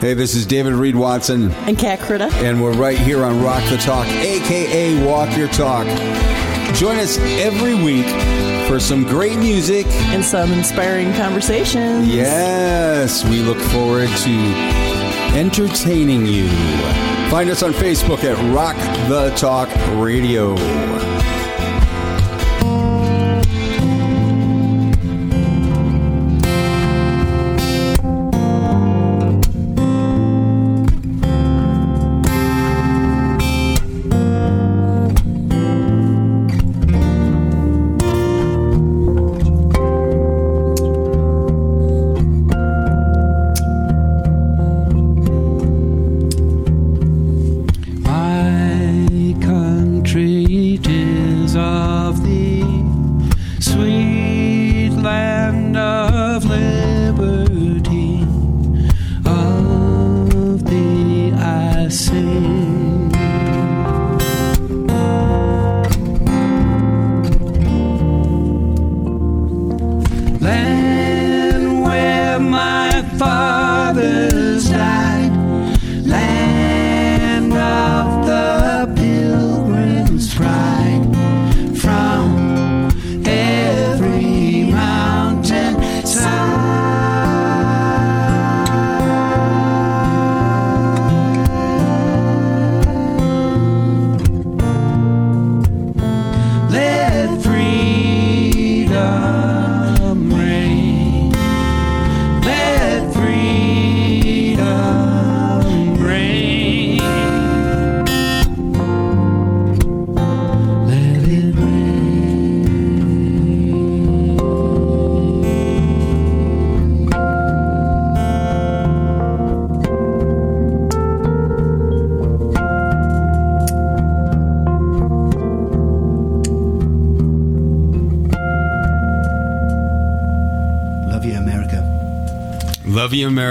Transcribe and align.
Hey, 0.00 0.12
this 0.12 0.34
is 0.34 0.44
David 0.44 0.74
Reed 0.74 0.96
Watson, 0.96 1.50
And 1.66 1.78
Cat 1.78 1.98
Critta. 2.00 2.26
and 2.34 2.62
we're 2.62 2.74
right 2.74 2.98
here 2.98 3.24
on 3.24 3.42
Rock 3.42 3.62
the 3.70 3.78
Talk, 3.78 4.06
aka 4.06 5.02
Walk 5.06 5.34
Your 5.36 5.48
Talk. 5.48 5.86
Join 6.74 6.98
us 6.98 7.16
every 7.40 7.74
week 7.74 8.04
for 8.68 8.78
some 8.78 9.04
great 9.04 9.38
music. 9.38 9.86
And 10.12 10.22
some 10.22 10.52
inspiring 10.52 11.12
conversations. 11.14 12.06
Yes, 12.08 13.24
we 13.24 13.40
look 13.40 13.58
forward 13.58 14.08
to 14.08 14.30
entertaining 15.38 16.26
you. 16.26 16.48
Find 17.30 17.48
us 17.48 17.62
on 17.62 17.72
Facebook 17.72 18.24
at 18.24 18.36
Rock 18.54 18.76
the 19.08 19.30
Talk 19.36 19.68
Radio. 19.98 20.54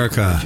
America. 0.04 0.42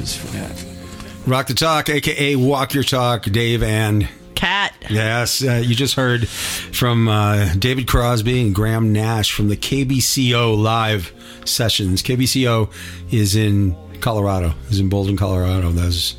Rock 1.25 1.47
the 1.47 1.55
Talk, 1.55 1.89
aka 1.89 2.35
Walk 2.35 2.75
Your 2.75 2.83
Talk, 2.83 3.23
Dave 3.23 3.63
and 3.63 4.07
Cat. 4.35 4.75
Yes, 4.87 5.43
uh, 5.43 5.53
you 5.65 5.73
just 5.73 5.95
heard 5.95 6.27
from 6.27 7.07
uh, 7.07 7.55
David 7.55 7.87
Crosby 7.87 8.39
and 8.39 8.53
Graham 8.53 8.93
Nash 8.93 9.33
from 9.33 9.47
the 9.47 9.57
KBCO 9.57 10.55
live 10.55 11.11
sessions. 11.43 12.03
KBCO 12.03 12.71
is 13.11 13.35
in 13.35 13.75
Colorado, 13.99 14.53
is 14.69 14.79
in 14.79 14.89
Boulder, 14.89 15.15
Colorado. 15.15 15.71
That 15.71 15.85
was, 15.85 16.15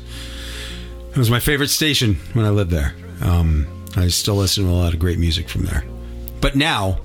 that 1.11 1.17
was 1.17 1.31
my 1.31 1.39
favorite 1.39 1.69
station 1.69 2.15
when 2.33 2.45
I 2.45 2.49
lived 2.49 2.71
there. 2.71 2.93
Um, 3.21 3.67
I 3.95 4.09
still 4.09 4.35
listen 4.35 4.65
to 4.65 4.69
a 4.69 4.73
lot 4.73 4.93
of 4.93 4.99
great 4.99 5.17
music 5.17 5.47
from 5.47 5.63
there. 5.63 5.85
But 6.41 6.57
now, 6.57 6.99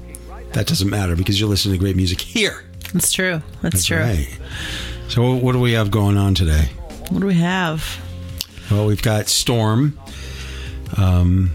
that 0.52 0.66
doesn't 0.66 0.90
matter 0.90 1.14
because 1.14 1.38
you're 1.38 1.48
listening 1.48 1.74
to 1.74 1.78
great 1.78 1.96
music 1.96 2.20
here. 2.20 2.64
That's 2.92 3.12
true. 3.12 3.40
That's, 3.62 3.74
That's 3.74 3.84
true. 3.84 3.98
right. 3.98 4.28
So, 5.14 5.32
what 5.36 5.52
do 5.52 5.60
we 5.60 5.74
have 5.74 5.92
going 5.92 6.16
on 6.16 6.34
today? 6.34 6.70
What 7.10 7.20
do 7.20 7.26
we 7.26 7.34
have? 7.34 7.84
Well, 8.68 8.86
we've 8.86 9.00
got 9.00 9.28
Storm, 9.28 9.96
um, 10.96 11.52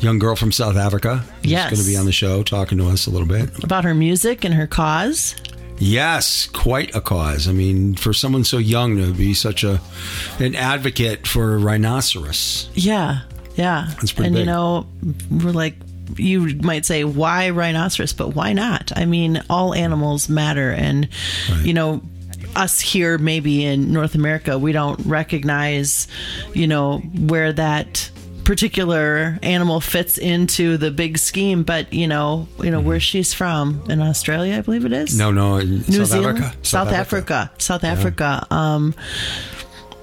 young 0.00 0.18
girl 0.18 0.34
from 0.34 0.50
South 0.50 0.76
Africa. 0.76 1.22
She's 1.42 1.50
Yes. 1.52 1.70
going 1.70 1.82
to 1.82 1.86
be 1.86 1.94
on 1.98 2.06
the 2.06 2.12
show 2.12 2.42
talking 2.42 2.78
to 2.78 2.88
us 2.88 3.06
a 3.06 3.10
little 3.10 3.28
bit. 3.28 3.50
About 3.62 3.84
her 3.84 3.92
music 3.92 4.46
and 4.46 4.54
her 4.54 4.66
cause. 4.66 5.34
Yes, 5.78 6.46
quite 6.54 6.94
a 6.94 7.02
cause. 7.02 7.48
I 7.48 7.52
mean, 7.52 7.96
for 7.96 8.14
someone 8.14 8.44
so 8.44 8.56
young 8.56 8.96
to 8.96 9.12
be 9.12 9.34
such 9.34 9.62
a 9.62 9.78
an 10.38 10.54
advocate 10.54 11.26
for 11.26 11.58
rhinoceros. 11.58 12.70
Yeah. 12.72 13.20
Yeah. 13.56 13.88
That's 13.96 14.12
pretty 14.12 14.28
And 14.28 14.38
you 14.38 14.46
know, 14.46 14.86
we're 15.30 15.50
like 15.50 15.74
you 16.16 16.56
might 16.62 16.86
say 16.86 17.04
why 17.04 17.50
rhinoceros, 17.50 18.14
but 18.14 18.28
why 18.34 18.54
not? 18.54 18.90
I 18.96 19.04
mean, 19.04 19.42
all 19.50 19.74
animals 19.74 20.30
matter 20.30 20.70
and 20.70 21.08
Right. 21.50 21.66
you 21.66 21.74
know, 21.74 22.00
us 22.56 22.80
here 22.80 23.18
maybe 23.18 23.64
in 23.64 23.92
North 23.92 24.14
America, 24.14 24.58
we 24.58 24.72
don't 24.72 24.98
recognize, 25.06 26.08
you 26.54 26.66
know, 26.66 26.98
where 26.98 27.52
that 27.52 28.10
particular 28.44 29.38
animal 29.42 29.80
fits 29.80 30.18
into 30.18 30.76
the 30.76 30.90
big 30.90 31.16
scheme, 31.16 31.62
but 31.62 31.92
you 31.92 32.08
know, 32.08 32.48
you 32.60 32.70
know 32.70 32.80
where 32.80 32.98
she's 32.98 33.32
from 33.32 33.82
in 33.88 34.00
Australia, 34.02 34.56
I 34.58 34.60
believe 34.62 34.84
it 34.84 34.92
is. 34.92 35.10
Mm-hmm. 35.10 35.18
No, 35.18 35.30
no, 35.30 35.60
New 35.60 35.80
South 35.82 36.06
Zealand, 36.08 36.38
Africa. 36.38 36.58
South, 36.66 36.88
Africa. 36.88 37.50
South 37.58 37.84
Africa. 37.84 38.46
Um, 38.50 38.94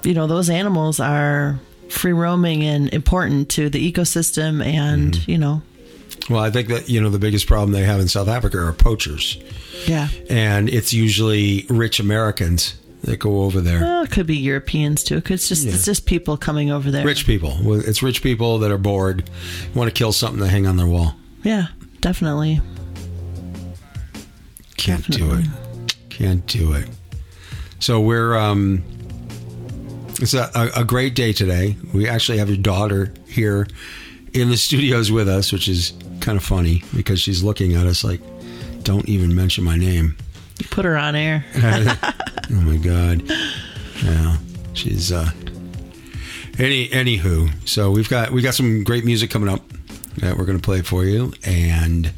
you 0.04 0.14
know, 0.14 0.28
those 0.28 0.50
animals 0.50 1.00
are 1.02 1.60
free 1.90 2.14
roaming 2.14 2.64
and 2.64 2.88
important 2.94 3.50
to 3.50 3.70
the 3.70 3.92
ecosystem, 3.92 4.64
and 4.64 5.14
Mm-hmm. 5.14 5.32
you 5.32 5.38
know, 5.38 5.62
Well, 6.30 6.42
I 6.42 6.52
think 6.52 6.68
that 6.68 6.90
you 6.90 7.02
know 7.02 7.10
the 7.10 7.20
biggest 7.20 7.48
problem 7.48 7.72
they 7.72 7.84
have 7.84 8.00
in 8.00 8.08
South 8.08 8.28
Africa 8.28 8.60
are 8.60 8.74
poachers, 8.74 9.38
yeah. 9.88 10.10
and 10.30 10.70
it's 10.70 10.94
usually 10.94 11.66
rich 11.70 12.00
Americans 12.00 12.80
that 13.04 13.18
go 13.18 13.42
over 13.44 13.62
there. 13.62 13.80
Well, 13.80 14.04
it 14.04 14.12
could 14.12 14.28
be 14.28 14.38
Europeans 14.38 15.04
too. 15.04 15.22
It's 15.26 15.48
just 15.48 15.66
it's 15.66 15.86
just 15.86 16.06
people 16.06 16.38
coming 16.38 16.72
over 16.72 16.92
there. 16.92 17.06
Rich 17.06 17.26
people. 17.26 17.58
It's 17.80 18.04
rich 18.04 18.22
people 18.22 18.60
that 18.60 18.72
are 18.72 18.78
bored, 18.78 19.30
want 19.74 19.90
to 19.90 19.94
kill 19.94 20.12
something 20.12 20.40
to 20.40 20.48
hang 20.48 20.68
on 20.68 20.78
their 20.78 20.88
wall. 20.88 21.16
Yeah, 21.44 21.68
definitely. 22.02 22.62
Can't 24.78 25.06
Definitely. 25.06 25.44
do 25.44 25.50
it. 25.50 25.96
Can't 26.10 26.46
do 26.46 26.74
it. 26.74 26.88
So 27.80 28.00
we're 28.00 28.38
um 28.38 28.84
it's 30.22 30.34
a, 30.34 30.50
a 30.76 30.84
great 30.84 31.16
day 31.16 31.34
today. 31.34 31.78
We 31.94 32.08
actually 32.08 32.38
have 32.40 32.50
your 32.50 32.58
daughter 32.58 33.14
here 33.28 33.68
in 34.34 34.50
the 34.50 34.58
studios 34.58 35.12
with 35.12 35.30
us, 35.30 35.52
which 35.52 35.68
is 35.68 35.94
kind 36.30 36.38
of 36.38 36.44
funny 36.44 36.84
because 36.96 37.20
she's 37.20 37.44
looking 37.44 37.74
at 37.74 37.88
us 37.88 38.04
like, 38.04 38.22
"Don't 38.84 39.10
even 39.10 39.34
mention 39.34 39.64
my 39.64 39.76
name." 39.76 40.16
You 40.60 40.68
Put 40.70 40.86
her 40.86 40.96
on 40.96 41.16
air. 41.16 41.44
Oh 42.52 42.62
my 42.62 42.78
god. 42.78 43.22
Yeah, 44.04 44.38
she's 44.74 45.12
uh. 45.12 45.30
Any 46.58 46.88
anywho, 46.90 47.52
so 47.68 47.92
we've 47.92 48.10
got 48.10 48.32
we 48.32 48.42
got 48.42 48.56
some 48.56 48.84
great 48.84 49.06
music 49.06 49.30
coming 49.30 49.50
up 49.50 49.62
that 50.18 50.36
we're 50.36 50.46
gonna 50.46 50.58
play 50.58 50.82
for 50.82 51.04
you, 51.04 51.32
and 51.44 52.12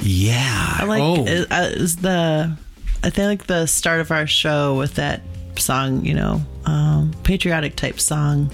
yeah, 0.00 0.76
I 0.78 0.84
like 0.84 1.02
oh, 1.02 1.24
is, 1.26 1.46
uh, 1.50 1.72
is 1.74 1.96
the 1.96 2.56
I 3.02 3.10
think 3.10 3.40
like 3.40 3.46
the 3.48 3.66
start 3.66 4.00
of 4.00 4.12
our 4.12 4.28
show 4.28 4.78
with 4.78 4.94
that 4.94 5.22
song, 5.58 6.04
you 6.04 6.14
know, 6.14 6.40
um, 6.66 7.12
patriotic 7.24 7.74
type 7.74 7.98
song. 7.98 8.48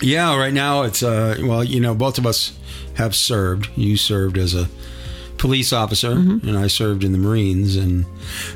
Yeah, 0.00 0.36
right 0.36 0.52
now 0.52 0.82
it's 0.82 1.04
uh 1.04 1.36
well, 1.42 1.62
you 1.62 1.80
know, 1.80 1.94
both 1.94 2.18
of 2.18 2.26
us 2.26 2.58
have 2.94 3.14
served. 3.14 3.68
You 3.76 3.96
served 3.96 4.38
as 4.38 4.54
a 4.54 4.68
police 5.38 5.72
officer 5.72 6.12
and 6.12 6.56
I 6.56 6.68
served 6.68 7.02
in 7.02 7.10
the 7.10 7.18
Marines 7.18 7.74
and 7.74 8.06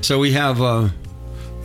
so 0.02 0.20
we 0.20 0.32
have 0.34 0.62
uh 0.62 0.90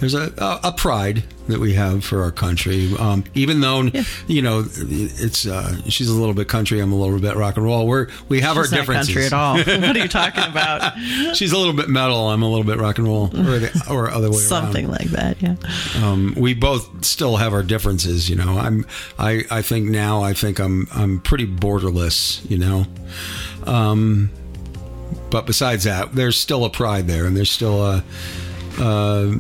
there's 0.02 0.14
a, 0.16 0.34
a 0.64 0.74
pride 0.76 1.24
that 1.48 1.60
we 1.60 1.74
have 1.74 2.04
for 2.04 2.24
our 2.24 2.32
country. 2.32 2.92
Um, 2.98 3.24
even 3.36 3.62
though 3.62 3.84
you 4.28 4.42
know 4.42 4.66
it's 4.68 5.46
uh, 5.46 5.80
she's 5.90 6.10
a 6.10 6.14
little 6.14 6.34
bit 6.34 6.48
country, 6.50 6.80
I'm 6.80 6.92
a 6.92 6.96
little 6.96 7.20
bit 7.20 7.36
rock 7.36 7.56
and 7.56 7.66
roll. 7.66 7.88
We're 7.88 8.08
we 8.28 8.42
have 8.42 8.58
It's 8.58 8.74
our 8.74 8.80
differences. 8.80 9.14
country 9.14 9.26
at 9.28 9.34
all. 9.34 9.58
what 9.88 9.96
are 9.96 10.00
you 10.00 10.08
talking 10.08 10.44
about? 10.44 10.98
She's 11.36 11.52
a 11.52 11.58
little 11.58 11.74
bit 11.74 11.88
metal. 11.88 12.30
I'm 12.30 12.42
a 12.42 12.50
little 12.50 12.66
bit 12.66 12.78
rock 12.80 12.98
and 12.98 13.08
roll, 13.08 13.26
or, 13.28 13.60
the, 13.60 13.86
or 13.90 14.10
other 14.10 14.30
way 14.32 14.38
Something 14.38 14.86
around. 14.86 14.98
like 15.00 15.08
that. 15.10 15.42
Yeah. 15.42 15.56
Um, 16.04 16.34
we 16.36 16.54
both 16.56 17.06
still 17.06 17.38
have 17.38 17.54
our 17.54 17.64
differences. 17.64 18.30
You 18.30 18.36
know, 18.38 18.58
I'm 18.58 18.86
I 19.20 19.44
I 19.52 19.62
think 19.62 19.88
now 19.88 20.24
I 20.24 20.34
think 20.34 20.60
I'm 20.60 20.88
I'm 20.94 21.22
pretty 21.22 21.46
borderless. 21.48 22.50
You 22.50 22.58
know. 22.58 22.86
Um, 23.66 24.32
but 25.30 25.46
besides 25.46 25.84
that, 25.84 26.14
there's 26.16 26.38
still 26.38 26.66
a 26.66 26.70
pride 26.70 27.08
there, 27.08 27.26
and 27.26 27.38
there's 27.38 27.52
still 27.52 27.86
a, 27.86 28.04
uh, 28.80 29.34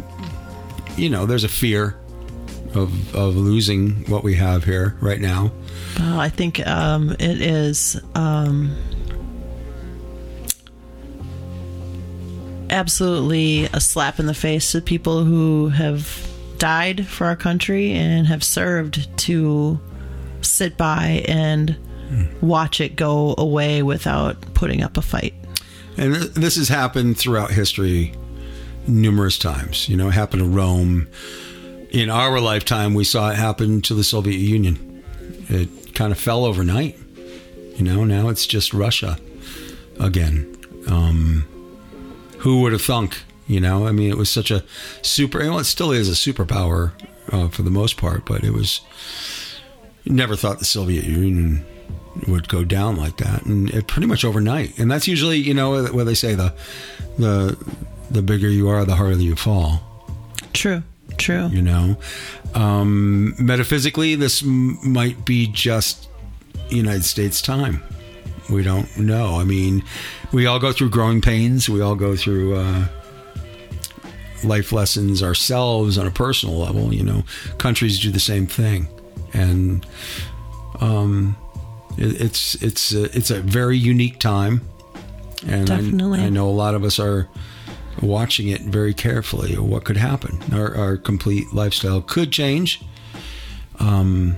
you 0.97 1.09
know, 1.09 1.25
there's 1.25 1.43
a 1.43 1.49
fear 1.49 1.95
of 2.73 3.15
of 3.15 3.35
losing 3.35 4.05
what 4.09 4.23
we 4.23 4.35
have 4.35 4.63
here 4.63 4.95
right 5.01 5.19
now. 5.19 5.51
Well, 5.99 6.19
I 6.19 6.29
think 6.29 6.65
um, 6.67 7.11
it 7.11 7.41
is 7.41 7.99
um, 8.15 8.75
absolutely 12.69 13.65
a 13.73 13.79
slap 13.79 14.19
in 14.19 14.25
the 14.25 14.33
face 14.33 14.71
to 14.71 14.81
people 14.81 15.23
who 15.25 15.69
have 15.69 16.27
died 16.57 17.07
for 17.07 17.25
our 17.25 17.35
country 17.35 17.91
and 17.91 18.27
have 18.27 18.43
served 18.43 19.17
to 19.17 19.79
sit 20.41 20.77
by 20.77 21.23
and 21.27 21.75
watch 22.41 22.81
it 22.81 22.95
go 22.95 23.35
away 23.37 23.81
without 23.83 24.39
putting 24.53 24.83
up 24.83 24.97
a 24.97 25.01
fight. 25.01 25.33
And 25.97 26.15
th- 26.15 26.31
this 26.33 26.55
has 26.55 26.67
happened 26.67 27.17
throughout 27.17 27.51
history 27.51 28.13
numerous 28.87 29.37
times. 29.37 29.87
You 29.89 29.97
know, 29.97 30.07
it 30.07 30.13
happened 30.13 30.41
to 30.41 30.49
Rome. 30.49 31.07
In 31.91 32.09
our 32.09 32.39
lifetime, 32.39 32.93
we 32.93 33.03
saw 33.03 33.29
it 33.29 33.35
happen 33.35 33.81
to 33.83 33.93
the 33.93 34.03
Soviet 34.03 34.37
Union. 34.37 35.03
It 35.49 35.93
kind 35.93 36.11
of 36.11 36.19
fell 36.19 36.45
overnight. 36.45 36.97
You 37.75 37.83
know, 37.83 38.03
now 38.03 38.29
it's 38.29 38.45
just 38.45 38.73
Russia 38.73 39.17
again. 39.99 40.57
Um, 40.87 41.45
who 42.39 42.61
would 42.61 42.71
have 42.71 42.81
thunk? 42.81 43.23
You 43.47 43.59
know, 43.59 43.85
I 43.87 43.91
mean, 43.91 44.09
it 44.09 44.17
was 44.17 44.29
such 44.29 44.51
a 44.51 44.63
super. 45.01 45.39
Well, 45.39 45.59
it 45.59 45.65
still 45.65 45.91
is 45.91 46.07
a 46.07 46.13
superpower 46.13 46.91
uh, 47.31 47.49
for 47.49 47.63
the 47.63 47.69
most 47.69 47.97
part, 47.97 48.25
but 48.25 48.43
it 48.43 48.51
was. 48.51 48.81
Never 50.03 50.35
thought 50.35 50.57
the 50.57 50.65
Soviet 50.65 51.03
Union 51.03 51.63
would 52.27 52.47
go 52.49 52.63
down 52.63 52.95
like 52.95 53.17
that, 53.17 53.45
and 53.45 53.69
it 53.69 53.87
pretty 53.87 54.07
much 54.07 54.25
overnight. 54.25 54.79
And 54.79 54.89
that's 54.89 55.07
usually, 55.07 55.37
you 55.37 55.53
know, 55.53 55.85
what 55.87 56.05
they 56.05 56.15
say 56.15 56.33
the 56.33 56.53
the 57.17 57.57
the 58.11 58.21
bigger 58.21 58.49
you 58.49 58.69
are, 58.69 58.83
the 58.85 58.95
harder 58.95 59.17
you 59.17 59.35
fall. 59.35 59.81
True, 60.53 60.83
true. 61.17 61.47
You 61.47 61.61
know, 61.61 61.97
um, 62.53 63.33
metaphysically, 63.39 64.15
this 64.15 64.43
m- 64.43 64.77
might 64.83 65.23
be 65.25 65.47
just 65.47 66.09
United 66.69 67.03
States 67.05 67.41
time. 67.41 67.81
We 68.49 68.63
don't 68.63 68.97
know. 68.97 69.35
I 69.39 69.43
mean, 69.45 69.83
we 70.33 70.45
all 70.45 70.59
go 70.59 70.73
through 70.73 70.89
growing 70.89 71.21
pains. 71.21 71.69
We 71.69 71.79
all 71.81 71.95
go 71.95 72.15
through 72.17 72.55
uh, 72.55 72.85
life 74.43 74.71
lessons 74.71 75.23
ourselves 75.23 75.97
on 75.97 76.07
a 76.07 76.11
personal 76.11 76.57
level. 76.57 76.93
You 76.93 77.03
know, 77.03 77.23
countries 77.57 77.99
do 77.99 78.11
the 78.11 78.19
same 78.19 78.47
thing, 78.47 78.87
and 79.33 79.85
um, 80.81 81.37
it, 81.97 82.19
it's 82.21 82.55
it's 82.55 82.93
a, 82.93 83.03
it's 83.15 83.29
a 83.31 83.41
very 83.41 83.77
unique 83.77 84.19
time. 84.19 84.61
And 85.47 85.69
I- 85.71 85.77
Definitely. 85.77 86.19
I, 86.19 86.29
know 86.29 86.49
a 86.49 86.51
lot 86.51 86.75
of 86.75 86.83
us 86.83 86.99
are 86.99 87.27
watching 88.01 88.47
it 88.49 88.61
very 88.61 88.93
carefully. 88.93 89.57
What 89.57 89.83
could 89.83 89.97
happen? 89.97 90.39
Our, 90.53 90.75
our 90.75 90.97
complete 90.97 91.53
lifestyle 91.53 92.01
could 92.01 92.31
change. 92.31 92.81
Um, 93.79 94.35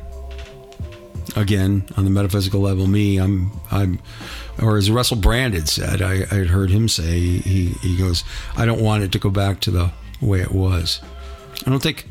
again, 1.35 1.85
on 1.97 2.05
the 2.05 2.09
metaphysical 2.09 2.61
level, 2.61 2.87
me, 2.87 3.17
I'm, 3.17 3.51
I'm, 3.71 3.99
or 4.61 4.77
as 4.77 4.89
Russell 4.91 5.17
Brand 5.17 5.53
had 5.53 5.67
said, 5.67 6.01
I, 6.01 6.23
I 6.31 6.35
had 6.35 6.47
heard 6.47 6.69
him 6.69 6.87
say, 6.87 7.19
he, 7.19 7.69
he 7.81 7.97
goes, 7.97 8.23
I 8.55 8.65
don't 8.65 8.81
want 8.81 9.03
it 9.03 9.11
to 9.13 9.19
go 9.19 9.29
back 9.29 9.59
to 9.61 9.71
the 9.71 9.91
way 10.21 10.41
it 10.41 10.51
was. 10.51 11.01
I 11.65 11.69
don't 11.69 11.81
think 11.83 12.07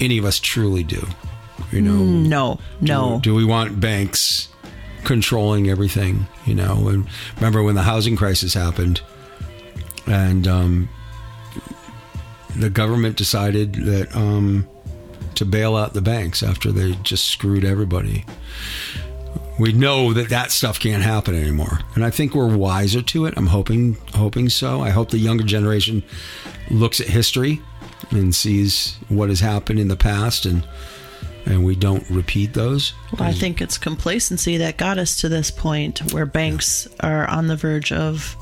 any 0.00 0.18
of 0.18 0.24
us 0.24 0.38
truly 0.38 0.82
do. 0.84 1.06
You 1.70 1.80
know, 1.80 1.94
No, 2.04 2.58
no. 2.80 3.14
do, 3.22 3.30
do 3.30 3.34
we 3.34 3.44
want 3.44 3.80
banks 3.80 4.48
controlling 5.04 5.70
everything? 5.70 6.26
You 6.44 6.54
know, 6.54 6.88
and 6.88 7.06
remember 7.36 7.62
when 7.62 7.74
the 7.76 7.82
housing 7.82 8.14
crisis 8.16 8.52
happened, 8.54 9.00
and 10.06 10.46
um, 10.46 10.88
the 12.56 12.70
government 12.70 13.16
decided 13.16 13.74
that 13.74 14.14
um, 14.14 14.68
to 15.34 15.44
bail 15.44 15.76
out 15.76 15.94
the 15.94 16.02
banks 16.02 16.42
after 16.42 16.70
they 16.70 16.92
just 17.02 17.26
screwed 17.26 17.64
everybody. 17.64 18.24
We 19.58 19.72
know 19.72 20.12
that 20.12 20.30
that 20.30 20.50
stuff 20.50 20.80
can't 20.80 21.02
happen 21.02 21.34
anymore, 21.34 21.80
and 21.94 22.04
I 22.04 22.10
think 22.10 22.34
we're 22.34 22.54
wiser 22.54 23.02
to 23.02 23.26
it. 23.26 23.34
I'm 23.36 23.46
hoping, 23.46 23.96
hoping 24.14 24.48
so. 24.48 24.80
I 24.80 24.90
hope 24.90 25.10
the 25.10 25.18
younger 25.18 25.44
generation 25.44 26.02
looks 26.70 27.00
at 27.00 27.06
history 27.06 27.60
and 28.10 28.34
sees 28.34 28.96
what 29.08 29.28
has 29.28 29.40
happened 29.40 29.78
in 29.78 29.88
the 29.88 29.96
past, 29.96 30.46
and 30.46 30.66
and 31.44 31.64
we 31.64 31.74
don't 31.74 32.08
repeat 32.08 32.54
those. 32.54 32.92
Well, 33.12 33.28
I 33.28 33.32
think 33.32 33.60
it's 33.60 33.78
complacency 33.78 34.58
that 34.58 34.76
got 34.76 34.98
us 34.98 35.20
to 35.20 35.28
this 35.28 35.50
point 35.50 36.12
where 36.12 36.26
banks 36.26 36.88
are 37.00 37.28
on 37.28 37.48
the 37.48 37.56
verge 37.56 37.92
of 37.92 38.36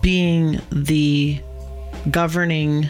being 0.00 0.60
the 0.70 1.40
governing 2.10 2.88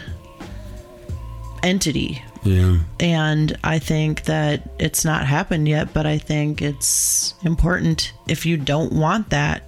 entity. 1.63 2.21
Yeah. 2.43 2.79
And 2.99 3.57
I 3.63 3.79
think 3.79 4.23
that 4.23 4.67
it's 4.79 5.05
not 5.05 5.25
happened 5.25 5.67
yet, 5.67 5.93
but 5.93 6.05
I 6.05 6.17
think 6.17 6.61
it's 6.61 7.35
important. 7.43 8.13
If 8.27 8.45
you 8.45 8.57
don't 8.57 8.93
want 8.93 9.29
that, 9.29 9.63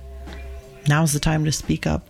now's 0.88 1.14
the 1.14 1.20
time 1.20 1.46
to 1.46 1.52
speak 1.52 1.86
up. 1.86 2.08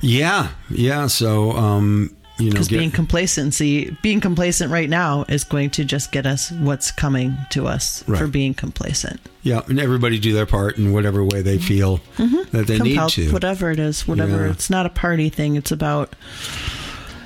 Yeah, 0.00 0.48
yeah. 0.70 1.08
So, 1.08 1.52
um, 1.52 2.16
you 2.40 2.46
know, 2.46 2.52
Because 2.52 2.68
get- 2.68 2.78
being 2.78 2.90
complacency, 2.90 3.96
being 4.02 4.20
complacent 4.20 4.72
right 4.72 4.88
now 4.88 5.24
is 5.28 5.44
going 5.44 5.70
to 5.70 5.84
just 5.84 6.10
get 6.12 6.26
us 6.26 6.50
what's 6.52 6.90
coming 6.90 7.36
to 7.50 7.66
us 7.66 8.02
for 8.04 8.26
being 8.26 8.54
complacent. 8.54 9.20
yeah, 9.42 9.60
and 9.68 9.78
everybody 9.78 10.18
do 10.18 10.32
their 10.32 10.46
part 10.46 10.78
in 10.78 10.92
whatever 10.92 11.24
way 11.24 11.42
they 11.42 11.58
feel 11.58 12.00
that 12.16 12.64
they 12.66 12.78
need 12.78 12.94
Compelled, 12.94 13.12
to. 13.12 13.32
whatever 13.32 13.70
it 13.70 13.78
is, 13.78 14.06
whatever. 14.08 14.44
Yeah. 14.46 14.50
It's 14.52 14.70
not 14.70 14.86
a 14.86 14.90
party 14.90 15.28
thing. 15.28 15.56
It's 15.56 15.70
about 15.70 16.14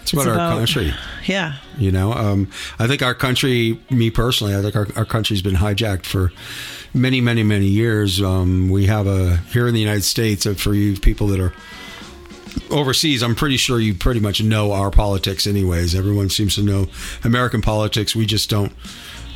it's 0.03 0.13
about 0.13 0.21
it's 0.23 0.29
our 0.29 0.35
about- 0.35 0.59
country. 0.59 0.93
yeah. 1.27 1.55
You 1.79 1.91
know, 1.91 2.13
um, 2.13 2.51
I 2.79 2.87
think 2.87 3.03
our 3.03 3.15
country, 3.15 3.81
me 3.91 4.11
personally, 4.11 4.55
I 4.55 4.63
think 4.63 4.77
our, 4.77 4.87
our 4.97 5.05
country's 5.05 5.43
been 5.43 5.55
hijacked 5.57 6.07
for 6.07 6.31
many, 6.93 7.21
many, 7.21 7.43
many 7.43 7.67
years. 7.67 8.21
Um, 8.23 8.69
we 8.71 8.87
have 8.87 9.07
a 9.07 9.39
here 9.51 9.67
in 9.67 9.75
the 9.75 9.81
United 9.81 10.05
States. 10.05 10.47
uh, 10.47 10.55
For 10.55 10.75
you 10.75 10.97
people 10.99 11.27
that 11.29 11.41
are 11.41 11.53
overseas, 12.71 13.23
I'm 13.23 13.35
pretty 13.35 13.57
sure 13.57 13.81
you 13.81 13.95
pretty 13.95 14.21
much 14.21 14.43
know 14.43 14.73
our 14.73 14.91
politics, 14.91 15.47
anyways. 15.47 15.95
Everyone 15.95 16.29
seems 16.29 16.55
to 16.57 16.63
know 16.63 16.87
American 17.25 17.61
politics. 17.61 18.15
We 18.15 18.27
just 18.27 18.51
don't 18.51 18.73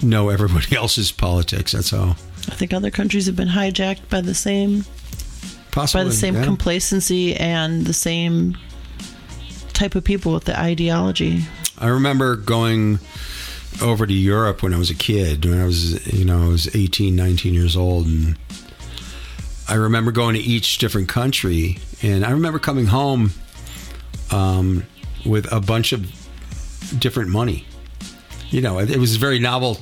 know 0.03 0.29
everybody 0.29 0.77
else's 0.77 1.13
politics. 1.13 1.73
That's 1.73 1.93
all. 1.93 2.17
I 2.51 2.55
think 2.55 2.73
other 2.73 2.91
countries 2.91 3.27
have 3.27 3.37
been 3.37 3.49
hijacked 3.49 4.09
by 4.09 4.21
the 4.21 4.35
same 4.35 4.85
Possibly 5.71 6.05
by 6.05 6.09
the 6.09 6.15
same 6.15 6.35
yeah. 6.35 6.45
complacency 6.45 7.37
and 7.37 7.87
the 7.87 7.93
same 7.93 8.57
type 9.75 9.95
of 9.95 10.03
people 10.03 10.33
with 10.33 10.45
the 10.45 10.59
ideology. 10.59 11.45
I 11.79 11.89
remember 11.89 12.37
going 12.37 12.99
over 13.83 14.07
to 14.07 14.13
Europe 14.13 14.63
when 14.63 14.75
I 14.75 14.79
was 14.79 14.91
a 14.91 14.95
kid, 14.95 15.45
when 15.45 15.61
I 15.61 15.65
was, 15.65 16.07
you 16.13 16.25
know, 16.25 16.43
I 16.45 16.49
was 16.49 16.75
18, 16.75 17.15
19 17.15 17.55
years 17.55 17.77
old. 17.77 18.07
And 18.07 18.37
I 19.69 19.75
remember 19.75 20.11
going 20.11 20.35
to 20.35 20.41
each 20.41 20.79
different 20.79 21.09
country. 21.09 21.79
And 22.03 22.25
I 22.25 22.31
remember 22.31 22.59
coming 22.59 22.87
home 22.87 23.33
um, 24.31 24.85
with 25.27 25.51
a 25.53 25.61
bunch 25.61 25.93
of 25.93 26.07
different 26.99 27.31
money. 27.31 27.67
You 28.51 28.61
know, 28.61 28.79
it, 28.79 28.91
it 28.91 28.99
was 28.99 29.17
very 29.17 29.39
novel 29.39 29.79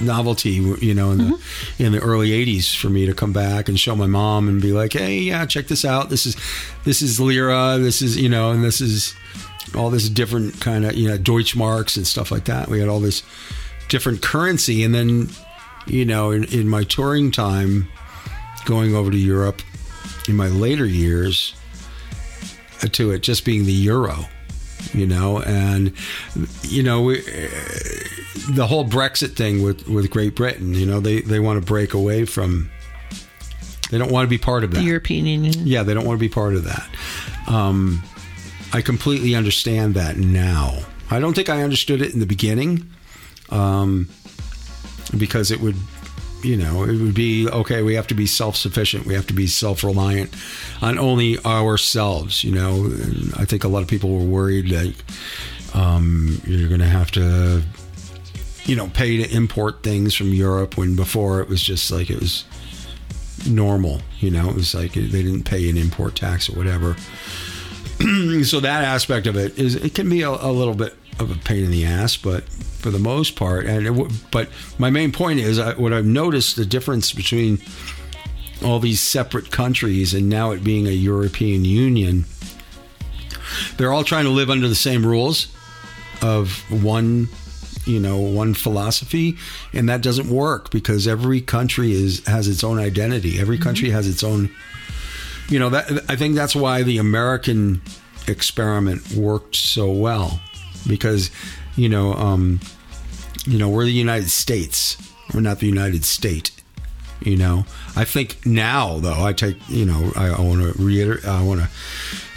novelty 0.00 0.50
you 0.50 0.92
know 0.94 1.12
in 1.12 1.18
the 1.18 1.40
in 1.78 1.92
the 1.92 2.00
early 2.00 2.30
80s 2.30 2.76
for 2.76 2.90
me 2.90 3.06
to 3.06 3.14
come 3.14 3.32
back 3.32 3.68
and 3.68 3.78
show 3.78 3.94
my 3.94 4.08
mom 4.08 4.48
and 4.48 4.60
be 4.60 4.72
like 4.72 4.92
hey 4.92 5.20
yeah 5.20 5.46
check 5.46 5.68
this 5.68 5.84
out 5.84 6.10
this 6.10 6.26
is 6.26 6.36
this 6.82 7.02
is 7.02 7.20
lira 7.20 7.78
this 7.78 8.02
is 8.02 8.16
you 8.16 8.28
know 8.28 8.50
and 8.50 8.64
this 8.64 8.80
is 8.80 9.14
all 9.74 9.90
this 9.90 10.08
different 10.08 10.60
kind 10.60 10.84
of 10.84 10.94
you 10.94 11.08
know 11.08 11.18
Deutschmarks 11.18 11.96
and 11.96 12.06
stuff 12.06 12.30
like 12.30 12.44
that. 12.44 12.68
We 12.68 12.80
had 12.80 12.88
all 12.88 13.00
this 13.00 13.22
different 13.88 14.22
currency, 14.22 14.84
and 14.84 14.94
then 14.94 15.28
you 15.86 16.04
know 16.04 16.30
in, 16.30 16.44
in 16.44 16.68
my 16.68 16.84
touring 16.84 17.30
time, 17.30 17.88
going 18.64 18.94
over 18.94 19.10
to 19.10 19.18
Europe 19.18 19.62
in 20.28 20.36
my 20.36 20.48
later 20.48 20.86
years, 20.86 21.54
to 22.92 23.10
it 23.12 23.22
just 23.22 23.44
being 23.44 23.64
the 23.64 23.72
euro, 23.72 24.26
you 24.92 25.06
know, 25.06 25.40
and 25.42 25.92
you 26.62 26.82
know 26.82 27.02
we, 27.02 27.20
the 28.50 28.66
whole 28.66 28.84
Brexit 28.84 29.36
thing 29.36 29.62
with 29.62 29.88
with 29.88 30.10
Great 30.10 30.34
Britain, 30.36 30.74
you 30.74 30.86
know, 30.86 31.00
they 31.00 31.20
they 31.20 31.40
want 31.40 31.60
to 31.60 31.66
break 31.66 31.94
away 31.94 32.24
from. 32.24 32.70
They 33.90 33.98
don't 33.98 34.10
want 34.10 34.24
to 34.24 34.30
be 34.30 34.38
part 34.38 34.64
of 34.64 34.70
that. 34.72 34.78
The 34.78 34.86
European 34.86 35.26
Union. 35.26 35.54
Yeah, 35.66 35.82
they 35.82 35.94
don't 35.94 36.06
want 36.06 36.18
to 36.18 36.20
be 36.20 36.28
part 36.28 36.54
of 36.54 36.64
that. 36.64 36.88
Um, 37.46 38.02
I 38.72 38.80
completely 38.80 39.34
understand 39.34 39.94
that 39.94 40.16
now. 40.16 40.78
I 41.10 41.20
don't 41.20 41.34
think 41.34 41.48
I 41.48 41.62
understood 41.62 42.02
it 42.02 42.12
in 42.12 42.18
the 42.18 42.26
beginning, 42.26 42.90
um, 43.50 44.08
because 45.16 45.50
it 45.50 45.60
would, 45.60 45.76
you 46.44 46.56
know, 46.56 46.84
it 46.84 46.96
would 47.00 47.14
be 47.14 47.48
okay. 47.48 47.82
We 47.82 47.94
have 47.94 48.06
to 48.08 48.14
be 48.14 48.26
self 48.26 48.56
sufficient. 48.56 49.06
We 49.06 49.14
have 49.14 49.26
to 49.28 49.34
be 49.34 49.46
self 49.46 49.82
reliant 49.82 50.34
on 50.82 50.98
only 50.98 51.38
ourselves. 51.44 52.44
You 52.44 52.52
know, 52.52 52.84
And 52.84 53.32
I 53.36 53.44
think 53.44 53.64
a 53.64 53.68
lot 53.68 53.82
of 53.82 53.88
people 53.88 54.16
were 54.16 54.24
worried 54.24 54.70
that 54.70 54.94
um, 55.74 56.40
you're 56.46 56.68
going 56.68 56.80
to 56.80 56.86
have 56.86 57.10
to, 57.12 57.62
you 58.64 58.76
know, 58.76 58.88
pay 58.88 59.16
to 59.16 59.34
import 59.34 59.82
things 59.82 60.14
from 60.14 60.28
Europe 60.32 60.76
when 60.76 60.96
before 60.96 61.40
it 61.40 61.48
was 61.48 61.62
just 61.62 61.90
like 61.90 62.10
it 62.10 62.20
was 62.20 62.44
normal. 63.48 64.00
You 64.20 64.30
know, 64.30 64.48
it 64.48 64.54
was 64.54 64.74
like 64.74 64.92
they 64.92 65.08
didn't 65.08 65.44
pay 65.44 65.68
an 65.68 65.76
import 65.76 66.16
tax 66.16 66.48
or 66.48 66.52
whatever. 66.52 66.96
so 68.44 68.60
that 68.60 68.84
aspect 68.84 69.26
of 69.26 69.36
it 69.36 69.58
is 69.58 69.76
it 69.76 69.94
can 69.94 70.08
be 70.08 70.22
a, 70.22 70.30
a 70.30 70.52
little 70.52 70.74
bit 70.74 70.94
of 71.20 71.30
a 71.30 71.36
pain 71.36 71.64
in 71.64 71.70
the 71.70 71.84
ass, 71.84 72.16
but 72.16 72.44
for 72.84 72.90
the 72.90 72.98
most 72.98 73.34
part, 73.34 73.64
and 73.64 73.86
it, 73.86 73.90
w- 73.90 74.10
but 74.30 74.50
my 74.78 74.90
main 74.90 75.10
point 75.10 75.40
is 75.40 75.58
I, 75.58 75.72
what 75.72 75.94
I've 75.94 76.04
noticed 76.04 76.56
the 76.56 76.66
difference 76.66 77.12
between 77.12 77.58
all 78.62 78.78
these 78.78 79.00
separate 79.00 79.50
countries 79.50 80.12
and 80.12 80.28
now 80.28 80.50
it 80.50 80.62
being 80.62 80.86
a 80.86 80.90
European 80.90 81.64
Union. 81.64 82.26
They're 83.78 83.90
all 83.90 84.04
trying 84.04 84.24
to 84.24 84.30
live 84.30 84.50
under 84.50 84.68
the 84.68 84.74
same 84.74 85.04
rules 85.06 85.48
of 86.20 86.58
one 86.70 87.28
you 87.86 88.00
know 88.00 88.18
one 88.18 88.52
philosophy. 88.52 89.38
And 89.72 89.88
that 89.88 90.02
doesn't 90.02 90.28
work 90.28 90.70
because 90.70 91.08
every 91.08 91.40
country 91.40 91.92
is 91.92 92.22
has 92.26 92.48
its 92.48 92.62
own 92.62 92.78
identity. 92.78 93.40
Every 93.40 93.56
country 93.56 93.88
has 93.90 94.06
its 94.06 94.22
own 94.22 94.50
you 95.48 95.58
know 95.58 95.68
that 95.70 95.90
i 96.08 96.16
think 96.16 96.34
that's 96.34 96.56
why 96.56 96.82
the 96.82 96.98
american 96.98 97.82
experiment 98.28 99.12
worked 99.12 99.54
so 99.54 99.90
well 99.90 100.40
because 100.88 101.30
you 101.76 101.88
know 101.88 102.14
um 102.14 102.60
you 103.46 103.58
know 103.58 103.68
we're 103.68 103.84
the 103.84 103.92
united 103.92 104.30
states. 104.30 104.96
We're 105.32 105.40
not 105.40 105.58
the 105.58 105.66
united 105.66 106.04
state 106.04 106.50
you 107.24 107.36
know. 107.36 107.64
I 107.96 108.04
think 108.04 108.44
now 108.44 108.98
though 108.98 109.24
i 109.24 109.32
take 109.32 109.56
you 109.68 109.84
know 109.84 110.12
i, 110.16 110.28
I 110.28 110.40
want 110.40 110.62
to 110.62 110.82
reiterate 110.82 111.24
i 111.24 111.42
want 111.42 111.60
to 111.60 111.68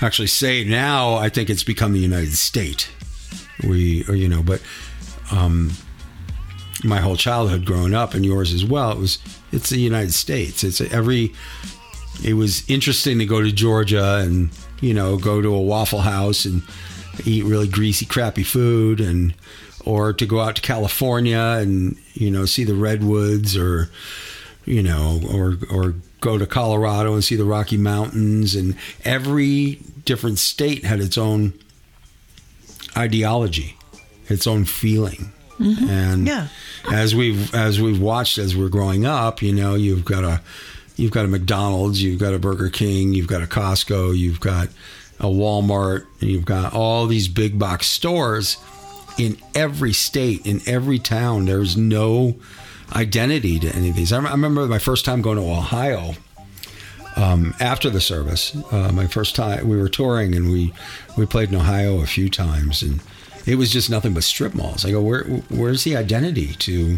actually 0.01 0.27
say 0.27 0.63
now 0.63 1.15
i 1.15 1.29
think 1.29 1.49
it's 1.49 1.63
become 1.63 1.93
the 1.93 1.99
united 1.99 2.33
state. 2.33 2.89
We 3.67 4.05
or, 4.07 4.15
you 4.15 4.29
know 4.29 4.43
but 4.43 4.61
um 5.31 5.71
my 6.83 6.99
whole 6.99 7.15
childhood 7.15 7.65
growing 7.65 7.95
up 7.95 8.13
and 8.13 8.23
yours 8.23 8.53
as 8.53 8.63
well 8.63 8.91
it 8.91 8.99
was 8.99 9.19
it's 9.51 9.69
the 9.69 9.79
united 9.79 10.13
states. 10.13 10.63
It's 10.63 10.79
every 10.81 11.33
it 12.23 12.33
was 12.33 12.67
interesting 12.69 13.19
to 13.19 13.25
go 13.25 13.41
to 13.41 13.51
georgia 13.51 14.17
and 14.17 14.49
you 14.81 14.93
know 14.93 15.17
go 15.17 15.41
to 15.41 15.53
a 15.53 15.61
waffle 15.61 16.01
house 16.01 16.45
and 16.45 16.61
eat 17.25 17.43
really 17.45 17.67
greasy 17.67 18.05
crappy 18.05 18.43
food 18.43 18.99
and 18.99 19.33
or 19.85 20.11
to 20.13 20.25
go 20.25 20.39
out 20.41 20.55
to 20.57 20.61
california 20.61 21.57
and 21.61 21.95
you 22.13 22.29
know 22.29 22.45
see 22.45 22.63
the 22.63 22.73
redwoods 22.75 23.55
or 23.55 23.89
you 24.65 24.83
know 24.83 25.21
or 25.31 25.57
or 25.71 25.93
go 26.19 26.37
to 26.37 26.45
colorado 26.47 27.13
and 27.13 27.23
see 27.23 27.35
the 27.35 27.45
rocky 27.45 27.77
mountains. 27.77 28.55
And 28.55 28.75
every 29.05 29.79
different 30.03 30.39
state 30.39 30.83
had 30.83 30.99
its 30.99 31.15
own 31.17 31.53
ideology 32.97 33.75
its 34.29 34.45
own 34.47 34.65
feeling. 34.65 35.31
Mm-hmm. 35.59 35.89
And 35.89 36.27
Yeah. 36.27 36.47
as 36.91 37.15
we've 37.15 37.53
as 37.55 37.79
we've 37.79 38.01
watched 38.01 38.37
as 38.37 38.55
we're 38.55 38.69
growing 38.69 39.05
up 39.05 39.41
you 39.41 39.53
know 39.53 39.75
you've 39.75 40.05
got 40.05 40.23
a 40.23 40.41
you've 40.97 41.11
got 41.11 41.25
a 41.25 41.27
mcdonald's 41.27 42.01
you've 42.01 42.19
got 42.19 42.33
a 42.33 42.39
burger 42.39 42.69
king 42.69 43.13
you've 43.13 43.27
got 43.27 43.41
a 43.41 43.47
costco 43.47 44.15
you've 44.17 44.39
got 44.39 44.67
a 45.19 45.25
walmart 45.25 46.05
you've 46.19 46.45
got 46.45 46.73
all 46.73 47.07
these 47.07 47.27
big 47.27 47.57
box 47.57 47.87
stores 47.87 48.57
in 49.17 49.37
every 49.55 49.93
state 49.93 50.45
in 50.45 50.61
every 50.67 50.99
town 50.99 51.45
there's 51.45 51.75
no 51.75 52.35
identity 52.95 53.59
to 53.59 53.67
any 53.75 53.89
of 53.89 53.95
these 53.95 54.11
i 54.11 54.17
I 54.17 54.31
remember 54.31 54.65
my 54.67 54.79
first 54.79 55.05
time 55.05 55.21
going 55.21 55.37
to 55.37 55.43
ohio 55.43 56.13
um, 57.17 57.55
after 57.59 57.89
the 57.89 57.99
service. 57.99 58.55
Uh, 58.71 58.91
my 58.93 59.07
first 59.07 59.35
time, 59.35 59.67
we 59.67 59.75
were 59.75 59.89
touring 59.89 60.35
and 60.35 60.51
we 60.51 60.71
we 61.17 61.25
played 61.25 61.49
in 61.49 61.55
Ohio 61.55 61.99
a 62.01 62.05
few 62.05 62.29
times, 62.29 62.83
and 62.83 63.01
it 63.45 63.55
was 63.55 63.71
just 63.71 63.89
nothing 63.89 64.13
but 64.13 64.23
strip 64.23 64.53
malls. 64.53 64.85
I 64.85 64.91
go, 64.91 65.01
where 65.01 65.23
where's 65.49 65.83
the 65.83 65.97
identity 65.97 66.53
to 66.53 66.97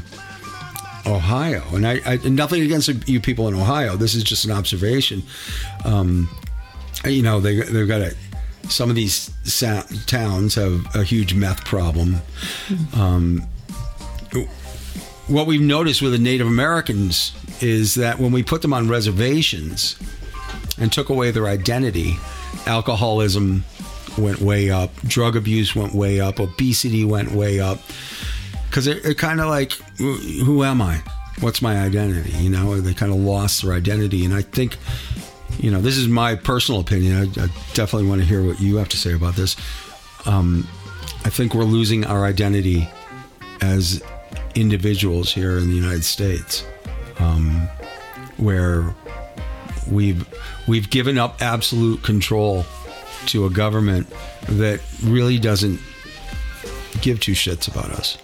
Ohio? 1.06 1.64
And 1.74 1.88
I, 1.88 2.02
I 2.06 2.18
nothing 2.28 2.62
against 2.62 3.08
you 3.08 3.20
people 3.20 3.48
in 3.48 3.56
Ohio. 3.56 3.96
This 3.96 4.14
is 4.14 4.24
just 4.24 4.46
an 4.46 4.52
observation. 4.52 5.24
Um, 5.86 6.30
you 7.06 7.22
know, 7.22 7.40
they 7.40 7.56
they've 7.56 7.88
got 7.88 8.02
a. 8.02 8.16
Some 8.68 8.90
of 8.92 8.96
these 8.96 9.32
sa- 9.46 9.86
towns 10.06 10.54
have 10.56 10.96
a 10.96 11.04
huge 11.04 11.34
meth 11.34 11.66
problem. 11.66 12.18
Um, 12.94 13.42
what 15.28 15.48
we've 15.48 15.62
noticed 15.62 16.02
with 16.04 16.12
the 16.12 16.20
Native 16.20 16.46
Americans 16.46 17.34
is 17.62 17.96
that 17.96 18.20
when 18.20 18.32
we 18.32 18.44
put 18.44 18.62
them 18.62 18.74
on 18.74 18.88
reservations 18.88 19.98
and 20.78 20.92
took 20.92 21.10
away 21.10 21.32
their 21.32 21.48
identity, 21.48 22.16
alcoholism 22.68 23.64
went 24.18 24.40
way 24.40 24.70
up, 24.70 24.96
drug 25.02 25.36
abuse 25.36 25.76
went 25.76 25.94
way 25.94 26.20
up, 26.20 26.40
obesity 26.40 27.04
went 27.06 27.32
way 27.32 27.60
up. 27.60 27.80
Because 28.68 28.86
it, 28.86 29.04
it 29.04 29.18
kind 29.18 29.42
of 29.42 29.48
like, 29.48 29.72
who 29.98 30.64
am 30.64 30.82
I? 30.82 31.02
What's 31.40 31.62
my 31.62 31.80
identity? 31.80 32.32
You 32.38 32.50
know, 32.50 32.80
they 32.82 32.94
kind 32.94 33.12
of 33.12 33.18
lost 33.18 33.64
their 33.64 33.74
identity. 33.74 34.26
And 34.26 34.34
I 34.34 34.42
think, 34.44 34.78
you 35.58 35.72
know, 35.72 35.82
this 35.82 35.98
is 35.98 36.08
my 36.08 36.36
personal 36.36 36.80
opinion. 36.82 37.16
I, 37.18 37.24
I 37.44 37.48
definitely 37.74 38.08
want 38.08 38.22
to 38.22 38.28
hear 38.28 38.46
what 38.46 38.60
you 38.60 38.78
have 38.78 38.90
to 38.90 38.98
say 38.98 39.14
about 39.14 39.36
this. 39.36 39.56
Um, 40.26 40.68
I 41.26 41.30
think 41.30 41.54
we're 41.54 41.64
losing 41.64 42.06
our 42.06 42.26
identity 42.26 42.88
as 43.62 44.02
individuals 44.56 45.32
here 45.34 45.58
in 45.58 45.68
the 45.70 45.76
United 45.76 46.04
States, 46.04 46.66
um, 47.20 47.68
where 48.38 48.94
we've 49.90 50.28
we've 50.68 50.90
given 50.90 51.18
up 51.18 51.42
absolute 51.42 52.04
control 52.04 52.66
to 53.28 53.46
a 53.46 53.50
government 53.50 54.08
that 54.48 54.80
really 55.04 55.40
doesn't 55.40 55.80
give 57.02 57.20
two 57.20 57.34
shits 57.34 57.68
about 57.68 57.90
us. 57.92 58.18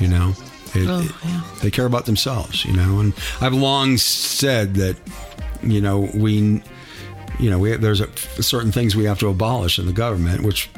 You 0.00 0.08
know, 0.08 0.34
It- 0.74 0.88
Oh, 0.88 1.00
it- 1.02 1.60
they 1.62 1.70
care 1.70 1.86
about 1.86 2.04
themselves. 2.06 2.64
You 2.64 2.72
know, 2.72 2.98
and 2.98 3.14
I've 3.40 3.54
long 3.54 3.96
said 3.96 4.74
that 4.74 4.96
you 5.70 5.80
know 5.80 6.08
we 6.14 6.62
you 7.40 7.50
know 7.50 7.58
we 7.58 7.76
there's 7.76 8.00
a, 8.00 8.08
certain 8.42 8.72
things 8.72 8.94
we 8.96 9.04
have 9.04 9.18
to 9.20 9.28
abolish 9.28 9.78
in 9.78 9.86
the 9.86 9.92
government, 9.92 10.42
which 10.42 10.70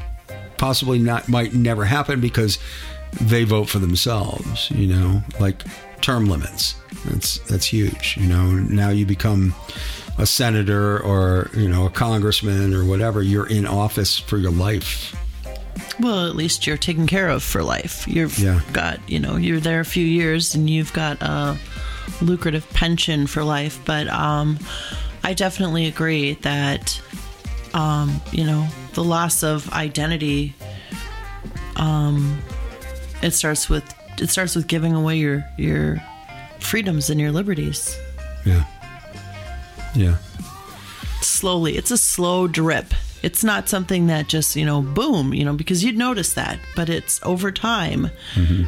possibly 0.57 0.99
not 0.99 1.29
might 1.29 1.53
never 1.55 1.85
happen 1.85 2.21
because 2.21 2.59
they 3.21 3.45
vote 3.45 3.69
for 3.69 3.79
themselves. 3.79 4.71
You 4.71 4.87
know, 4.89 5.23
like 5.41 5.63
term 6.01 6.27
limits. 6.27 6.75
That's 7.07 7.39
that's 7.41 7.67
huge. 7.67 8.17
You 8.21 8.27
know, 8.29 8.47
now 8.51 8.91
you 8.91 9.07
become 9.07 9.55
a 10.19 10.27
senator 10.27 10.99
or 11.03 11.51
you 11.55 11.69
know 11.69 11.87
a 11.87 11.91
congressman 11.91 12.75
or 12.75 12.85
whatever. 12.85 13.23
You're 13.23 13.49
in 13.49 13.67
office 13.67 14.19
for 14.19 14.39
your 14.39 14.53
life. 14.53 15.15
Well, 16.01 16.27
at 16.27 16.37
least 16.37 16.67
you're 16.67 16.77
taken 16.77 17.07
care 17.07 17.29
of 17.29 17.43
for 17.43 17.63
life. 17.63 18.07
You've 18.07 18.39
Yeah. 18.39 18.61
got, 18.75 18.99
you 19.09 19.19
know, 19.19 19.37
you're 19.37 19.61
there 19.61 19.81
a 19.81 19.85
few 19.85 20.05
years 20.05 20.55
and 20.55 20.69
you've 20.69 20.93
got 20.93 21.21
a 21.23 21.57
lucrative 22.21 22.69
pension 22.71 23.27
for 23.27 23.43
life. 23.45 23.81
But 23.85 24.09
um, 24.09 24.59
I 25.25 25.35
definitely 25.35 25.87
agree 25.87 26.35
that, 26.43 27.01
um, 27.75 28.21
you 28.33 28.45
know, 28.45 28.67
the 28.95 29.05
loss 29.05 29.43
of 29.43 29.71
identity, 29.73 30.55
um, 31.77 32.39
it 33.23 33.33
starts 33.33 33.69
with 33.69 33.85
it 34.19 34.31
starts 34.31 34.55
with 34.57 34.67
giving 34.67 34.95
away 34.95 35.17
your 35.19 35.45
your 35.59 36.03
freedoms 36.61 37.11
and 37.11 37.21
your 37.21 37.31
liberties 37.33 37.97
Yeah. 38.45 38.65
Yeah. 39.95 40.17
slowly. 41.21 41.77
It's 41.77 41.91
a 41.91 41.99
slow 41.99 42.47
drip. 42.49 42.87
It's 43.23 43.43
not 43.45 43.69
something 43.69 44.07
that 44.07 44.29
just, 44.29 44.57
you 44.57 44.65
know, 44.65 44.81
boom, 44.83 45.35
you 45.35 45.45
know, 45.45 45.53
because 45.55 45.83
you'd 45.85 45.97
notice 45.99 46.35
that, 46.35 46.59
but 46.77 46.89
it's 46.89 47.21
over 47.25 47.51
time. 47.51 48.11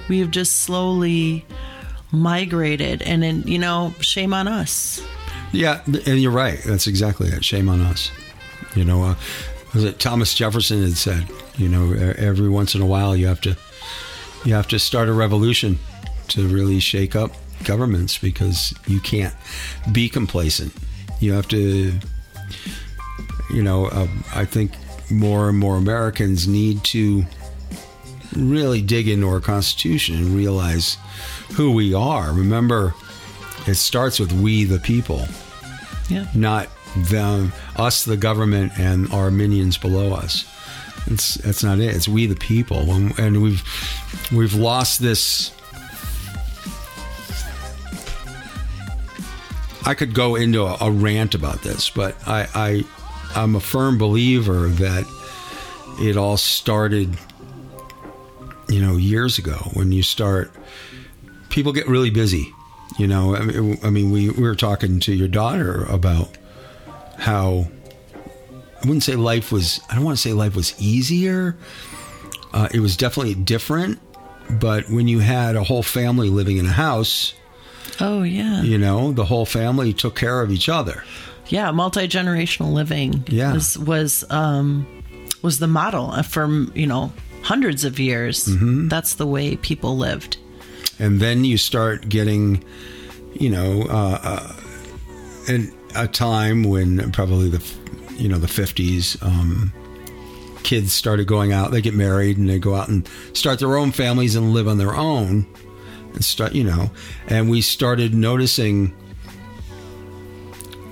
We 0.08 0.18
have 0.20 0.30
just 0.30 0.56
slowly 0.58 1.44
migrated 2.10 3.02
and 3.02 3.22
then, 3.22 3.42
you 3.42 3.58
know, 3.58 3.94
shame 4.00 4.32
on 4.34 4.48
us. 4.48 5.04
Yeah, 5.52 5.82
and 5.86 6.20
you're 6.20 6.32
right. 6.32 6.60
That's 6.64 6.86
exactly 6.86 7.28
it. 7.28 7.44
Shame 7.44 7.68
on 7.68 7.80
us. 7.80 8.10
You 8.74 8.84
know, 8.84 9.02
uh, 9.02 9.14
was 9.74 9.84
it 9.84 9.98
Thomas 9.98 10.34
Jefferson 10.34 10.82
had 10.82 10.96
said, 10.96 11.28
you 11.56 11.68
know, 11.68 11.92
every 11.92 12.48
once 12.48 12.74
in 12.74 12.82
a 12.82 12.86
while 12.86 13.16
you 13.16 13.26
have 13.26 13.40
to 13.42 13.56
you 14.44 14.54
have 14.54 14.68
to 14.68 14.78
start 14.78 15.08
a 15.08 15.12
revolution 15.12 15.78
to 16.28 16.46
really 16.46 16.78
shake 16.80 17.16
up 17.16 17.32
governments 17.64 18.18
because 18.18 18.72
you 18.86 19.00
can't 19.00 19.34
be 19.90 20.08
complacent. 20.08 20.72
You 21.20 21.32
have 21.32 21.48
to 21.48 21.92
you 23.50 23.62
know, 23.62 23.86
uh, 23.86 24.06
I 24.34 24.44
think 24.44 24.72
more 25.10 25.48
and 25.48 25.58
more 25.58 25.76
Americans 25.76 26.46
need 26.46 26.84
to 26.84 27.24
really 28.36 28.82
dig 28.82 29.08
into 29.08 29.28
our 29.28 29.40
Constitution 29.40 30.16
and 30.16 30.36
realize 30.36 30.96
who 31.54 31.72
we 31.72 31.94
are. 31.94 32.32
Remember, 32.32 32.94
it 33.66 33.74
starts 33.74 34.18
with 34.20 34.32
we 34.32 34.64
the 34.64 34.78
people 34.78 35.26
Yeah. 36.08 36.26
not 36.34 36.68
them, 36.96 37.52
us, 37.76 38.04
the 38.04 38.16
government, 38.16 38.72
and 38.78 39.10
our 39.12 39.30
minions 39.30 39.76
below 39.76 40.14
us. 40.14 40.44
It's 41.06 41.34
that's 41.34 41.62
not 41.62 41.78
it. 41.78 41.94
It's 41.94 42.08
we 42.08 42.26
the 42.26 42.34
people, 42.36 42.90
and, 42.90 43.18
and 43.18 43.42
we've 43.42 43.62
we've 44.32 44.54
lost 44.54 45.00
this. 45.00 45.52
I 49.86 49.94
could 49.94 50.12
go 50.12 50.34
into 50.36 50.64
a, 50.64 50.76
a 50.82 50.90
rant 50.90 51.34
about 51.34 51.62
this, 51.62 51.88
but 51.88 52.16
I, 52.26 52.46
I 52.54 52.84
I'm 53.40 53.54
a 53.54 53.60
firm 53.60 53.96
believer 53.96 54.68
that 54.68 55.04
it 56.00 56.16
all 56.16 56.36
started, 56.36 57.16
you 58.68 58.80
know, 58.80 58.96
years 58.96 59.38
ago 59.38 59.56
when 59.74 59.92
you 59.92 60.02
start. 60.02 60.50
People 61.50 61.72
get 61.72 61.88
really 61.88 62.10
busy, 62.10 62.52
you 62.98 63.06
know. 63.06 63.34
I 63.34 63.40
mean, 63.42 63.78
I 63.82 63.90
mean 63.90 64.10
we, 64.10 64.28
we 64.30 64.42
were 64.42 64.54
talking 64.54 65.00
to 65.00 65.12
your 65.14 65.28
daughter 65.28 65.84
about 65.86 66.36
how 67.16 67.66
I 68.82 68.86
wouldn't 68.86 69.02
say 69.02 69.16
life 69.16 69.50
was. 69.50 69.80
I 69.90 69.94
don't 69.94 70.04
want 70.04 70.16
to 70.18 70.22
say 70.22 70.32
life 70.34 70.54
was 70.54 70.74
easier. 70.80 71.56
Uh, 72.52 72.68
it 72.72 72.80
was 72.80 72.96
definitely 72.96 73.34
different, 73.34 73.98
but 74.50 74.88
when 74.88 75.08
you 75.08 75.18
had 75.20 75.56
a 75.56 75.64
whole 75.64 75.82
family 75.82 76.28
living 76.30 76.58
in 76.58 76.66
a 76.66 76.70
house, 76.72 77.34
Oh 78.00 78.22
yeah. 78.22 78.62
you 78.62 78.78
know, 78.78 79.12
the 79.12 79.24
whole 79.24 79.44
family 79.46 79.92
took 79.92 80.14
care 80.14 80.40
of 80.42 80.50
each 80.52 80.68
other. 80.68 81.02
yeah 81.48 81.70
multi 81.72 82.06
generational 82.08 82.72
living 82.72 83.24
Yeah. 83.28 83.54
was 83.54 83.76
was 83.78 84.24
um 84.30 84.86
was 85.42 85.58
the 85.58 85.66
model 85.66 86.12
for 86.22 86.46
you 86.74 86.86
know 86.86 87.10
hundreds 87.42 87.84
of 87.84 87.98
years. 87.98 88.46
Mm-hmm. 88.46 88.88
That's 88.88 89.14
the 89.14 89.26
way 89.26 89.56
people 89.56 89.96
lived. 89.96 90.36
and 90.98 91.20
then 91.20 91.44
you 91.44 91.56
start 91.56 92.08
getting, 92.08 92.64
you 93.34 93.50
know, 93.50 93.82
uh, 93.82 94.18
uh, 94.22 94.52
in 95.48 95.72
a 95.94 96.06
time 96.06 96.64
when 96.64 97.10
probably 97.12 97.48
the, 97.48 97.64
you 98.14 98.28
know, 98.28 98.38
the 98.38 98.48
fifties, 98.48 99.20
um, 99.22 99.72
kids 100.62 100.92
started 100.92 101.26
going 101.26 101.52
out. 101.52 101.70
They 101.70 101.80
get 101.80 101.94
married 101.94 102.36
and 102.36 102.48
they 102.48 102.58
go 102.58 102.74
out 102.74 102.88
and 102.88 103.08
start 103.32 103.58
their 103.58 103.76
own 103.76 103.92
families 103.92 104.34
and 104.36 104.52
live 104.52 104.68
on 104.68 104.78
their 104.78 104.94
own, 104.94 105.46
and 106.14 106.24
start, 106.24 106.52
you 106.54 106.64
know, 106.64 106.90
and 107.28 107.48
we 107.48 107.60
started 107.60 108.14
noticing 108.14 108.94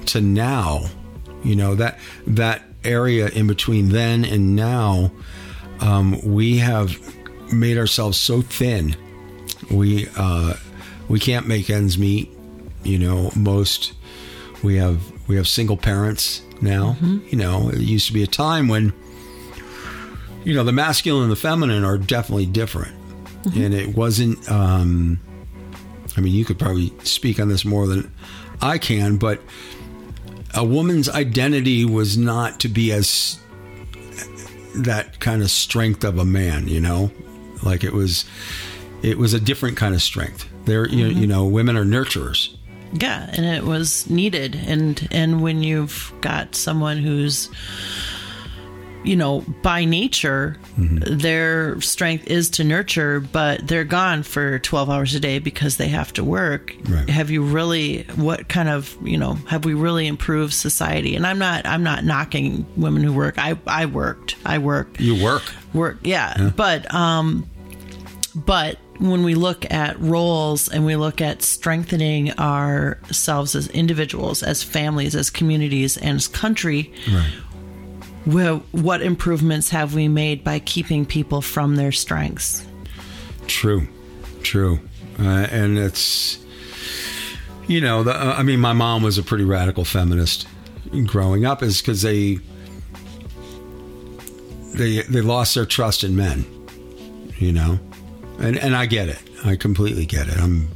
to 0.07 0.21
now, 0.21 0.87
you 1.43 1.57
know, 1.57 1.75
that 1.75 1.99
that 2.26 2.62
area 2.85 3.29
in 3.29 3.49
between 3.49 3.88
then 3.88 4.25
and 4.25 4.55
now, 4.55 5.11
um, 5.80 6.21
we 6.23 6.59
have 6.59 6.97
made 7.52 7.78
ourselves 7.78 8.18
so 8.18 8.42
thin 8.42 8.97
we 9.71 10.09
uh, 10.16 10.54
we 11.09 11.18
can't 11.18 11.47
make 11.47 11.71
ends 11.71 11.99
meet. 11.99 12.30
You 12.83 12.99
know, 12.99 13.30
most 13.35 13.92
we 14.62 14.76
have 14.76 15.00
we 15.28 15.37
have 15.37 15.49
single 15.49 15.76
parents 15.76 16.42
now. 16.61 16.97
You 17.30 17.37
know, 17.37 17.68
it 17.71 17.80
used 17.80 18.06
to 18.09 18.12
be 18.12 18.23
a 18.23 18.28
time 18.28 18.68
when 18.68 18.92
you 20.45 20.54
know 20.54 20.64
the 20.64 20.73
masculine 20.73 21.25
and 21.25 21.33
the 21.33 21.37
feminine 21.37 21.85
are 21.85 21.99
definitely 21.99 22.47
different, 22.47 22.95
and 23.54 23.75
it 23.75 23.97
wasn't. 23.97 24.50
Um, 24.50 25.21
I 26.16 26.21
mean, 26.21 26.33
you 26.33 26.45
could 26.45 26.59
probably 26.59 26.92
speak 27.02 27.38
on 27.40 27.49
this 27.49 27.64
more 27.64 27.87
than 27.87 28.11
I 28.62 28.78
can, 28.78 29.18
but 29.18 29.40
a 30.54 30.64
woman's 30.64 31.11
identity 31.11 31.85
was 31.85 32.16
not 32.16 32.61
to 32.61 32.68
be 32.68 32.90
as 32.90 33.38
that 34.85 35.21
kind 35.21 35.42
of 35.42 35.50
strength 35.50 36.04
of 36.04 36.18
a 36.18 36.25
man. 36.25 36.68
You 36.68 36.80
know, 36.80 37.11
like 37.62 37.85
it 37.85 37.92
was 37.92 38.25
it 39.02 39.18
was 39.18 39.35
a 39.35 39.40
different 39.40 39.76
kind 39.76 39.95
of 39.95 40.02
strength. 40.02 40.49
There, 40.64 40.88
you, 40.88 41.06
mm-hmm. 41.06 41.18
you 41.21 41.26
know, 41.26 41.45
women 41.45 41.76
are 41.76 41.85
nurturers. 41.85 42.54
Yeah, 42.92 43.28
and 43.33 43.45
it 43.47 43.64
was 43.64 44.09
needed. 44.09 44.54
And 44.54 45.06
and 45.11 45.42
when 45.42 45.62
you've 45.62 46.12
got 46.21 46.54
someone 46.54 46.99
who's 46.99 47.50
you 49.05 49.17
know, 49.17 49.41
by 49.62 49.85
nature, 49.85 50.57
Mm-hmm. 50.79 51.19
their 51.19 51.81
strength 51.81 52.26
is 52.26 52.50
to 52.50 52.65
nurture, 52.65 53.19
but 53.21 53.67
they're 53.67 53.85
gone 53.85 54.23
for 54.23 54.59
12 54.59 54.91
hours 54.91 55.15
a 55.15 55.21
day 55.21 55.38
because 55.38 55.79
they 55.79 55.88
have 55.88 56.12
to 56.15 56.23
work. 56.25 56.75
Right. 56.87 57.09
Have 57.09 57.31
you 57.31 57.43
really, 57.43 58.03
what 58.17 58.49
kind 58.50 58.69
of, 58.69 58.95
you 59.03 59.17
know, 59.17 59.35
have 59.49 59.65
we 59.65 59.73
really 59.73 60.07
improved 60.07 60.53
society? 60.53 61.17
And 61.17 61.26
I'm 61.26 61.38
not, 61.38 61.65
I'm 61.65 61.83
not 61.83 62.05
knocking 62.05 62.67
women 62.76 63.03
who 63.03 63.12
work. 63.15 63.38
I, 63.38 63.59
I 63.67 63.87
worked, 63.87 64.37
I 64.45 64.59
worked. 64.59 65.00
You 65.00 65.23
work. 65.25 65.50
work 65.73 65.97
yeah, 66.03 66.50
but 66.57 66.93
um 66.95 67.49
but 68.35 68.79
when 68.99 69.25
we 69.25 69.35
look 69.35 69.71
at 69.73 69.99
roles 70.00 70.69
and 70.69 70.85
we 70.85 70.97
look 70.97 71.21
at 71.23 71.43
strengthening 71.43 72.32
ourselves 72.39 73.54
as 73.54 73.69
individuals 73.69 74.43
as 74.43 74.63
families 74.63 75.15
as 75.15 75.30
communities 75.30 75.97
and 75.97 76.17
as 76.17 76.28
country 76.28 76.93
Right. 77.11 77.30
Well, 78.26 78.62
what 78.73 79.02
improvements 79.02 79.71
have 79.71 79.95
we 79.95 80.08
made 80.08 80.43
by 80.43 80.58
keeping 80.58 81.06
people 81.06 81.41
from 81.41 81.76
their 81.76 81.93
strengths 81.93 82.67
True. 83.47 83.86
True. 84.43 84.80
Uh, 85.19 85.47
and 85.50 85.78
it's, 85.78 86.39
you 87.67 87.80
know, 87.80 88.02
the, 88.02 88.12
uh, 88.12 88.34
I 88.36 88.43
mean, 88.43 88.60
my 88.60 88.73
mom 88.73 89.02
was 89.02 89.19
a 89.19 89.23
pretty 89.23 89.45
radical 89.45 89.84
feminist 89.84 90.47
growing 91.06 91.45
up, 91.45 91.62
is 91.62 91.80
because 91.80 92.02
they, 92.02 92.39
they, 94.75 95.02
they 95.02 95.21
lost 95.21 95.54
their 95.54 95.65
trust 95.65 96.04
in 96.04 96.17
men, 96.17 96.45
you 97.39 97.52
know, 97.52 97.78
and 98.39 98.58
and 98.58 98.76
I 98.76 98.86
get 98.86 99.08
it. 99.08 99.23
I 99.45 99.56
completely 99.56 100.04
get 100.04 100.28
it. 100.28 100.36
I'm, 100.39 100.69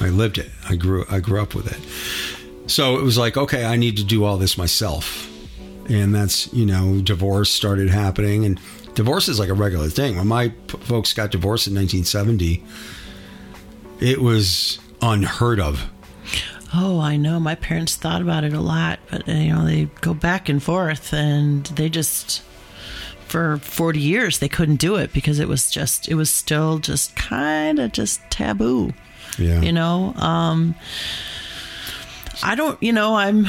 I 0.00 0.08
lived 0.08 0.38
it. 0.38 0.50
I 0.68 0.76
grew 0.76 1.04
I 1.10 1.20
grew 1.20 1.42
up 1.42 1.54
with 1.54 1.70
it. 1.70 2.70
So 2.70 2.98
it 2.98 3.02
was 3.02 3.18
like, 3.18 3.36
okay, 3.36 3.64
I 3.64 3.76
need 3.76 3.98
to 3.98 4.04
do 4.04 4.24
all 4.24 4.38
this 4.38 4.56
myself. 4.56 5.30
And 5.88 6.14
that's, 6.14 6.52
you 6.52 6.66
know, 6.66 7.00
divorce 7.00 7.50
started 7.50 7.88
happening 7.90 8.44
and 8.44 8.60
divorce 8.94 9.28
is 9.28 9.38
like 9.38 9.48
a 9.48 9.54
regular 9.54 9.88
thing. 9.88 10.16
When 10.16 10.26
my 10.26 10.48
p- 10.48 10.78
folks 10.78 11.12
got 11.12 11.30
divorced 11.30 11.66
in 11.68 11.74
1970, 11.74 12.62
it 14.00 14.20
was 14.20 14.78
unheard 15.02 15.60
of. 15.60 15.90
oh 16.74 16.98
i 17.00 17.16
know 17.16 17.38
my 17.38 17.54
parents 17.54 17.94
thought 17.96 18.20
about 18.20 18.42
it 18.44 18.52
a 18.52 18.60
lot 18.60 18.98
but 19.10 19.26
you 19.28 19.52
know 19.52 19.64
they 19.64 19.84
go 20.00 20.12
back 20.14 20.48
and 20.48 20.62
forth 20.62 21.12
and 21.12 21.66
they 21.66 21.88
just 21.88 22.42
for 23.28 23.58
40 23.58 24.00
years 24.00 24.38
they 24.40 24.48
couldn't 24.48 24.76
do 24.76 24.96
it 24.96 25.12
because 25.12 25.38
it 25.38 25.48
was 25.48 25.70
just 25.70 26.08
it 26.08 26.14
was 26.14 26.28
still 26.30 26.78
just 26.78 27.14
kind 27.14 27.78
of 27.78 27.92
just 27.92 28.20
taboo 28.30 28.92
Yeah. 29.38 29.60
you 29.60 29.72
know 29.72 30.12
um 30.16 30.74
i 32.42 32.54
don't 32.54 32.82
you 32.82 32.92
know 32.92 33.14
i'm 33.16 33.46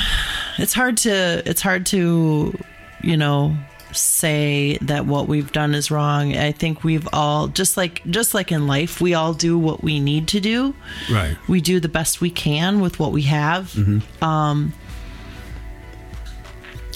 it's 0.58 0.74
hard 0.74 0.98
to 0.98 1.42
it's 1.46 1.62
hard 1.62 1.86
to 1.88 2.58
you 3.04 3.16
know 3.18 3.56
say 3.94 4.78
that 4.82 5.06
what 5.06 5.28
we've 5.28 5.52
done 5.54 5.74
is 5.74 5.90
wrong 5.90 6.36
i 6.38 6.52
think 6.52 6.84
we've 6.84 7.08
all 7.14 7.48
just 7.48 7.78
like 7.78 8.04
just 8.10 8.34
like 8.34 8.52
in 8.52 8.68
life 8.68 9.00
we 9.02 9.14
all 9.14 9.34
do 9.34 9.58
what 9.58 9.82
we 9.84 10.00
need 10.00 10.28
to 10.28 10.40
do 10.40 10.76
Right. 11.10 11.38
we 11.48 11.62
do 11.62 11.80
the 11.80 11.88
best 11.90 12.20
we 12.22 12.30
can 12.30 12.80
with 12.82 13.00
what 13.00 13.12
we 13.12 13.24
have 13.24 13.72
Hmm. 13.74 14.00
Um. 14.22 14.74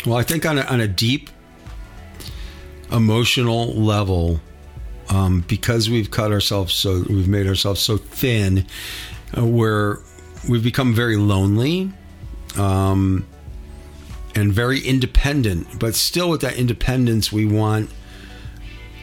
Well, 0.06 0.18
I 0.18 0.24
think 0.24 0.46
on 0.48 0.58
a, 0.58 0.62
on 0.64 0.82
a 0.82 0.88
deep 0.88 1.30
emotional 2.92 3.74
level, 3.74 4.40
um, 5.10 5.46
because 5.48 5.90
we've 5.90 6.10
cut 6.12 6.32
ourselves 6.32 6.74
so 6.74 7.04
we've 7.08 7.28
made 7.28 7.46
ourselves 7.48 7.82
so 7.82 7.98
thin, 7.98 8.66
uh, 9.38 9.46
where 9.46 10.00
we've 10.50 10.64
become 10.64 10.94
very 10.96 11.18
lonely, 11.18 11.92
um, 12.58 13.26
and 14.36 14.54
very 14.54 14.80
independent. 14.80 15.80
But 15.80 15.96
still, 15.96 16.30
with 16.30 16.42
that 16.42 16.56
independence, 16.56 17.32
we 17.32 17.46
want 17.46 17.90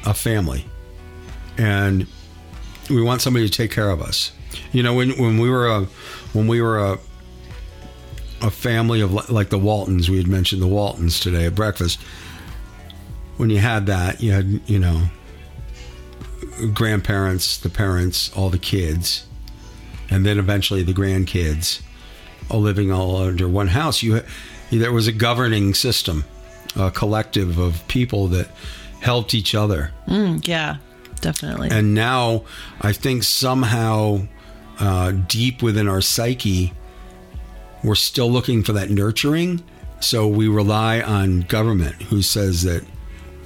a 0.06 0.14
family, 0.14 0.64
and 1.56 2.06
we 2.88 3.02
want 3.02 3.20
somebody 3.20 3.48
to 3.48 3.52
take 3.52 3.70
care 3.70 3.90
of 3.90 4.00
us. 4.00 4.32
You 4.72 4.82
know, 4.82 4.94
when 4.94 5.10
when 5.18 5.38
we 5.38 5.50
were 5.50 5.66
a 5.68 5.84
when 6.32 6.46
we 6.46 6.62
were 6.62 6.78
a 6.78 6.98
a 8.40 8.50
family 8.50 9.00
of 9.00 9.30
like 9.30 9.50
the 9.50 9.58
Waltons. 9.58 10.08
We 10.08 10.16
had 10.18 10.28
mentioned 10.28 10.62
the 10.62 10.68
Waltons 10.68 11.20
today 11.20 11.46
at 11.46 11.54
breakfast. 11.54 12.00
When 13.36 13.50
you 13.50 13.58
had 13.58 13.86
that, 13.86 14.20
you 14.20 14.32
had 14.32 14.60
you 14.66 14.78
know 14.78 15.08
grandparents, 16.72 17.58
the 17.58 17.68
parents, 17.68 18.32
all 18.36 18.50
the 18.50 18.58
kids, 18.58 19.26
and 20.10 20.24
then 20.24 20.38
eventually 20.38 20.82
the 20.82 20.92
grandkids, 20.92 21.82
all 22.48 22.60
living 22.60 22.90
all 22.90 23.16
under 23.16 23.48
one 23.48 23.68
house. 23.68 24.02
You 24.02 24.22
there 24.70 24.92
was 24.92 25.06
a 25.06 25.12
governing 25.12 25.74
system, 25.74 26.24
a 26.76 26.90
collective 26.90 27.58
of 27.58 27.86
people 27.88 28.28
that 28.28 28.48
helped 29.00 29.34
each 29.34 29.54
other. 29.54 29.92
Mm, 30.06 30.46
yeah 30.46 30.76
definitely 31.20 31.68
And 31.70 31.94
now 31.94 32.44
I 32.80 32.92
think 32.92 33.22
somehow 33.22 34.26
uh, 34.80 35.12
deep 35.12 35.62
within 35.62 35.88
our 35.88 36.00
psyche, 36.00 36.72
we're 37.82 37.94
still 37.94 38.30
looking 38.30 38.62
for 38.62 38.72
that 38.72 38.90
nurturing. 38.90 39.62
So 40.00 40.28
we 40.28 40.48
rely 40.48 41.00
on 41.00 41.42
government 41.42 42.00
who 42.02 42.22
says 42.22 42.62
that, 42.62 42.84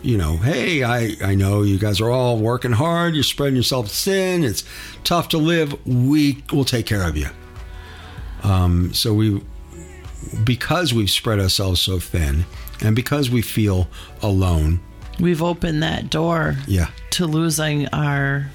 you 0.03 0.19
know, 0.19 0.37
hey, 0.37 0.83
I, 0.83 1.17
I 1.23 1.35
know 1.35 1.63
you 1.63 1.79
guys 1.79 2.01
are 2.01 2.11
all 2.11 2.39
working 2.39 2.73
hard, 2.73 3.15
you're 3.15 3.23
spreading 3.23 3.57
yourself 3.57 3.91
thin, 3.91 4.45
it's 4.45 4.65
tough 5.05 5.29
to 5.29 5.39
live. 5.39 5.75
We 5.87 6.43
will 6.53 6.65
take 6.65 6.87
care 6.87 7.05
of 7.05 7.17
you. 7.17 7.29
Um, 8.43 8.93
so 8.93 9.15
we, 9.15 9.43
because 10.45 10.93
we've 10.95 11.11
spread 11.11 11.39
ourselves 11.41 11.81
so 11.81 11.99
thin 11.99 12.45
and 12.81 12.95
because 12.97 13.31
we 13.31 13.43
feel 13.43 13.89
alone, 14.23 14.81
We've 15.21 15.43
opened 15.43 15.83
that 15.83 16.11
door 16.11 16.57
Yeah. 16.67 16.89
to 17.11 17.27
losing 17.27 17.87
our 17.89 18.51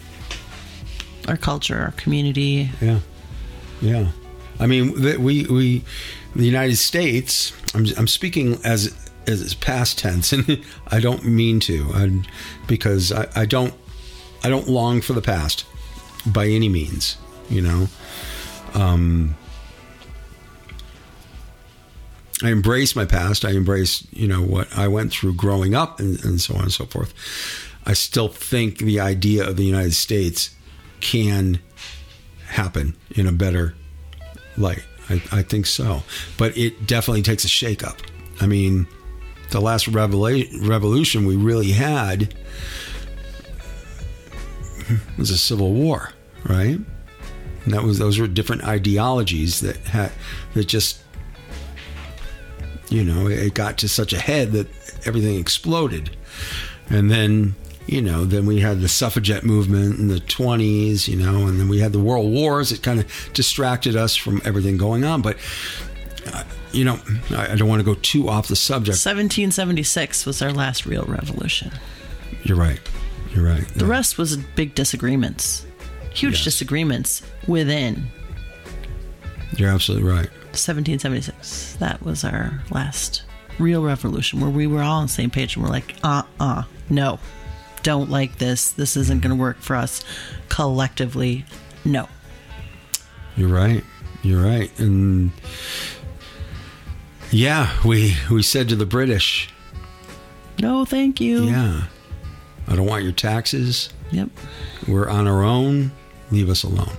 our 1.28 1.38
culture, 1.38 1.78
our 1.80 1.92
community. 1.92 2.70
Yeah, 2.82 3.00
yeah. 3.82 4.08
I 4.60 4.66
mean, 4.66 4.94
we 5.22 5.46
we 5.46 5.84
the 6.36 6.46
United 6.46 6.78
States. 6.78 7.54
I'm 7.76 7.86
I'm 7.98 8.08
speaking 8.08 8.58
as 8.64 8.94
as 9.28 9.54
past 9.56 10.00
tense, 10.00 10.34
and 10.36 10.64
I 10.88 11.00
don't 11.00 11.26
mean 11.26 11.60
to, 11.62 11.90
I, 11.94 12.24
because 12.66 13.12
I, 13.12 13.28
I 13.36 13.46
don't 13.46 13.74
I 14.44 14.50
don't 14.50 14.68
long 14.68 15.02
for 15.02 15.14
the 15.14 15.22
past 15.22 15.66
by 16.26 16.48
any 16.48 16.70
means. 16.70 17.18
You 17.50 17.62
know, 17.62 17.88
um, 18.74 19.36
I 22.44 22.52
embrace 22.52 22.96
my 22.96 23.06
past. 23.06 23.46
I 23.46 23.52
embrace 23.52 24.06
you 24.12 24.28
know 24.28 24.42
what 24.42 24.76
I 24.78 24.88
went 24.88 25.12
through 25.12 25.34
growing 25.34 25.74
up, 25.74 26.00
and, 26.00 26.24
and 26.24 26.40
so 26.40 26.56
on 26.56 26.64
and 26.64 26.74
so 26.74 26.86
forth. 26.86 27.14
I 27.86 27.94
still 27.94 28.28
think 28.28 28.80
the 28.80 29.00
idea 29.00 29.48
of 29.48 29.56
the 29.56 29.64
United 29.64 29.94
States 29.94 30.54
can 31.00 31.60
happen 32.46 32.96
in 33.12 33.28
a 33.28 33.32
better 33.32 33.76
light. 34.58 34.84
I, 35.10 35.22
I 35.32 35.42
think 35.42 35.66
so. 35.66 36.04
But 36.38 36.58
it 36.58 36.86
definitely 36.86 37.22
takes 37.22 37.46
a 37.46 37.48
shakeup. 37.48 37.98
I 38.42 38.46
mean, 38.46 38.88
the 39.52 39.62
last 39.62 39.90
revela- 39.90 40.68
revolution 40.68 41.26
we 41.26 41.36
really 41.36 41.72
had 41.72 42.36
was 45.18 45.32
a 45.32 45.38
civil 45.38 45.74
war, 45.74 46.12
right? 46.44 46.80
And 47.66 47.74
that 47.74 47.84
was 47.84 48.00
those 48.00 48.20
were 48.20 48.28
different 48.28 48.64
ideologies 48.64 49.62
that 49.62 49.78
had 49.78 50.12
that 50.54 50.68
just 50.68 51.02
you 52.90 53.04
know 53.04 53.28
it 53.28 53.54
got 53.54 53.78
to 53.80 53.90
such 53.90 54.14
a 54.14 54.20
head 54.20 54.52
that 54.54 54.68
everything 55.06 55.40
exploded, 55.40 56.16
and 56.90 57.10
then 57.12 57.56
you 57.88 58.02
know, 58.02 58.26
then 58.26 58.46
we 58.46 58.60
had 58.60 58.82
the 58.82 58.90
suffragette 58.90 59.46
movement 59.46 59.98
in 59.98 60.10
the 60.10 60.20
20s, 60.20 61.08
you 61.08 61.16
know, 61.16 61.48
and 61.48 61.58
then 61.58 61.70
we 61.70 61.80
had 61.80 61.94
the 61.94 62.00
world 62.00 62.30
wars. 62.30 62.74
It 62.74 62.84
kind 62.84 63.00
of 63.00 63.30
distracted 63.34 63.96
us 63.96 64.14
from 64.14 64.42
everything 64.44 64.76
going 64.76 65.06
on. 65.06 65.22
But, 65.22 65.38
uh, 66.34 66.44
you 66.74 66.84
know, 66.84 67.00
I, 67.32 67.54
I 67.54 67.56
don't 67.56 67.70
want 67.70 67.80
to 67.80 67.86
go 67.86 67.94
too 68.02 68.28
off 68.28 68.50
the 68.50 68.58
subject. 68.58 68.96
1776 68.98 70.26
was 70.26 70.42
our 70.42 70.52
last 70.52 70.86
real 70.86 71.06
revolution. 71.06 71.72
You're 72.44 72.58
right. 72.58 72.82
You're 73.34 73.46
right. 73.46 73.66
The 73.70 73.86
rest 73.86 74.18
was 74.18 74.36
big 74.36 74.76
disagreements, 74.76 75.66
huge 76.14 76.34
Yes. 76.40 76.44
disagreements 76.44 77.22
within 77.48 78.06
You're 79.56 79.70
absolutely 79.70 80.10
right. 80.10 80.30
1776. 80.54 81.76
That 81.80 82.02
was 82.04 82.24
our 82.24 82.62
last 82.72 83.24
real 83.60 83.84
revolution 83.84 84.40
where 84.40 84.50
we 84.50 84.68
were 84.68 84.82
all 84.82 85.00
on 85.00 85.06
the 85.08 85.12
same 85.12 85.30
page 85.30 85.56
and 85.56 85.64
we're 85.66 85.72
like, 85.72 85.96
uh 86.04 86.24
uh, 86.40 86.64
no, 86.90 87.20
don't 87.84 88.10
like 88.10 88.38
this. 88.38 88.72
This 88.72 88.96
isn't 88.98 89.22
going 89.22 89.36
to 89.36 89.42
work 89.42 89.58
for 89.60 89.76
us 89.76 90.04
collectively. 90.50 91.46
No. 91.86 92.08
You're 93.36 93.50
right. 93.50 93.84
You're 94.24 94.44
right. 94.44 94.72
And 94.80 95.32
yeah, 97.32 97.76
we 97.86 98.16
we 98.32 98.42
said 98.44 98.70
to 98.70 98.76
the 98.76 98.86
British, 98.86 99.50
No, 100.62 100.86
thank 100.86 101.20
you. 101.22 101.44
yeah, 101.46 101.84
I 102.68 102.76
don't 102.76 102.86
want 102.88 103.04
your 103.04 103.14
taxes. 103.14 103.90
Yep. 104.12 104.30
We're 104.88 105.10
on 105.10 105.28
our 105.28 105.44
own. 105.44 105.92
Leave 106.32 106.50
us 106.50 106.64
alone. 106.64 106.92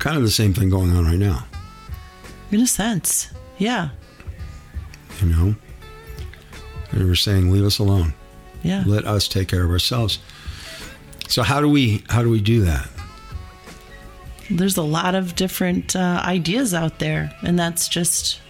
Kind 0.00 0.16
of 0.16 0.22
the 0.22 0.30
same 0.30 0.52
thing 0.54 0.68
going 0.70 0.90
on 0.96 1.04
right 1.04 1.18
now, 1.18 1.46
In 2.50 2.60
a 2.60 2.66
sense. 2.66 3.28
Yeah. 3.58 3.90
you 5.20 5.28
know. 5.28 5.54
And 6.90 7.06
we're 7.06 7.14
saying, 7.14 7.52
leave 7.52 7.64
us 7.64 7.78
alone. 7.78 8.14
Yeah. 8.62 8.82
Let 8.86 9.04
us 9.06 9.28
take 9.28 9.48
care 9.48 9.62
of 9.64 9.70
ourselves. 9.70 10.18
So 11.28 11.42
how 11.44 11.60
do 11.60 11.68
we 11.68 12.02
how 12.08 12.22
do 12.22 12.30
we 12.30 12.40
do 12.40 12.62
that? 12.62 12.88
There's 14.50 14.76
a 14.76 14.82
lot 14.82 15.14
of 15.14 15.36
different 15.36 15.94
uh, 15.94 16.20
ideas 16.24 16.74
out 16.74 16.98
there, 16.98 17.32
and 17.42 17.56
that's 17.58 17.86
just 17.88 18.40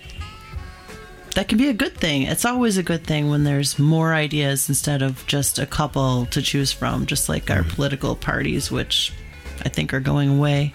that 1.34 1.48
can 1.48 1.58
be 1.58 1.68
a 1.68 1.74
good 1.74 1.94
thing. 1.96 2.22
It's 2.22 2.44
always 2.46 2.78
a 2.78 2.82
good 2.82 3.04
thing 3.04 3.28
when 3.28 3.44
there's 3.44 3.78
more 3.78 4.14
ideas 4.14 4.68
instead 4.68 5.02
of 5.02 5.26
just 5.26 5.58
a 5.58 5.66
couple 5.66 6.26
to 6.26 6.40
choose 6.40 6.72
from, 6.72 7.04
just 7.06 7.28
like 7.28 7.50
our 7.50 7.62
political 7.64 8.16
parties, 8.16 8.70
which 8.70 9.12
I 9.62 9.68
think 9.68 9.92
are 9.92 10.00
going 10.00 10.30
away. 10.38 10.72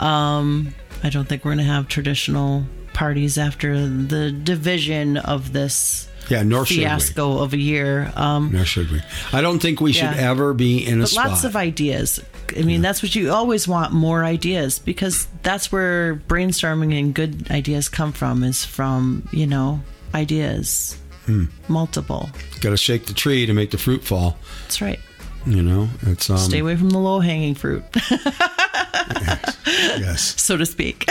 Um, 0.00 0.74
I 1.02 1.10
don't 1.10 1.28
think 1.28 1.44
we're 1.44 1.50
going 1.54 1.58
to 1.66 1.72
have 1.72 1.88
traditional 1.88 2.64
parties 2.92 3.38
after 3.38 3.86
the 3.88 4.32
division 4.32 5.16
of 5.16 5.52
this 5.52 6.08
Yeah, 6.28 6.42
nor 6.42 6.66
should 6.66 6.78
we. 6.78 6.82
fiasco 6.84 7.38
of 7.38 7.52
a 7.52 7.58
year. 7.58 8.12
Um, 8.16 8.50
Nor 8.52 8.64
should 8.64 8.90
we. 8.90 9.00
I 9.32 9.40
don't 9.40 9.60
think 9.60 9.80
we 9.80 9.92
should 9.92 10.04
Yeah. 10.16 10.30
ever 10.30 10.52
be 10.54 10.84
in 10.86 10.98
a 10.98 11.02
but 11.04 11.08
spot. 11.10 11.28
lots 11.28 11.44
of 11.44 11.54
ideas. 11.56 12.20
I 12.56 12.62
mean, 12.62 12.82
that's 12.82 13.00
what 13.02 13.14
you 13.14 13.30
always 13.30 13.68
want 13.68 13.92
more 13.92 14.24
ideas 14.24 14.78
because 14.80 15.28
that's 15.42 15.70
where 15.70 16.16
brainstorming 16.28 16.98
and 16.98 17.14
good 17.14 17.48
ideas 17.50 17.88
come 17.88 18.12
from 18.12 18.42
is 18.42 18.64
from, 18.64 19.28
you 19.32 19.46
know, 19.46 19.80
ideas. 20.14 20.96
Hmm. 21.26 21.44
Multiple. 21.68 22.28
Got 22.60 22.70
to 22.70 22.76
shake 22.76 23.06
the 23.06 23.14
tree 23.14 23.46
to 23.46 23.52
make 23.52 23.70
the 23.70 23.78
fruit 23.78 24.02
fall. 24.02 24.36
That's 24.62 24.82
right. 24.82 24.98
You 25.46 25.62
know, 25.62 25.88
it's 26.02 26.28
um, 26.28 26.36
Stay 26.38 26.58
away 26.58 26.76
from 26.76 26.90
the 26.90 26.98
low 26.98 27.20
hanging 27.20 27.54
fruit, 27.54 27.82
yes. 29.64 30.34
so 30.42 30.56
to 30.56 30.66
speak. 30.66 31.08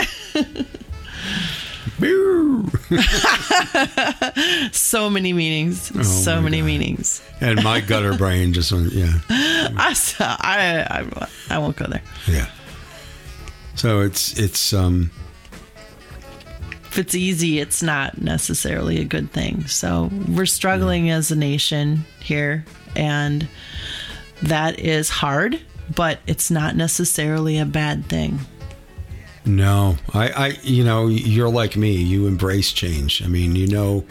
so 4.72 5.10
many 5.10 5.32
meanings. 5.32 5.80
so 6.06 6.32
Oh 6.32 6.36
my 6.36 6.42
many 6.42 6.58
God. 6.58 6.66
meanings. 6.66 7.22
And 7.40 7.62
my 7.62 7.80
gutter 7.80 8.16
brain 8.16 8.52
just 8.52 8.72
went, 8.72 8.92
yeah, 8.92 9.18
I, 9.30 9.94
I, 10.20 11.00
I, 11.00 11.28
I 11.50 11.58
won't 11.58 11.76
go 11.76 11.86
there. 11.86 12.02
yeah. 12.26 12.48
So 13.76 14.00
it's 14.00 14.38
it's 14.38 14.72
um 14.74 15.10
if 16.86 16.98
it's 16.98 17.14
easy, 17.14 17.60
it's 17.60 17.82
not 17.82 18.20
necessarily 18.20 19.00
a 19.00 19.04
good 19.04 19.30
thing. 19.32 19.66
So 19.68 20.10
we're 20.28 20.44
struggling 20.46 21.08
as 21.10 21.30
a 21.30 21.36
nation 21.36 22.04
here, 22.20 22.64
and 22.96 23.48
that 24.42 24.78
is 24.80 25.08
hard, 25.08 25.60
but 25.94 26.18
it's 26.26 26.50
not 26.50 26.76
necessarily 26.76 27.58
a 27.58 27.64
bad 27.64 28.06
thing. 28.06 28.38
no, 29.44 29.96
I 30.12 30.28
I 30.30 30.46
you 30.62 30.84
know 30.84 31.06
you're 31.08 31.48
like 31.50 31.76
me. 31.76 31.92
You 31.96 32.26
embrace 32.26 32.72
change. 32.72 33.22
I 33.22 33.26
mean, 33.26 33.56
you 33.56 33.66
know, 33.66 34.04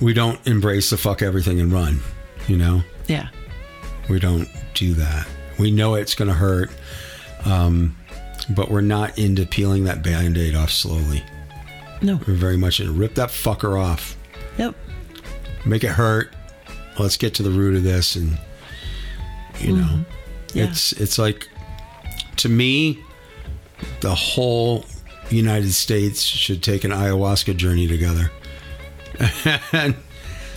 we 0.00 0.12
don't 0.14 0.44
embrace 0.46 0.90
the 0.90 0.96
fuck 0.96 1.22
everything 1.22 1.60
and 1.60 1.72
run. 1.72 2.00
You 2.48 2.56
know, 2.56 2.82
Yeah. 3.06 3.28
we 4.08 4.18
don't 4.18 4.48
do 4.74 4.94
that. 4.94 5.26
We 5.58 5.70
know 5.70 5.94
it's 5.94 6.14
going 6.14 6.28
to 6.28 6.34
hurt, 6.34 6.70
um, 7.44 7.96
but 8.50 8.68
we're 8.70 8.80
not 8.80 9.16
into 9.18 9.46
peeling 9.46 9.84
that 9.84 10.02
band-aid 10.02 10.54
off 10.56 10.70
slowly. 10.70 11.22
No. 12.00 12.18
We're 12.26 12.34
very 12.34 12.56
much 12.56 12.80
into 12.80 12.92
rip 12.92 13.14
that 13.14 13.28
fucker 13.28 13.80
off. 13.80 14.16
Yep. 14.58 14.74
make 15.64 15.84
it 15.84 15.90
hurt. 15.90 16.34
Let's 16.98 17.16
get 17.16 17.34
to 17.34 17.42
the 17.44 17.50
root 17.50 17.76
of 17.76 17.84
this, 17.84 18.16
and 18.16 18.36
you 19.62 19.76
know, 19.76 19.82
Mm-hmm. 19.82 20.58
Yeah. 20.58 20.64
it's 20.64 20.92
it's 20.92 21.18
like 21.18 21.48
to 22.36 22.48
me, 22.48 22.98
the 24.00 24.14
whole 24.14 24.84
United 25.30 25.72
States 25.72 26.22
should 26.22 26.62
take 26.62 26.84
an 26.84 26.90
ayahuasca 26.90 27.56
journey 27.56 27.86
together, 27.86 28.30
and 29.72 29.94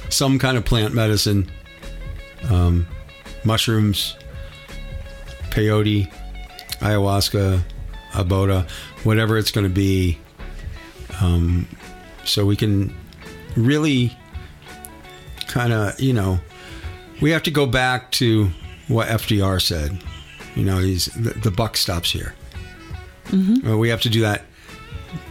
some 0.09 0.37
kind 0.39 0.57
of 0.57 0.65
plant 0.65 0.93
medicine, 0.93 1.49
um, 2.49 2.87
mushrooms, 3.45 4.17
peyote, 5.51 6.11
ayahuasca, 6.79 7.61
abota, 8.13 8.69
whatever 9.03 9.37
it's 9.37 9.51
going 9.51 9.65
to 9.67 9.73
be, 9.73 10.17
um, 11.21 11.67
so 12.25 12.45
we 12.45 12.55
can 12.57 12.93
really 13.55 14.15
kind 15.47 15.71
of, 15.71 15.97
you 16.01 16.11
know, 16.13 16.39
we 17.21 17.29
have 17.31 17.43
to 17.43 17.51
go 17.51 17.65
back 17.65 18.11
to 18.11 18.49
what 18.87 19.07
FDR 19.07 19.61
said. 19.61 20.01
You 20.55 20.63
know, 20.63 20.77
he's 20.79 21.05
the, 21.07 21.31
the 21.31 21.51
buck 21.51 21.77
stops 21.77 22.11
here. 22.11 22.35
Well, 23.65 23.77
we 23.77 23.89
have 23.89 24.01
to 24.01 24.09
do 24.09 24.21
that 24.21 24.43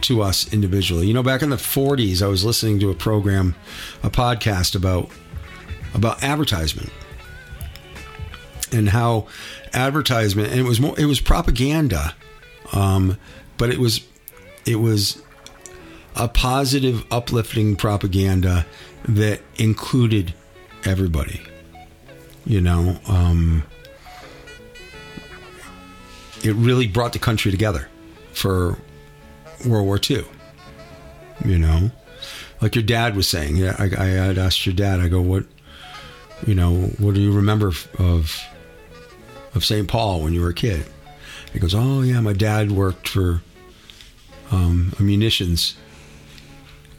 to 0.01 0.21
us 0.21 0.51
individually. 0.53 1.07
You 1.07 1.13
know, 1.13 1.23
back 1.23 1.41
in 1.41 1.49
the 1.49 1.55
40s, 1.55 2.21
I 2.21 2.27
was 2.27 2.43
listening 2.43 2.79
to 2.79 2.89
a 2.89 2.93
program, 2.93 3.55
a 4.03 4.09
podcast 4.09 4.75
about 4.75 5.09
about 5.93 6.21
advertisement 6.23 6.91
and 8.73 8.89
how 8.89 9.27
advertisement 9.73 10.49
and 10.49 10.59
it 10.59 10.63
was 10.63 10.79
more 10.79 10.97
it 10.99 11.05
was 11.05 11.19
propaganda 11.21 12.13
um, 12.73 13.17
but 13.57 13.69
it 13.69 13.77
was 13.77 14.05
it 14.65 14.75
was 14.75 15.21
a 16.15 16.27
positive 16.27 17.05
uplifting 17.11 17.75
propaganda 17.75 18.65
that 19.07 19.39
included 19.55 20.33
everybody 20.83 21.41
you 22.45 22.61
know 22.61 22.97
um, 23.07 23.63
it 26.43 26.53
really 26.55 26.87
brought 26.87 27.13
the 27.13 27.19
country 27.19 27.51
together 27.51 27.87
for 28.33 28.77
world 29.65 29.85
war 29.85 29.99
ii 30.09 30.23
you 31.45 31.57
know 31.57 31.89
like 32.61 32.73
your 32.75 32.83
dad 32.83 33.15
was 33.15 33.27
saying. 33.27 33.57
Yeah, 33.57 33.75
I, 33.77 33.83
I 33.83 34.05
had 34.07 34.37
asked 34.37 34.65
your 34.65 34.73
dad. 34.75 34.99
I 34.99 35.07
go, 35.07 35.21
what, 35.21 35.43
you 36.47 36.55
know, 36.55 36.73
what 36.99 37.13
do 37.13 37.21
you 37.21 37.31
remember 37.31 37.67
of 37.99 38.41
of 39.53 39.63
St. 39.63 39.87
Paul 39.87 40.21
when 40.21 40.33
you 40.33 40.41
were 40.41 40.49
a 40.49 40.53
kid? 40.53 40.85
He 41.53 41.59
goes, 41.59 41.75
oh 41.75 42.01
yeah, 42.01 42.19
my 42.21 42.33
dad 42.33 42.71
worked 42.71 43.07
for 43.07 43.41
um, 44.51 44.93
a 44.99 45.01
munitions 45.03 45.75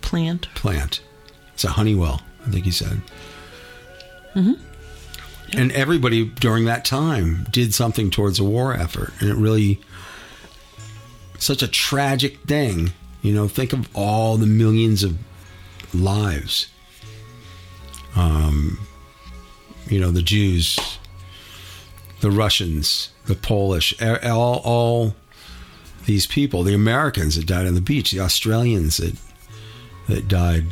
Plant. 0.00 0.48
plant. 0.54 1.00
It's 1.54 1.64
a 1.64 1.70
Honeywell, 1.70 2.22
I 2.46 2.50
think 2.50 2.64
he 2.64 2.70
said. 2.70 3.00
And 5.52 5.72
everybody 5.72 6.24
during 6.24 6.64
that 6.64 6.84
time 6.84 7.46
did 7.50 7.72
something 7.72 8.10
towards 8.10 8.38
a 8.38 8.44
war 8.44 8.74
effort, 8.74 9.12
and 9.20 9.30
it 9.30 9.36
really 9.36 9.80
such 11.38 11.62
a 11.62 11.68
tragic 11.68 12.40
thing. 12.42 12.92
You 13.22 13.32
know, 13.32 13.48
think 13.48 13.72
of 13.72 13.88
all 13.94 14.36
the 14.36 14.46
millions 14.46 15.02
of 15.02 15.18
lives. 15.94 16.68
Um, 18.14 18.78
you 19.88 20.00
know, 20.00 20.10
the 20.10 20.22
Jews, 20.22 20.78
the 22.20 22.30
Russians, 22.30 23.10
the 23.26 23.34
Polish, 23.34 23.94
all 24.00 24.60
all 24.64 25.14
these 26.06 26.26
people, 26.26 26.62
the 26.62 26.74
Americans 26.74 27.36
that 27.36 27.46
died 27.46 27.66
on 27.66 27.74
the 27.74 27.80
beach, 27.80 28.12
the 28.12 28.20
Australians 28.20 28.96
that 28.98 29.16
that 30.08 30.28
died 30.28 30.66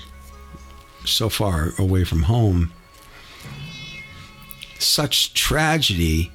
so 1.05 1.29
far 1.29 1.73
away 1.79 2.05
from 2.05 2.23
home. 2.23 2.73
Such 4.79 5.35
tragedy 5.35 6.33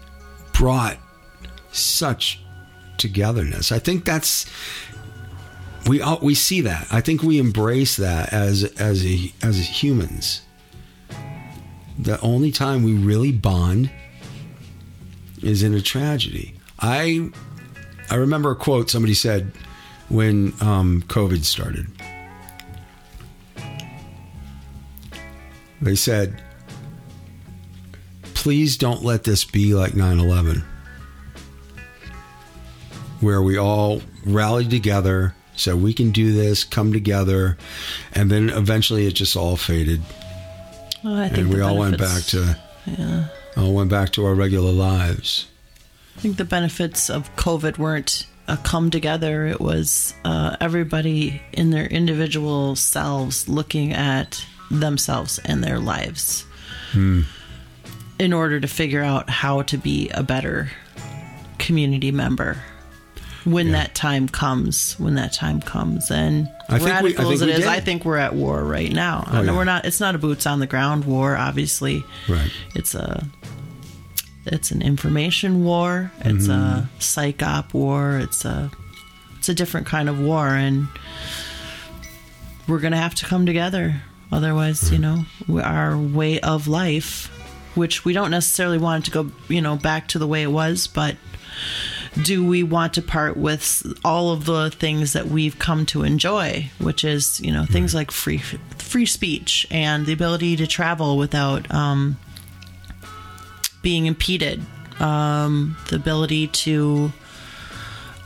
brought 0.54 0.98
such 1.72 2.42
togetherness. 2.98 3.72
I 3.72 3.80
think 3.80 4.06
that's 4.06 4.46
we 5.88 6.02
all, 6.02 6.20
we 6.22 6.36
see 6.36 6.62
that. 6.62 6.88
I 6.92 7.02
think 7.02 7.24
we 7.24 7.40
embrace 7.40 7.96
that 7.96 8.34
as 8.34 8.64
as 8.80 9.06
a, 9.06 9.34
as 9.42 9.84
humans. 9.84 10.42
The 11.98 12.20
only 12.22 12.52
time 12.52 12.84
we 12.84 12.94
really 12.94 13.32
bond 13.32 13.90
is 15.42 15.64
in 15.64 15.74
a 15.74 15.82
tragedy. 15.82 16.56
I 16.80 17.30
I 18.10 18.16
remember 18.16 18.52
a 18.52 18.56
quote 18.56 18.90
somebody 18.90 19.14
said 19.14 19.52
when 20.10 20.54
um, 20.62 21.04
COVID 21.08 21.44
started. 21.44 21.88
They 25.82 25.96
said, 25.96 26.42
please 28.40 28.78
don't 28.78 29.04
let 29.04 29.26
this 29.26 29.44
be 29.44 29.74
like 29.74 29.96
9 29.96 30.18
11, 30.18 30.64
where 33.20 33.42
we 33.42 33.58
all 33.58 34.02
rallied 34.26 34.70
together, 34.70 35.36
said 35.58 35.76
we 35.76 35.94
can 35.94 36.12
do 36.12 36.32
this, 36.32 36.64
come 36.64 36.94
together, 36.94 37.58
and 38.14 38.32
then 38.32 38.50
eventually 38.50 39.06
it 39.08 39.12
just 39.16 39.36
all 39.36 39.58
faded. 39.58 40.02
Well, 41.04 41.16
I 41.16 41.28
think 41.28 41.40
And 41.48 41.54
we 41.54 41.60
all 41.60 41.78
went 41.78 41.98
back 41.98 42.24
to 42.28 42.58
Yeah. 42.86 43.26
all 43.58 43.74
went 43.74 43.90
back 43.90 44.12
to 44.14 44.26
our 44.26 44.34
regular 44.34 44.72
lives. 44.72 45.48
I 46.18 46.22
think 46.22 46.38
the 46.38 46.46
benefits 46.46 47.10
of 47.10 47.34
COVID 47.36 47.78
weren't 47.78 48.26
a 48.48 48.56
come 48.56 48.90
together. 48.90 49.48
It 49.48 49.60
was 49.60 50.14
uh, 50.24 50.56
everybody 50.62 51.42
in 51.52 51.72
their 51.72 51.86
individual 51.88 52.76
selves 52.78 53.50
looking 53.50 53.92
at 53.94 54.46
themselves 54.72 55.40
and 55.44 55.62
their 55.64 55.80
lives 55.80 56.46
in 58.20 58.34
order 58.34 58.60
to 58.60 58.68
figure 58.68 59.02
out 59.02 59.30
how 59.30 59.62
to 59.64 59.78
be 59.78 60.10
a 60.10 60.22
better 60.22 60.70
community 61.58 62.12
member 62.12 62.58
when 63.46 63.68
Yeah. 63.68 63.72
that 63.74 63.96
time 63.96 64.28
comes. 64.28 64.96
When 65.00 65.16
that 65.16 65.34
time 65.34 65.62
comes, 65.62 66.12
and 66.12 66.48
I 66.68 66.78
think 66.78 66.84
we- 66.84 66.92
I 66.92 66.96
radical 66.96 67.24
think 67.24 67.34
as 67.34 67.42
it 67.42 67.50
is, 67.50 67.58
did. 67.60 67.68
I 67.68 67.80
think 67.80 68.06
we're 68.06 68.18
at 68.18 68.36
war 68.36 68.64
right 68.64 68.92
now. 68.92 69.28
Oh, 69.32 69.42
yeah. 69.42 69.52
We're 69.56 69.64
not. 69.64 69.86
It's 69.86 70.00
not 70.00 70.14
a 70.16 70.18
boots 70.18 70.46
on 70.46 70.60
the 70.60 70.68
ground 70.68 71.06
war. 71.06 71.38
Obviously, 71.38 72.04
Right. 72.28 72.52
it's 72.76 72.94
a 72.94 73.26
it's 74.46 74.72
an 74.72 74.82
information 74.82 75.64
war 75.64 76.12
it's 76.22 76.48
a 76.48 76.52
mm-hmm. 76.52 76.86
psych 77.00 77.44
op 77.44 77.72
war 77.74 78.18
it's 78.18 78.46
a 78.46 78.72
it's 79.38 79.48
a 79.50 79.54
different 79.54 79.86
kind 79.86 80.10
of 80.10 80.20
war 80.20 80.48
and 80.56 80.88
we're 82.68 82.80
gonna 82.80 82.98
have 82.98 83.14
to 83.14 83.26
come 83.26 83.46
together 83.46 84.02
otherwise 84.32 84.92
you 84.92 84.98
know 84.98 85.24
our 85.62 85.96
way 85.96 86.40
of 86.40 86.68
life 86.68 87.30
which 87.80 88.06
we 88.06 88.14
don't 88.14 88.32
necessarily 88.32 88.78
want 88.78 89.04
it 89.04 89.12
to 89.12 89.24
go 89.24 89.32
you 89.48 89.62
know 89.62 89.76
back 89.76 90.08
to 90.08 90.20
the 90.20 90.28
way 90.28 90.44
it 90.44 90.52
was 90.52 90.88
but 90.88 91.16
do 92.24 92.46
we 92.46 92.64
want 92.64 92.94
to 92.94 93.02
part 93.02 93.38
with 93.38 93.84
all 94.04 94.32
of 94.32 94.46
the 94.46 94.70
things 94.72 95.14
that 95.14 95.28
we've 95.28 95.58
come 95.58 95.86
to 95.86 96.04
enjoy 96.04 96.70
which 96.80 97.04
is 97.04 97.40
you 97.42 97.52
know 97.52 97.66
things 97.66 97.96
like 97.96 98.12
free 98.12 98.38
free 98.38 99.06
speech 99.06 99.68
and 99.72 100.06
the 100.06 100.14
ability 100.14 100.56
to 100.56 100.68
travel 100.68 101.18
without 101.18 101.72
um, 101.74 102.18
being 103.82 104.06
impeded, 104.06 104.62
um, 105.00 105.78
the 105.90 105.96
ability 105.96 106.48
to 106.48 107.12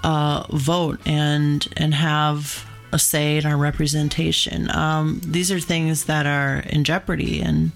uh, 0.04 0.46
vote 0.50 1.00
and 1.06 1.68
and 1.78 1.94
have 1.94 2.66
a 2.92 3.00
say 3.00 3.38
in 3.38 3.46
our 3.46 3.58
representation. 3.58 4.70
Um, 4.72 5.22
these 5.24 5.52
are 5.52 5.60
things 5.60 6.06
that 6.06 6.26
are 6.26 6.60
in 6.70 6.84
jeopardy, 6.84 7.42
and 7.42 7.72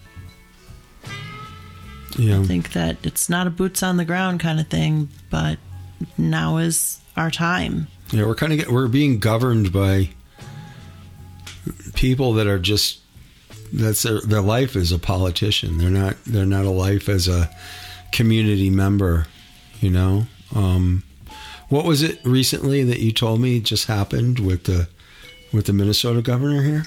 Yeah. 2.17 2.39
I 2.39 2.43
think 2.43 2.73
that 2.73 2.97
it's 3.03 3.29
not 3.29 3.47
a 3.47 3.49
boots 3.49 3.83
on 3.83 3.97
the 3.97 4.05
ground 4.05 4.39
kind 4.39 4.59
of 4.59 4.67
thing, 4.67 5.09
but 5.29 5.59
now 6.17 6.57
is 6.57 6.99
our 7.15 7.31
time. 7.31 7.87
Yeah, 8.11 8.25
we're 8.25 8.35
kind 8.35 8.53
of 8.53 8.59
get, 8.59 8.71
we're 8.71 8.87
being 8.87 9.19
governed 9.19 9.71
by 9.71 10.09
people 11.93 12.33
that 12.33 12.47
are 12.47 12.59
just 12.59 13.01
that's 13.73 14.03
their 14.03 14.21
their 14.21 14.41
life 14.41 14.75
as 14.75 14.91
a 14.91 14.99
politician. 14.99 15.77
They're 15.77 15.89
not 15.89 16.15
they're 16.25 16.45
not 16.45 16.65
a 16.65 16.69
life 16.69 17.09
as 17.09 17.27
a 17.27 17.49
community 18.11 18.69
member. 18.69 19.27
You 19.81 19.91
know, 19.91 20.23
um, 20.55 21.03
what 21.69 21.85
was 21.85 22.01
it 22.01 22.19
recently 22.23 22.83
that 22.83 22.99
you 22.99 23.11
told 23.11 23.41
me 23.41 23.59
just 23.59 23.87
happened 23.87 24.39
with 24.39 24.63
the 24.63 24.87
with 25.51 25.65
the 25.65 25.73
Minnesota 25.73 26.21
governor 26.21 26.63
here? 26.63 26.85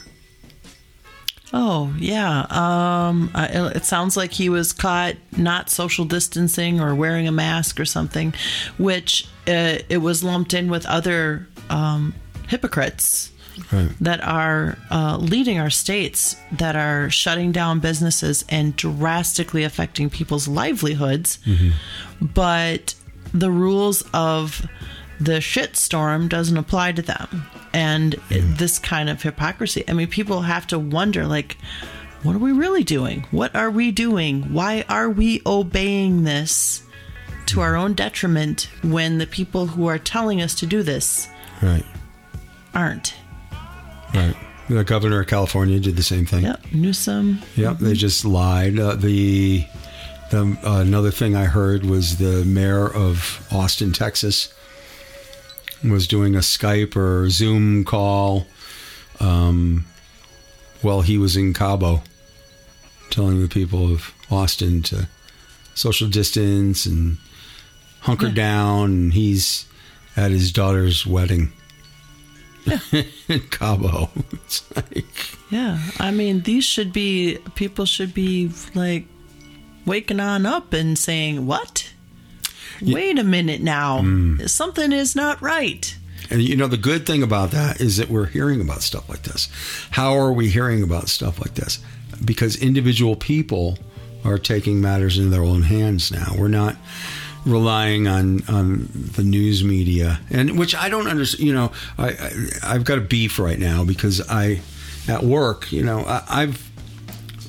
Oh 1.53 1.93
yeah, 1.99 2.47
um, 2.51 3.31
uh, 3.35 3.73
it 3.75 3.85
sounds 3.85 4.17
like 4.17 4.33
he 4.33 4.49
was 4.49 4.73
caught 4.73 5.17
not 5.37 5.69
social 5.69 6.05
distancing 6.05 6.81
or 6.81 6.95
wearing 6.95 7.27
a 7.27 7.33
mask 7.33 7.81
or 7.81 7.85
something, 7.85 8.33
which 8.79 9.27
uh, 9.49 9.79
it 9.89 9.99
was 10.01 10.23
lumped 10.23 10.55
in 10.55 10.71
with 10.71 10.87
other 10.87 11.49
um, 11.69 12.15
hypocrites 12.49 13.33
Right. 13.73 13.91
that 14.01 14.25
are 14.25 14.79
uh, 14.91 15.19
leading 15.19 15.59
our 15.59 15.69
states 15.71 16.35
that 16.53 16.77
are 16.77 17.11
shutting 17.11 17.53
down 17.53 17.81
businesses 17.81 18.45
and 18.49 18.75
drastically 18.75 19.65
affecting 19.65 20.09
people's 20.09 20.49
livelihoods. 20.49 21.39
But 22.23 22.95
the 23.35 23.51
rules 23.51 24.03
of 24.15 24.67
the 25.21 25.33
shitstorm 25.41 26.29
doesn't 26.29 26.57
apply 26.57 26.93
to 26.93 27.03
them. 27.03 27.47
And 27.73 28.15
this 28.31 28.79
kind 28.79 29.09
of 29.09 29.23
hypocrisy. 29.23 29.85
I 29.87 29.93
mean, 29.93 30.09
people 30.09 30.43
have 30.43 30.67
to 30.69 30.79
wonder, 30.79 31.27
like, 31.27 31.57
what 32.23 32.35
are 32.35 32.39
we 32.41 32.53
really 32.53 32.83
doing? 32.85 33.27
What 33.31 33.55
are 33.55 33.71
we 33.71 33.91
doing? 33.93 34.53
Why 34.53 34.85
are 34.89 35.09
we 35.09 35.41
obeying 35.47 36.25
this 36.25 36.83
to 37.47 37.61
our 37.61 37.77
own 37.77 37.95
detriment 37.95 38.69
when 38.83 39.19
the 39.19 39.27
people 39.27 39.67
who 39.67 39.87
are 39.87 39.99
telling 39.99 40.41
us 40.43 40.55
to 40.57 40.67
do 40.67 40.83
this 40.83 41.29
Right. 41.63 41.85
aren't? 42.75 43.15
Right. 44.15 44.37
The 44.69 44.85
governor 44.85 45.21
of 45.21 45.27
California 45.27 45.81
did 45.81 45.97
the 45.97 46.03
same 46.03 46.27
thing. 46.27 46.45
Yep, 46.45 46.65
Newsom. 46.73 47.41
Yep, 47.57 47.79
they 47.79 47.95
just 47.95 48.25
lied. 48.25 48.79
Uh, 48.79 48.95
the 48.95 49.65
the 50.31 50.57
uh, 50.65 50.79
another 50.81 51.11
thing 51.11 51.35
I 51.35 51.45
heard 51.47 51.85
was 51.85 52.19
the 52.19 52.45
mayor 52.45 52.87
of 52.89 53.45
Austin, 53.51 53.93
Texas, 53.93 54.53
was 55.85 56.07
doing 56.07 56.35
a 56.35 56.41
Skype 56.41 56.95
or 56.97 57.31
Zoom 57.31 57.85
call 57.85 58.47
um, 59.19 59.87
while 60.83 61.01
he 61.03 61.19
was 61.19 61.37
in 61.37 61.53
Cabo, 61.55 62.03
telling 63.11 63.41
the 63.41 63.49
people 63.49 63.93
of 63.93 64.13
Austin 64.31 64.83
to 64.85 65.09
social 65.75 66.09
distance 66.09 66.87
and 66.87 67.17
hunker 68.01 68.29
Yeah. 68.29 68.35
down. 68.35 68.85
And 68.93 69.13
he's 69.15 69.67
at 70.17 70.31
his 70.31 70.53
daughter's 70.53 71.07
wedding 71.07 71.53
Yeah. 72.65 72.81
in 73.29 73.41
Cabo. 73.51 74.11
It's 74.33 74.65
like. 74.77 75.37
Yeah, 75.51 75.79
I 75.99 76.11
mean, 76.13 76.43
these 76.43 76.65
should 76.65 76.93
be 76.93 77.39
people 77.55 77.85
should 77.87 78.15
be 78.15 78.51
like 78.75 79.07
waking 79.87 80.21
on 80.21 80.47
up 80.47 80.73
and 80.73 80.97
saying, 80.99 81.47
"What? 81.47 81.91
Wait 82.83 83.19
a 83.19 83.25
minute 83.25 83.61
now, 83.61 84.01
hmm. 84.01 84.47
something 84.47 84.93
is 84.93 85.15
not 85.15 85.41
right." 85.43 85.97
And 86.31 86.43
you 86.43 86.57
know, 86.57 86.69
the 86.69 86.77
good 86.77 87.07
thing 87.07 87.23
about 87.23 87.51
that 87.51 87.81
is 87.81 87.97
that 87.97 88.09
we're 88.09 88.27
hearing 88.27 88.61
about 88.61 88.83
stuff 88.83 89.09
like 89.09 89.23
this. 89.23 89.49
How 89.91 90.15
are 90.15 90.33
we 90.33 90.49
hearing 90.49 90.83
about 90.83 91.09
stuff 91.09 91.41
like 91.41 91.55
this? 91.55 91.81
Because 92.25 92.57
individual 92.57 93.17
people 93.17 93.79
are 94.25 94.39
taking 94.39 94.81
matters 94.81 95.19
into 95.19 95.31
their 95.31 95.43
own 95.43 95.63
hands 95.63 96.13
now. 96.13 96.35
We're 96.37 96.49
not 96.49 96.77
relying 97.47 98.07
on 98.07 98.43
on 98.49 98.89
the 98.93 99.23
news 99.23 99.65
media, 99.65 100.21
and 100.31 100.59
which 100.59 100.75
I 100.75 100.89
don't 100.89 101.09
understand. 101.09 101.47
You 101.47 101.55
know, 101.55 101.73
I, 101.99 102.09
I 102.11 102.31
I've 102.63 102.85
got 102.85 102.99
a 102.99 103.03
beef 103.03 103.39
right 103.39 103.59
now 103.59 103.85
because 103.85 104.21
I 104.29 104.61
at 105.09 105.23
work, 105.23 105.73
you 105.73 105.83
know, 105.83 106.01
I, 106.01 106.23
I've 106.29 106.71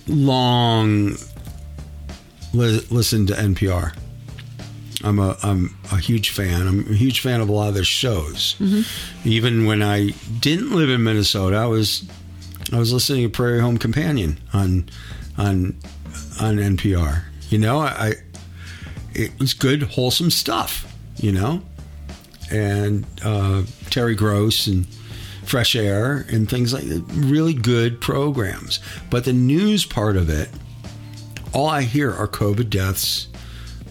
long 0.07 1.15
li- 2.53 2.85
listened 2.89 3.27
to 3.29 3.33
NPR. 3.33 3.93
I'm 5.03 5.19
a 5.19 5.37
I'm 5.43 5.75
a 5.91 5.97
huge 5.97 6.29
fan. 6.29 6.67
I'm 6.67 6.79
a 6.91 6.93
huge 6.95 7.21
fan 7.21 7.41
of 7.41 7.49
a 7.49 7.51
lot 7.51 7.69
of 7.69 7.73
their 7.73 7.83
shows. 7.83 8.55
Even 9.25 9.65
when 9.65 9.81
I 9.81 10.09
didn't 10.39 10.71
live 10.71 10.89
in 10.89 11.03
Minnesota, 11.03 11.57
I 11.57 11.65
was 11.65 12.07
I 12.71 12.77
was 12.77 12.93
listening 12.93 13.23
to 13.23 13.29
Prairie 13.29 13.59
Home 13.61 13.77
Companion 13.77 14.39
on 14.53 14.89
on 15.37 15.75
on 16.39 16.57
NPR. 16.57 17.23
You 17.49 17.57
know, 17.59 17.79
I, 17.79 17.87
I 17.87 18.13
it 19.13 19.37
was 19.39 19.53
good, 19.53 19.83
wholesome 19.83 20.29
stuff. 20.31 20.87
You 21.17 21.31
know, 21.31 21.61
and 22.51 23.05
uh, 23.23 23.63
Terry 23.89 24.15
Gross 24.15 24.67
and 24.67 24.87
Fresh 25.45 25.75
Air 25.75 26.25
and 26.29 26.49
things 26.49 26.73
like 26.73 26.85
that. 26.85 27.03
Really 27.09 27.53
good 27.53 27.99
programs. 28.01 28.79
But 29.09 29.25
the 29.25 29.33
news 29.33 29.85
part 29.85 30.15
of 30.17 30.29
it, 30.29 30.49
all 31.53 31.67
I 31.67 31.81
hear 31.81 32.11
are 32.11 32.27
COVID 32.27 32.69
deaths. 32.69 33.27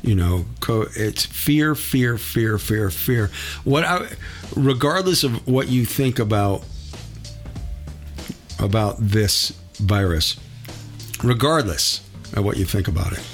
You 0.02 0.14
know, 0.14 0.46
it's 0.96 1.26
fear, 1.26 1.74
fear, 1.74 2.16
fear, 2.16 2.58
fear, 2.58 2.90
fear. 2.90 3.30
What 3.64 3.84
I, 3.84 4.08
regardless 4.56 5.24
of 5.24 5.46
what 5.46 5.68
you 5.68 5.84
think 5.84 6.18
about 6.18 6.64
about 8.58 8.96
this 8.98 9.50
virus, 9.74 10.36
regardless 11.22 12.00
of 12.34 12.44
what 12.44 12.56
you 12.56 12.64
think 12.64 12.88
about 12.88 13.12
it, 13.12 13.26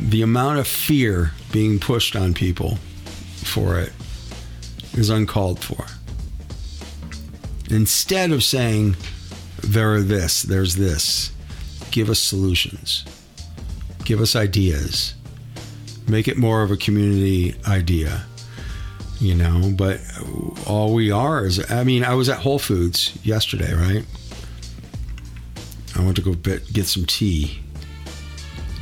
the 0.00 0.22
amount 0.22 0.58
of 0.58 0.66
fear 0.66 1.32
being 1.52 1.78
pushed 1.78 2.14
on 2.14 2.32
people 2.32 2.78
for 3.44 3.78
it 3.78 3.92
is 4.94 5.10
uncalled 5.10 5.60
for. 5.60 5.86
Instead 7.70 8.32
of 8.32 8.42
saying, 8.42 8.96
there 9.62 9.92
are 9.92 10.00
this, 10.00 10.42
there's 10.42 10.76
this, 10.76 11.32
give 11.90 12.08
us 12.08 12.20
solutions, 12.20 13.04
give 14.08 14.22
us 14.22 14.34
ideas, 14.34 15.14
make 16.08 16.28
it 16.28 16.38
more 16.38 16.62
of 16.62 16.70
a 16.70 16.78
community 16.78 17.54
idea, 17.68 18.24
you 19.20 19.34
know. 19.34 19.70
But 19.76 20.00
all 20.66 20.94
we 20.94 21.10
are 21.10 21.44
is, 21.44 21.70
I 21.70 21.84
mean, 21.84 22.02
I 22.02 22.14
was 22.14 22.30
at 22.30 22.38
Whole 22.38 22.58
Foods 22.58 23.18
yesterday, 23.22 23.74
right? 23.74 24.06
I 25.94 26.02
went 26.02 26.16
to 26.16 26.22
go 26.22 26.32
get 26.32 26.86
some 26.86 27.04
tea 27.04 27.58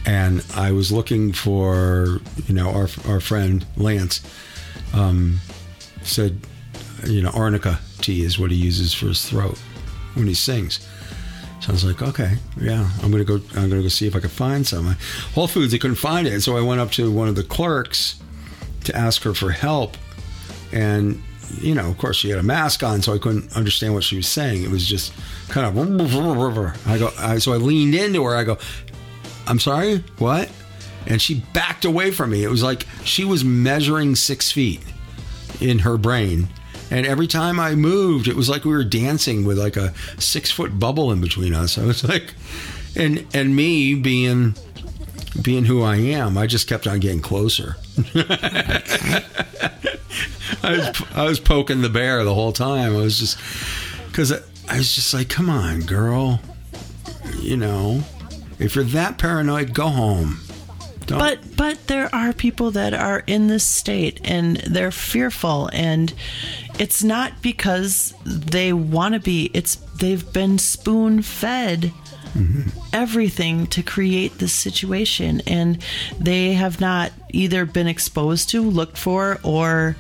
and 0.07 0.45
I 0.55 0.71
was 0.71 0.93
looking 0.93 1.33
for, 1.33 2.21
you 2.47 2.55
know, 2.55 2.71
our 2.71 2.89
our 3.09 3.19
friend 3.19 3.67
Lance 3.77 4.21
um, 4.95 5.41
said, 6.03 6.39
you 7.05 7.21
know, 7.21 7.31
arnica 7.31 7.81
tea 8.01 8.23
is 8.23 8.39
what 8.39 8.53
he 8.53 8.57
uses 8.57 8.95
for 8.95 9.07
his 9.07 9.29
throat 9.29 9.59
when 10.15 10.29
he 10.29 10.35
sings. 10.35 10.87
So 11.66 11.72
I 11.72 11.74
was 11.74 11.85
like, 11.85 12.00
okay, 12.00 12.37
yeah, 12.61 12.88
I'm 13.02 13.11
gonna 13.11 13.24
go. 13.24 13.40
I'm 13.57 13.68
gonna 13.68 13.83
go 13.83 13.88
see 13.88 14.07
if 14.07 14.14
I 14.14 14.20
can 14.20 14.29
find 14.29 14.64
some. 14.64 14.96
Whole 15.35 15.48
Foods, 15.48 15.72
they 15.72 15.79
couldn't 15.79 15.96
find 15.96 16.29
it, 16.29 16.40
so 16.40 16.57
I 16.57 16.61
went 16.61 16.81
up 16.81 16.92
to 16.92 17.11
one 17.11 17.26
of 17.26 17.35
the 17.35 17.42
clerks 17.42 18.20
to 18.85 18.94
ask 18.94 19.22
her 19.24 19.35
for 19.35 19.50
help, 19.50 19.96
and 20.70 21.20
you 21.61 21.74
know, 21.74 21.90
of 21.90 21.98
course, 21.98 22.18
she 22.18 22.31
had 22.31 22.38
a 22.38 22.42
mask 22.44 22.85
on, 22.85 23.02
so 23.02 23.12
I 23.12 23.18
couldn't 23.18 23.57
understand 23.57 23.94
what 23.94 24.05
she 24.05 24.16
was 24.16 24.29
saying. 24.29 24.62
It 24.62 24.70
was 24.70 24.87
just 24.87 25.12
kind 25.48 25.66
of. 25.66 25.76
I 26.87 26.98
go, 26.98 27.11
I, 27.18 27.38
so 27.38 27.52
I 27.52 27.57
leaned 27.57 27.96
into 27.96 28.22
her. 28.22 28.37
I 28.37 28.44
go, 28.44 28.59
I'm 29.48 29.59
sorry, 29.59 30.05
what? 30.18 30.48
And 31.09 31.20
she 31.20 31.42
backed 31.52 31.85
away 31.85 32.12
from 32.12 32.31
me. 32.31 32.44
It 32.44 32.48
was 32.48 32.62
like 32.62 32.87
she 33.02 33.24
was 33.24 33.44
measuring 33.44 34.14
six 34.14 34.52
feet 34.52 34.83
in 35.61 35.81
her 35.81 35.98
brain. 35.98 36.46
And 36.90 37.07
every 37.07 37.27
time 37.27 37.59
I 37.59 37.75
moved, 37.75 38.29
it 38.29 38.37
was 38.37 38.49
like 38.49 38.64
we 38.64 38.70
were 38.72 38.85
dancing 38.85 39.44
with 39.44 39.59
like 39.59 39.77
a 39.77 39.92
six 40.18 40.51
foot 40.51 40.79
bubble 40.79 41.11
in 41.11 41.20
between 41.20 41.55
us. 41.55 41.79
I 41.79 41.85
was 41.85 42.05
like, 42.05 42.35
and 42.94 43.27
and 43.35 43.57
me 43.57 43.94
being 43.94 44.55
being 45.42 45.64
who 45.64 45.83
I 45.83 45.96
am, 45.96 46.38
I 46.38 46.46
just 46.46 46.68
kept 46.68 46.87
on 46.87 47.01
getting 47.01 47.20
closer. 47.20 47.77
I 48.14 49.22
was 50.62 51.03
I 51.14 51.25
was 51.25 51.40
poking 51.40 51.83
the 51.83 51.88
bear 51.88 52.25
the 52.25 52.35
whole 52.35 52.53
time. 52.53 52.94
I 52.94 52.99
was 52.99 53.18
just 53.18 53.38
because 54.07 54.33
I 54.33 54.77
was 54.77 54.94
just 54.94 55.12
like, 55.12 55.29
come 55.29 55.51
on, 55.51 55.81
girl, 55.81 56.40
you 57.40 57.57
know, 57.57 58.03
if 58.59 58.75
you're 58.75 58.85
that 58.85 59.18
paranoid, 59.18 59.75
go 59.75 59.88
home. 59.88 60.40
Don't, 61.07 61.18
But 61.18 61.57
but 61.57 61.87
there 61.87 62.12
are 62.14 62.33
people 62.33 62.72
that 62.72 62.92
are 62.92 63.22
in 63.27 63.46
this 63.46 63.64
state 63.64 64.20
and 64.25 64.57
they're 64.57 64.90
fearful 64.90 65.70
and 65.72 66.12
it's 66.79 67.03
not 67.03 67.33
because 67.43 68.15
they 68.25 68.73
want 68.73 69.15
to 69.15 69.21
be 69.21 69.51
it's 69.55 69.77
they've 69.99 70.33
been 70.33 70.59
spoon 70.59 71.23
fed 71.23 71.93
mm-hmm. 72.35 72.69
everything 72.93 73.67
to 73.67 73.83
create 73.83 74.39
this 74.39 74.53
situation 74.53 75.41
and 75.47 75.83
they 76.19 76.53
have 76.53 76.81
not 76.81 77.12
either 77.31 77.65
been 77.65 77.87
exposed 77.87 78.49
to 78.51 78.62
looked 78.62 78.99
for 78.99 79.39
or 79.43 79.97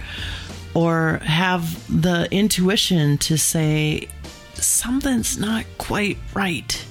or 0.74 1.18
have 1.24 2.02
the 2.02 2.28
intuition 2.30 3.16
to 3.16 3.38
say 3.38 4.06
something's 4.54 5.38
not 5.38 5.64
quite 5.78 6.18
right 6.34 6.84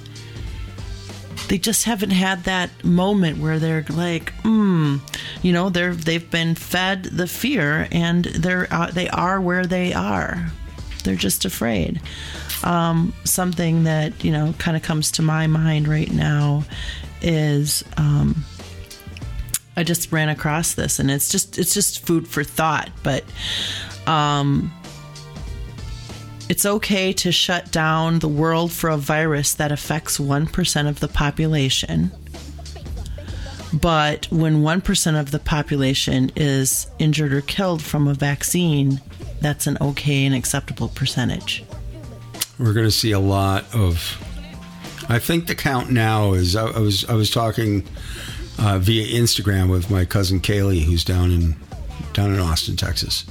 they 1.48 1.58
just 1.58 1.84
haven't 1.84 2.10
had 2.10 2.44
that 2.44 2.84
moment 2.84 3.38
where 3.38 3.58
they're 3.58 3.84
like, 3.90 4.32
hmm, 4.42 4.96
you 5.42 5.52
know, 5.52 5.70
they're 5.70 5.94
they've 5.94 6.30
been 6.30 6.54
fed 6.54 7.04
the 7.04 7.26
fear 7.26 7.88
and 7.92 8.24
they're 8.24 8.66
uh, 8.72 8.90
they 8.90 9.08
are 9.08 9.40
where 9.40 9.66
they 9.66 9.92
are. 9.92 10.50
They're 11.04 11.14
just 11.14 11.44
afraid. 11.44 12.00
Um, 12.64 13.12
something 13.24 13.84
that 13.84 14.24
you 14.24 14.32
know 14.32 14.54
kind 14.58 14.76
of 14.76 14.82
comes 14.82 15.12
to 15.12 15.22
my 15.22 15.46
mind 15.46 15.88
right 15.88 16.10
now 16.10 16.64
is 17.22 17.84
um, 17.96 18.44
I 19.76 19.84
just 19.84 20.10
ran 20.10 20.28
across 20.28 20.74
this 20.74 20.98
and 20.98 21.10
it's 21.10 21.30
just 21.30 21.58
it's 21.58 21.74
just 21.74 22.04
food 22.04 22.26
for 22.26 22.42
thought, 22.42 22.90
but 23.02 23.24
um, 24.06 24.72
it's 26.48 26.64
okay 26.64 27.12
to 27.12 27.32
shut 27.32 27.72
down 27.72 28.20
the 28.20 28.28
world 28.28 28.72
for 28.72 28.90
a 28.90 28.96
virus 28.96 29.54
that 29.54 29.72
affects 29.72 30.18
1% 30.18 30.88
of 30.88 31.00
the 31.00 31.08
population. 31.08 32.12
But 33.72 34.26
when 34.30 34.62
1% 34.62 35.20
of 35.20 35.32
the 35.32 35.38
population 35.38 36.30
is 36.36 36.86
injured 36.98 37.32
or 37.32 37.40
killed 37.40 37.82
from 37.82 38.06
a 38.06 38.14
vaccine, 38.14 39.00
that's 39.40 39.66
an 39.66 39.76
okay 39.80 40.24
and 40.24 40.34
acceptable 40.34 40.88
percentage. 40.88 41.64
we're 42.58 42.72
going 42.72 42.86
to 42.86 42.92
see 42.92 43.12
a 43.12 43.20
lot 43.20 43.64
of. 43.74 44.22
I 45.08 45.18
think 45.18 45.46
the 45.46 45.54
count 45.54 45.90
now 45.90 46.32
is. 46.32 46.56
I, 46.56 46.66
I 46.66 46.78
was 46.78 47.04
I 47.04 47.14
was 47.14 47.30
talking 47.30 47.84
uh, 48.58 48.78
via 48.78 49.20
Instagram 49.20 49.70
with 49.70 49.90
my 49.90 50.04
cousin 50.04 50.40
Kaylee, 50.40 50.82
who's 50.82 51.04
down 51.04 51.30
in 51.30 51.56
down 52.12 52.32
in 52.32 52.40
Austin, 52.40 52.76
Texas. 52.76 53.26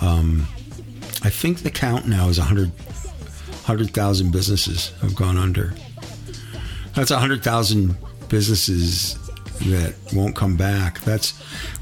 Um, 0.00 0.46
I 1.24 1.30
think 1.30 1.62
the 1.62 1.70
count 1.70 2.06
now 2.06 2.28
is 2.28 2.38
100 2.38 2.70
100,000 2.70 4.30
businesses 4.30 4.90
have 5.00 5.14
gone 5.14 5.38
under. 5.38 5.72
That's 6.94 7.10
100,000 7.10 7.96
businesses 8.28 9.14
that 9.60 9.94
won't 10.12 10.36
come 10.36 10.56
back. 10.56 11.00
That's 11.00 11.32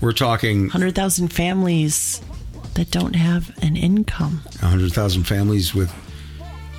we're 0.01 0.13
talking 0.13 0.63
100,000 0.65 1.29
families 1.29 2.21
that 2.75 2.91
don't 2.91 3.15
have 3.15 3.51
an 3.63 3.77
income. 3.77 4.43
100,000 4.61 5.25
families 5.25 5.75
with 5.75 5.93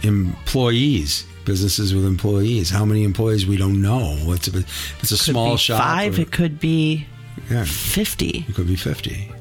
employees, 0.04 1.26
businesses 1.45 1.93
with 1.93 2.06
employees. 2.06 2.69
How 2.69 2.86
many 2.86 3.04
employees 3.04 3.45
we 3.45 3.58
don't 3.58 3.82
know. 3.82 4.15
It's 4.32 4.47
a, 4.47 4.63
it's 5.02 5.12
a 5.12 5.17
small 5.17 5.58
shop. 5.58 5.82
Five, 5.82 6.17
or- 6.17 6.21
it 6.21 6.32
could 6.32 6.60
be 6.60 7.08
yeah, 7.49 7.65
50. 7.65 8.45
it 8.47 8.56
could 8.56 8.67
be 8.67 8.76
50. 8.76 9.32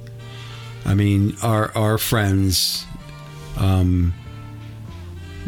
I 0.85 0.95
mean, 0.95 1.37
our 1.43 1.71
our 1.77 1.99
friends, 1.99 2.85
um, 3.59 4.13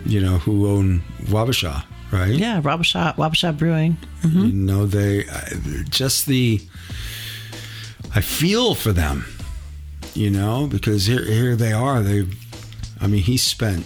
you 0.06 0.20
know, 0.20 0.38
who 0.38 0.68
own 0.68 1.02
Wabasha, 1.24 1.84
right? 2.12 2.30
Yeah, 2.34 2.60
Wabasha, 2.60 3.14
Wabasha 3.16 3.56
Brewing. 3.56 3.96
You 4.22 4.30
know, 4.52 4.86
they 4.86 5.28
I- 5.28 5.52
just 5.88 6.26
the. 6.26 6.60
I 8.14 8.20
feel 8.20 8.74
for 8.74 8.92
them, 8.92 9.26
you 10.14 10.30
know, 10.30 10.66
because 10.66 11.06
here 11.06 11.24
here 11.24 11.56
they 11.56 11.72
are. 11.72 12.02
They, 12.02 12.26
I 13.00 13.06
mean, 13.06 13.22
he 13.22 13.36
spent 13.36 13.84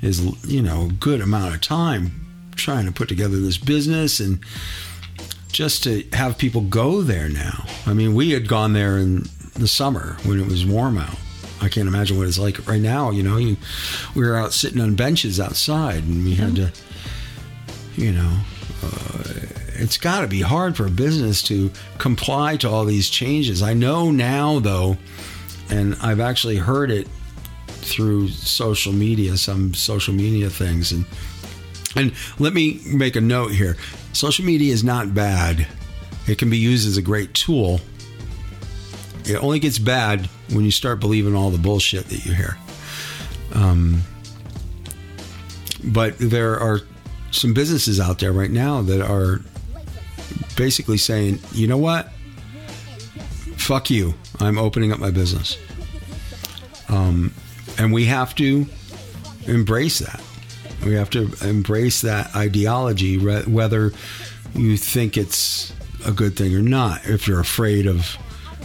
his 0.00 0.20
you 0.44 0.60
know 0.62 0.90
good 0.98 1.20
amount 1.20 1.54
of 1.54 1.60
time 1.60 2.26
trying 2.56 2.86
to 2.86 2.92
put 2.92 3.08
together 3.08 3.38
this 3.40 3.56
business 3.56 4.20
and 4.20 4.40
just 5.52 5.82
to 5.84 6.02
have 6.12 6.36
people 6.38 6.60
go 6.62 7.02
there 7.02 7.28
now. 7.28 7.64
I 7.86 7.92
mean, 7.94 8.14
we 8.14 8.30
had 8.32 8.46
gone 8.48 8.72
there 8.72 8.98
in 8.98 9.24
the 9.54 9.66
summer 9.68 10.16
when 10.24 10.38
it 10.40 10.46
was 10.46 10.64
warm 10.66 10.98
out. 10.98 11.16
I 11.60 11.68
can't 11.68 11.88
imagine 11.88 12.18
what 12.18 12.26
it's 12.26 12.38
like 12.38 12.66
right 12.66 12.80
now. 12.80 13.10
You 13.10 13.22
know, 13.22 13.36
you, 13.36 13.56
we 14.14 14.26
were 14.26 14.36
out 14.36 14.52
sitting 14.52 14.80
on 14.80 14.94
benches 14.94 15.38
outside, 15.38 16.04
and 16.04 16.24
we 16.24 16.34
had 16.34 16.56
to, 16.56 16.72
you 17.96 18.12
know, 18.12 18.38
uh, 18.82 19.22
it's 19.74 19.98
got 19.98 20.20
to 20.22 20.26
be 20.26 20.40
hard 20.40 20.76
for 20.76 20.86
a 20.86 20.90
business 20.90 21.42
to 21.44 21.70
comply 21.98 22.56
to 22.58 22.68
all 22.68 22.84
these 22.84 23.08
changes. 23.08 23.62
I 23.62 23.74
know 23.74 24.10
now, 24.10 24.58
though, 24.58 24.96
and 25.70 25.96
I've 26.02 26.20
actually 26.20 26.56
heard 26.56 26.90
it 26.90 27.08
through 27.66 28.28
social 28.28 28.92
media, 28.92 29.36
some 29.36 29.74
social 29.74 30.14
media 30.14 30.50
things, 30.50 30.92
and 30.92 31.04
and 31.96 32.12
let 32.38 32.52
me 32.54 32.80
make 32.86 33.16
a 33.16 33.20
note 33.20 33.52
here: 33.52 33.76
social 34.12 34.44
media 34.44 34.72
is 34.72 34.84
not 34.84 35.14
bad. 35.14 35.66
It 36.26 36.38
can 36.38 36.50
be 36.50 36.58
used 36.58 36.86
as 36.86 36.96
a 36.96 37.02
great 37.02 37.34
tool. 37.34 37.80
It 39.30 39.42
only 39.42 39.58
gets 39.58 39.78
bad 39.78 40.26
when 40.50 40.64
you 40.64 40.70
start 40.70 41.00
believing 41.00 41.34
all 41.34 41.50
the 41.50 41.58
bullshit 41.58 42.06
that 42.06 42.24
you 42.24 42.34
hear. 42.34 42.58
Um, 43.54 44.02
but 45.84 46.18
there 46.18 46.58
are 46.58 46.80
some 47.30 47.54
businesses 47.54 48.00
out 48.00 48.18
there 48.18 48.32
right 48.32 48.50
now 48.50 48.82
that 48.82 49.00
are 49.00 49.40
basically 50.56 50.98
saying, 50.98 51.38
you 51.52 51.66
know 51.66 51.78
what? 51.78 52.10
Fuck 53.56 53.90
you. 53.90 54.14
I'm 54.40 54.58
opening 54.58 54.92
up 54.92 54.98
my 54.98 55.10
business. 55.10 55.56
Um, 56.88 57.32
and 57.78 57.92
we 57.92 58.06
have 58.06 58.34
to 58.36 58.66
embrace 59.46 60.00
that. 60.00 60.20
We 60.84 60.94
have 60.94 61.10
to 61.10 61.30
embrace 61.42 62.00
that 62.00 62.34
ideology, 62.34 63.16
whether 63.18 63.92
you 64.54 64.76
think 64.76 65.16
it's 65.16 65.72
a 66.06 66.12
good 66.12 66.36
thing 66.36 66.54
or 66.54 66.62
not. 66.62 67.06
If 67.06 67.28
you're 67.28 67.40
afraid 67.40 67.86
of 67.86 68.16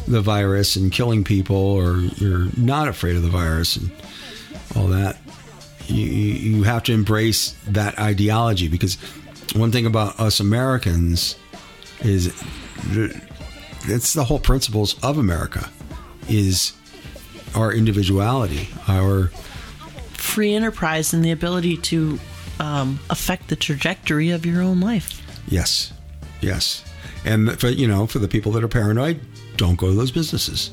the 0.07 0.21
virus 0.21 0.75
and 0.75 0.91
killing 0.91 1.23
people, 1.23 1.55
or 1.55 1.97
you're 2.17 2.47
not 2.57 2.87
afraid 2.87 3.15
of 3.15 3.23
the 3.23 3.29
virus 3.29 3.75
and 3.75 3.91
all 4.75 4.87
that, 4.87 5.17
you, 5.87 6.05
you 6.05 6.63
have 6.63 6.83
to 6.83 6.93
embrace 6.93 7.55
that 7.67 7.97
ideology 7.99 8.67
because 8.67 8.95
one 9.55 9.71
thing 9.71 9.85
about 9.85 10.19
us 10.19 10.39
Americans 10.39 11.35
is 12.01 12.27
it's 13.87 14.13
the 14.13 14.23
whole 14.23 14.39
principles 14.39 15.01
of 15.03 15.17
America 15.17 15.69
is 16.27 16.73
our 17.55 17.71
individuality, 17.71 18.67
our 18.87 19.31
Free 20.13 20.53
enterprise 20.53 21.13
and 21.13 21.23
the 21.23 21.31
ability 21.31 21.77
to 21.77 22.19
um, 22.59 22.99
affect 23.09 23.47
the 23.47 23.55
trajectory 23.55 24.31
of 24.31 24.45
your 24.45 24.61
own 24.61 24.81
life. 24.81 25.21
yes, 25.47 25.93
yes, 26.41 26.83
and 27.23 27.57
for 27.59 27.69
you 27.69 27.87
know 27.87 28.05
for 28.05 28.19
the 28.19 28.27
people 28.27 28.51
that 28.53 28.63
are 28.63 28.67
paranoid, 28.67 29.21
don't 29.57 29.77
go 29.77 29.87
to 29.87 29.93
those 29.93 30.11
businesses. 30.11 30.71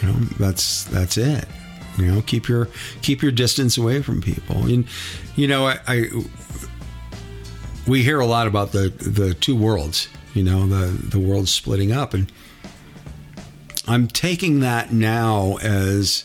You 0.00 0.08
know 0.08 0.14
that's 0.38 0.84
that's 0.84 1.16
it. 1.16 1.46
You 1.98 2.06
know 2.06 2.22
keep 2.22 2.48
your 2.48 2.68
keep 3.02 3.22
your 3.22 3.32
distance 3.32 3.78
away 3.78 4.02
from 4.02 4.20
people. 4.20 4.64
And 4.64 4.86
you 5.36 5.46
know 5.46 5.66
I, 5.66 5.78
I 5.86 6.06
we 7.86 8.02
hear 8.02 8.20
a 8.20 8.26
lot 8.26 8.46
about 8.46 8.72
the 8.72 8.88
the 8.88 9.34
two 9.34 9.56
worlds. 9.56 10.08
You 10.34 10.44
know 10.44 10.66
the 10.66 10.86
the 10.86 11.18
world 11.18 11.48
splitting 11.48 11.92
up, 11.92 12.14
and 12.14 12.30
I'm 13.86 14.08
taking 14.08 14.60
that 14.60 14.92
now 14.92 15.56
as 15.62 16.24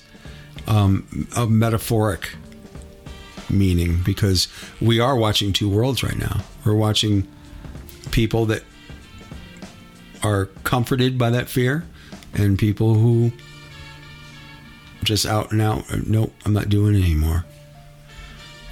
um, 0.67 1.27
a 1.35 1.45
metaphoric 1.45 2.35
meaning 3.49 4.01
because 4.03 4.47
we 4.79 4.99
are 4.99 5.15
watching 5.15 5.53
two 5.53 5.69
worlds 5.69 6.03
right 6.03 6.17
now. 6.17 6.41
We're 6.65 6.75
watching 6.75 7.27
people 8.11 8.45
that 8.47 8.63
are 10.23 10.45
comforted 10.63 11.17
by 11.17 11.29
that 11.29 11.47
fear 11.49 11.85
and 12.33 12.57
people 12.59 12.95
who 12.95 13.31
just 15.03 15.25
out 15.25 15.51
and 15.51 15.61
out 15.61 15.83
nope 16.07 16.33
i'm 16.45 16.53
not 16.53 16.69
doing 16.69 16.93
it 16.95 17.03
anymore. 17.03 17.45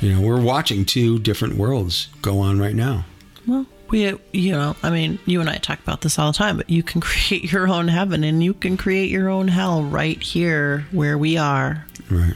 You 0.01 0.13
know 0.13 0.21
we're 0.21 0.41
watching 0.41 0.85
two 0.85 1.17
different 1.19 1.55
worlds 1.55 2.09
go 2.21 2.39
on 2.39 2.59
right 2.59 2.75
now. 2.75 3.05
Well, 3.47 3.65
we, 3.89 4.13
you 4.33 4.51
know, 4.51 4.75
I 4.83 4.89
mean, 4.89 5.17
you 5.25 5.39
and 5.39 5.49
I 5.49 5.55
talk 5.55 5.79
about 5.79 6.01
this 6.01 6.19
all 6.19 6.31
the 6.33 6.37
time, 6.37 6.57
but 6.57 6.69
you 6.69 6.83
can 6.83 6.99
create 7.09 7.51
your 7.51 7.67
own 7.69 7.87
heaven 7.87 8.23
and 8.23 8.43
you 8.43 8.53
can 8.53 8.77
create 8.77 9.09
your 9.09 9.29
own 9.29 9.47
hell 9.47 9.83
right 9.83 10.21
here 10.21 10.85
where 10.91 11.17
we 11.17 11.37
are. 11.37 11.85
right. 12.11 12.35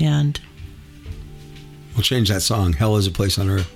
And 0.00 0.38
we'll 1.94 2.02
change 2.02 2.28
that 2.28 2.40
song. 2.42 2.72
Hell 2.72 2.96
is 2.96 3.06
a 3.06 3.10
place 3.12 3.38
on 3.38 3.48
earth 3.48 3.70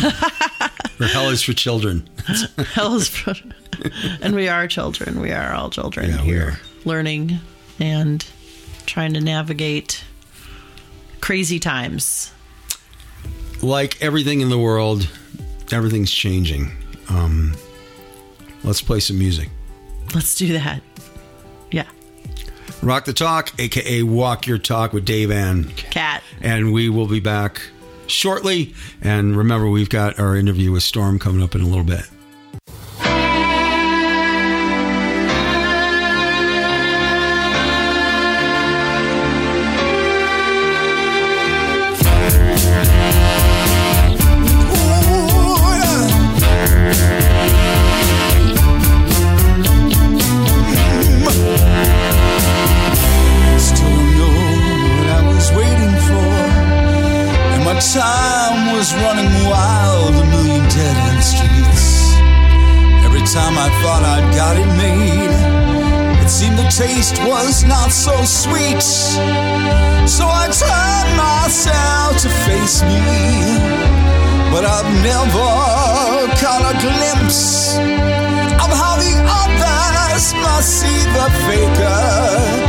hell 1.12 1.28
is 1.30 1.42
for 1.42 1.52
children 1.52 2.08
hell 2.74 2.94
is, 2.94 3.08
for, 3.08 3.34
and 4.20 4.34
we 4.34 4.48
are 4.48 4.66
children. 4.66 5.20
We 5.20 5.30
are 5.32 5.52
all 5.54 5.70
children 5.70 6.10
Yeah, 6.10 6.18
here, 6.18 6.60
learning 6.84 7.38
and 7.78 8.24
trying 8.86 9.14
to 9.14 9.20
navigate 9.20 10.04
crazy 11.20 11.58
times. 11.60 12.32
like 13.62 14.00
everything 14.02 14.40
in 14.40 14.48
the 14.50 14.58
world 14.58 15.08
everything's 15.72 16.10
changing 16.10 16.70
um, 17.10 17.54
let's 18.64 18.80
play 18.82 19.00
some 19.00 19.18
music 19.18 19.48
Let's 20.14 20.34
do 20.36 20.52
that. 20.54 20.80
Yeah. 21.70 21.86
rock 22.82 23.04
the 23.04 23.12
talk 23.12 23.52
aka 23.60 24.02
walk 24.02 24.46
your 24.46 24.56
talk 24.58 24.92
with 24.94 25.04
dave 25.04 25.30
and 25.30 25.74
Cat. 25.76 26.22
and 26.40 26.72
we 26.72 26.88
will 26.88 27.06
be 27.06 27.20
back 27.20 27.60
shortly. 28.10 28.74
And 29.00 29.36
remember, 29.36 29.68
we've 29.68 29.88
got 29.90 30.18
our 30.18 30.36
interview 30.36 30.72
with 30.72 30.82
Storm 30.82 31.18
coming 31.18 31.42
up 31.42 31.54
in 31.54 31.60
a 31.60 31.66
little 31.66 31.84
bit. 31.84 32.04
Taste 66.70 67.18
was 67.24 67.64
not 67.64 67.90
so 67.90 68.12
sweet. 68.24 68.82
So 70.08 70.24
I 70.28 70.48
turned 70.52 71.16
myself 71.16 72.18
to 72.22 72.28
face 72.46 72.82
me. 72.82 73.02
But 74.52 74.64
I've 74.64 74.92
never 75.04 75.48
caught 76.40 76.64
a 76.64 76.76
glimpse 76.80 77.76
of 77.76 78.70
how 78.80 78.96
the 78.96 79.14
others 79.42 80.34
must 80.34 80.80
see 80.80 81.00
the 81.16 81.28
faker. 81.46 82.68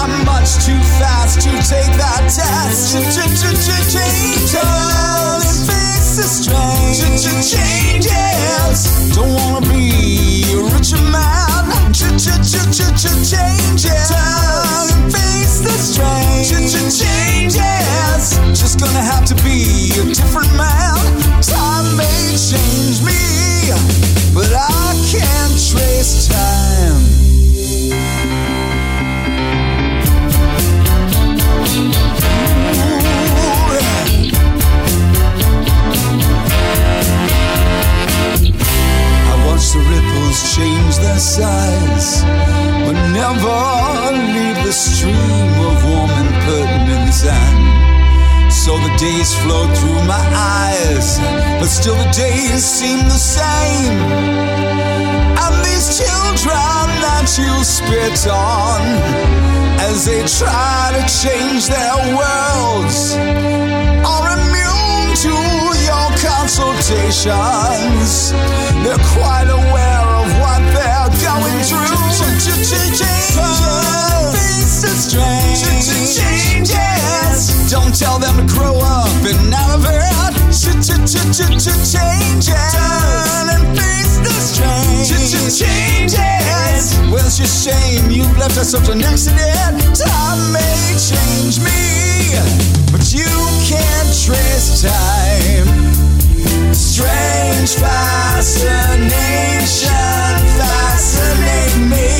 I'm 0.00 0.24
much 0.24 0.64
too 0.64 0.80
fast 0.98 1.40
to 1.42 1.50
take 1.50 1.92
that 1.96 2.22
test. 2.32 2.94
Changes 3.16 3.94
and 3.94 5.75
the 6.16 6.22
strange 6.22 7.02
changes. 7.44 9.12
Don't 9.14 9.34
wanna 9.34 9.60
be 9.68 10.44
a 10.50 10.56
richer 10.72 10.96
man. 11.12 11.92
Changes 11.92 12.52
and 14.96 15.12
face 15.12 15.60
the 15.60 15.76
strange 15.76 16.52
changes. 17.02 18.38
Just 18.58 18.80
gonna 18.80 19.02
have 19.02 19.26
to 19.26 19.34
be 19.44 19.92
a 20.00 20.04
different 20.14 20.54
man. 20.56 20.96
Time 21.42 21.94
may 21.96 22.32
change 22.32 23.02
me, 23.04 23.68
but 24.32 24.50
I 24.54 24.94
can't 25.12 25.52
trace 25.68 26.28
time. 26.28 27.04
The 39.76 39.82
ripples 39.92 40.56
change 40.56 40.96
their 40.98 41.18
size, 41.18 42.22
but 42.84 42.96
never 43.12 43.60
leave 44.34 44.58
the 44.64 44.72
stream 44.72 45.52
of 45.68 45.76
warm 45.84 46.10
impertinence. 46.24 47.16
sand. 47.22 48.52
So 48.52 48.72
the 48.78 48.92
days 48.98 49.34
flow 49.42 49.64
through 49.74 50.02
my 50.16 50.24
eyes, 50.34 51.18
but 51.60 51.68
still 51.78 51.96
the 51.96 52.10
days 52.10 52.64
seem 52.64 52.98
the 52.98 53.22
same. 53.38 53.98
And 55.44 55.54
these 55.66 55.86
children 56.00 56.86
that 57.06 57.26
you 57.40 57.52
spit 57.76 58.20
on, 58.28 58.80
as 59.88 60.06
they 60.08 60.22
try 60.40 60.80
to 60.96 61.02
change 61.22 61.62
their 61.76 61.96
worlds, 62.18 62.98
are 64.12 64.26
immune 64.38 64.75
to 65.22 65.30
your 65.32 66.08
consultations. 66.20 68.32
They're 68.84 69.00
quite 69.16 69.48
aware 69.48 70.04
of 70.20 70.26
what 70.42 70.60
they're 70.76 71.10
going 71.24 71.58
through. 71.64 71.96
Faces 74.32 75.08
strange. 75.08 75.60
Changes. 76.16 77.70
Don't 77.70 77.94
tell 77.96 78.18
them 78.18 78.36
to 78.36 78.44
grow 78.52 78.76
up 78.78 79.08
and 79.24 79.54
out 79.54 79.78
of 79.78 79.84
it. 79.86 79.92
Changes. 81.92 83.15
Changes. 85.06 85.62
When 87.12 87.22
it's 87.24 87.38
your 87.38 87.46
shame 87.46 88.10
you've 88.10 88.36
left 88.38 88.58
us 88.58 88.70
such 88.72 88.88
an 88.88 89.04
accident. 89.04 89.78
Time 89.94 90.52
may 90.52 90.98
change 90.98 91.60
me, 91.62 92.34
but 92.90 93.14
you 93.14 93.30
can't 93.62 94.10
trace 94.10 94.82
time. 94.82 95.68
Strange 96.74 97.76
fascination 97.78 98.66
fascinate 100.58 101.78
me. 101.86 102.10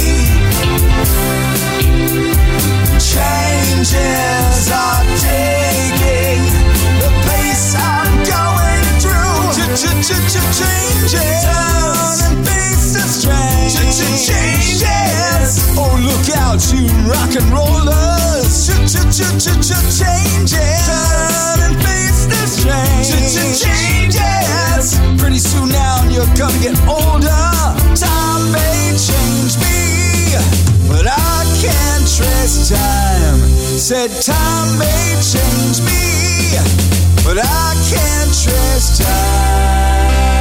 Changes 3.02 4.70
are 4.70 5.02
taking 5.26 6.38
the 7.02 7.10
pace 7.26 7.74
I'm 7.74 8.14
going 8.22 8.86
through. 9.02 9.50
Changes. 9.74 10.36
Turn 11.16 11.76
and 12.30 12.65
Changes. 14.26 15.60
Oh, 15.76 15.94
look 16.00 16.28
out, 16.36 16.60
you 16.72 16.88
rock 17.04 17.36
and 17.36 17.46
rollers. 17.52 18.66
Changes. 18.66 19.44
Turn 20.46 21.60
and 21.60 21.76
face 21.82 22.26
the. 22.26 22.40
Changes. 23.62 24.98
Pretty 25.20 25.38
soon 25.38 25.68
now 25.68 26.02
you're 26.10 26.26
gonna 26.36 26.58
get 26.60 26.76
older. 26.88 27.52
Time 27.94 28.52
may 28.52 28.96
change 28.96 29.56
me, 29.60 30.34
but 30.88 31.06
I 31.06 31.44
can't 31.60 32.06
time. 32.68 33.38
Said 33.78 34.10
time 34.22 34.78
may 34.78 35.14
change 35.22 35.80
me, 35.82 36.58
but 37.24 37.38
I 37.38 37.74
can't 37.88 38.32
trace 38.34 38.98
time. 38.98 40.35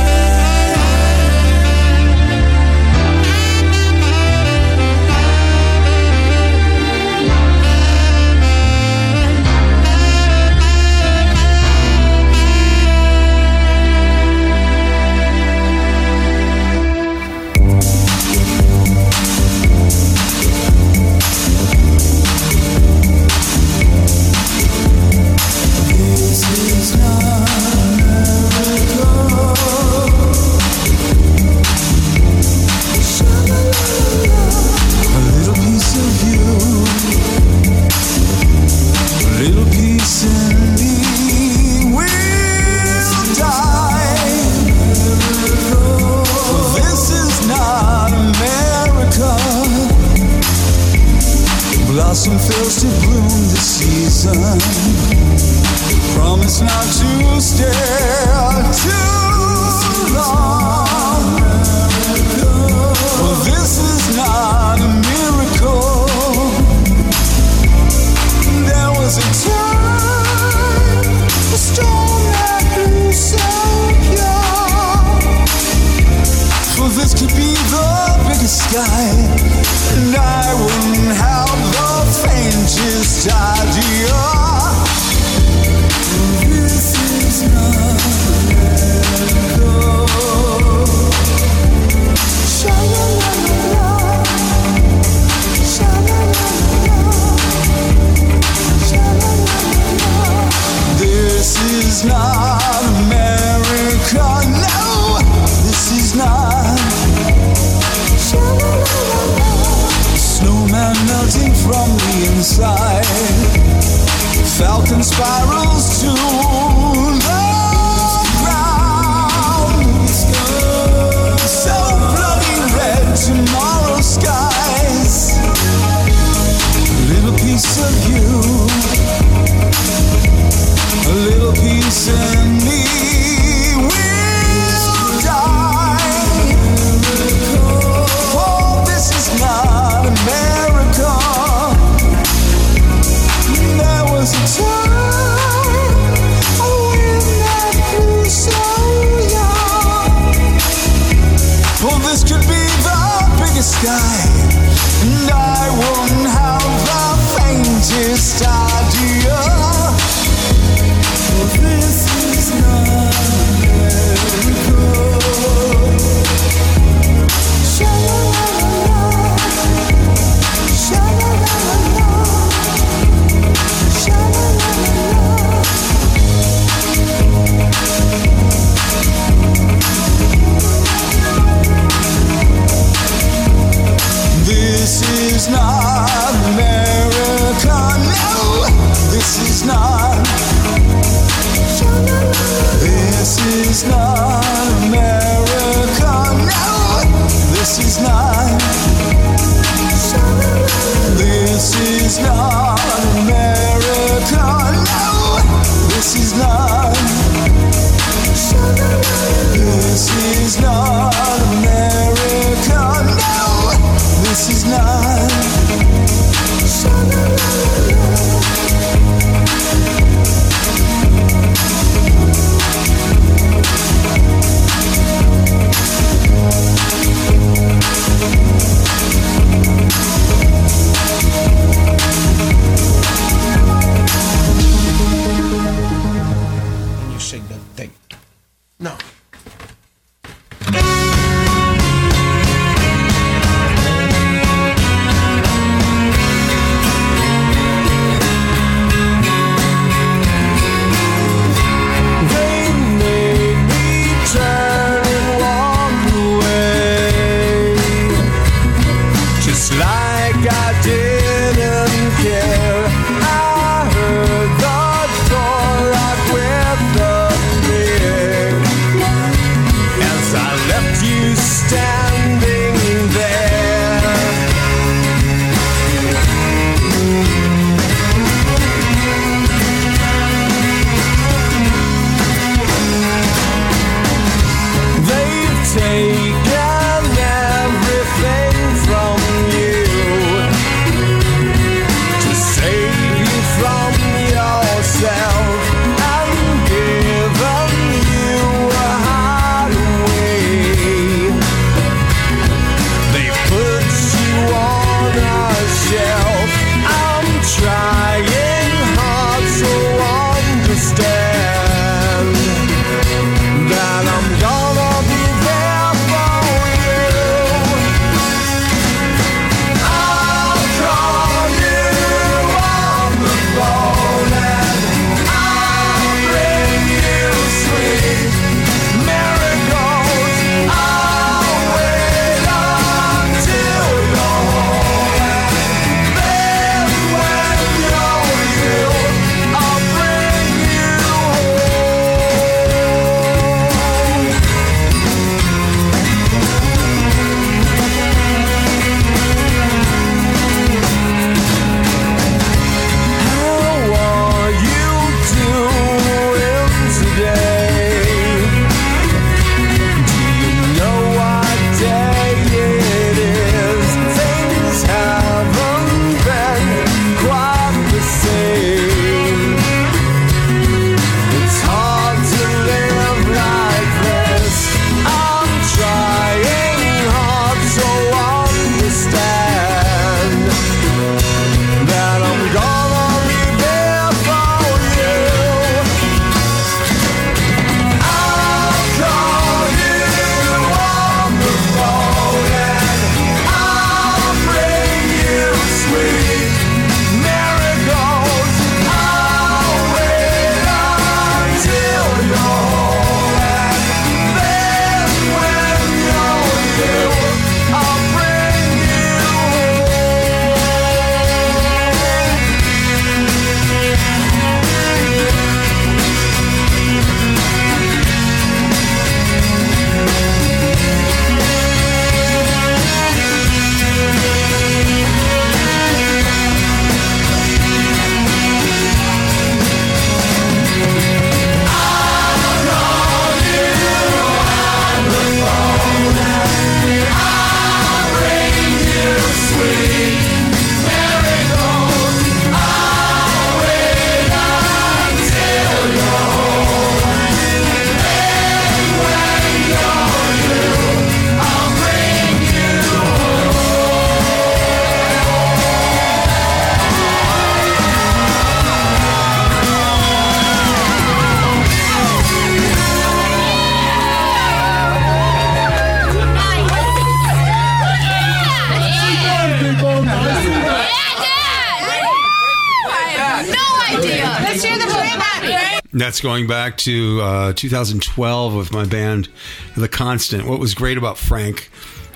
That's 476.16 476.24
going 476.24 476.48
back 476.48 476.78
to 476.78 477.20
uh, 477.22 477.54
2012 477.58 478.56
with 478.56 478.72
my 478.72 478.86
band, 478.86 479.28
The 479.76 479.90
Constant. 479.90 480.48
What 480.48 480.62
was 480.62 480.74
great 480.74 480.98
about 480.98 481.18
Frank, 481.18 481.70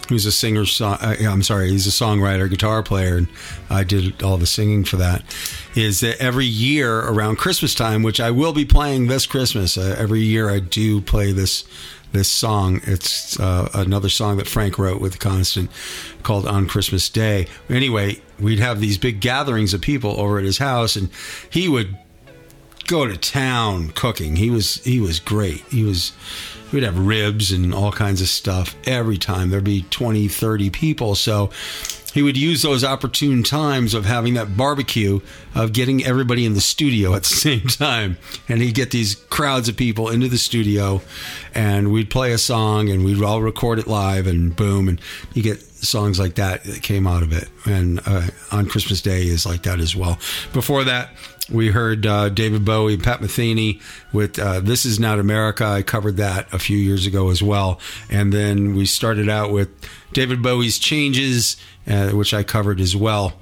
who's 0.07 0.25
a 0.25 0.31
singer, 0.31 0.65
song, 0.65 0.97
uh, 1.01 1.17
I'm 1.19 1.43
sorry, 1.43 1.69
he's 1.71 1.85
a 1.85 1.89
songwriter, 1.89 2.49
guitar 2.49 2.81
player, 2.81 3.17
and 3.17 3.27
I 3.69 3.83
did 3.83 4.23
all 4.23 4.37
the 4.37 4.47
singing 4.47 4.85
for 4.85 4.95
that, 4.95 5.25
is 5.75 5.99
that 5.99 6.17
every 6.21 6.45
year 6.45 6.97
around 6.97 7.39
Christmas 7.39 7.75
time, 7.75 8.01
which 8.01 8.21
I 8.21 8.31
will 8.31 8.53
be 8.53 8.63
playing 8.63 9.07
this 9.07 9.25
Christmas, 9.25 9.77
uh, 9.77 9.97
every 9.99 10.21
year 10.21 10.49
I 10.49 10.59
do 10.59 11.01
play 11.01 11.33
this 11.33 11.65
this 12.13 12.29
song. 12.29 12.79
It's 12.85 13.37
uh, 13.37 13.69
another 13.73 14.09
song 14.09 14.37
that 14.37 14.47
Frank 14.47 14.79
wrote 14.79 15.01
with 15.01 15.11
The 15.11 15.17
Constant 15.19 15.69
called 16.23 16.47
On 16.47 16.67
Christmas 16.67 17.09
Day. 17.09 17.47
Anyway, 17.69 18.21
we'd 18.39 18.59
have 18.59 18.79
these 18.79 18.97
big 18.97 19.19
gatherings 19.19 19.73
of 19.73 19.81
people 19.81 20.17
over 20.19 20.39
at 20.39 20.45
his 20.45 20.57
house, 20.57 20.95
and 20.95 21.09
he 21.49 21.67
would 21.67 21.97
go 22.89 23.07
to 23.07 23.15
town 23.15 23.89
cooking. 23.89 24.35
He 24.35 24.49
was 24.49 24.83
he 24.83 24.99
was 24.99 25.19
great. 25.19 25.63
He 25.69 25.83
was 25.83 26.11
we'd 26.73 26.83
have 26.83 26.97
ribs 26.97 27.51
and 27.51 27.73
all 27.73 27.91
kinds 27.91 28.19
of 28.19 28.27
stuff 28.27 28.75
every 28.85 29.17
time. 29.17 29.49
There'd 29.49 29.63
be 29.63 29.83
20, 29.89 30.27
30 30.27 30.69
people. 30.71 31.15
So 31.15 31.51
he 32.13 32.23
would 32.23 32.35
use 32.37 32.63
those 32.63 32.83
opportune 32.83 33.43
times 33.43 33.93
of 33.93 34.05
having 34.05 34.33
that 34.33 34.57
barbecue 34.57 35.19
of 35.53 35.73
getting 35.73 36.03
everybody 36.03 36.45
in 36.45 36.55
the 36.55 36.61
studio 36.61 37.13
at 37.13 37.23
the 37.23 37.29
same 37.35 37.61
time 37.61 38.17
and 38.47 38.59
he'd 38.61 38.73
get 38.73 38.89
these 38.89 39.15
crowds 39.29 39.69
of 39.69 39.77
people 39.77 40.09
into 40.09 40.27
the 40.27 40.37
studio 40.39 40.99
and 41.53 41.91
we'd 41.91 42.09
play 42.09 42.31
a 42.31 42.39
song 42.39 42.89
and 42.89 43.05
we'd 43.05 43.21
all 43.21 43.43
record 43.43 43.77
it 43.77 43.85
live 43.85 44.25
and 44.25 44.55
boom 44.55 44.89
and 44.89 44.99
you 45.35 45.43
get 45.43 45.61
songs 45.61 46.19
like 46.19 46.35
that 46.35 46.63
that 46.63 46.81
came 46.81 47.05
out 47.05 47.21
of 47.21 47.31
it 47.31 47.47
and 47.65 48.01
uh, 48.05 48.27
on 48.51 48.67
christmas 48.67 49.01
day 49.01 49.27
is 49.27 49.45
like 49.45 49.63
that 49.63 49.79
as 49.79 49.95
well 49.95 50.17
before 50.51 50.83
that 50.83 51.09
we 51.51 51.69
heard 51.69 52.05
uh, 52.05 52.29
David 52.29 52.65
Bowie, 52.65 52.93
and 52.95 53.03
Pat 53.03 53.19
Metheny 53.21 53.81
with 54.13 54.39
uh, 54.39 54.59
"This 54.59 54.85
Is 54.85 54.99
Not 54.99 55.19
America." 55.19 55.65
I 55.65 55.81
covered 55.81 56.17
that 56.17 56.51
a 56.53 56.59
few 56.59 56.77
years 56.77 57.05
ago 57.05 57.29
as 57.29 57.41
well, 57.41 57.79
and 58.09 58.31
then 58.33 58.75
we 58.75 58.85
started 58.85 59.29
out 59.29 59.51
with 59.51 59.69
David 60.13 60.41
Bowie's 60.41 60.79
"Changes," 60.79 61.57
uh, 61.87 62.09
which 62.09 62.33
I 62.33 62.43
covered 62.43 62.79
as 62.79 62.95
well. 62.95 63.33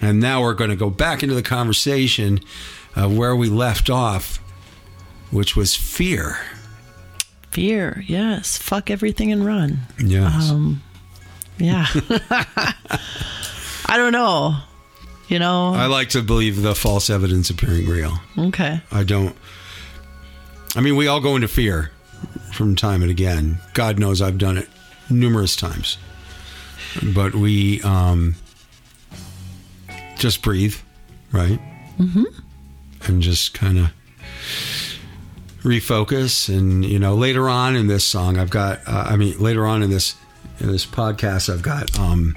And 0.00 0.20
now 0.20 0.42
we're 0.42 0.54
going 0.54 0.70
to 0.70 0.76
go 0.76 0.90
back 0.90 1.22
into 1.22 1.34
the 1.34 1.42
conversation 1.42 2.40
uh, 2.94 3.08
where 3.08 3.34
we 3.36 3.48
left 3.48 3.90
off, 3.90 4.38
which 5.30 5.56
was 5.56 5.74
fear. 5.74 6.38
Fear, 7.50 8.04
yes. 8.06 8.56
Fuck 8.56 8.90
everything 8.90 9.32
and 9.32 9.44
run. 9.44 9.80
Yes. 9.98 10.50
Um, 10.50 10.82
yeah. 11.58 11.86
I 13.86 13.96
don't 13.96 14.12
know. 14.12 14.56
You 15.30 15.38
know. 15.38 15.72
I 15.74 15.86
like 15.86 16.08
to 16.10 16.22
believe 16.22 16.60
the 16.60 16.74
false 16.74 17.08
evidence 17.08 17.50
appearing 17.50 17.86
real. 17.86 18.18
okay. 18.36 18.82
I 18.90 19.04
don't. 19.04 19.36
I 20.74 20.80
mean, 20.80 20.96
we 20.96 21.06
all 21.06 21.20
go 21.20 21.36
into 21.36 21.46
fear 21.46 21.92
from 22.52 22.74
time 22.74 23.00
and 23.02 23.10
again. 23.10 23.58
God 23.72 23.98
knows 23.98 24.20
I've 24.20 24.38
done 24.38 24.58
it 24.58 24.68
numerous 25.08 25.54
times. 25.54 25.98
But 27.14 27.36
we 27.36 27.80
um, 27.82 28.34
just 30.18 30.42
breathe, 30.42 30.74
right? 31.30 31.60
Mm-hmm. 31.98 32.24
And 33.02 33.22
just 33.22 33.54
kind 33.54 33.78
of 33.78 33.92
refocus. 35.62 36.48
And 36.52 36.84
you 36.84 36.98
know, 36.98 37.14
later 37.14 37.48
on 37.48 37.76
in 37.76 37.86
this 37.86 38.04
song, 38.04 38.36
I've 38.36 38.50
got. 38.50 38.80
Uh, 38.84 39.04
I 39.10 39.16
mean, 39.16 39.38
later 39.38 39.64
on 39.64 39.84
in 39.84 39.90
this 39.90 40.16
in 40.58 40.72
this 40.72 40.86
podcast, 40.86 41.52
I've 41.52 41.62
got. 41.62 41.96
Um, 42.00 42.34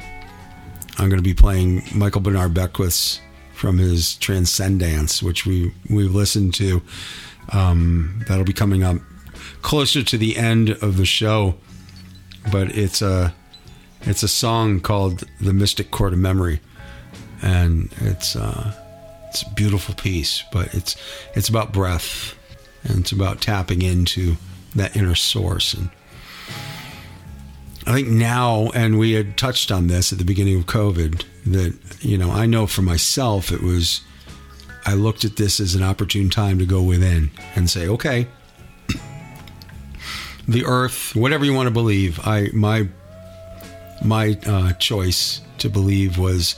I'm 0.97 1.09
going 1.09 1.21
to 1.21 1.23
be 1.23 1.33
playing 1.33 1.83
Michael 1.93 2.21
Bernard 2.21 2.53
Beckwith's 2.53 3.19
from 3.53 3.77
his 3.77 4.15
Transcendence, 4.17 5.23
which 5.23 5.45
we 5.45 5.73
we 5.89 6.03
listened 6.03 6.53
to. 6.55 6.81
Um, 7.49 8.23
that'll 8.27 8.45
be 8.45 8.53
coming 8.53 8.83
up 8.83 8.97
closer 9.61 10.03
to 10.03 10.17
the 10.17 10.37
end 10.37 10.69
of 10.69 10.97
the 10.97 11.05
show, 11.05 11.55
but 12.51 12.69
it's 12.75 13.01
a 13.01 13.33
it's 14.01 14.23
a 14.23 14.27
song 14.27 14.79
called 14.79 15.23
"The 15.41 15.53
Mystic 15.53 15.91
Chord 15.91 16.13
of 16.13 16.19
Memory," 16.19 16.61
and 17.41 17.91
it's 18.01 18.35
uh, 18.35 18.73
it's 19.29 19.41
a 19.41 19.49
beautiful 19.51 19.95
piece. 19.95 20.43
But 20.51 20.73
it's 20.73 20.95
it's 21.35 21.49
about 21.49 21.73
breath, 21.73 22.35
and 22.83 22.99
it's 22.99 23.11
about 23.11 23.41
tapping 23.41 23.81
into 23.81 24.35
that 24.75 24.95
inner 24.95 25.15
source 25.15 25.73
and. 25.73 25.89
I 27.85 27.91
think 27.91 28.07
now, 28.07 28.69
and 28.73 28.97
we 28.97 29.11
had 29.11 29.37
touched 29.37 29.69
on 29.69 29.87
this 29.87 30.13
at 30.13 30.17
the 30.17 30.23
beginning 30.23 30.57
of 30.57 30.65
COVID, 30.65 31.23
that, 31.47 31.75
you 31.99 32.17
know, 32.17 32.31
I 32.31 32.45
know 32.45 32.65
for 32.65 32.81
myself, 32.81 33.51
it 33.51 33.61
was, 33.61 34.01
I 34.85 34.93
looked 34.93 35.25
at 35.25 35.35
this 35.35 35.59
as 35.59 35.75
an 35.75 35.83
opportune 35.83 36.29
time 36.29 36.59
to 36.59 36.65
go 36.65 36.81
within 36.81 37.31
and 37.55 37.69
say, 37.69 37.87
okay, 37.89 38.27
the 40.47 40.63
earth, 40.65 41.13
whatever 41.13 41.43
you 41.43 41.53
want 41.53 41.67
to 41.67 41.73
believe, 41.73 42.21
I, 42.25 42.49
my, 42.53 42.87
my 44.01 44.37
uh, 44.45 44.73
choice 44.73 45.41
to 45.57 45.69
believe 45.69 46.17
was 46.17 46.55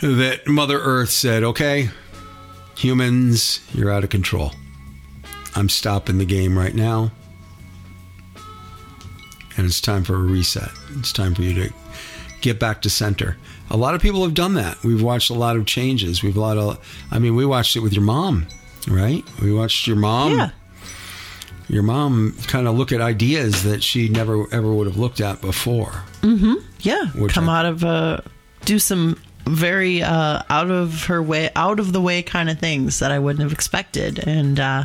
that 0.00 0.46
Mother 0.48 0.80
Earth 0.80 1.10
said, 1.10 1.44
okay, 1.44 1.88
humans, 2.76 3.60
you're 3.74 3.92
out 3.92 4.02
of 4.02 4.10
control. 4.10 4.52
I'm 5.54 5.68
stopping 5.68 6.18
the 6.18 6.24
game 6.24 6.58
right 6.58 6.74
now 6.74 7.12
and 9.60 9.68
it's 9.68 9.80
time 9.80 10.02
for 10.04 10.14
a 10.16 10.18
reset. 10.22 10.70
It's 10.98 11.12
time 11.12 11.34
for 11.34 11.42
you 11.42 11.54
to 11.54 11.74
get 12.40 12.58
back 12.58 12.80
to 12.82 12.90
center. 12.90 13.36
A 13.70 13.76
lot 13.76 13.94
of 13.94 14.00
people 14.00 14.22
have 14.24 14.34
done 14.34 14.54
that. 14.54 14.82
We've 14.82 15.02
watched 15.02 15.28
a 15.30 15.34
lot 15.34 15.56
of 15.56 15.66
changes. 15.66 16.22
We've 16.22 16.36
a 16.36 16.40
lot 16.40 16.56
of. 16.58 16.78
I 17.10 17.18
mean, 17.18 17.36
we 17.36 17.44
watched 17.44 17.76
it 17.76 17.80
with 17.80 17.92
your 17.92 18.02
mom, 18.02 18.46
right? 18.88 19.22
We 19.42 19.52
watched 19.52 19.86
your 19.86 19.96
mom. 19.96 20.38
Yeah. 20.38 20.50
Your 21.68 21.82
mom 21.84 22.34
kind 22.48 22.66
of 22.66 22.76
look 22.76 22.90
at 22.90 23.00
ideas 23.00 23.62
that 23.62 23.82
she 23.82 24.08
never 24.08 24.46
ever 24.52 24.72
would 24.72 24.86
have 24.88 24.96
looked 24.96 25.20
at 25.20 25.40
before. 25.40 26.02
Mm-hmm. 26.22 26.54
Yeah. 26.80 27.06
Which 27.14 27.32
Come 27.32 27.48
I- 27.48 27.58
out 27.60 27.66
of 27.66 27.84
uh 27.84 28.20
do 28.64 28.78
some 28.80 29.20
very 29.46 30.02
uh 30.02 30.42
out 30.50 30.70
of 30.70 31.04
her 31.04 31.22
way 31.22 31.50
out 31.54 31.78
of 31.78 31.92
the 31.92 32.00
way 32.00 32.22
kind 32.22 32.50
of 32.50 32.58
things 32.58 32.98
that 32.98 33.12
I 33.12 33.18
wouldn't 33.20 33.42
have 33.42 33.52
expected. 33.52 34.18
And 34.26 34.58
uh 34.58 34.84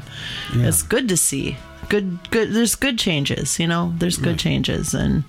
it's 0.53 0.83
good 0.83 1.09
to 1.09 1.17
see. 1.17 1.57
Good 1.89 2.31
good 2.31 2.51
there's 2.51 2.75
good 2.75 2.97
changes, 2.97 3.59
you 3.59 3.67
know. 3.67 3.93
There's 3.97 4.17
good 4.17 4.39
changes 4.39 4.93
and 4.93 5.23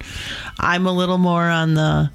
I'm 0.58 0.86
a 0.86 0.92
little 0.92 1.18
more 1.18 1.44
on 1.44 1.74
the 1.74 2.10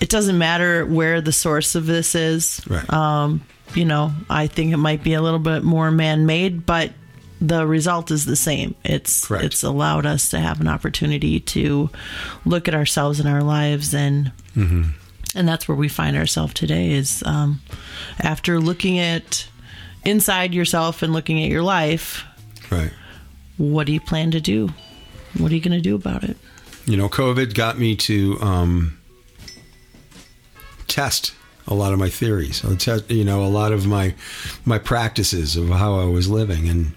it 0.00 0.08
doesn't 0.08 0.36
matter 0.38 0.84
where 0.84 1.20
the 1.20 1.32
source 1.32 1.74
of 1.74 1.86
this 1.86 2.14
is. 2.14 2.60
Right. 2.68 2.92
Um, 2.92 3.42
you 3.74 3.84
know, 3.84 4.12
I 4.28 4.46
think 4.46 4.72
it 4.72 4.76
might 4.76 5.02
be 5.02 5.14
a 5.14 5.22
little 5.22 5.38
bit 5.38 5.62
more 5.62 5.90
man-made, 5.90 6.66
but 6.66 6.92
the 7.40 7.66
result 7.66 8.10
is 8.10 8.24
the 8.24 8.36
same. 8.36 8.74
It's 8.84 9.26
Correct. 9.26 9.44
it's 9.44 9.62
allowed 9.62 10.06
us 10.06 10.30
to 10.30 10.38
have 10.38 10.60
an 10.60 10.68
opportunity 10.68 11.40
to 11.40 11.90
look 12.44 12.68
at 12.68 12.74
ourselves 12.74 13.20
and 13.20 13.28
our 13.28 13.42
lives, 13.42 13.94
and 13.94 14.32
and 15.34 15.48
that's 15.48 15.68
where 15.68 15.76
we 15.76 15.88
find 15.88 16.16
ourselves 16.16 16.54
today. 16.54 16.92
Is 16.92 17.22
um, 17.26 17.60
after 18.20 18.58
looking 18.58 18.98
at 18.98 19.48
inside 20.04 20.54
yourself 20.54 21.02
and 21.02 21.12
looking 21.12 21.42
at 21.42 21.50
your 21.50 21.62
life, 21.62 22.24
Right. 22.70 22.90
what 23.56 23.86
do 23.86 23.92
you 23.92 24.00
plan 24.00 24.30
to 24.32 24.40
do? 24.40 24.70
What 25.38 25.52
are 25.52 25.54
you 25.54 25.60
going 25.60 25.76
to 25.76 25.80
do 25.80 25.94
about 25.94 26.24
it? 26.24 26.36
You 26.86 26.96
know, 26.96 27.08
COVID 27.08 27.54
got 27.54 27.78
me 27.78 27.96
to 27.96 28.38
um, 28.40 28.98
test 30.86 31.34
a 31.66 31.74
lot 31.74 31.92
of 31.92 31.98
my 31.98 32.08
theories. 32.08 32.62
You 33.08 33.24
know, 33.24 33.44
a 33.44 33.48
lot 33.48 33.72
of 33.72 33.86
my 33.86 34.14
my 34.64 34.78
practices 34.78 35.56
of 35.56 35.68
how 35.68 35.98
I 35.98 36.04
was 36.04 36.28
living, 36.28 36.68
and 36.68 36.92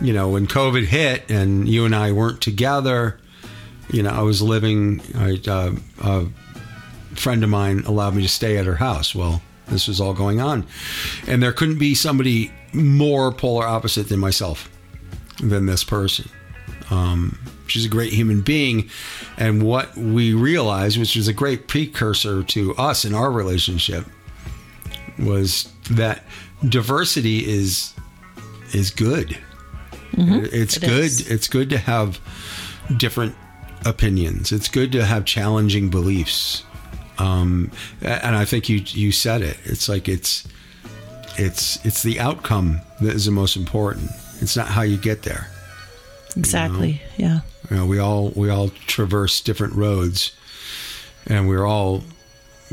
you 0.00 0.12
know, 0.12 0.28
when 0.30 0.46
COVID 0.46 0.86
hit 0.86 1.30
and 1.30 1.68
you 1.68 1.84
and 1.84 1.94
I 1.94 2.12
weren't 2.12 2.40
together, 2.40 3.20
you 3.90 4.02
know, 4.02 4.10
I 4.10 4.22
was 4.22 4.42
living. 4.42 5.00
I, 5.14 5.38
uh, 5.48 5.72
a 6.02 6.26
friend 7.14 7.44
of 7.44 7.50
mine 7.50 7.84
allowed 7.86 8.14
me 8.14 8.22
to 8.22 8.28
stay 8.28 8.58
at 8.58 8.66
her 8.66 8.76
house. 8.76 9.14
Well, 9.14 9.40
this 9.68 9.86
was 9.86 10.00
all 10.00 10.14
going 10.14 10.40
on, 10.40 10.66
and 11.26 11.42
there 11.42 11.52
couldn't 11.52 11.78
be 11.78 11.94
somebody 11.94 12.52
more 12.72 13.30
polar 13.30 13.66
opposite 13.66 14.08
than 14.08 14.18
myself, 14.18 14.68
than 15.42 15.66
this 15.66 15.84
person. 15.84 16.30
Um, 16.90 17.38
she's 17.66 17.84
a 17.86 17.88
great 17.88 18.12
human 18.12 18.42
being, 18.42 18.88
and 19.36 19.62
what 19.62 19.96
we 19.96 20.34
realized, 20.34 20.98
which 20.98 21.16
was 21.16 21.28
a 21.28 21.32
great 21.32 21.68
precursor 21.68 22.42
to 22.44 22.74
us 22.76 23.04
in 23.04 23.14
our 23.14 23.30
relationship, 23.30 24.04
was 25.18 25.72
that 25.90 26.24
diversity 26.68 27.38
is 27.48 27.94
is 28.72 28.90
good. 28.90 29.36
It's 30.14 30.76
It 30.76 30.80
good. 30.80 30.90
is. 31.04 31.30
It's 31.30 31.48
good 31.48 31.70
to 31.70 31.78
have 31.78 32.20
different 32.96 33.34
opinions. 33.86 34.52
It's 34.52 34.68
good 34.68 34.92
to 34.92 35.04
have 35.04 35.24
challenging 35.24 35.88
beliefs. 35.88 36.64
Um, 37.18 37.70
and 38.02 38.36
I 38.36 38.44
think 38.44 38.68
you 38.68 38.82
you 38.86 39.12
said 39.12 39.42
it. 39.42 39.56
It's 39.64 39.88
like 39.88 40.08
it's 40.08 40.46
it's 41.38 41.84
it's 41.84 42.02
the 42.02 42.20
outcome 42.20 42.80
that 43.00 43.14
is 43.14 43.24
the 43.24 43.30
most 43.32 43.56
important. 43.56 44.10
It's 44.42 44.56
not 44.56 44.68
how 44.68 44.82
you 44.82 44.96
get 44.96 45.22
there. 45.22 45.48
Exactly. 46.36 47.00
Yeah. 47.16 47.40
You 47.70 47.76
know, 47.76 47.86
we 47.86 47.98
all 47.98 48.30
we 48.30 48.50
all 48.50 48.70
traverse 48.86 49.40
different 49.40 49.74
roads, 49.74 50.32
and 51.26 51.48
we're 51.48 51.64
all 51.64 52.02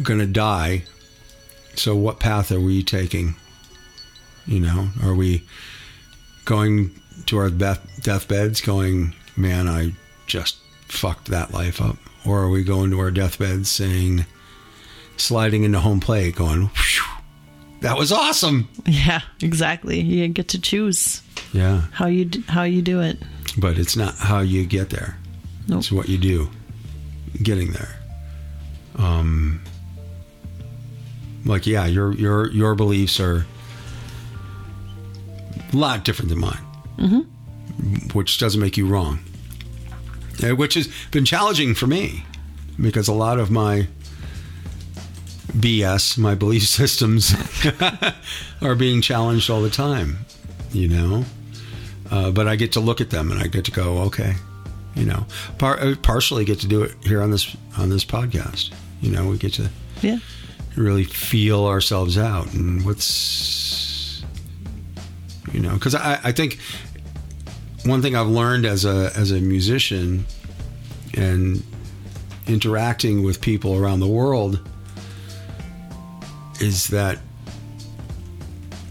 going 0.01 0.19
to 0.19 0.25
die. 0.25 0.83
So, 1.75 1.95
what 1.95 2.19
path 2.19 2.51
are 2.51 2.59
we 2.59 2.83
taking? 2.83 3.35
You 4.47 4.59
know, 4.61 4.89
are 5.03 5.13
we 5.13 5.43
going 6.45 6.99
to 7.27 7.37
our 7.37 7.49
death, 7.51 7.85
deathbeds 8.01 8.61
going, 8.65 9.13
man, 9.37 9.67
I 9.67 9.93
just 10.25 10.57
fucked 10.87 11.25
that 11.27 11.53
life 11.53 11.79
up? 11.79 11.97
Or 12.25 12.41
are 12.41 12.49
we 12.49 12.63
going 12.63 12.89
to 12.91 12.99
our 12.99 13.11
deathbeds 13.11 13.69
saying, 13.69 14.25
sliding 15.17 15.63
into 15.63 15.79
home 15.79 15.99
plate, 15.99 16.35
going, 16.35 16.69
"Phew, 16.69 17.03
that 17.81 17.97
was 17.97 18.11
awesome? 18.11 18.67
Yeah, 18.85 19.21
exactly. 19.41 19.99
You 20.01 20.27
get 20.27 20.47
to 20.49 20.59
choose 20.61 21.21
Yeah. 21.53 21.83
how 21.91 22.07
you 22.07 22.25
d- 22.25 22.43
how 22.47 22.63
you 22.63 22.81
do 22.81 23.01
it. 23.01 23.17
But 23.57 23.77
it's 23.77 23.95
not 23.95 24.15
how 24.15 24.39
you 24.39 24.65
get 24.65 24.89
there. 24.89 25.17
Nope. 25.67 25.79
It's 25.79 25.91
what 25.91 26.09
you 26.09 26.17
do 26.17 26.49
getting 27.43 27.71
there. 27.71 27.95
Um, 28.95 29.61
like 31.45 31.65
yeah, 31.67 31.85
your 31.85 32.13
your 32.13 32.51
your 32.51 32.75
beliefs 32.75 33.19
are 33.19 33.45
a 35.71 35.75
lot 35.77 36.03
different 36.03 36.29
than 36.29 36.39
mine, 36.39 36.61
mm-hmm. 36.97 38.17
which 38.17 38.39
doesn't 38.39 38.59
make 38.59 38.77
you 38.77 38.87
wrong. 38.87 39.19
Uh, 40.43 40.55
Which 40.55 40.75
has 40.75 40.87
been 41.11 41.25
challenging 41.25 41.75
for 41.75 41.85
me 41.87 42.23
because 42.81 43.07
a 43.09 43.13
lot 43.13 43.39
of 43.39 43.51
my 43.51 43.87
BS, 45.51 46.17
my 46.17 46.35
belief 46.35 46.67
systems, 46.67 47.33
are 48.61 48.75
being 48.75 49.01
challenged 49.01 49.49
all 49.49 49.61
the 49.61 49.69
time. 49.69 50.17
You 50.71 50.87
know, 50.87 51.25
uh, 52.11 52.31
but 52.31 52.47
I 52.47 52.55
get 52.55 52.73
to 52.73 52.79
look 52.79 53.01
at 53.01 53.09
them 53.09 53.31
and 53.31 53.39
I 53.41 53.47
get 53.47 53.65
to 53.65 53.71
go, 53.71 53.99
okay, 54.03 54.35
you 54.95 55.05
know, 55.05 55.25
par- 55.57 55.79
uh, 55.79 55.95
partially 56.01 56.45
get 56.45 56.59
to 56.59 56.67
do 56.67 56.83
it 56.83 56.93
here 57.03 57.21
on 57.21 57.31
this 57.31 57.55
on 57.77 57.89
this 57.89 58.05
podcast. 58.05 58.71
You 59.01 59.11
know, 59.11 59.27
we 59.27 59.37
get 59.37 59.53
to 59.53 59.69
Yeah. 60.01 60.19
really 60.75 61.03
feel 61.05 61.65
ourselves 61.65 62.17
out 62.17 62.53
and 62.53 62.85
what's 62.85 64.23
you 65.53 65.59
know 65.59 65.73
because 65.73 65.95
I, 65.95 66.19
I 66.25 66.31
think 66.31 66.59
one 67.85 68.01
thing 68.03 68.15
I've 68.15 68.27
learned 68.27 68.65
as 68.65 68.85
a 68.85 69.11
as 69.15 69.31
a 69.31 69.39
musician 69.39 70.25
and 71.17 71.63
interacting 72.45 73.23
with 73.23 73.41
people 73.41 73.75
around 73.75 73.99
the 74.01 74.07
world 74.07 74.59
is 76.61 76.87
that 76.87 77.19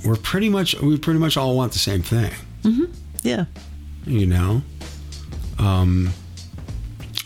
we're 0.05 0.17
pretty 0.17 0.49
much 0.49 0.75
we 0.81 0.97
pretty 0.99 1.19
much 1.21 1.37
all 1.37 1.57
want 1.57 1.73
the 1.73 1.79
same 1.79 2.03
thing. 2.03 2.33
Yeah. 3.23 3.45
you 4.07 4.27
know? 4.27 4.63
Um, 5.59 6.11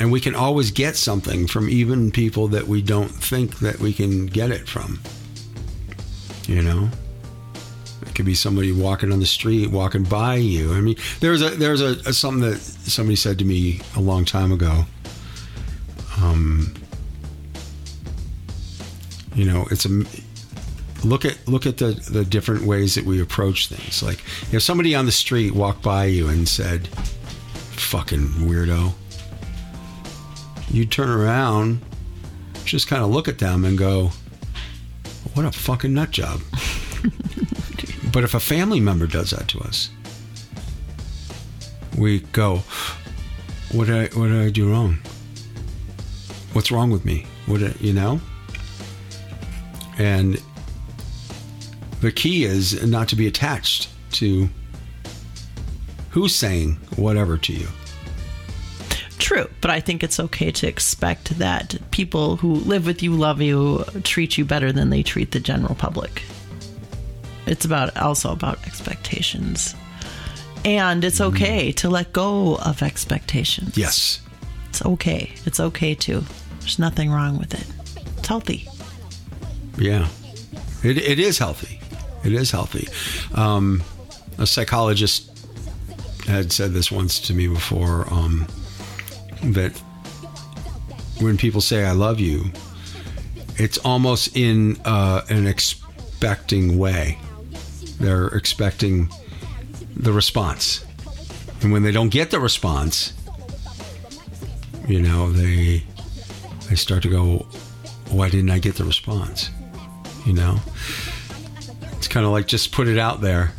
and 0.01 0.11
we 0.11 0.21
can 0.21 0.35
always 0.35 0.71
get 0.71 0.97
something 0.97 1.47
from 1.47 1.69
even 1.69 2.11
people 2.11 2.49
that 2.49 2.67
we 2.67 2.83
don't 2.83 3.09
think 3.11 3.59
that 3.61 3.79
we 3.79 3.93
can 3.93 4.27
get 4.27 4.51
it 4.51 4.69
from. 4.69 5.01
You 6.49 6.63
know? 6.63 6.89
It 8.07 8.15
could 8.15 8.27
be 8.27 8.35
somebody 8.35 8.73
walking 8.73 9.13
on 9.13 9.21
the 9.21 9.27
street 9.27 9.71
walking 9.71 10.03
by 10.03 10.35
you. 10.37 10.73
I 10.75 10.81
mean 10.81 10.97
there's 11.21 11.41
a 11.41 11.51
there's 11.51 11.81
a, 11.81 11.97
a 12.07 12.13
something 12.13 12.43
that 12.51 12.59
somebody 12.59 13.17
said 13.17 13.39
to 13.39 13.45
me 13.45 13.81
a 13.97 14.01
long 14.01 14.25
time 14.25 14.51
ago. 14.53 14.85
Um 16.21 16.75
you 19.35 19.45
know 19.47 19.67
it's 19.71 19.87
a 19.87 20.05
look 21.05 21.25
at 21.25 21.47
look 21.49 21.67
at 21.67 21.79
the 21.79 21.93
the 22.11 22.25
different 22.25 22.63
ways 22.63 22.95
that 22.95 23.05
we 23.05 23.21
approach 23.21 23.69
things. 23.69 24.03
Like 24.03 24.23
if 24.53 24.63
somebody 24.63 24.95
on 24.95 25.07
the 25.07 25.13
street 25.13 25.55
walked 25.55 25.83
by 25.83 26.07
you 26.07 26.29
and 26.29 26.49
said 26.49 26.89
fucking 26.89 28.27
weirdo. 28.47 28.93
You 30.71 30.87
turn 30.87 31.11
around 31.11 31.83
just 32.65 32.87
kind 32.87 33.03
of 33.03 33.11
look 33.11 33.29
at 33.29 33.39
them 33.39 33.65
and 33.65 33.77
go 33.77 34.11
what 35.35 35.45
a 35.45 35.53
fucking 35.53 35.93
nut 35.93 36.11
job. 36.11 36.41
But 38.13 38.25
if 38.25 38.35
a 38.35 38.41
family 38.41 38.79
member 38.79 39.07
does 39.07 39.31
that 39.31 39.49
to 39.49 39.61
us 39.61 39.89
we 41.97 42.21
go 42.33 42.63
what 43.73 43.87
did 43.87 44.13
I 44.13 44.19
what 44.19 44.29
did 44.29 44.41
I 44.41 44.51
do 44.51 44.71
wrong? 44.71 44.99
What's 46.53 46.71
wrong 46.71 46.91
with 46.91 47.07
me? 47.07 47.27
What 47.47 47.81
you 47.81 47.95
know? 47.95 48.21
And 49.99 50.41
the 52.03 52.13
key 52.13 52.45
is 52.45 52.85
not 52.85 53.09
to 53.09 53.17
be 53.17 53.27
attached 53.27 53.89
to 54.11 54.51
who's 56.11 56.35
saying 56.35 56.73
whatever 56.97 57.39
to 57.39 57.53
you. 57.53 57.69
True, 59.19 59.49
but 59.61 59.71
I 59.71 59.79
think 59.79 60.03
it's 60.03 60.19
okay 60.19 60.51
to 60.51 60.67
expect 60.67 61.39
that 61.39 61.79
people 61.93 62.37
who 62.37 62.55
live 62.55 62.87
with 62.87 63.05
you, 63.05 63.15
love 63.15 63.41
you, 63.41 63.85
treat 64.03 64.37
you 64.37 64.45
better 64.45 64.73
than 64.73 64.91
they 64.91 65.05
treat 65.05 65.31
the 65.31 65.39
general 65.39 65.77
public. 65.77 66.23
It's 67.47 67.65
about 67.65 67.97
also 67.97 68.33
about 68.33 68.67
expectations. 68.67 69.77
And 70.65 71.05
it's 71.05 71.21
mm. 71.21 71.27
okay 71.27 71.71
to 71.73 71.89
let 71.89 72.13
go 72.13 72.57
of 72.57 72.83
expectations. 72.83 73.79
Yes. 73.79 74.21
It's 74.71 74.85
okay. 74.85 75.33
It's 75.47 75.61
okay 75.61 75.95
to. 75.95 76.25
There's 76.61 76.81
nothing 76.81 77.11
wrong 77.11 77.39
with 77.39 77.55
it. 77.55 77.67
It's 78.19 78.27
healthy. 78.27 78.69
Yeah. 79.79 80.09
It, 80.83 80.99
it 80.99 81.21
is 81.21 81.39
healthy. 81.39 81.82
It 82.25 82.33
is 82.33 82.51
healthy. 82.51 82.89
Um, 83.35 83.83
a 84.39 84.47
psychologist 84.47 85.29
had 86.27 86.53
said 86.53 86.73
this 86.73 86.91
once 86.91 87.19
to 87.21 87.35
me 87.35 87.49
before 87.49 88.07
um, 88.13 88.47
that 89.43 89.73
when 91.21 91.37
people 91.37 91.61
say 91.61 91.85
"I 91.85 91.93
love 91.93 92.21
you," 92.21 92.45
it's 93.57 93.79
almost 93.79 94.37
in 94.37 94.81
uh, 94.85 95.23
an 95.29 95.47
expecting 95.47 96.79
way. 96.79 97.19
They're 98.01 98.29
expecting 98.29 99.09
the 99.97 100.13
response, 100.13 100.85
and 101.61 101.73
when 101.73 101.83
they 101.83 101.93
don't 101.93 102.09
get 102.09 102.31
the 102.31 102.41
response, 102.41 103.13
you 104.89 105.01
know 105.01 105.31
they 105.31 105.85
they 106.69 106.77
start 106.77 107.03
to 107.03 107.09
go, 107.09 107.47
"Why 108.11 108.31
didn't 108.31 108.51
I 108.51 108.59
get 108.59 108.77
the 108.77 108.85
response?" 108.85 109.51
You 110.25 110.35
know, 110.35 110.61
kind 112.13 112.27
of 112.27 112.33
like 112.33 112.47
just 112.47 112.73
put 112.73 112.89
it 112.89 112.99
out 112.99 113.23
there. 113.23 113.53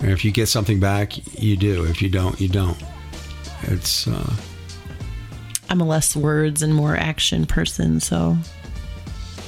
And 0.00 0.10
if 0.10 0.24
you 0.24 0.32
get 0.32 0.46
something 0.48 0.80
back, 0.80 1.16
you 1.40 1.56
do. 1.56 1.84
If 1.84 2.02
you 2.02 2.08
don't, 2.10 2.38
you 2.40 2.48
don't. 2.48 2.76
It's 3.62 4.08
uh, 4.08 4.32
I'm 5.68 5.80
a 5.80 5.84
less 5.84 6.16
words 6.16 6.62
and 6.62 6.74
more 6.74 6.96
action 6.96 7.46
person, 7.46 8.00
so 8.00 8.36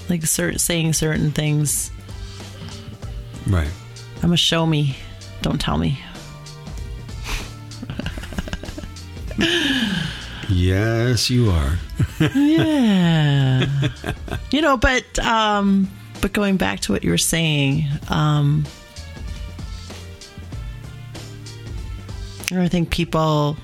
like 0.08 0.22
cer- 0.24 0.58
saying 0.58 0.92
certain 0.92 1.32
things. 1.32 1.90
right. 3.48 3.70
I'm 4.22 4.32
a 4.32 4.36
show 4.36 4.66
me, 4.66 4.94
don't 5.40 5.60
tell 5.60 5.78
me. 5.78 5.98
Yes, 10.48 11.30
you 11.30 11.50
are. 11.50 11.78
Yeah. 12.34 13.66
you 14.52 14.60
know, 14.60 14.76
but 14.76 15.18
um 15.18 15.90
but 16.22 16.32
going 16.32 16.56
back 16.56 16.80
to 16.80 16.92
what 16.92 17.04
you 17.04 17.10
were 17.10 17.18
saying, 17.18 17.84
um 18.08 18.64
I 22.50 22.68
think 22.68 22.90
people 22.90 23.56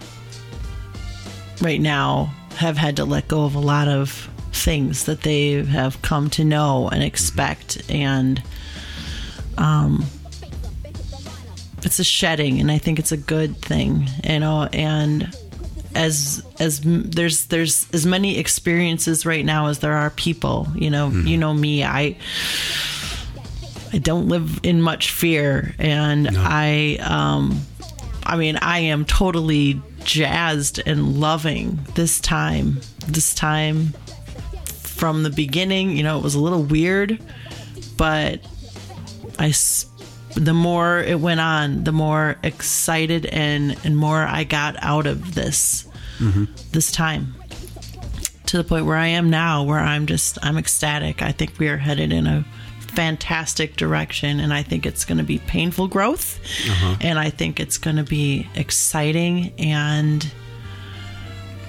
right 1.61 1.80
now 1.80 2.32
have 2.56 2.76
had 2.76 2.96
to 2.96 3.04
let 3.04 3.28
go 3.28 3.44
of 3.44 3.54
a 3.54 3.61
lot 3.61 3.86
of 3.86 4.30
things 4.52 5.04
that 5.04 5.22
they 5.22 5.62
have 5.62 6.00
come 6.02 6.30
to 6.30 6.44
know 6.44 6.88
and 6.88 7.02
expect. 7.02 7.82
And 7.90 8.42
um 9.56 10.04
it's 11.82 11.98
a 11.98 12.04
shedding 12.04 12.61
and 12.61 12.70
I 12.70 12.78
think 12.78 12.98
it's 12.98 13.12
a 13.12 13.16
good 13.16 13.56
thing, 13.59 14.09
you 14.24 14.40
know, 14.40 14.68
and 14.72 15.34
as 15.95 16.45
as 16.61 16.80
there's 16.84 17.47
there's 17.47 17.86
as 17.93 18.05
many 18.07 18.39
experiences 18.39 19.24
right 19.24 19.45
now 19.45 19.66
as 19.68 19.78
there 19.78 19.95
are 19.95 20.11
people 20.11 20.66
you 20.74 20.91
know 20.91 21.09
you 21.11 21.36
know 21.36 21.55
me 21.55 21.82
i 21.82 22.16
i 23.93 23.99
don't 23.99 24.28
live 24.28 24.61
in 24.62 24.82
much 24.82 25.11
fear 25.11 25.74
and 25.78 26.28
i 26.36 26.97
um 27.01 27.61
i 28.24 28.36
mean 28.36 28.57
i 28.59 28.78
am 28.78 29.05
totally 29.05 29.80
jazzed 30.05 30.80
and 30.86 31.18
loving 31.18 31.78
this 31.95 32.20
time 32.20 32.80
this 33.09 33.34
time 33.34 33.95
from 34.99 35.22
the 35.22 35.30
beginning. 35.30 35.97
You 35.97 36.03
know 36.03 36.18
it 36.18 36.24
was 36.24 36.34
a 36.34 36.41
little 36.41 36.62
weird 36.64 37.22
but 37.97 38.41
i 39.39 39.53
the 40.39 40.55
more 40.55 41.01
it 41.01 41.20
went 41.20 41.41
on, 41.41 41.84
the 41.84 41.93
more 41.93 42.36
excited 42.43 43.26
and 43.26 43.76
and 43.84 43.97
more 43.97 44.22
I 44.22 44.45
got 44.45 44.76
out 44.82 45.07
of 45.07 45.34
this 45.34 45.86
mm-hmm. 46.18 46.45
this 46.72 46.93
time. 46.93 47.34
To 48.47 48.57
the 48.57 48.64
point 48.64 48.86
where 48.86 48.97
I 48.97 49.09
am 49.09 49.28
now, 49.28 49.64
where 49.64 49.78
I'm 49.78 50.07
just 50.07 50.39
I'm 50.43 50.57
ecstatic. 50.57 51.22
I 51.22 51.32
think 51.32 51.59
we 51.59 51.68
are 51.68 51.76
headed 51.76 52.12
in 52.12 52.26
a 52.26 52.45
fantastic 52.80 53.76
direction, 53.76 54.41
and 54.41 54.53
I 54.53 54.62
think 54.62 54.86
it's 54.86 55.05
going 55.05 55.18
to 55.18 55.24
be 55.24 55.39
painful 55.39 55.89
growth, 55.89 56.41
uh-huh. 56.68 56.97
and 57.01 57.18
I 57.18 57.30
think 57.30 57.61
it's 57.61 57.76
going 57.76 57.97
to 57.97 58.05
be 58.05 58.49
exciting, 58.55 59.53
and 59.59 60.26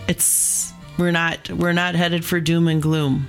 it's 0.07 0.71
we're 0.97 1.11
not 1.11 1.49
we're 1.49 1.73
not 1.73 1.95
headed 1.95 2.23
for 2.23 2.39
doom 2.39 2.67
and 2.67 2.81
gloom. 2.81 3.27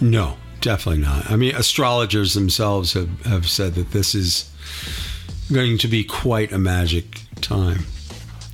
No, 0.00 0.36
definitely 0.60 1.02
not. 1.02 1.30
I 1.30 1.36
mean, 1.36 1.54
astrologers 1.54 2.34
themselves 2.34 2.94
have, 2.94 3.24
have 3.26 3.48
said 3.48 3.74
that 3.74 3.92
this 3.92 4.14
is 4.14 4.51
going 5.52 5.78
to 5.78 5.88
be 5.88 6.04
quite 6.04 6.52
a 6.52 6.58
magic 6.58 7.22
time. 7.40 7.84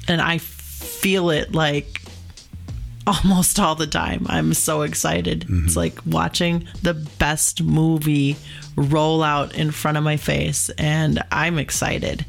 and 0.08 0.20
I 0.20 0.38
feel 0.38 1.30
it 1.30 1.54
like 1.54 2.02
almost 3.06 3.58
all 3.58 3.74
the 3.74 3.86
time. 3.86 4.26
I'm 4.28 4.52
so 4.54 4.82
excited. 4.82 5.46
It's 5.48 5.76
like 5.76 5.98
watching 6.04 6.68
the 6.82 6.94
best 6.94 7.62
movie 7.62 8.36
roll 8.76 9.22
out 9.22 9.54
in 9.54 9.70
front 9.70 9.96
of 9.96 10.04
my 10.04 10.16
face, 10.18 10.70
and 10.76 11.22
I'm 11.32 11.58
excited. 11.58 12.26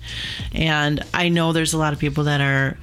And 0.53 1.03
I 1.13 1.29
know 1.29 1.51
there's 1.51 1.73
a 1.73 1.77
lot 1.77 1.91
of 1.93 1.99
people 1.99 2.23
that 2.25 2.41
are 2.41 2.77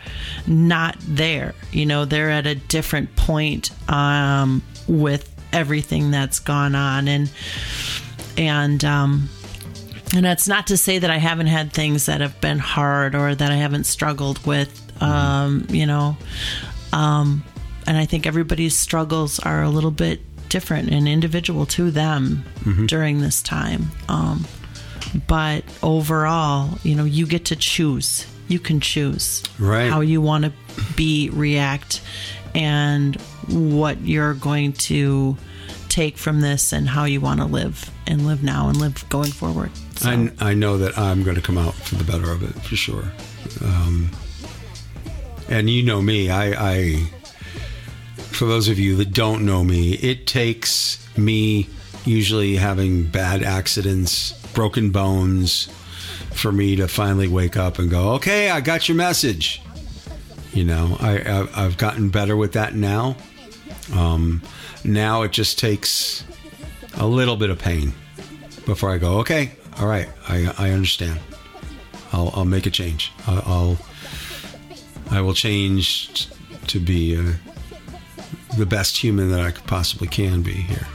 not 0.46 0.96
there. 1.00 1.54
You 1.72 1.86
know, 1.86 2.04
they're 2.04 2.30
at 2.30 2.46
a 2.46 2.54
different 2.54 3.16
point 3.16 3.70
um, 3.90 4.62
with 4.86 5.32
everything 5.52 6.10
that's 6.10 6.38
gone 6.38 6.74
on, 6.74 7.08
and 7.08 7.30
and 8.36 8.84
um, 8.84 9.28
and 10.14 10.24
that's 10.24 10.46
not 10.48 10.68
to 10.68 10.76
say 10.76 10.98
that 10.98 11.10
I 11.10 11.18
haven't 11.18 11.48
had 11.48 11.72
things 11.72 12.06
that 12.06 12.20
have 12.20 12.40
been 12.40 12.58
hard 12.58 13.14
or 13.14 13.34
that 13.34 13.50
I 13.50 13.56
haven't 13.56 13.84
struggled 13.84 14.44
with. 14.46 14.82
Um, 15.02 15.66
you 15.70 15.84
know, 15.86 16.16
um, 16.92 17.42
and 17.86 17.96
I 17.96 18.06
think 18.06 18.26
everybody's 18.26 18.76
struggles 18.76 19.38
are 19.40 19.62
a 19.62 19.68
little 19.68 19.90
bit 19.90 20.20
different 20.48 20.90
and 20.90 21.06
individual 21.08 21.66
to 21.66 21.90
them 21.90 22.44
during 22.86 23.20
this 23.20 23.42
time. 23.42 23.90
Um, 24.08 24.46
but 25.26 25.64
overall, 25.82 26.78
you 26.82 26.94
know, 26.94 27.04
you 27.04 27.26
get 27.26 27.46
to 27.46 27.56
choose. 27.56 28.26
You 28.48 28.58
can 28.60 28.80
choose 28.80 29.42
Right. 29.58 29.90
how 29.90 30.00
you 30.00 30.20
want 30.20 30.44
to 30.44 30.52
be, 30.96 31.30
react, 31.30 32.00
and 32.54 33.16
what 33.48 34.00
you're 34.02 34.34
going 34.34 34.72
to 34.74 35.36
take 35.88 36.16
from 36.16 36.40
this 36.40 36.72
and 36.72 36.88
how 36.88 37.04
you 37.04 37.20
want 37.20 37.40
to 37.40 37.46
live 37.46 37.90
and 38.06 38.26
live 38.26 38.42
now 38.42 38.68
and 38.68 38.76
live 38.78 39.06
going 39.08 39.32
forward. 39.32 39.70
So, 39.96 40.10
I, 40.10 40.30
I 40.50 40.54
know 40.54 40.78
that 40.78 40.96
I'm 40.98 41.22
going 41.22 41.36
to 41.36 41.42
come 41.42 41.58
out 41.58 41.74
for 41.74 41.94
the 41.96 42.04
better 42.04 42.30
of 42.30 42.42
it 42.42 42.52
for 42.62 42.76
sure. 42.76 43.04
Um, 43.62 44.10
and 45.48 45.70
you 45.70 45.82
know 45.82 46.02
me, 46.02 46.30
I, 46.30 46.74
I, 46.74 46.96
for 48.16 48.46
those 48.46 48.68
of 48.68 48.78
you 48.78 48.96
that 48.96 49.12
don't 49.12 49.46
know 49.46 49.64
me, 49.64 49.94
it 49.94 50.26
takes 50.26 51.06
me 51.16 51.68
usually 52.04 52.56
having 52.56 53.04
bad 53.04 53.42
accidents, 53.42 54.32
broken 54.52 54.90
bones, 54.90 55.68
for 56.32 56.52
me 56.52 56.76
to 56.76 56.86
finally 56.86 57.28
wake 57.28 57.56
up 57.56 57.78
and 57.78 57.90
go, 57.90 58.12
okay, 58.14 58.50
I 58.50 58.60
got 58.60 58.88
your 58.88 58.96
message. 58.96 59.62
You 60.52 60.64
know, 60.64 60.96
I, 61.00 61.18
I 61.18 61.64
I've 61.64 61.76
gotten 61.76 62.10
better 62.10 62.36
with 62.36 62.52
that 62.52 62.74
now. 62.74 63.16
Um, 63.94 64.42
now 64.84 65.22
it 65.22 65.32
just 65.32 65.58
takes 65.58 66.24
a 66.94 67.06
little 67.06 67.36
bit 67.36 67.50
of 67.50 67.58
pain 67.58 67.92
before 68.64 68.90
I 68.90 68.98
go, 68.98 69.18
okay, 69.20 69.52
all 69.78 69.86
right, 69.86 70.08
I, 70.28 70.52
I 70.58 70.70
understand. 70.70 71.20
I'll, 72.12 72.30
I'll 72.34 72.44
make 72.44 72.66
a 72.66 72.70
change. 72.70 73.12
I'll, 73.26 73.42
I'll 73.46 73.76
I 75.10 75.20
will 75.20 75.34
change 75.34 76.28
to 76.66 76.80
be 76.80 77.16
uh, 77.16 77.32
the 78.58 78.66
best 78.66 78.96
human 78.96 79.30
that 79.30 79.40
I 79.40 79.50
could 79.52 79.66
possibly 79.66 80.08
can 80.08 80.42
be 80.42 80.52
here. 80.52 80.86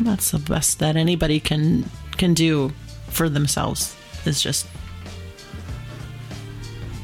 that's 0.00 0.30
the 0.30 0.38
best 0.38 0.78
that 0.78 0.96
anybody 0.96 1.40
can 1.40 1.84
can 2.16 2.34
do 2.34 2.70
for 3.08 3.28
themselves 3.28 3.96
is 4.24 4.40
just 4.42 4.66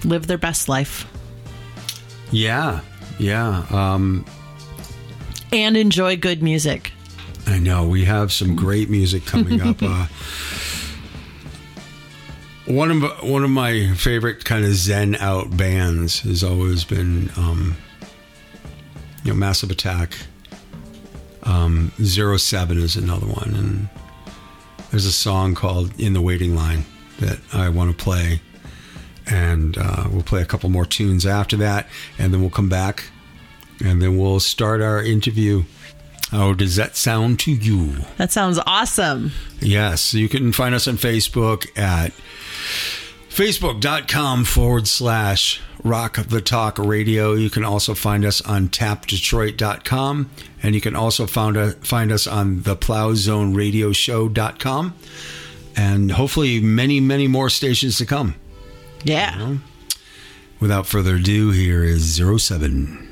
live 0.04 0.26
their 0.26 0.38
best 0.38 0.68
life 0.68 1.06
Yeah, 2.30 2.80
yeah. 3.18 3.64
Um, 3.70 4.24
and 5.52 5.76
enjoy 5.76 6.16
good 6.16 6.42
music. 6.42 6.92
I 7.46 7.58
know 7.58 7.86
we 7.86 8.04
have 8.04 8.32
some 8.32 8.56
great 8.56 8.90
music 8.90 9.24
coming 9.26 9.60
up. 9.60 9.76
Uh, 9.82 10.06
one 12.66 12.90
of 12.90 13.02
one 13.22 13.44
of 13.44 13.50
my 13.50 13.92
favorite 13.94 14.44
kind 14.44 14.64
of 14.64 14.72
zen 14.74 15.16
out 15.16 15.56
bands 15.56 16.20
has 16.20 16.42
always 16.42 16.84
been, 16.84 17.30
um, 17.36 17.76
you 19.22 19.32
know, 19.32 19.36
Massive 19.36 19.70
Attack. 19.70 20.16
Um, 21.42 21.92
Zero 22.02 22.38
Seven 22.38 22.78
is 22.78 22.96
another 22.96 23.26
one, 23.26 23.54
and 23.54 23.88
there's 24.90 25.04
a 25.04 25.12
song 25.12 25.54
called 25.54 25.98
"In 26.00 26.14
the 26.14 26.22
Waiting 26.22 26.54
Line" 26.54 26.84
that 27.20 27.38
I 27.52 27.68
want 27.68 27.96
to 27.96 28.02
play, 28.02 28.40
and 29.26 29.76
uh, 29.76 30.08
we'll 30.10 30.22
play 30.22 30.40
a 30.40 30.46
couple 30.46 30.70
more 30.70 30.86
tunes 30.86 31.26
after 31.26 31.56
that, 31.58 31.86
and 32.18 32.32
then 32.32 32.40
we'll 32.40 32.50
come 32.50 32.70
back, 32.70 33.04
and 33.84 34.00
then 34.00 34.16
we'll 34.16 34.40
start 34.40 34.80
our 34.80 35.02
interview. 35.02 35.64
How 36.30 36.54
does 36.54 36.76
that 36.76 36.96
sound 36.96 37.38
to 37.40 37.52
you? 37.52 37.96
That 38.16 38.32
sounds 38.32 38.58
awesome. 38.66 39.30
Yes, 39.60 40.14
you 40.14 40.28
can 40.28 40.50
find 40.50 40.74
us 40.74 40.88
on 40.88 40.96
Facebook 40.96 41.66
at 41.78 42.12
facebook.com 43.28 44.44
forward 44.44 44.86
slash 44.86 45.60
rock 45.82 46.18
the 46.30 46.40
talk 46.40 46.78
radio. 46.78 47.34
You 47.34 47.50
can 47.50 47.64
also 47.64 47.94
find 47.94 48.24
us 48.24 48.40
on 48.40 48.68
tapdetroit.com 48.68 50.30
and 50.62 50.74
you 50.74 50.80
can 50.80 50.96
also 50.96 51.26
find, 51.26 51.56
uh, 51.56 51.72
find 51.82 52.10
us 52.10 52.26
on 52.26 52.62
the 52.62 52.76
plowzone 52.76 53.54
and 55.76 56.12
hopefully 56.12 56.60
many, 56.60 57.00
many 57.00 57.26
more 57.26 57.50
stations 57.50 57.98
to 57.98 58.06
come. 58.06 58.36
Yeah. 59.02 59.56
Without 60.60 60.86
further 60.86 61.16
ado, 61.16 61.50
here 61.50 61.84
is 61.84 62.02
zero 62.02 62.38
07. 62.38 63.03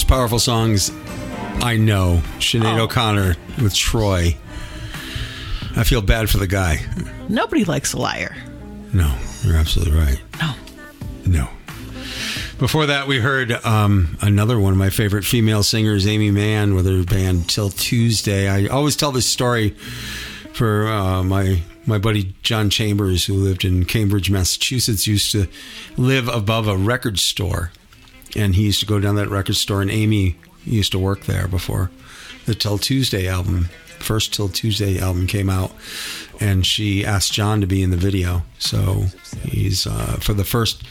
Most 0.00 0.08
powerful 0.08 0.38
songs 0.38 0.90
I 1.60 1.76
know, 1.76 2.22
Sinead 2.38 2.78
Oh. 2.78 2.84
O'Connor 2.84 3.36
with 3.62 3.74
Troy. 3.74 4.34
I 5.76 5.84
feel 5.84 6.00
bad 6.00 6.30
for 6.30 6.38
the 6.38 6.46
guy. 6.46 6.80
Nobody 7.28 7.64
likes 7.66 7.92
a 7.92 7.98
liar. 7.98 8.34
No, 8.94 9.14
you're 9.44 9.56
absolutely 9.56 9.98
right. 9.98 10.18
No. 10.40 10.54
No. 11.26 11.48
Before 12.58 12.86
that, 12.86 13.08
we 13.08 13.18
heard 13.20 13.52
um, 13.66 14.16
another 14.22 14.58
one 14.58 14.72
of 14.72 14.78
my 14.78 14.88
favorite 14.88 15.26
female 15.26 15.62
singers, 15.62 16.06
Aimee 16.06 16.30
Mann, 16.30 16.74
with 16.74 16.86
her 16.86 17.04
band 17.04 17.50
'Til 17.50 17.68
Tuesday. 17.68 18.48
I 18.48 18.68
always 18.68 18.96
tell 18.96 19.12
this 19.12 19.26
story 19.26 19.76
for 20.54 20.88
uh, 20.88 21.22
my 21.22 21.60
my 21.84 21.98
buddy 21.98 22.34
John 22.42 22.70
Chambers, 22.70 23.26
who 23.26 23.34
lived 23.34 23.66
in 23.66 23.84
Cambridge, 23.84 24.30
Massachusetts, 24.30 25.06
used 25.06 25.30
to 25.32 25.46
live 25.98 26.26
above 26.26 26.68
a 26.68 26.76
record 26.78 27.18
store, 27.18 27.70
and 28.36 28.54
he 28.54 28.62
used 28.64 28.80
to 28.80 28.86
go 28.86 28.98
down 29.00 29.16
that 29.16 29.28
record 29.28 29.56
store, 29.56 29.82
and 29.82 29.90
Amy 29.90 30.36
used 30.64 30.92
to 30.92 30.98
work 30.98 31.24
there 31.24 31.48
before 31.48 31.90
the 32.46 32.54
'Til 32.54 32.78
Tuesday 32.78 33.26
album, 33.28 33.68
first 33.98 34.32
'Til 34.32 34.48
Tuesday 34.48 34.98
album 34.98 35.26
came 35.26 35.48
out, 35.50 35.72
and 36.40 36.66
she 36.66 37.04
asked 37.04 37.32
John 37.32 37.60
to 37.60 37.66
be 37.66 37.82
in 37.82 37.90
the 37.90 37.96
video. 37.96 38.42
So 38.58 39.06
he's 39.42 39.86
uh, 39.86 40.18
for 40.20 40.34
the 40.34 40.44
first 40.44 40.82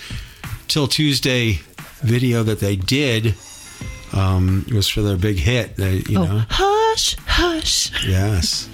'Til 0.67 0.87
Tuesday 0.87 1.59
video 2.03 2.43
that 2.43 2.59
they 2.59 2.75
did. 2.75 3.35
Um, 4.11 4.65
it 4.67 4.73
was 4.73 4.87
for 4.87 5.01
their 5.03 5.17
big 5.17 5.37
hit. 5.37 5.75
They, 5.75 5.97
you 6.09 6.15
know, 6.17 6.43
Oh, 6.49 6.89
hush, 6.95 7.15
hush. 7.27 7.91
yes. 8.07 8.67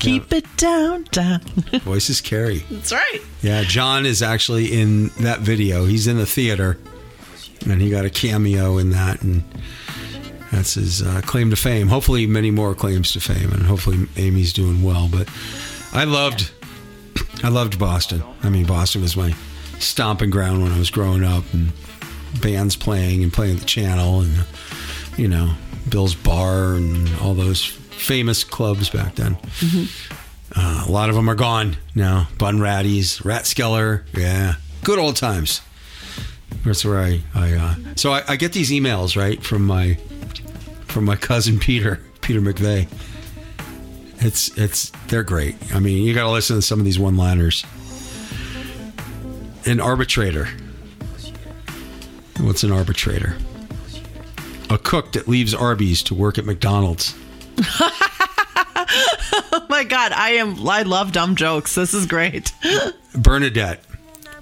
Keep 0.00 0.32
it 0.32 0.44
down, 0.56 1.04
down. 1.12 1.40
Voices 1.84 2.20
carry. 2.20 2.64
That's 2.70 2.92
right. 2.92 3.20
Yeah, 3.42 3.62
John 3.62 4.04
is 4.06 4.22
actually 4.22 4.72
in 4.72 5.08
that 5.20 5.40
video. 5.40 5.84
He's 5.86 6.06
in 6.06 6.16
the 6.16 6.26
theater, 6.26 6.78
and 7.66 7.80
he 7.80 7.90
got 7.90 8.04
a 8.04 8.10
cameo 8.10 8.78
in 8.78 8.90
that, 8.90 9.22
and 9.22 9.42
that's 10.52 10.74
his 10.74 11.02
uh, 11.02 11.20
claim 11.24 11.50
to 11.50 11.56
fame. 11.56 11.88
Hopefully, 11.88 12.26
many 12.26 12.50
more 12.50 12.74
claims 12.74 13.12
to 13.12 13.20
fame, 13.20 13.52
and 13.52 13.62
hopefully, 13.62 14.06
Amy's 14.16 14.52
doing 14.52 14.82
well. 14.82 15.08
But 15.10 15.28
I 15.92 16.04
loved, 16.04 16.50
I 17.42 17.48
loved 17.48 17.78
Boston. 17.78 18.22
I 18.42 18.48
mean, 18.48 18.66
Boston 18.66 19.02
was 19.02 19.16
my 19.16 19.34
stomping 19.78 20.30
ground 20.30 20.62
when 20.62 20.72
I 20.72 20.78
was 20.78 20.90
growing 20.90 21.24
up, 21.24 21.44
and 21.52 21.72
bands 22.40 22.76
playing 22.76 23.22
and 23.22 23.32
playing 23.32 23.54
at 23.54 23.60
the 23.60 23.66
Channel, 23.66 24.20
and 24.20 24.44
you 25.16 25.28
know, 25.28 25.54
Bill's 25.88 26.14
Bar 26.14 26.74
and 26.74 27.08
all 27.20 27.34
those 27.34 27.64
famous 27.64 28.44
clubs 28.44 28.90
back 28.90 29.14
then. 29.16 29.36
Uh, 30.54 30.84
a 30.86 30.90
lot 30.90 31.08
of 31.08 31.14
them 31.16 31.28
are 31.28 31.34
gone 31.34 31.76
now. 31.94 32.28
Bunratty's, 32.38 33.24
Rat 33.24 33.42
Skeller, 33.44 34.04
yeah, 34.16 34.54
good 34.84 34.98
old 34.98 35.16
times. 35.16 35.60
That's 36.66 36.84
where 36.84 36.98
I, 36.98 37.22
I 37.32 37.52
uh, 37.52 37.74
so 37.94 38.12
I, 38.12 38.24
I 38.28 38.36
get 38.36 38.52
these 38.52 38.70
emails 38.72 39.16
right 39.16 39.40
from 39.42 39.64
my 39.64 39.94
from 40.86 41.04
my 41.04 41.14
cousin 41.14 41.58
Peter, 41.58 42.00
Peter 42.20 42.40
McVeigh. 42.40 42.88
It's 44.18 44.56
it's 44.58 44.90
they're 45.06 45.22
great. 45.22 45.54
I 45.72 45.78
mean, 45.78 46.04
you 46.04 46.12
got 46.12 46.24
to 46.24 46.30
listen 46.30 46.56
to 46.56 46.62
some 46.62 46.80
of 46.80 46.84
these 46.84 46.98
one-liners. 46.98 47.64
An 49.64 49.80
arbitrator. 49.80 50.48
What's 52.40 52.64
an 52.64 52.72
arbitrator? 52.72 53.36
A 54.68 54.78
cook 54.78 55.12
that 55.12 55.28
leaves 55.28 55.54
Arby's 55.54 56.02
to 56.04 56.14
work 56.14 56.36
at 56.38 56.44
McDonald's. 56.44 57.16
Oh 59.52 59.66
my 59.68 59.84
God, 59.84 60.12
I 60.12 60.32
am. 60.32 60.68
I 60.68 60.82
love 60.82 61.12
dumb 61.12 61.34
jokes. 61.34 61.74
This 61.74 61.92
is 61.94 62.06
great. 62.06 62.52
Bernadette, 63.14 63.82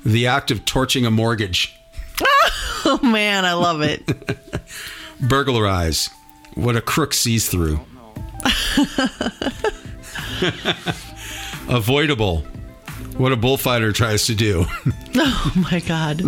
the 0.05 0.27
act 0.27 0.51
of 0.51 0.65
torching 0.65 1.07
a 1.07 1.11
mortgage. 1.11 1.75
Oh 2.87 3.01
man, 3.03 3.47
I 3.47 3.55
love 3.55 3.81
it. 3.81 4.03
Burglarize, 5.21 6.11
what 6.53 6.77
a 6.77 6.83
crook 6.83 7.15
sees 7.15 7.49
through. 7.49 7.81
Avoidable, 11.69 12.41
what 13.17 13.33
a 13.33 13.37
bullfighter 13.37 13.93
tries 13.93 14.27
to 14.27 14.35
do. 14.35 14.67
Oh 15.17 15.53
my 15.57 15.81
God. 15.81 16.19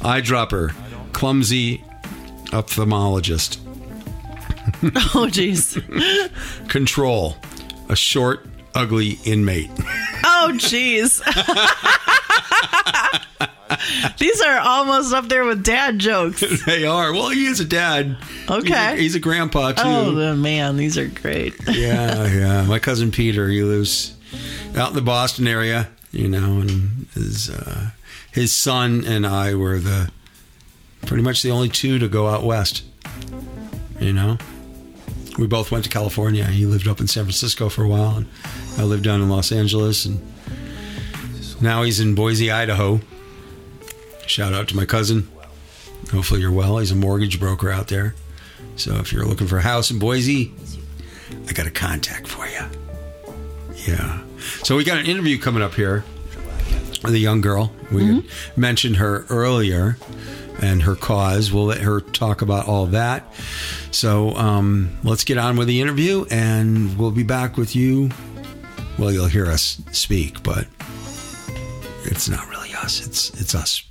Eyedropper, 0.00 0.72
clumsy 1.12 1.82
ophthalmologist. 2.52 3.58
Oh 5.12 5.26
jeez. 5.28 5.82
Control, 6.68 7.36
a 7.88 7.96
short, 7.96 8.46
ugly 8.76 9.18
inmate. 9.24 9.70
Oh 10.24 10.52
jeez. 10.54 11.22
These 14.18 14.40
are 14.42 14.58
almost 14.58 15.12
up 15.12 15.28
there 15.28 15.44
with 15.44 15.62
dad 15.62 15.98
jokes. 15.98 16.42
they 16.66 16.84
are. 16.84 17.12
Well, 17.12 17.30
he 17.30 17.46
is 17.46 17.60
a 17.60 17.64
dad. 17.64 18.16
Okay. 18.48 18.62
He's 18.62 18.74
a, 18.74 18.96
he's 18.96 19.14
a 19.16 19.20
grandpa, 19.20 19.72
too. 19.72 19.82
Oh 19.84 20.34
man, 20.36 20.76
these 20.76 20.96
are 20.96 21.08
great. 21.08 21.54
yeah, 21.68 22.26
yeah. 22.32 22.64
My 22.64 22.78
cousin 22.78 23.10
Peter, 23.10 23.48
he 23.48 23.62
lives 23.62 24.16
out 24.76 24.90
in 24.90 24.94
the 24.94 25.02
Boston 25.02 25.46
area, 25.46 25.88
you 26.12 26.28
know, 26.28 26.60
and 26.60 27.06
his 27.14 27.50
uh, 27.50 27.90
his 28.32 28.52
son 28.52 29.04
and 29.04 29.26
I 29.26 29.54
were 29.54 29.78
the 29.78 30.10
pretty 31.06 31.22
much 31.22 31.42
the 31.42 31.50
only 31.50 31.68
two 31.68 31.98
to 31.98 32.08
go 32.08 32.28
out 32.28 32.44
west. 32.44 32.82
You 34.00 34.12
know, 34.12 34.38
we 35.38 35.46
both 35.46 35.70
went 35.70 35.84
to 35.84 35.90
California. 35.90 36.44
He 36.44 36.66
lived 36.66 36.88
up 36.88 37.00
in 37.00 37.06
San 37.06 37.24
Francisco 37.24 37.68
for 37.68 37.84
a 37.84 37.88
while, 37.88 38.16
and 38.16 38.26
I 38.78 38.84
lived 38.84 39.04
down 39.04 39.20
in 39.20 39.28
Los 39.28 39.52
Angeles, 39.52 40.04
and 40.04 40.20
now 41.60 41.82
he's 41.82 42.00
in 42.00 42.14
Boise, 42.14 42.50
Idaho. 42.50 43.00
Shout 44.26 44.52
out 44.52 44.68
to 44.68 44.76
my 44.76 44.86
cousin. 44.86 45.28
Hopefully 46.12 46.40
you're 46.40 46.52
well. 46.52 46.78
He's 46.78 46.90
a 46.90 46.96
mortgage 46.96 47.38
broker 47.40 47.70
out 47.70 47.88
there. 47.88 48.14
So 48.76 48.96
if 48.96 49.12
you're 49.12 49.24
looking 49.24 49.46
for 49.46 49.58
a 49.58 49.62
house 49.62 49.90
in 49.90 49.98
Boise, 49.98 50.52
I 51.48 51.52
got 51.52 51.66
a 51.66 51.70
contact 51.70 52.26
for 52.26 52.46
you. 52.46 52.60
Yeah. 53.86 54.22
So 54.62 54.76
we 54.76 54.84
got 54.84 54.98
an 54.98 55.06
interview 55.06 55.38
coming 55.38 55.62
up 55.62 55.74
here 55.74 56.04
with 57.02 57.14
a 57.14 57.18
young 57.18 57.40
girl. 57.40 57.72
We 57.90 58.06
had 58.06 58.24
mentioned 58.56 58.96
her 58.96 59.24
earlier 59.28 59.96
and 60.62 60.82
her 60.82 60.94
cause. 60.96 61.52
We'll 61.52 61.66
let 61.66 61.78
her 61.80 62.00
talk 62.00 62.42
about 62.42 62.66
all 62.68 62.86
that. 62.86 63.24
So 63.90 64.30
um, 64.36 64.96
let's 65.04 65.24
get 65.24 65.38
on 65.38 65.56
with 65.56 65.68
the 65.68 65.80
interview 65.80 66.24
and 66.30 66.96
we'll 66.98 67.10
be 67.10 67.22
back 67.22 67.56
with 67.56 67.74
you. 67.76 68.10
Well, 68.98 69.12
you'll 69.12 69.26
hear 69.26 69.46
us 69.46 69.80
speak, 69.92 70.42
but 70.42 70.66
it's 72.04 72.28
not 72.28 72.48
really 72.48 72.72
us. 72.74 73.06
It's 73.06 73.30
it's 73.40 73.54
us 73.54 73.82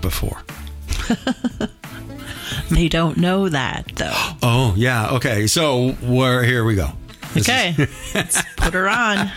before. 0.00 0.42
They 2.70 2.88
don't 2.88 3.16
know 3.16 3.48
that 3.48 3.90
though. 3.96 4.14
Oh, 4.42 4.74
yeah. 4.76 5.10
Okay. 5.12 5.46
So 5.46 5.94
we're 6.02 6.42
here 6.44 6.64
we 6.64 6.74
go. 6.76 6.90
This 7.34 7.48
is- 7.48 7.48
Okay. 7.48 7.74
Let's 8.14 8.42
put 8.56 8.74
her 8.74 8.88
on. 8.88 9.30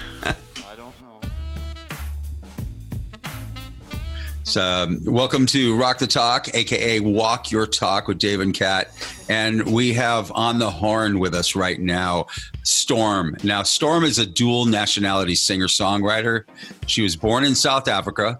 So, 4.45 4.61
um, 4.61 4.99
welcome 5.05 5.45
to 5.47 5.73
Rock 5.77 5.99
the 5.99 6.07
Talk, 6.07 6.53
aka 6.53 6.99
Walk 6.99 7.49
Your 7.49 7.65
Talk 7.65 8.09
with 8.09 8.17
Dave 8.17 8.41
and 8.41 8.53
Kat. 8.53 8.91
And 9.29 9.71
we 9.71 9.93
have 9.93 10.33
on 10.33 10.59
the 10.59 10.69
horn 10.69 11.19
with 11.19 11.33
us 11.33 11.55
right 11.55 11.79
now 11.79 12.27
Storm. 12.63 13.37
Now, 13.41 13.63
Storm 13.63 14.03
is 14.03 14.19
a 14.19 14.25
dual 14.25 14.65
nationality 14.65 15.35
singer 15.35 15.67
songwriter. 15.67 16.43
She 16.87 17.01
was 17.01 17.15
born 17.15 17.45
in 17.45 17.55
South 17.55 17.87
Africa, 17.87 18.37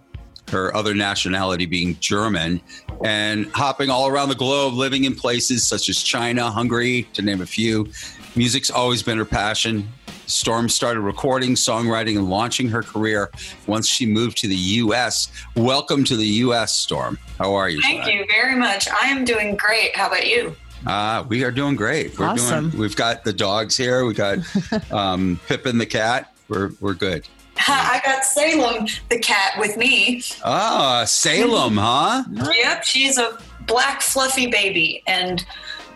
her 0.51 0.75
other 0.75 0.93
nationality 0.93 1.65
being 1.65 1.97
German, 2.01 2.59
and 3.05 3.47
hopping 3.53 3.89
all 3.89 4.07
around 4.07 4.27
the 4.27 4.35
globe, 4.35 4.73
living 4.73 5.05
in 5.05 5.15
places 5.15 5.65
such 5.65 5.87
as 5.87 6.03
China, 6.03 6.51
Hungary, 6.51 7.07
to 7.13 7.21
name 7.21 7.39
a 7.39 7.45
few. 7.45 7.87
Music's 8.35 8.69
always 8.69 9.03
been 9.03 9.17
her 9.17 9.25
passion. 9.25 9.87
Storm 10.33 10.67
started 10.67 11.01
recording, 11.01 11.51
songwriting, 11.55 12.17
and 12.17 12.29
launching 12.29 12.67
her 12.69 12.81
career 12.81 13.29
once 13.67 13.87
she 13.87 14.05
moved 14.05 14.37
to 14.39 14.47
the 14.47 14.55
U.S. 14.55 15.31
Welcome 15.55 16.03
to 16.05 16.15
the 16.17 16.25
U.S., 16.25 16.73
Storm. 16.75 17.17
How 17.37 17.53
are 17.53 17.69
you? 17.69 17.81
Thank 17.81 18.03
tonight? 18.03 18.15
you 18.15 18.25
very 18.27 18.55
much. 18.55 18.87
I 18.89 19.07
am 19.07 19.23
doing 19.25 19.55
great. 19.55 19.95
How 19.95 20.07
about 20.07 20.27
you? 20.27 20.55
Uh, 20.87 21.23
we 21.29 21.43
are 21.43 21.51
doing 21.51 21.75
great. 21.75 22.17
We're 22.19 22.25
Awesome. 22.25 22.69
doing. 22.71 22.81
We've 22.81 22.95
got 22.95 23.23
the 23.23 23.31
dogs 23.31 23.77
here. 23.77 24.05
We 24.05 24.13
got 24.13 24.39
um, 24.91 25.39
Pippin 25.47 25.77
the 25.77 25.85
cat. 25.85 26.33
We're 26.49 26.71
we're 26.81 26.93
good. 26.95 27.27
I 27.67 28.01
got 28.03 28.25
Salem 28.25 28.87
the 29.09 29.19
cat 29.19 29.53
with 29.59 29.77
me. 29.77 30.23
Ah, 30.43 31.03
Salem, 31.05 31.77
huh? 31.77 32.23
Yep, 32.33 32.83
she's 32.83 33.17
a 33.17 33.37
black 33.67 34.01
fluffy 34.01 34.47
baby, 34.47 35.03
and 35.07 35.45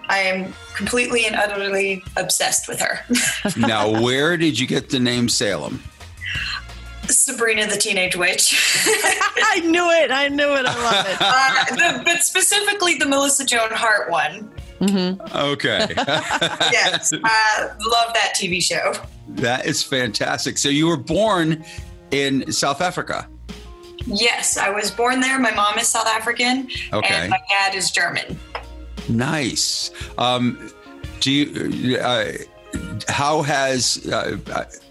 I 0.10 0.20
am 0.20 0.54
completely 0.76 1.26
and 1.26 1.36
utterly 1.36 2.04
obsessed 2.16 2.68
with 2.68 2.80
her. 2.80 3.00
now, 3.58 4.02
where 4.02 4.38
did 4.38 4.58
you 4.60 4.68
get 4.68 4.90
the 4.90 5.00
name 5.00 5.28
Salem? 5.30 5.82
Sabrina 7.08 7.68
the 7.68 7.78
Teenage 7.78 8.16
Witch. 8.16 8.54
I 8.86 9.62
knew 9.66 9.90
it. 9.92 10.12
I 10.12 10.28
knew 10.30 10.54
it. 10.56 10.66
I 10.66 10.76
love 10.84 11.06
it. 11.08 11.18
uh, 11.22 11.98
the, 11.98 12.04
but 12.04 12.24
specifically 12.24 12.96
the 12.96 13.06
Melissa 13.06 13.46
Joan 13.46 13.70
Hart 13.72 14.10
one. 14.12 14.52
Okay, 14.80 15.88
Yes, 16.72 17.12
I 17.24 17.62
love 17.64 18.14
that 18.14 18.34
TV 18.36 18.62
show. 18.62 18.94
that 19.30 19.66
is 19.66 19.82
fantastic. 19.82 20.58
So 20.60 20.70
you 20.70 20.86
were 20.88 20.98
born 20.98 21.66
in 22.12 22.52
South 22.52 22.80
Africa. 22.82 23.28
Yes, 24.06 24.56
I 24.56 24.70
was 24.70 24.92
born 24.92 25.20
there. 25.20 25.40
My 25.40 25.52
mom 25.52 25.80
is 25.80 25.88
South 25.88 26.06
African, 26.06 26.70
Okay. 26.94 27.14
and 27.14 27.30
my 27.32 27.40
dad 27.50 27.74
is 27.74 27.90
German. 27.90 28.38
Nice. 29.10 29.92
Um, 30.18 30.72
do 31.20 31.32
you? 31.32 31.98
Uh, 31.98 32.32
how 33.08 33.42
has 33.42 34.06
uh, 34.12 34.38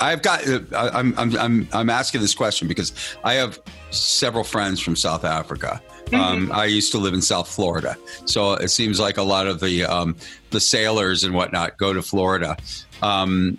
I've 0.01 0.23
got? 0.23 0.47
Uh, 0.49 0.61
I'm 0.73 1.15
I'm 1.19 1.37
I'm 1.37 1.69
I'm 1.73 1.91
asking 1.91 2.21
this 2.21 2.35
question 2.35 2.69
because 2.69 2.93
I 3.25 3.35
have 3.35 3.61
several 3.91 4.45
friends 4.45 4.81
from 4.81 4.97
South 4.97 5.25
Africa. 5.25 5.81
Um, 6.13 6.53
I 6.53 6.67
used 6.67 6.93
to 6.93 6.99
live 6.99 7.15
in 7.15 7.23
South 7.23 7.49
Florida, 7.49 7.97
so 8.27 8.55
it 8.55 8.69
seems 8.69 9.01
like 9.01 9.17
a 9.17 9.23
lot 9.23 9.47
of 9.47 9.61
the 9.61 9.85
um, 9.85 10.17
the 10.51 10.61
sailors 10.61 11.25
and 11.25 11.35
whatnot 11.35 11.77
go 11.79 11.93
to 11.93 12.03
Florida. 12.03 12.57
Um, 13.03 13.59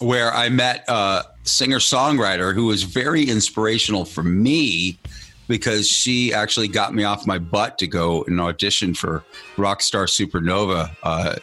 where 0.00 0.32
I 0.32 0.48
met 0.48 0.84
a 0.88 1.24
singer 1.44 1.78
songwriter 1.78 2.54
who 2.54 2.66
was 2.66 2.82
very 2.82 3.24
inspirational 3.24 4.04
for 4.04 4.22
me 4.22 4.98
because 5.48 5.88
she 5.88 6.32
actually 6.32 6.68
got 6.68 6.94
me 6.94 7.04
off 7.04 7.26
my 7.26 7.38
butt 7.38 7.78
to 7.78 7.86
go 7.86 8.24
and 8.24 8.40
audition 8.40 8.94
for 8.94 9.24
Rockstar 9.56 10.08
Supernova 10.08 10.90
uh, 11.02 11.36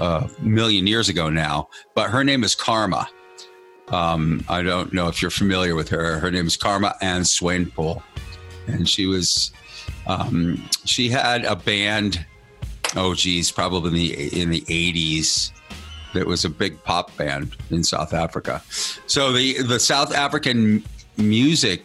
a 0.00 0.30
million 0.40 0.86
years 0.86 1.08
ago 1.08 1.28
now. 1.30 1.68
But 1.94 2.10
her 2.10 2.24
name 2.24 2.44
is 2.44 2.54
Karma. 2.54 3.08
Um, 3.88 4.44
I 4.48 4.62
don't 4.62 4.92
know 4.92 5.08
if 5.08 5.20
you're 5.20 5.30
familiar 5.30 5.74
with 5.74 5.88
her. 5.88 6.18
Her 6.18 6.30
name 6.30 6.46
is 6.46 6.56
Karma 6.56 6.94
Ann 7.00 7.22
Swanepoel, 7.22 8.02
and 8.68 8.88
she 8.88 9.06
was 9.06 9.52
um, 10.06 10.62
she 10.84 11.08
had 11.08 11.44
a 11.44 11.56
band. 11.56 12.24
Oh, 12.96 13.14
geez, 13.14 13.50
probably 13.50 13.88
in 13.88 13.94
the 13.94 14.42
in 14.42 14.50
the 14.50 14.62
80s 14.62 15.52
that 16.12 16.26
was 16.26 16.44
a 16.44 16.50
big 16.50 16.82
pop 16.82 17.16
band 17.16 17.56
in 17.70 17.84
South 17.84 18.12
Africa. 18.12 18.62
So 19.06 19.32
the 19.32 19.62
the 19.62 19.80
South 19.80 20.14
African 20.14 20.84
music, 21.16 21.84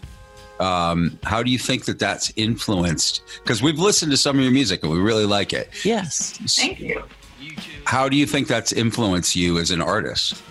um, 0.59 1.19
how 1.23 1.43
do 1.43 1.51
you 1.51 1.59
think 1.59 1.85
that 1.85 1.99
that's 1.99 2.31
influenced? 2.35 3.23
Because 3.43 3.61
we've 3.61 3.79
listened 3.79 4.11
to 4.11 4.17
some 4.17 4.37
of 4.37 4.43
your 4.43 4.53
music 4.53 4.83
and 4.83 4.91
we 4.91 4.99
really 4.99 5.25
like 5.25 5.53
it. 5.53 5.69
Yes. 5.83 6.37
Thank 6.55 6.79
you. 6.79 7.03
How 7.85 8.09
do 8.09 8.17
you 8.17 8.25
think 8.25 8.47
that's 8.47 8.71
influenced 8.71 9.35
you 9.35 9.59
as 9.59 9.71
an 9.71 9.81
artist? 9.81 10.41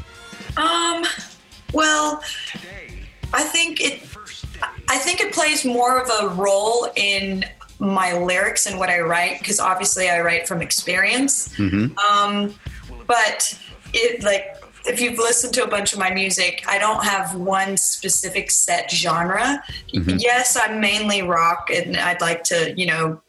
Um, 0.57 1.05
well, 1.73 2.23
I 3.33 3.43
think 3.43 3.81
it. 3.81 4.03
I 4.89 4.99
think 4.99 5.21
it 5.21 5.33
plays 5.33 5.65
more 5.65 6.01
of 6.01 6.09
a 6.23 6.35
role 6.35 6.89
in 6.95 7.45
my 7.79 8.13
lyrics 8.17 8.67
and 8.67 8.79
what 8.79 8.89
I 8.89 9.01
write 9.01 9.41
because 9.41 9.59
obviously 9.59 10.09
I 10.09 10.21
write 10.21 10.47
from 10.47 10.63
experience. 10.63 11.59
Um, 11.59 12.55
but 13.07 13.59
it 13.93 14.23
like 14.23 14.64
if 14.87 15.01
you've 15.01 15.19
listened 15.19 15.55
to 15.55 15.65
a 15.65 15.69
bunch 15.69 15.93
of 15.93 15.99
my 15.99 16.11
music, 16.11 16.65
I 16.69 16.79
don't 16.79 17.05
have 17.05 17.35
one 17.35 17.77
specific 17.77 18.51
set 18.51 18.91
genre. 18.91 19.63
Yes, 19.93 20.57
I'm 20.61 20.81
mainly 20.81 21.23
rock, 21.23 21.71
and 21.71 21.97
I'd 21.97 22.21
like 22.21 22.45
to, 22.45 22.75
you 22.77 22.87
know, 22.87 23.21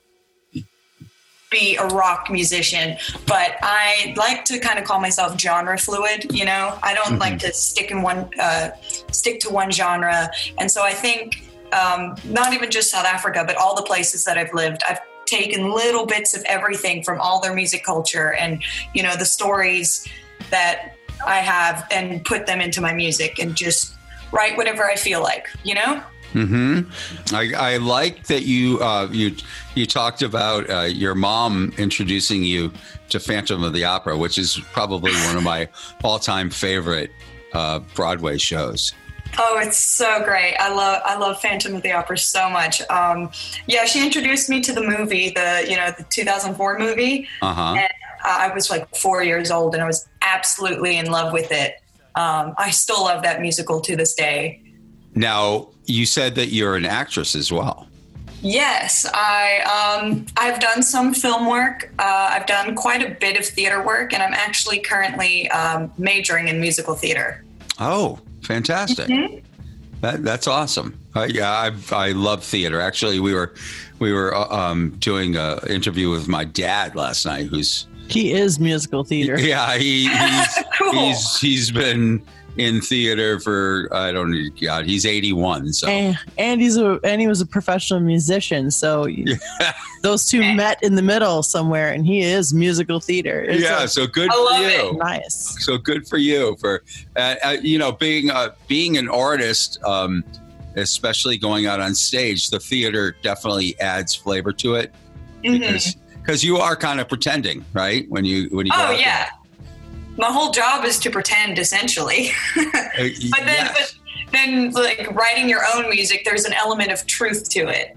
be 1.52 1.78
a 1.78 1.88
rock 1.88 2.30
musician, 2.30 2.98
but 3.28 3.56
I 3.62 4.14
like 4.18 4.44
to 4.46 4.60
kind 4.60 4.80
of 4.80 4.86
call 4.86 5.00
myself 5.00 5.40
genre 5.40 5.78
fluid. 5.78 6.36
You 6.36 6.46
know, 6.46 6.78
I 6.84 6.94
don't 6.94 7.20
like 7.20 7.40
to 7.40 7.54
stick 7.54 7.92
in 7.92 8.02
one, 8.02 8.30
uh, 8.40 8.72
stick 9.12 9.40
to 9.42 9.50
one 9.50 9.72
genre, 9.72 10.30
and 10.58 10.70
so 10.70 10.84
I 10.84 10.92
think 10.92 11.50
um, 11.72 12.16
not 12.26 12.54
even 12.54 12.72
just 12.72 12.92
South 12.92 13.06
Africa, 13.06 13.44
but 13.46 13.56
all 13.56 13.76
the 13.76 13.84
places 13.84 14.26
that 14.26 14.38
I've 14.38 14.54
lived, 14.54 14.82
I've 14.90 15.00
taken 15.26 15.72
little 15.72 16.06
bits 16.06 16.36
of 16.36 16.44
everything 16.46 17.04
from 17.04 17.20
all 17.20 17.40
their 17.42 17.54
music 17.54 17.84
culture 17.84 18.34
and 18.34 18.64
you 18.94 19.02
know 19.02 19.16
the 19.16 19.26
stories 19.26 20.08
that 20.52 20.95
I 21.26 21.38
have 21.38 21.88
and 21.92 22.24
put 22.24 22.46
them 22.46 22.62
into 22.62 22.82
my 22.82 22.94
music 22.94 23.40
and 23.40 23.56
just 23.56 23.96
write 24.32 24.58
whatever 24.58 24.86
I 24.86 24.96
feel 24.96 25.22
like. 25.22 25.48
You 25.64 25.76
know. 25.76 26.04
I, 27.34 27.54
I 27.56 27.78
like 27.78 28.28
that 28.28 28.44
you 28.44 28.80
uh, 28.82 29.08
you 29.12 29.36
you 29.74 29.86
talked 29.86 30.22
about 30.22 30.70
uh, 30.70 30.82
your 30.82 31.16
mom 31.16 31.74
introducing 31.78 32.44
you 32.44 32.74
to 33.10 33.20
Phantom 33.20 33.64
of 33.64 33.72
the 33.74 33.86
Opera, 33.86 34.18
which 34.18 34.38
is 34.38 34.60
probably 34.74 35.14
one 35.14 35.38
of 35.38 35.44
my 35.44 35.70
all 36.04 36.20
time 36.20 36.50
favorite 36.50 37.12
uh, 37.54 37.80
Broadway 37.94 38.38
shows. 38.38 38.94
Oh, 39.38 39.60
it's 39.60 39.78
so 39.78 40.24
great! 40.24 40.56
I 40.60 40.74
love 40.74 41.02
I 41.06 41.18
love 41.18 41.40
Phantom 41.42 41.76
of 41.76 41.82
the 41.84 41.92
Opera 41.94 42.18
so 42.18 42.50
much. 42.50 42.82
Um, 42.90 43.32
yeah, 43.68 43.86
she 43.86 44.04
introduced 44.06 44.50
me 44.50 44.60
to 44.62 44.74
the 44.74 44.82
movie, 44.84 45.30
the 45.30 45.66
you 45.70 45.76
know 45.78 45.92
the 45.98 46.04
2004 46.10 46.80
movie, 46.80 47.28
Uh 47.42 47.54
huh. 47.54 47.76
and 47.78 47.90
I 48.26 48.54
was 48.54 48.70
like 48.70 48.94
four 48.96 49.24
years 49.24 49.52
old, 49.52 49.74
and 49.74 49.84
I 49.84 49.86
was 49.86 50.08
absolutely 50.22 50.98
in 50.98 51.12
love 51.12 51.34
with 51.34 51.52
it. 51.52 51.82
Um, 52.16 52.54
I 52.58 52.72
still 52.72 53.04
love 53.04 53.24
that 53.24 53.42
musical 53.42 53.82
to 53.82 53.96
this 53.96 54.14
day. 54.14 54.62
Now 55.16 55.70
you 55.86 56.06
said 56.06 56.36
that 56.36 56.48
you're 56.48 56.76
an 56.76 56.86
actress 56.86 57.36
as 57.36 57.52
well. 57.52 57.88
Yes, 58.42 59.08
I 59.12 59.98
um, 60.02 60.26
I've 60.38 60.60
done 60.60 60.84
some 60.84 61.14
film 61.14 61.50
work. 61.50 61.92
Uh, 61.98 62.30
I've 62.32 62.46
done 62.46 62.76
quite 62.76 63.02
a 63.02 63.16
bit 63.16 63.40
of 63.40 63.46
theater 63.46 63.84
work, 63.84 64.14
and 64.14 64.22
I'm 64.22 64.34
actually 64.34 64.80
currently 64.80 65.50
um, 65.50 65.92
majoring 65.98 66.48
in 66.48 66.62
musical 66.62 66.94
theater. 66.94 67.44
Oh, 67.80 68.20
fantastic! 68.44 69.08
That, 70.02 70.24
that's 70.24 70.48
awesome. 70.48 71.00
Uh, 71.16 71.28
yeah, 71.28 71.50
I 71.50 71.72
I 71.92 72.12
love 72.12 72.44
theater. 72.44 72.80
Actually, 72.80 73.20
we 73.20 73.34
were 73.34 73.56
we 73.98 74.14
were 74.14 74.36
uh, 74.36 74.48
um, 74.50 74.96
doing 75.00 75.36
an 75.38 75.60
interview 75.68 76.12
with 76.12 76.28
my 76.28 76.44
dad 76.44 76.96
last 76.96 77.26
night, 77.26 77.48
who's 77.48 77.88
He 78.08 78.32
is 78.34 78.60
musical 78.60 79.04
theater. 79.04 79.40
Yeah, 79.40 79.78
he, 79.78 80.08
he's, 80.10 80.64
Cool. 80.78 80.92
he's 80.94 81.40
he's 81.40 81.72
been 81.72 82.22
in 82.58 82.80
theater 82.80 83.38
for 83.42 83.90
I 83.92 84.12
don't 84.14 84.32
know, 84.32 84.50
God, 84.62 84.86
he's 84.86 85.06
81. 85.06 85.74
So 85.74 85.88
And, 85.90 86.18
and 86.38 86.62
he's 86.62 86.78
a 86.78 87.00
and 87.04 87.20
he 87.20 87.28
was 87.28 87.42
a 87.42 87.46
professional 87.46 88.00
musician, 88.00 88.72
so 88.72 89.08
those 90.04 90.26
two 90.26 90.40
met 90.56 90.82
in 90.84 90.96
the 90.96 91.02
middle 91.02 91.44
somewhere, 91.44 91.92
and 91.92 92.06
he 92.06 92.22
is 92.22 92.54
musical 92.54 93.00
theater. 93.00 93.42
It's 93.44 93.62
yeah, 93.62 93.84
a- 93.84 93.88
so 93.88 94.08
good 94.08 94.30
I 94.30 94.34
for 94.36 94.42
love 94.44 94.62
you. 94.62 94.90
it. 94.92 94.98
nice. 94.98 95.66
So 95.66 95.78
good 95.78 96.08
for 96.08 96.18
you 96.18 96.56
for 96.62 96.84
uh, 97.18 97.36
uh, 97.44 97.58
you 97.62 97.78
know 97.80 97.92
being 97.92 98.30
uh, 98.32 98.50
being 98.68 98.98
an 98.98 99.10
artist, 99.10 99.80
um, 99.84 100.24
especially 100.76 101.38
going 101.38 101.66
out 101.66 101.80
on 101.80 101.96
stage. 101.96 102.50
The 102.50 102.60
theater 102.60 103.16
definitely 103.22 103.78
adds 103.80 104.14
flavor 104.16 104.52
to 104.54 104.76
it 104.76 104.94
Mhm. 105.44 105.60
because 105.60 105.96
because 106.26 106.44
you 106.44 106.58
are 106.58 106.76
kind 106.76 107.00
of 107.00 107.08
pretending, 107.08 107.64
right? 107.74 108.10
When 108.10 108.26
you 108.26 108.48
when 108.52 108.66
you 108.66 108.72
go 108.72 108.78
Oh 108.80 108.82
out 108.84 108.88
there. 108.90 109.00
yeah, 109.00 109.30
my 110.18 110.32
whole 110.32 110.52
job 110.52 110.84
is 110.86 110.98
to 111.00 111.10
pretend, 111.12 111.60
essentially. 111.60 112.32
Uh, 112.58 113.10
But 113.32 113.40
then, 113.46 113.66
yes. 113.66 113.96
but 114.24 114.32
then, 114.32 114.72
like 114.72 115.12
writing 115.14 115.50
your 115.50 115.62
own 115.76 115.90
music, 115.90 116.24
there's 116.24 116.46
an 116.46 116.54
element 116.54 116.92
of 116.92 117.06
truth 117.06 117.50
to 117.50 117.68
it. 117.68 117.96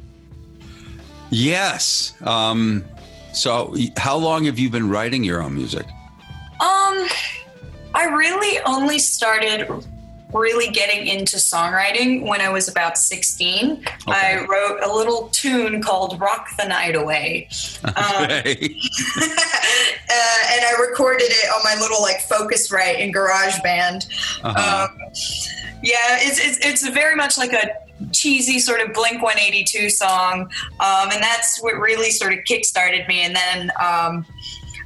yes. 1.30 2.14
Um, 2.22 2.84
so 3.32 3.74
how 3.96 4.16
long 4.16 4.44
have 4.46 4.58
you 4.58 4.68
been 4.70 4.88
writing 4.90 5.22
your 5.22 5.40
own 5.42 5.54
music? 5.54 5.86
Um, 6.60 7.06
I 7.94 8.06
really 8.12 8.58
only 8.66 8.98
started 8.98 9.68
really 10.32 10.68
getting 10.68 11.06
into 11.06 11.36
songwriting 11.36 12.26
when 12.26 12.40
I 12.40 12.50
was 12.50 12.68
about 12.68 12.98
16. 12.98 13.84
I 14.06 14.44
wrote 14.48 14.80
a 14.82 14.92
little 14.92 15.28
tune 15.28 15.82
called 15.82 16.20
Rock 16.20 16.48
the 16.58 16.66
Night 16.66 16.96
Away. 16.96 17.48
Um, 17.88 17.94
uh, 17.94 18.28
and 18.28 18.40
I 20.10 20.76
recorded 20.80 21.28
it 21.28 21.50
on 21.50 21.62
my 21.64 21.76
little 21.80 22.02
like 22.02 22.18
Focusrite 22.18 22.98
in 22.98 23.12
GarageBand. 23.12 24.08
Uh-huh. 24.44 24.88
Um, 24.88 24.98
yeah, 25.82 26.18
it's, 26.20 26.38
it's 26.38 26.58
it's 26.64 26.88
very 26.88 27.14
much 27.14 27.38
like 27.38 27.52
a 27.52 27.70
cheesy 28.12 28.58
sort 28.58 28.80
of 28.80 28.92
Blink 28.92 29.22
182 29.22 29.90
song, 29.90 30.42
um, 30.80 31.10
and 31.12 31.22
that's 31.22 31.60
what 31.62 31.74
really 31.74 32.10
sort 32.10 32.32
of 32.32 32.40
kickstarted 32.40 33.06
me. 33.08 33.22
And 33.22 33.34
then 33.34 33.70
um, 33.80 34.26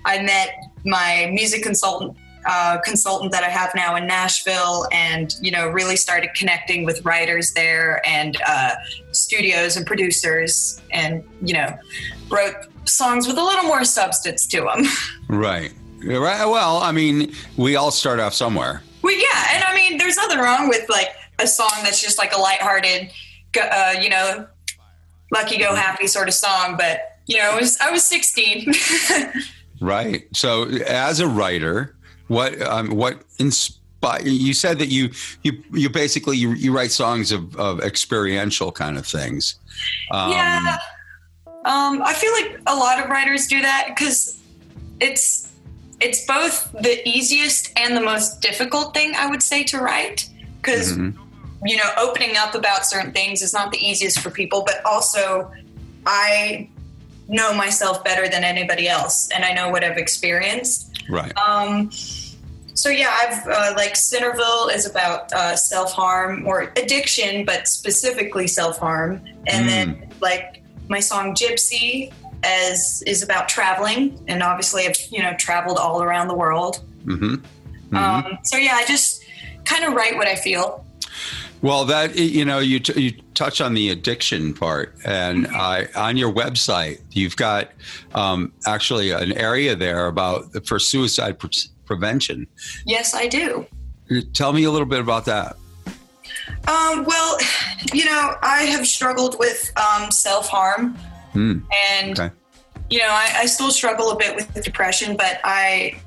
I 0.05 0.23
met 0.23 0.55
my 0.85 1.31
music 1.33 1.63
consultant. 1.63 2.17
Uh, 2.45 2.79
consultant 2.81 3.31
that 3.33 3.45
I 3.45 3.49
have 3.49 3.71
now 3.75 3.95
in 3.95 4.07
Nashville, 4.07 4.87
and 4.91 5.35
you 5.41 5.51
know, 5.51 5.69
really 5.69 5.97
started 5.97 6.31
connecting 6.35 6.85
with 6.85 7.05
writers 7.05 7.53
there 7.53 8.03
and 8.07 8.37
uh, 8.47 8.75
studios 9.13 9.77
and 9.77 9.87
producers, 9.87 10.81
and 10.91 11.23
you 11.41 11.55
know, 11.55 11.77
wrote 12.29 12.55
songs 12.85 13.27
with 13.27 13.39
a 13.39 13.43
little 13.43 13.65
more 13.65 13.85
substance 13.85 14.47
to 14.49 14.61
them. 14.63 14.85
Right. 15.29 15.73
Right. 16.05 16.45
Well, 16.45 16.77
I 16.79 16.93
mean, 16.93 17.33
we 17.57 17.77
all 17.77 17.91
start 17.91 18.21
off 18.21 18.35
somewhere. 18.35 18.83
Well, 19.01 19.17
yeah, 19.17 19.55
and 19.55 19.65
I 19.65 19.75
mean, 19.75 19.97
there's 19.97 20.17
nothing 20.17 20.39
wrong 20.39 20.69
with 20.69 20.87
like 20.91 21.09
a 21.39 21.47
song 21.47 21.71
that's 21.83 22.03
just 22.03 22.19
like 22.19 22.35
a 22.35 22.39
lighthearted, 22.39 23.11
uh, 23.59 23.95
you 23.99 24.11
know, 24.11 24.47
lucky 25.31 25.57
go 25.57 25.75
happy 25.75 26.07
sort 26.07 26.29
of 26.29 26.35
song. 26.35 26.77
But 26.77 27.19
you 27.27 27.39
know, 27.39 27.53
I 27.53 27.55
was 27.59 27.79
I 27.81 27.91
was 27.91 28.05
16. 28.05 28.75
Right. 29.83 30.29
So, 30.33 30.69
as 30.87 31.19
a 31.19 31.27
writer, 31.27 31.97
what 32.33 32.61
um, 32.63 32.89
what 32.97 33.23
inspire? 33.39 34.23
You 34.23 34.55
said 34.55 34.79
that 34.79 34.89
you 34.89 35.11
you 35.43 35.63
you 35.73 35.91
basically 35.91 36.37
you, 36.37 36.53
you 36.53 36.75
write 36.75 36.91
songs 36.91 37.31
of, 37.31 37.55
of 37.57 37.81
experiential 37.81 38.73
kind 38.73 38.97
of 38.99 39.07
things. 39.07 39.57
Um, 40.11 40.33
yeah, 40.33 40.79
um, 41.65 42.03
I 42.03 42.15
feel 42.15 42.33
like 42.33 42.61
a 42.67 42.75
lot 42.75 43.03
of 43.03 43.11
writers 43.11 43.47
do 43.47 43.61
that 43.61 43.89
because 43.89 44.41
it's 44.99 45.53
it's 46.01 46.27
both 46.27 46.73
the 46.73 47.07
easiest 47.07 47.71
and 47.79 47.97
the 47.97 48.01
most 48.01 48.41
difficult 48.41 48.95
thing 48.95 49.15
I 49.15 49.29
would 49.29 49.43
say 49.43 49.63
to 49.65 49.79
write 49.79 50.29
because 50.63 50.97
mhm. 50.97 51.15
you 51.65 51.77
know 51.77 51.91
opening 51.99 52.37
up 52.37 52.55
about 52.55 52.87
certain 52.87 53.13
things 53.13 53.43
is 53.43 53.53
not 53.53 53.73
the 53.73 53.79
easiest 53.79 54.21
for 54.21 54.31
people 54.31 54.63
but 54.65 54.85
also 54.85 55.51
i 56.07 56.69
know 57.29 57.53
myself 57.53 58.03
better 58.05 58.29
than 58.29 58.45
anybody 58.45 58.89
else 58.89 59.29
and 59.35 59.45
i 59.45 59.53
know 59.53 59.69
what 59.71 59.83
i've 59.83 59.99
experienced 59.99 60.93
Right. 61.09 61.37
um, 61.37 61.91
so 62.75 62.89
yeah, 62.89 63.17
I've 63.23 63.47
uh, 63.47 63.75
like 63.77 63.97
Centerville 63.97 64.69
is 64.69 64.87
about 64.87 65.33
uh, 65.33 65.57
self 65.57 65.93
harm 65.93 66.47
or 66.47 66.73
addiction, 66.77 67.45
but 67.45 67.69
specifically 67.69 68.47
self 68.47 68.79
harm. 68.79 69.21
And 69.47 69.69
then 69.69 70.09
like 70.21 70.63
my 70.89 71.01
song 71.01 71.35
Gypsy 71.35 72.13
as 72.45 73.03
is 73.07 73.23
about 73.23 73.49
traveling, 73.49 74.19
and 74.27 74.43
obviously 74.43 74.87
I've 74.87 75.01
you 75.11 75.23
know 75.23 75.35
traveled 75.39 75.79
all 75.79 76.03
around 76.03 76.29
the 76.29 76.35
world. 76.35 76.83
Mm-hmm. 77.05 77.97
Um, 77.97 78.39
so 78.45 78.57
yeah, 78.57 78.75
I 78.75 78.85
just 78.87 79.23
kind 79.65 79.85
of 79.85 79.95
write 79.95 80.17
what 80.17 80.29
I 80.29 80.37
feel. 80.37 80.85
Well, 81.61 81.85
that 81.85 82.17
you 82.17 82.45
know, 82.45 82.59
you 82.59 82.81
t- 82.81 83.01
you 83.01 83.13
touch 83.35 83.61
on 83.61 83.75
the 83.75 83.91
addiction 83.91 84.53
part, 84.53 84.95
and 85.05 85.47
I 85.47 85.89
on 85.95 86.17
your 86.17 86.33
website, 86.33 87.01
you've 87.13 87.37
got 87.37 87.71
um, 88.15 88.53
actually 88.67 89.13
an 89.13 89.33
area 89.33 89.77
there 89.77 90.07
about 90.07 90.67
for 90.67 90.81
suicide 90.81 91.39
pre- 91.39 91.51
prevention. 91.85 92.47
Yes, 92.87 93.15
I 93.15 93.27
do. 93.29 93.67
Tell 94.35 94.53
me 94.53 94.65
a 94.65 94.71
little 94.71 94.87
bit 94.87 95.01
about 95.01 95.25
that. 95.27 95.57
Um, 96.69 97.05
well, 97.05 97.39
you 97.93 98.05
know, 98.05 98.35
I 98.43 98.63
have 98.65 98.87
struggled 98.87 99.39
with 99.39 99.73
um, 99.79 100.11
self 100.11 100.49
harm, 100.49 100.97
Hmm. 101.33 101.59
and 101.91 102.19
Okay. 102.19 102.31
you 102.91 102.99
know, 102.99 103.09
I, 103.09 103.31
I 103.39 103.47
still 103.47 103.71
struggle 103.71 104.11
a 104.11 104.17
bit 104.17 104.35
with 104.37 104.53
depression, 104.63 105.17
but 105.17 105.41
I 105.45 106.01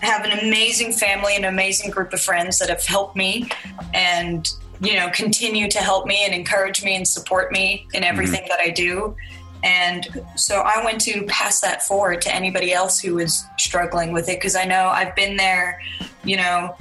have 0.00 0.24
an 0.24 0.38
amazing 0.38 0.92
family, 0.92 1.36
an 1.36 1.44
amazing 1.44 1.90
group 1.90 2.12
of 2.12 2.20
friends 2.20 2.58
that 2.58 2.68
have 2.68 2.84
helped 2.84 3.16
me, 3.16 3.48
and 3.94 4.48
you 4.80 4.94
know, 4.94 5.08
continue 5.10 5.68
to 5.70 5.78
help 5.78 6.06
me 6.06 6.24
and 6.24 6.34
encourage 6.34 6.82
me 6.82 6.96
and 6.96 7.06
support 7.06 7.52
me 7.52 7.86
in 7.94 8.02
everything 8.02 8.44
that 8.48 8.58
I 8.58 8.70
do. 8.70 9.14
And 9.62 10.24
so 10.36 10.60
I 10.60 10.82
want 10.82 11.00
to 11.02 11.22
pass 11.26 11.60
that 11.60 11.82
forward 11.82 12.20
to 12.22 12.34
anybody 12.34 12.72
else 12.72 12.98
who 13.00 13.18
is 13.18 13.44
struggling 13.58 14.12
with 14.12 14.28
it 14.28 14.38
because 14.38 14.56
I 14.56 14.64
know 14.64 14.86
I've 14.88 15.14
been 15.14 15.36
there. 15.36 15.80
You 16.24 16.36
know, 16.38 16.76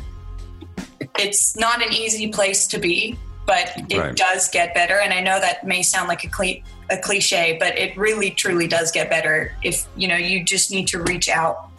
it's 1.18 1.56
not 1.58 1.86
an 1.86 1.94
easy 1.94 2.30
place 2.30 2.68
to 2.68 2.80
be, 2.80 3.18
but 3.45 3.72
it 3.90 3.98
Right. 3.98 4.16
does 4.16 4.49
get 4.49 4.74
better. 4.74 4.99
And 4.99 5.14
I 5.14 5.20
know 5.22 5.40
that 5.40 5.66
may 5.66 5.84
sound 5.84 6.08
like 6.08 6.24
a, 6.24 6.28
cli- 6.30 6.64
a 6.90 6.98
cliche, 6.98 7.58
but 7.60 7.78
it 7.78 7.95
really, 7.98 8.32
truly 8.32 8.68
does 8.68 8.91
get 8.91 9.10
better 9.10 9.53
if 9.62 9.86
you 9.95 10.08
know 10.08 10.16
you 10.16 10.44
just 10.44 10.72
need 10.72 10.88
to 10.88 11.02
reach 11.03 11.30
out. 11.30 11.70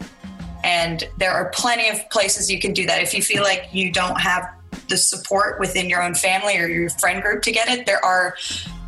And 0.63 1.03
there 1.17 1.31
are 1.31 1.49
plenty 1.49 1.89
of 1.89 2.09
places 2.09 2.49
you 2.49 2.59
can 2.59 2.71
do 2.71 2.85
that. 2.85 3.01
If 3.01 3.13
you 3.13 3.21
feel 3.21 3.43
like 3.43 3.67
you 3.73 3.91
don't 3.91 4.19
have 4.21 4.49
the 4.87 4.95
support 4.95 5.59
within 5.59 5.89
your 5.89 6.01
own 6.01 6.13
family 6.15 6.57
or 6.57 6.67
your 6.67 6.89
friend 6.89 7.21
group 7.21 7.41
to 7.43 7.51
get 7.51 7.67
it, 7.67 7.85
there 7.85 8.03
are 8.03 8.35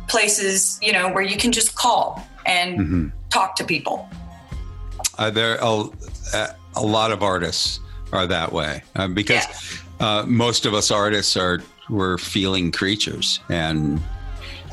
places 0.08 0.78
you 0.82 0.92
know 0.92 1.08
where 1.12 1.22
you 1.24 1.36
can 1.36 1.52
just 1.52 1.74
call 1.74 2.26
and 2.46 2.78
Mhm. 2.78 3.12
talk 3.30 3.56
to 3.56 3.64
people. 3.64 4.08
Uh, 5.18 5.30
there 5.30 5.58
a, 5.62 5.84
a 6.76 6.82
lot 6.82 7.10
of 7.10 7.22
artists 7.22 7.80
are 8.12 8.26
that 8.26 8.52
way 8.52 8.82
um, 8.94 9.14
because 9.14 9.44
uh, 10.00 10.24
most 10.26 10.66
of 10.66 10.74
us 10.74 10.90
artists 10.90 11.36
are 11.36 11.60
we're 11.88 12.18
feeling 12.18 12.70
creatures 12.72 13.40
and 13.48 14.00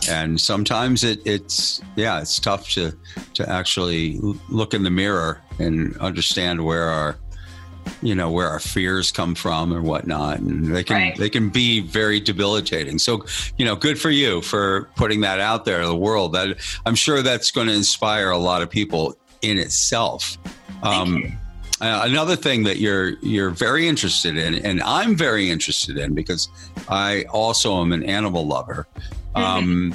and 0.09 0.39
sometimes 0.41 1.03
it, 1.03 1.19
it's 1.25 1.81
yeah 1.95 2.19
it's 2.19 2.37
tough 2.39 2.69
to 2.69 2.91
to 3.33 3.49
actually 3.49 4.19
look 4.49 4.73
in 4.73 4.83
the 4.83 4.89
mirror 4.89 5.41
and 5.59 5.95
understand 5.97 6.63
where 6.63 6.89
our 6.89 7.15
you 8.01 8.15
know 8.15 8.29
where 8.31 8.47
our 8.47 8.59
fears 8.59 9.11
come 9.11 9.35
from 9.35 9.73
or 9.73 9.81
whatnot 9.81 10.39
and 10.39 10.65
they 10.75 10.83
can 10.83 10.95
Right. 10.97 11.17
they 11.17 11.29
can 11.29 11.49
be 11.49 11.79
very 11.81 12.19
debilitating. 12.19 12.99
So 12.99 13.25
you 13.57 13.65
know 13.65 13.75
good 13.75 13.99
for 13.99 14.09
you 14.09 14.41
for 14.41 14.89
putting 14.95 15.21
that 15.21 15.39
out 15.39 15.65
there 15.65 15.81
to 15.81 15.87
the 15.87 15.95
world. 15.95 16.33
That 16.33 16.57
i'm 16.85 16.95
sure 16.95 17.21
that's 17.21 17.51
going 17.51 17.67
to 17.67 17.73
inspire 17.73 18.29
a 18.31 18.37
lot 18.37 18.61
of 18.61 18.69
people 18.69 19.15
in 19.41 19.57
itself. 19.57 20.37
Um, 20.81 21.37
uh, 21.81 22.01
another 22.05 22.35
thing 22.35 22.63
that 22.63 22.77
you're 22.77 23.11
you're 23.21 23.49
very 23.49 23.87
interested 23.87 24.37
in 24.37 24.55
and 24.55 24.81
i'm 24.83 25.15
very 25.17 25.49
interested 25.49 25.97
in 25.97 26.13
because 26.13 26.47
i 26.87 27.23
also 27.31 27.81
am 27.81 27.91
an 27.91 28.03
animal 28.03 28.45
lover. 28.47 28.87
Um, 29.35 29.93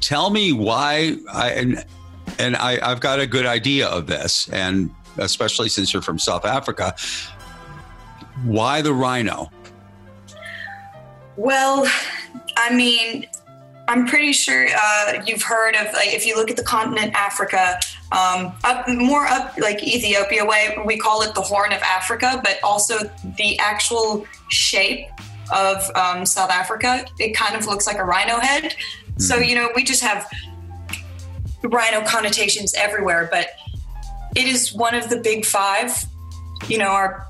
tell 0.00 0.30
me 0.30 0.52
why 0.52 1.16
i 1.32 1.50
and, 1.50 1.84
and 2.38 2.56
I, 2.56 2.78
i've 2.82 3.00
got 3.00 3.20
a 3.20 3.26
good 3.26 3.46
idea 3.46 3.86
of 3.88 4.06
this 4.06 4.48
and 4.50 4.90
especially 5.18 5.68
since 5.68 5.92
you're 5.92 6.02
from 6.02 6.18
south 6.18 6.44
africa 6.44 6.94
why 8.44 8.82
the 8.82 8.92
rhino 8.92 9.50
Well, 11.36 11.86
I 12.56 12.74
mean, 12.74 13.26
I'm 13.88 14.06
pretty 14.06 14.32
sure 14.32 14.66
uh, 14.74 15.22
you've 15.26 15.42
heard 15.42 15.76
of 15.76 15.92
like 15.92 16.08
if 16.08 16.26
you 16.26 16.34
look 16.34 16.50
at 16.50 16.56
the 16.56 16.64
continent 16.64 17.12
Africa, 17.14 17.78
um, 18.10 18.54
up 18.64 18.88
more 18.88 19.26
up 19.26 19.56
like 19.58 19.82
Ethiopia 19.82 20.44
way, 20.44 20.76
we 20.84 20.96
call 20.96 21.22
it 21.22 21.34
the 21.34 21.42
Horn 21.42 21.72
of 21.72 21.82
Africa, 21.82 22.40
but 22.42 22.58
also 22.64 22.98
the 23.36 23.58
actual 23.58 24.26
shape 24.48 25.06
of 25.52 25.88
um, 25.94 26.26
South 26.26 26.50
Africa, 26.50 27.04
it 27.18 27.36
kind 27.36 27.54
of 27.54 27.66
looks 27.66 27.86
like 27.86 27.98
a 27.98 28.04
rhino 28.04 28.40
head. 28.40 28.74
So 29.18 29.36
you 29.36 29.54
know, 29.54 29.70
we 29.76 29.84
just 29.84 30.02
have 30.02 30.26
rhino 31.62 32.02
connotations 32.06 32.74
everywhere, 32.74 33.28
but 33.30 33.48
it 34.34 34.46
is 34.46 34.72
one 34.72 34.94
of 34.94 35.08
the 35.08 35.18
big 35.18 35.44
five. 35.44 35.92
You 36.68 36.78
know, 36.78 36.88
our 36.88 37.26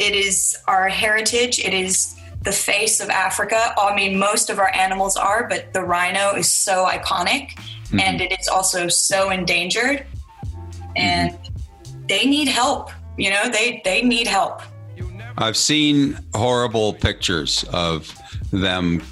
it 0.00 0.14
is 0.14 0.56
our 0.66 0.88
heritage. 0.88 1.58
It 1.58 1.74
is 1.74 2.14
the 2.42 2.52
face 2.52 3.00
of 3.00 3.10
Africa. 3.10 3.74
I 3.76 3.94
mean, 3.94 4.18
most 4.18 4.48
of 4.48 4.58
our 4.58 4.72
animals 4.74 5.16
are, 5.16 5.48
but 5.48 5.72
the 5.72 5.82
rhino 5.82 6.34
is 6.34 6.50
so 6.50 6.86
iconic 6.86 7.50
mm-hmm. 7.88 8.00
and 8.00 8.20
it 8.20 8.38
is 8.38 8.48
also 8.48 8.88
so 8.88 9.30
endangered. 9.30 10.06
Mm-hmm. 10.44 10.96
And 10.96 11.38
they 12.08 12.26
need 12.26 12.48
help. 12.48 12.90
You 13.16 13.30
know, 13.30 13.48
they, 13.50 13.82
they 13.84 14.02
need 14.02 14.26
help. 14.26 14.62
I've 15.36 15.56
seen 15.56 16.18
horrible 16.34 16.94
pictures 16.94 17.64
of 17.72 18.12
them 18.50 19.02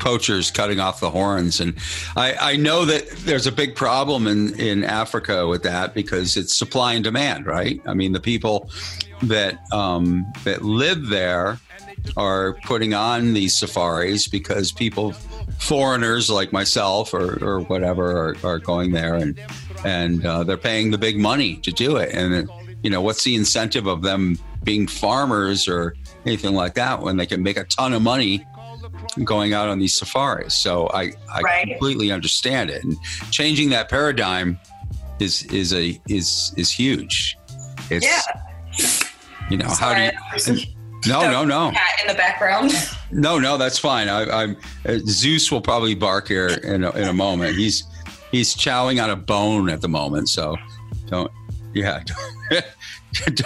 poachers 0.00 0.50
cutting 0.50 0.80
off 0.80 1.00
the 1.00 1.10
horns 1.10 1.60
and 1.60 1.76
I, 2.16 2.34
I 2.52 2.56
know 2.56 2.84
that 2.84 3.08
there's 3.18 3.46
a 3.46 3.52
big 3.52 3.76
problem 3.76 4.26
in, 4.26 4.58
in 4.58 4.84
Africa 4.84 5.46
with 5.46 5.62
that 5.62 5.94
because 5.94 6.36
it's 6.36 6.56
supply 6.56 6.94
and 6.94 7.04
demand, 7.04 7.46
right? 7.46 7.80
I 7.86 7.94
mean 7.94 8.12
the 8.12 8.20
people 8.20 8.70
that 9.22 9.60
um, 9.72 10.26
that 10.44 10.62
live 10.62 11.08
there 11.08 11.58
are 12.16 12.54
putting 12.64 12.94
on 12.94 13.34
these 13.34 13.58
safaris 13.58 14.26
because 14.28 14.72
people 14.72 15.12
foreigners 15.58 16.30
like 16.30 16.52
myself 16.52 17.12
or, 17.12 17.42
or 17.44 17.60
whatever 17.60 18.16
are, 18.28 18.36
are 18.42 18.58
going 18.58 18.92
there 18.92 19.14
and 19.14 19.38
and 19.84 20.24
uh, 20.24 20.42
they're 20.44 20.56
paying 20.56 20.90
the 20.90 20.98
big 20.98 21.18
money 21.18 21.56
to 21.56 21.70
do 21.70 21.96
it 21.96 22.14
and 22.14 22.48
you 22.82 22.90
know 22.90 23.02
what's 23.02 23.24
the 23.24 23.34
incentive 23.34 23.86
of 23.86 24.02
them 24.02 24.38
being 24.62 24.86
farmers 24.86 25.68
or 25.68 25.94
anything 26.24 26.54
like 26.54 26.74
that 26.74 27.00
when 27.00 27.16
they 27.16 27.26
can 27.26 27.42
make 27.42 27.56
a 27.56 27.64
ton 27.64 27.92
of 27.92 28.02
money 28.02 28.44
going 29.24 29.52
out 29.52 29.68
on 29.68 29.78
these 29.78 29.94
safaris 29.94 30.54
so 30.54 30.88
i 30.88 31.12
i 31.32 31.40
Right. 31.42 31.66
completely 31.68 32.10
understand 32.12 32.70
it 32.70 32.82
and 32.84 32.96
changing 33.30 33.70
that 33.70 33.88
paradigm 33.88 34.58
is 35.18 35.42
is 35.44 35.72
a 35.74 36.00
is 36.08 36.52
is 36.56 36.70
huge 36.70 37.36
it's 37.90 38.06
Yeah. 38.06 39.08
you 39.50 39.56
know 39.56 39.68
how 39.68 39.94
do 39.94 40.02
you 40.02 40.56
no 41.06 41.22
no 41.30 41.44
no 41.44 41.70
Cat 41.70 41.88
in 42.02 42.06
the 42.08 42.14
background. 42.14 42.72
no, 43.10 43.38
no, 43.38 43.56
that's 43.56 43.78
fine. 43.78 44.10
I, 44.10 44.42
I'm 44.42 44.56
uh, 44.86 44.98
Zeus 45.06 45.50
will 45.50 45.62
probably 45.62 45.94
bark 45.94 46.28
here 46.28 46.48
in 46.48 46.84
a, 46.84 46.90
in 46.90 47.08
a 47.08 47.12
moment. 47.14 47.56
He's 47.56 47.84
he's 48.30 48.54
chowing 48.54 49.02
on 49.02 49.08
a 49.08 49.16
bone 49.16 49.70
at 49.70 49.80
the 49.80 49.88
moment, 49.88 50.28
so 50.28 50.56
don't. 51.06 51.30
Yeah, 51.72 52.02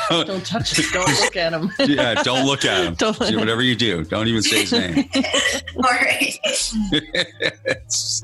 don't. 0.09 0.27
Don't 0.27 0.47
touch 0.47 0.79
it. 0.79 0.87
Don't 0.93 1.21
look 1.21 1.37
at 1.37 1.53
him. 1.53 1.71
Yeah, 1.89 2.23
don't 2.23 2.47
look 2.47 2.65
at 2.65 2.85
him. 2.87 2.95
Don't- 2.95 3.19
Do 3.19 3.39
Whatever 3.39 3.63
you 3.63 3.75
do, 3.77 4.05
don't 4.05 4.29
even 4.29 4.43
say 4.43 4.61
his 4.63 4.73
name. 4.73 5.09
All 5.77 5.83
right. 5.83 6.39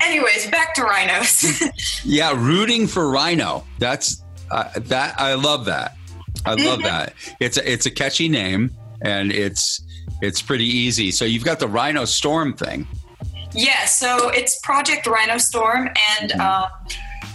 Anyways, 0.02 0.50
back 0.50 0.74
to 0.74 0.82
rhinos. 0.82 1.62
yeah, 2.04 2.32
rooting 2.36 2.86
for 2.86 3.10
Rhino. 3.10 3.64
That's 3.78 4.22
uh, 4.50 4.70
that. 4.76 5.20
I 5.20 5.34
love 5.34 5.64
that. 5.66 5.96
I 6.46 6.54
love 6.54 6.82
that. 6.82 7.14
It's 7.40 7.56
a, 7.58 7.70
it's 7.70 7.86
a 7.86 7.90
catchy 7.90 8.28
name, 8.28 8.70
and 9.02 9.30
it's 9.32 9.82
it's 10.22 10.40
pretty 10.42 10.64
easy. 10.66 11.10
So 11.10 11.24
you've 11.24 11.44
got 11.44 11.58
the 11.58 11.68
Rhino 11.68 12.04
Storm 12.06 12.54
thing. 12.54 12.86
Yeah, 13.52 13.84
so 13.86 14.28
it's 14.30 14.58
Project 14.60 15.06
Rhino 15.06 15.38
Storm, 15.38 15.88
and 16.20 16.32
um, 16.32 16.66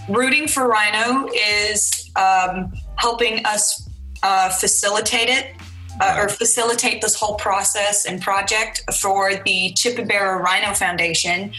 rooting 0.08 0.48
for 0.48 0.66
Rhino 0.68 1.28
is 1.34 2.05
um, 2.16 2.72
helping 2.96 3.44
us 3.44 3.88
uh, 4.22 4.48
facilitate 4.50 5.28
it 5.28 5.54
uh, 6.00 6.16
or 6.18 6.28
facilitate 6.28 7.00
this 7.00 7.14
whole 7.14 7.34
process 7.34 8.04
and 8.04 8.20
project 8.20 8.82
for 9.00 9.34
the 9.34 9.72
Chipembere 9.74 10.40
Rhino 10.40 10.74
Foundation. 10.74 11.52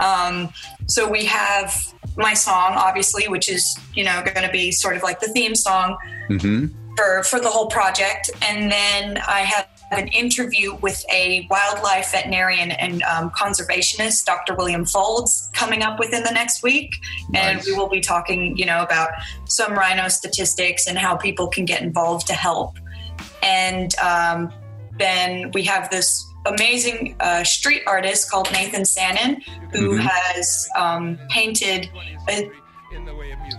Um, 0.00 0.52
so 0.86 1.08
we 1.08 1.24
have 1.26 1.74
my 2.16 2.34
song, 2.34 2.72
obviously, 2.74 3.28
which 3.28 3.48
is 3.48 3.78
you 3.94 4.04
know 4.04 4.22
going 4.22 4.46
to 4.46 4.52
be 4.52 4.70
sort 4.70 4.96
of 4.96 5.02
like 5.02 5.20
the 5.20 5.28
theme 5.28 5.54
song 5.54 5.96
hmm 6.28 6.66
for 6.96 7.24
for 7.24 7.40
the 7.40 7.50
whole 7.50 7.66
project, 7.66 8.30
and 8.42 8.70
then 8.70 9.18
I 9.18 9.40
have 9.40 9.68
an 9.90 10.08
interview 10.08 10.74
with 10.76 11.04
a 11.10 11.46
wildlife 11.50 12.12
veterinarian 12.12 12.70
and 12.72 13.02
um, 13.02 13.30
conservationist, 13.30 14.24
Dr. 14.24 14.54
William 14.54 14.84
Fowlds, 14.84 15.50
coming 15.52 15.82
up 15.82 15.98
within 15.98 16.22
the 16.24 16.32
next 16.32 16.62
week, 16.62 16.94
and 17.34 17.62
we 17.66 17.72
will 17.72 17.88
be 17.88 18.00
talking, 18.00 18.56
you 18.56 18.66
know, 18.66 18.82
about 18.82 19.10
some 19.46 19.74
rhino 19.74 20.08
statistics 20.08 20.86
and 20.86 20.98
how 20.98 21.16
people 21.16 21.48
can 21.48 21.64
get 21.64 21.82
involved 21.82 22.26
to 22.26 22.34
help. 22.34 22.76
and 23.42 23.94
um, 23.98 24.52
then 24.98 25.50
we 25.52 25.62
have 25.64 25.90
this 25.90 26.26
amazing 26.46 27.16
uh, 27.20 27.42
street 27.44 27.82
artist 27.86 28.30
called 28.30 28.50
Nathan 28.52 28.82
Sannon, 28.82 29.42
who 29.72 29.96
has 29.96 30.68
um, 30.76 31.18
painted 31.30 31.90
a 32.28 32.50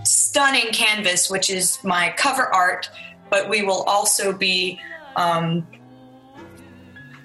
stunning 0.04 0.72
canvas, 0.72 1.30
which 1.30 1.50
is 1.50 1.78
my 1.84 2.14
cover 2.16 2.52
art. 2.54 2.90
But 3.28 3.48
we 3.48 3.62
will 3.62 3.82
also 3.82 4.32
be 4.32 4.80
um, 5.16 5.66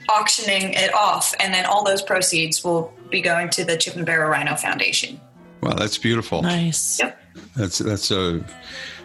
auctioning 0.09 0.73
it 0.73 0.93
off, 0.93 1.33
and 1.39 1.53
then 1.53 1.65
all 1.65 1.83
those 1.83 2.01
proceeds 2.01 2.63
will 2.63 2.93
be 3.09 3.21
going 3.21 3.49
to 3.51 3.65
the 3.65 3.73
Chipembere 3.73 4.29
Rhino 4.29 4.55
Foundation. 4.55 5.19
Wow, 5.61 5.73
that's 5.73 5.97
beautiful. 5.97 6.41
Nice. 6.41 6.99
Yep. 6.99 7.17
That's 7.55 7.77
that's 7.77 8.11
a 8.11 8.43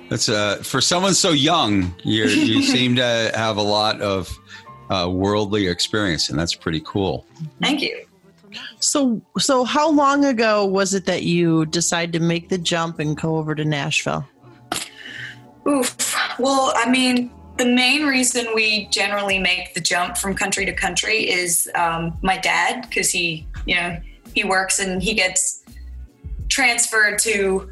that's 0.08 0.28
a 0.28 0.62
for 0.62 0.80
someone 0.80 1.14
so 1.14 1.30
young. 1.30 1.94
You 2.04 2.24
you 2.26 2.62
seem 2.74 2.96
to 2.96 3.32
have 3.34 3.56
a 3.56 3.62
lot 3.62 4.00
of 4.00 4.30
uh, 4.90 5.08
worldly 5.10 5.66
experience, 5.66 6.30
and 6.30 6.38
that's 6.38 6.54
pretty 6.54 6.82
cool. 6.84 7.26
Thank 7.60 7.82
you. 7.82 8.06
So, 8.80 9.20
so 9.38 9.64
how 9.64 9.90
long 9.90 10.24
ago 10.24 10.64
was 10.64 10.94
it 10.94 11.04
that 11.06 11.22
you 11.24 11.66
decided 11.66 12.12
to 12.14 12.20
make 12.20 12.48
the 12.48 12.58
jump 12.58 12.98
and 12.98 13.16
go 13.16 13.36
over 13.36 13.54
to 13.54 13.64
Nashville? 13.64 14.26
Oof. 15.68 16.16
Well, 16.38 16.72
I 16.76 16.88
mean, 16.88 17.30
the 17.56 17.66
main 17.66 18.06
reason 18.06 18.46
we 18.54 18.86
generally 18.86 19.38
make 19.38 19.74
the 19.74 19.80
jump 19.80 20.16
from 20.16 20.34
country 20.34 20.66
to 20.66 20.72
country 20.72 21.28
is 21.28 21.70
um, 21.74 22.16
my 22.22 22.36
dad, 22.36 22.82
because 22.82 23.10
he, 23.10 23.46
you 23.66 23.74
know, 23.74 23.98
he 24.34 24.44
works 24.44 24.78
and 24.78 25.02
he 25.02 25.14
gets 25.14 25.64
transferred 26.48 27.18
to 27.20 27.70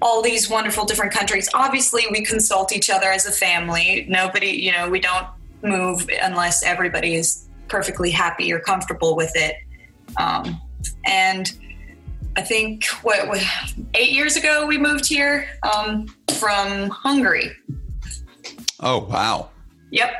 all 0.00 0.22
these 0.22 0.50
wonderful 0.50 0.84
different 0.84 1.12
countries. 1.12 1.48
Obviously, 1.54 2.04
we 2.10 2.24
consult 2.24 2.72
each 2.72 2.90
other 2.90 3.06
as 3.06 3.26
a 3.26 3.30
family. 3.30 4.06
Nobody, 4.08 4.48
you 4.48 4.72
know, 4.72 4.90
we 4.90 4.98
don't 4.98 5.28
move 5.62 6.08
unless 6.22 6.64
everybody 6.64 7.14
is 7.14 7.46
perfectly 7.68 8.10
happy 8.10 8.52
or 8.52 8.58
comfortable 8.58 9.14
with 9.14 9.30
it. 9.36 9.54
Um, 10.16 10.60
and 11.06 11.50
I 12.36 12.42
think 12.42 12.86
what, 13.02 13.28
what 13.28 13.42
eight 13.94 14.10
years 14.10 14.36
ago 14.36 14.66
we 14.66 14.76
moved 14.76 15.08
here 15.08 15.48
um, 15.62 16.06
from 16.38 16.90
Hungary. 16.90 17.52
Oh 18.82 19.04
wow, 19.04 19.50
Yep. 19.90 20.12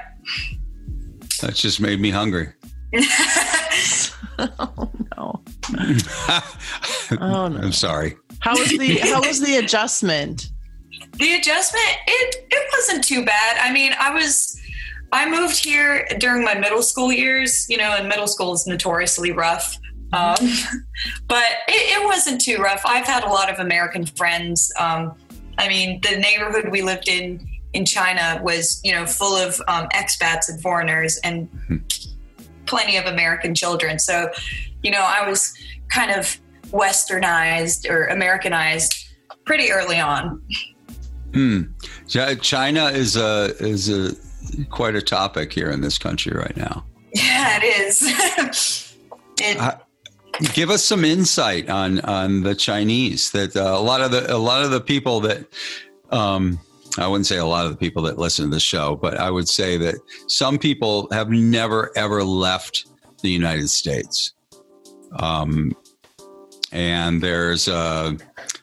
that 1.40 1.54
just 1.54 1.80
made 1.80 2.00
me 2.00 2.10
hungry. 2.10 2.48
Oh 4.38 4.90
no. 5.16 5.42
Oh 7.20 7.48
no. 7.48 7.58
I'm 7.60 7.72
sorry. 7.72 8.16
How 8.40 8.58
was 8.58 8.70
the 8.70 8.96
how 9.02 9.20
was 9.20 9.40
the 9.40 9.56
adjustment? 9.56 10.48
The 11.18 11.34
adjustment, 11.34 11.84
it 12.06 12.46
it 12.50 12.68
wasn't 12.76 13.04
too 13.04 13.24
bad. 13.24 13.58
I 13.60 13.72
mean, 13.72 13.92
I 13.98 14.12
was 14.14 14.58
I 15.12 15.28
moved 15.28 15.62
here 15.62 16.06
during 16.18 16.44
my 16.44 16.54
middle 16.54 16.82
school 16.82 17.12
years, 17.12 17.66
you 17.68 17.76
know, 17.76 17.94
and 17.96 18.08
middle 18.08 18.26
school 18.26 18.52
is 18.54 18.66
notoriously 18.66 19.30
rough. 19.32 19.78
Um, 20.14 20.36
but 21.28 21.44
it, 21.68 22.00
it 22.00 22.04
wasn't 22.04 22.40
too 22.40 22.56
rough. 22.56 22.82
I've 22.84 23.06
had 23.06 23.24
a 23.24 23.28
lot 23.28 23.50
of 23.50 23.58
American 23.60 24.04
friends. 24.06 24.72
Um, 24.78 25.14
I 25.58 25.68
mean, 25.68 26.00
the 26.02 26.16
neighborhood 26.16 26.70
we 26.70 26.82
lived 26.82 27.08
in 27.08 27.46
in 27.72 27.84
China 27.84 28.40
was, 28.42 28.80
you 28.84 28.92
know, 28.92 29.06
full 29.06 29.34
of 29.36 29.60
um, 29.68 29.88
expats 29.94 30.48
and 30.48 30.60
foreigners 30.60 31.18
and 31.24 31.48
plenty 32.66 32.96
of 32.96 33.06
American 33.06 33.54
children. 33.54 33.98
So, 33.98 34.30
you 34.82 34.90
know, 34.90 35.00
I 35.02 35.28
was 35.28 35.54
kind 35.88 36.10
of 36.10 36.38
westernized 36.70 37.88
or 37.90 38.06
Americanized 38.06 38.94
pretty 39.44 39.70
early 39.72 39.98
on. 39.98 40.42
Chi- 42.12 42.34
China 42.36 42.86
is 42.86 43.16
a 43.16 43.54
is 43.58 43.88
a 43.88 44.14
quite 44.70 44.94
a 44.94 45.02
topic 45.02 45.52
here 45.52 45.70
in 45.70 45.80
this 45.80 45.96
country 45.98 46.32
right 46.36 46.56
now. 46.56 46.84
Yeah, 47.14 47.58
it 47.62 47.64
is. 47.64 48.02
it, 49.40 49.60
I- 49.60 49.78
Give 50.54 50.70
us 50.70 50.82
some 50.82 51.04
insight 51.04 51.68
on 51.68 52.00
on 52.00 52.42
the 52.42 52.54
Chinese. 52.54 53.30
That 53.32 53.54
uh, 53.54 53.74
a 53.76 53.80
lot 53.80 54.00
of 54.00 54.10
the 54.10 54.34
a 54.34 54.38
lot 54.38 54.64
of 54.64 54.70
the 54.70 54.80
people 54.80 55.20
that 55.20 55.44
um, 56.10 56.58
I 56.98 57.06
wouldn't 57.06 57.26
say 57.26 57.38
a 57.38 57.46
lot 57.46 57.64
of 57.64 57.72
the 57.72 57.78
people 57.78 58.02
that 58.02 58.18
listen 58.18 58.46
to 58.46 58.50
the 58.50 58.60
show, 58.60 58.96
but 58.96 59.18
I 59.18 59.30
would 59.30 59.48
say 59.48 59.76
that 59.78 59.94
some 60.26 60.58
people 60.58 61.08
have 61.10 61.30
never 61.30 61.90
ever 61.96 62.22
left 62.22 62.86
the 63.22 63.30
United 63.30 63.70
States. 63.70 64.34
Um, 65.18 65.74
and 66.70 67.22
there's 67.22 67.68
a 67.68 68.16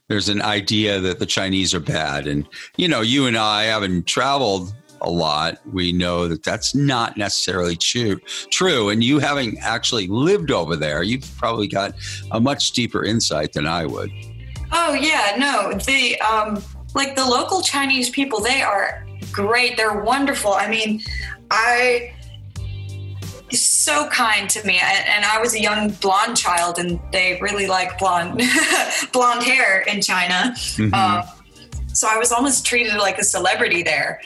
there's 0.07 0.29
an 0.29 0.41
idea 0.41 0.99
that 0.99 1.19
the 1.19 1.25
Chinese 1.25 1.73
are 1.73 1.79
bad, 1.79 2.27
and 2.27 2.47
you 2.77 2.87
know, 2.87 3.01
you 3.01 3.25
and 3.25 3.37
I 3.37 3.63
haven't 3.63 4.05
traveled 4.07 4.73
a 5.01 5.09
lot. 5.09 5.59
We 5.71 5.91
know 5.91 6.27
that 6.27 6.43
that's 6.43 6.75
not 6.75 7.17
necessarily 7.17 7.77
true. 7.77 8.19
True, 8.51 8.89
and 8.89 9.03
you 9.03 9.19
having 9.19 9.57
actually 9.59 10.07
lived 10.07 10.51
over 10.51 10.75
there, 10.75 11.03
you've 11.03 11.29
probably 11.37 11.67
got 11.67 11.93
a 12.31 12.39
much 12.39 12.71
deeper 12.73 13.03
insight 13.03 13.53
than 13.53 13.65
I 13.65 13.85
would. 13.85 14.11
oh 14.71 14.93
yeah, 14.93 15.35
no, 15.37 15.73
the 15.73 16.19
um, 16.21 16.61
like 16.95 17.15
the 17.15 17.25
local 17.25 17.61
Chinese 17.61 18.09
people, 18.09 18.39
they 18.39 18.61
are 18.61 19.05
great. 19.31 19.77
They're 19.77 20.01
wonderful. 20.01 20.53
I 20.53 20.67
mean, 20.67 21.01
I 21.51 22.13
so 23.51 24.07
kind 24.09 24.49
to 24.51 24.65
me, 24.65 24.79
and 24.81 25.25
I 25.25 25.39
was 25.39 25.55
a 25.55 25.61
young 25.61 25.89
blonde 25.89 26.37
child, 26.37 26.77
and 26.77 26.99
they 27.11 27.39
really 27.41 27.67
like 27.67 27.97
blonde 27.97 28.41
blonde 29.13 29.43
hair 29.43 29.81
in 29.81 30.01
China. 30.01 30.55
Um, 30.93 31.23
so 31.93 32.07
I 32.07 32.17
was 32.17 32.31
almost 32.31 32.65
treated 32.65 32.95
like 32.95 33.17
a 33.17 33.23
celebrity 33.23 33.83
there. 33.83 34.21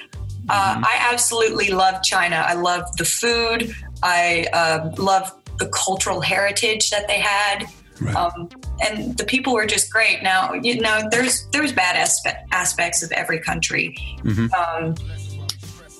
Uh, 0.49 0.81
I 0.83 1.07
absolutely 1.11 1.69
love 1.69 2.03
China. 2.03 2.43
I 2.45 2.53
love 2.53 2.97
the 2.97 3.05
food. 3.05 3.73
I 4.01 4.45
uh, 4.51 4.91
love 4.97 5.31
the 5.57 5.69
cultural 5.69 6.19
heritage 6.19 6.89
that 6.89 7.07
they 7.07 7.19
had. 7.19 7.65
Right. 8.03 8.15
Um, 8.15 8.49
and 8.83 9.17
the 9.17 9.23
people 9.23 9.53
were 9.53 9.65
just 9.65 9.91
great. 9.91 10.23
Now, 10.23 10.53
you 10.53 10.79
know, 10.79 11.07
there's 11.09 11.47
there's 11.51 11.71
bad 11.71 11.95
aspe- 11.95 12.43
aspects 12.51 13.01
of 13.03 13.11
every 13.11 13.39
country, 13.39 13.95
um, 14.25 14.95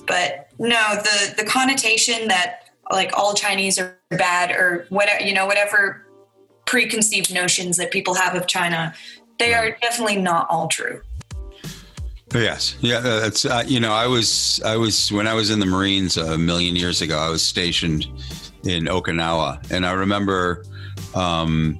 but 0.06 0.48
no, 0.58 0.96
the 0.96 1.34
the 1.38 1.44
connotation 1.44 2.28
that 2.28 2.70
like 2.90 3.16
all 3.16 3.34
Chinese 3.34 3.78
are 3.78 3.98
bad 4.10 4.50
or 4.50 4.86
whatever, 4.90 5.24
you 5.24 5.32
know, 5.32 5.46
whatever 5.46 6.06
preconceived 6.66 7.32
notions 7.32 7.76
that 7.76 7.90
people 7.90 8.14
have 8.14 8.34
of 8.34 8.46
China, 8.46 8.94
they 9.38 9.54
are 9.54 9.76
definitely 9.80 10.16
not 10.16 10.46
all 10.50 10.68
true. 10.68 11.00
Yes, 12.34 12.76
yeah, 12.80 12.96
uh, 12.98 13.20
that's 13.20 13.44
uh, 13.44 13.62
you 13.64 13.78
know, 13.78 13.92
I 13.92 14.08
was 14.08 14.60
I 14.64 14.76
was 14.76 15.12
when 15.12 15.28
I 15.28 15.34
was 15.34 15.50
in 15.50 15.60
the 15.60 15.66
Marines 15.66 16.16
a 16.16 16.36
million 16.36 16.74
years 16.74 17.00
ago. 17.00 17.16
I 17.16 17.28
was 17.28 17.42
stationed 17.42 18.06
in 18.64 18.86
Okinawa, 18.86 19.70
and 19.70 19.86
I 19.86 19.92
remember 19.92 20.64
um, 21.14 21.78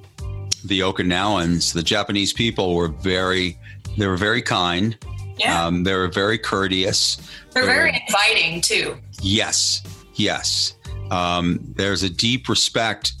the 0.67 0.79
Okinawans, 0.81 1.73
the 1.73 1.83
Japanese 1.83 2.33
people, 2.33 2.75
were 2.75 2.89
very 2.89 3.57
they 3.97 4.07
were 4.07 4.17
very 4.17 4.41
kind. 4.41 4.97
Yeah, 5.37 5.65
Um, 5.65 5.83
they 5.83 5.93
were 5.93 6.07
very 6.07 6.37
courteous. 6.37 7.17
they're 7.51 7.63
they 7.63 7.67
were- 7.69 7.73
very 7.75 8.03
inviting 8.07 8.61
too. 8.61 8.97
Yes, 9.21 9.81
yes. 10.15 10.73
Um, 11.11 11.59
there's 11.75 12.03
a 12.03 12.09
deep 12.09 12.47
respect 12.49 13.13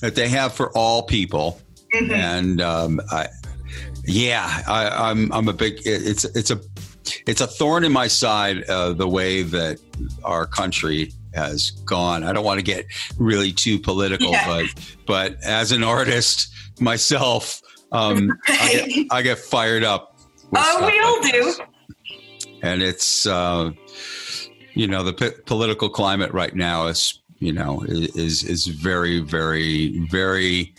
that 0.00 0.14
they 0.14 0.28
have 0.28 0.52
for 0.54 0.70
all 0.76 1.02
people, 1.02 1.60
and 1.92 2.60
um, 2.60 3.00
I, 3.10 3.28
yeah, 4.04 4.62
I, 4.66 5.10
I'm 5.10 5.30
I'm 5.32 5.48
a 5.48 5.52
big. 5.52 5.80
It's 5.84 6.24
it's 6.24 6.50
a 6.50 6.60
it's 7.26 7.40
a 7.40 7.46
thorn 7.46 7.84
in 7.84 7.92
my 7.92 8.06
side 8.08 8.64
uh, 8.64 8.92
the 8.94 9.08
way 9.08 9.42
that 9.42 9.78
our 10.24 10.46
country 10.46 11.12
has 11.34 11.70
gone. 11.84 12.24
I 12.24 12.32
don't 12.32 12.44
want 12.44 12.58
to 12.58 12.64
get 12.64 12.86
really 13.18 13.52
too 13.52 13.78
political, 13.78 14.30
Yeah. 14.32 14.46
but 14.46 14.66
but 15.06 15.36
as 15.44 15.72
an 15.72 15.84
artist 15.84 16.48
myself, 16.80 17.60
um, 17.92 18.30
I, 18.48 18.84
get, 18.86 19.06
I 19.10 19.22
get 19.22 19.38
fired 19.38 19.84
up. 19.84 20.16
Oh, 20.56 20.76
we 20.80 20.86
like 20.86 21.04
all 21.04 21.22
this 21.22 21.56
do. 21.58 21.64
and 22.62 22.82
it's 22.82 23.26
uh, 23.26 23.70
you 24.74 24.86
know 24.88 25.02
the 25.04 25.12
p- 25.12 25.40
political 25.46 25.88
climate 25.88 26.32
right 26.32 26.54
now 26.54 26.86
is 26.88 27.20
you 27.38 27.52
know 27.52 27.82
is 27.88 28.42
is 28.44 28.66
very 28.66 29.20
very 29.20 30.06
very 30.10 30.74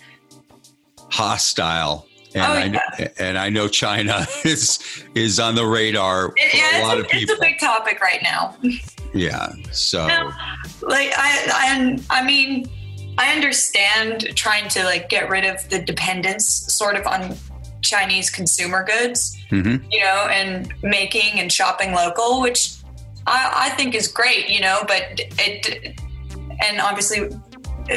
hostile 1.09 2.05
and 2.33 2.75
Oh, 2.75 2.79
I 2.97 3.09
and 3.19 3.37
I 3.37 3.49
know 3.49 3.67
China 3.67 4.25
is 4.45 4.79
is 5.15 5.39
on 5.39 5.55
the 5.55 5.65
radar 5.65 6.33
It- 6.37 6.53
yeah, 6.53 6.81
a 6.81 6.87
lot 6.87 6.97
it's, 6.97 7.11
of 7.13 7.17
a, 7.17 7.21
it's 7.21 7.31
a 7.31 7.37
big 7.39 7.59
topic 7.59 8.01
right 8.01 8.21
now. 8.23 8.55
yeah, 9.13 9.51
so 9.71 10.05
like 10.81 11.11
I, 11.17 11.99
I, 12.09 12.19
I 12.21 12.23
mean, 12.25 12.69
I 13.21 13.33
understand 13.33 14.35
trying 14.35 14.67
to 14.69 14.83
like 14.83 15.09
get 15.09 15.29
rid 15.29 15.45
of 15.45 15.67
the 15.69 15.79
dependence 15.81 16.45
sort 16.73 16.95
of 16.95 17.05
on 17.05 17.35
Chinese 17.81 18.29
consumer 18.29 18.83
goods, 18.83 19.37
Mhm. 19.51 19.83
you 19.91 19.99
know, 19.99 20.27
and 20.31 20.73
making 20.81 21.39
and 21.39 21.51
shopping 21.51 21.93
local, 21.93 22.41
which 22.41 22.71
I, 23.27 23.67
I 23.67 23.69
think 23.77 23.93
is 23.95 24.07
great, 24.07 24.49
you 24.49 24.59
know, 24.61 24.83
but 24.87 25.03
it, 25.39 25.99
and 26.65 26.79
obviously. 26.81 27.29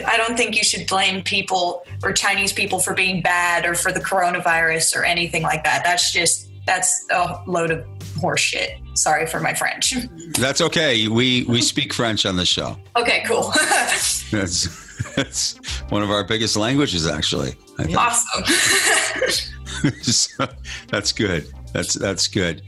I 0.06 0.16
don't 0.16 0.36
think 0.36 0.56
you 0.56 0.64
should 0.64 0.86
blame 0.88 1.22
people 1.22 1.84
or 2.02 2.12
Chinese 2.12 2.52
people 2.52 2.80
for 2.80 2.94
being 2.94 3.20
bad 3.22 3.64
or 3.66 3.74
for 3.74 3.92
the 3.92 4.00
coronavirus 4.00 4.96
or 4.96 5.04
anything 5.04 5.42
like 5.42 5.62
that. 5.64 5.84
That's 5.84 6.10
just 6.10 6.48
that's 6.66 7.06
a 7.10 7.38
load 7.46 7.70
of 7.70 7.84
horse 8.18 8.40
shit. 8.40 8.70
Sorry 8.94 9.26
for 9.26 9.38
my 9.40 9.52
French. 9.54 9.94
That's 10.38 10.60
okay. 10.62 11.06
We 11.06 11.44
we 11.44 11.60
speak 11.62 11.92
French 11.92 12.24
on 12.26 12.34
the 12.36 12.46
show. 12.46 12.76
Okay, 12.96 13.22
cool. 13.26 13.52
That's 14.30 14.66
that's 15.16 15.56
one 15.90 16.02
of 16.02 16.10
our 16.10 16.24
biggest 16.24 16.56
languages, 16.56 17.06
actually. 17.06 17.54
Awesome. 17.96 18.44
so, 20.02 20.46
that's 20.88 21.12
good. 21.12 21.52
That's 21.72 21.94
that's 21.94 22.28
good. 22.28 22.62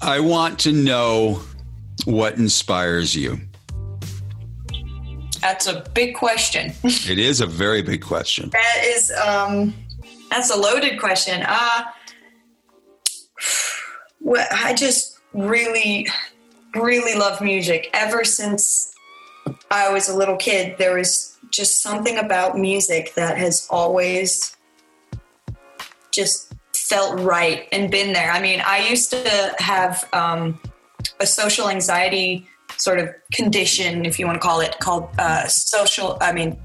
I 0.00 0.18
want 0.18 0.58
to 0.60 0.72
know 0.72 1.40
what 2.04 2.34
inspires 2.34 3.14
you. 3.14 3.38
That's 5.40 5.66
a 5.66 5.84
big 5.94 6.14
question. 6.14 6.72
It 6.84 7.18
is 7.18 7.40
a 7.40 7.46
very 7.46 7.82
big 7.82 8.02
question. 8.02 8.50
That 8.50 8.84
is 8.84 9.12
um 9.24 9.74
that's 10.30 10.50
a 10.50 10.56
loaded 10.56 10.98
question. 10.98 11.44
Uh 11.46 11.84
well, 14.20 14.46
I 14.50 14.74
just 14.74 15.18
really 15.32 16.08
really 16.74 17.18
love 17.18 17.40
music. 17.40 17.88
Ever 17.92 18.24
since 18.24 18.91
I 19.72 19.90
was 19.90 20.10
a 20.10 20.14
little 20.14 20.36
kid, 20.36 20.76
there 20.76 20.96
was 20.98 21.38
just 21.50 21.82
something 21.82 22.18
about 22.18 22.58
music 22.58 23.14
that 23.14 23.38
has 23.38 23.66
always 23.70 24.54
just 26.10 26.52
felt 26.76 27.18
right 27.20 27.68
and 27.72 27.90
been 27.90 28.12
there. 28.12 28.30
I 28.30 28.40
mean, 28.42 28.62
I 28.64 28.86
used 28.86 29.10
to 29.12 29.54
have 29.58 30.06
um, 30.12 30.60
a 31.20 31.26
social 31.26 31.70
anxiety 31.70 32.46
sort 32.76 32.98
of 32.98 33.08
condition, 33.32 34.04
if 34.04 34.18
you 34.18 34.26
want 34.26 34.36
to 34.40 34.46
call 34.46 34.60
it, 34.60 34.78
called 34.78 35.08
uh, 35.18 35.46
social, 35.46 36.18
I 36.20 36.32
mean, 36.32 36.60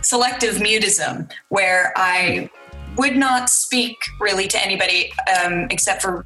selective 0.00 0.54
mutism, 0.54 1.30
where 1.50 1.92
I 1.96 2.48
would 2.96 3.16
not 3.16 3.50
speak 3.50 3.98
really 4.20 4.48
to 4.48 4.64
anybody 4.64 5.12
um, 5.44 5.66
except 5.70 6.00
for 6.00 6.24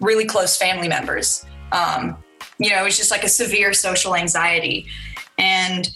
really 0.00 0.26
close 0.26 0.58
family 0.58 0.88
members. 0.88 1.46
Um, 1.72 2.22
you 2.58 2.68
know, 2.68 2.82
it 2.82 2.84
was 2.84 2.98
just 2.98 3.10
like 3.10 3.24
a 3.24 3.28
severe 3.28 3.72
social 3.72 4.14
anxiety. 4.14 4.86
And, 5.38 5.88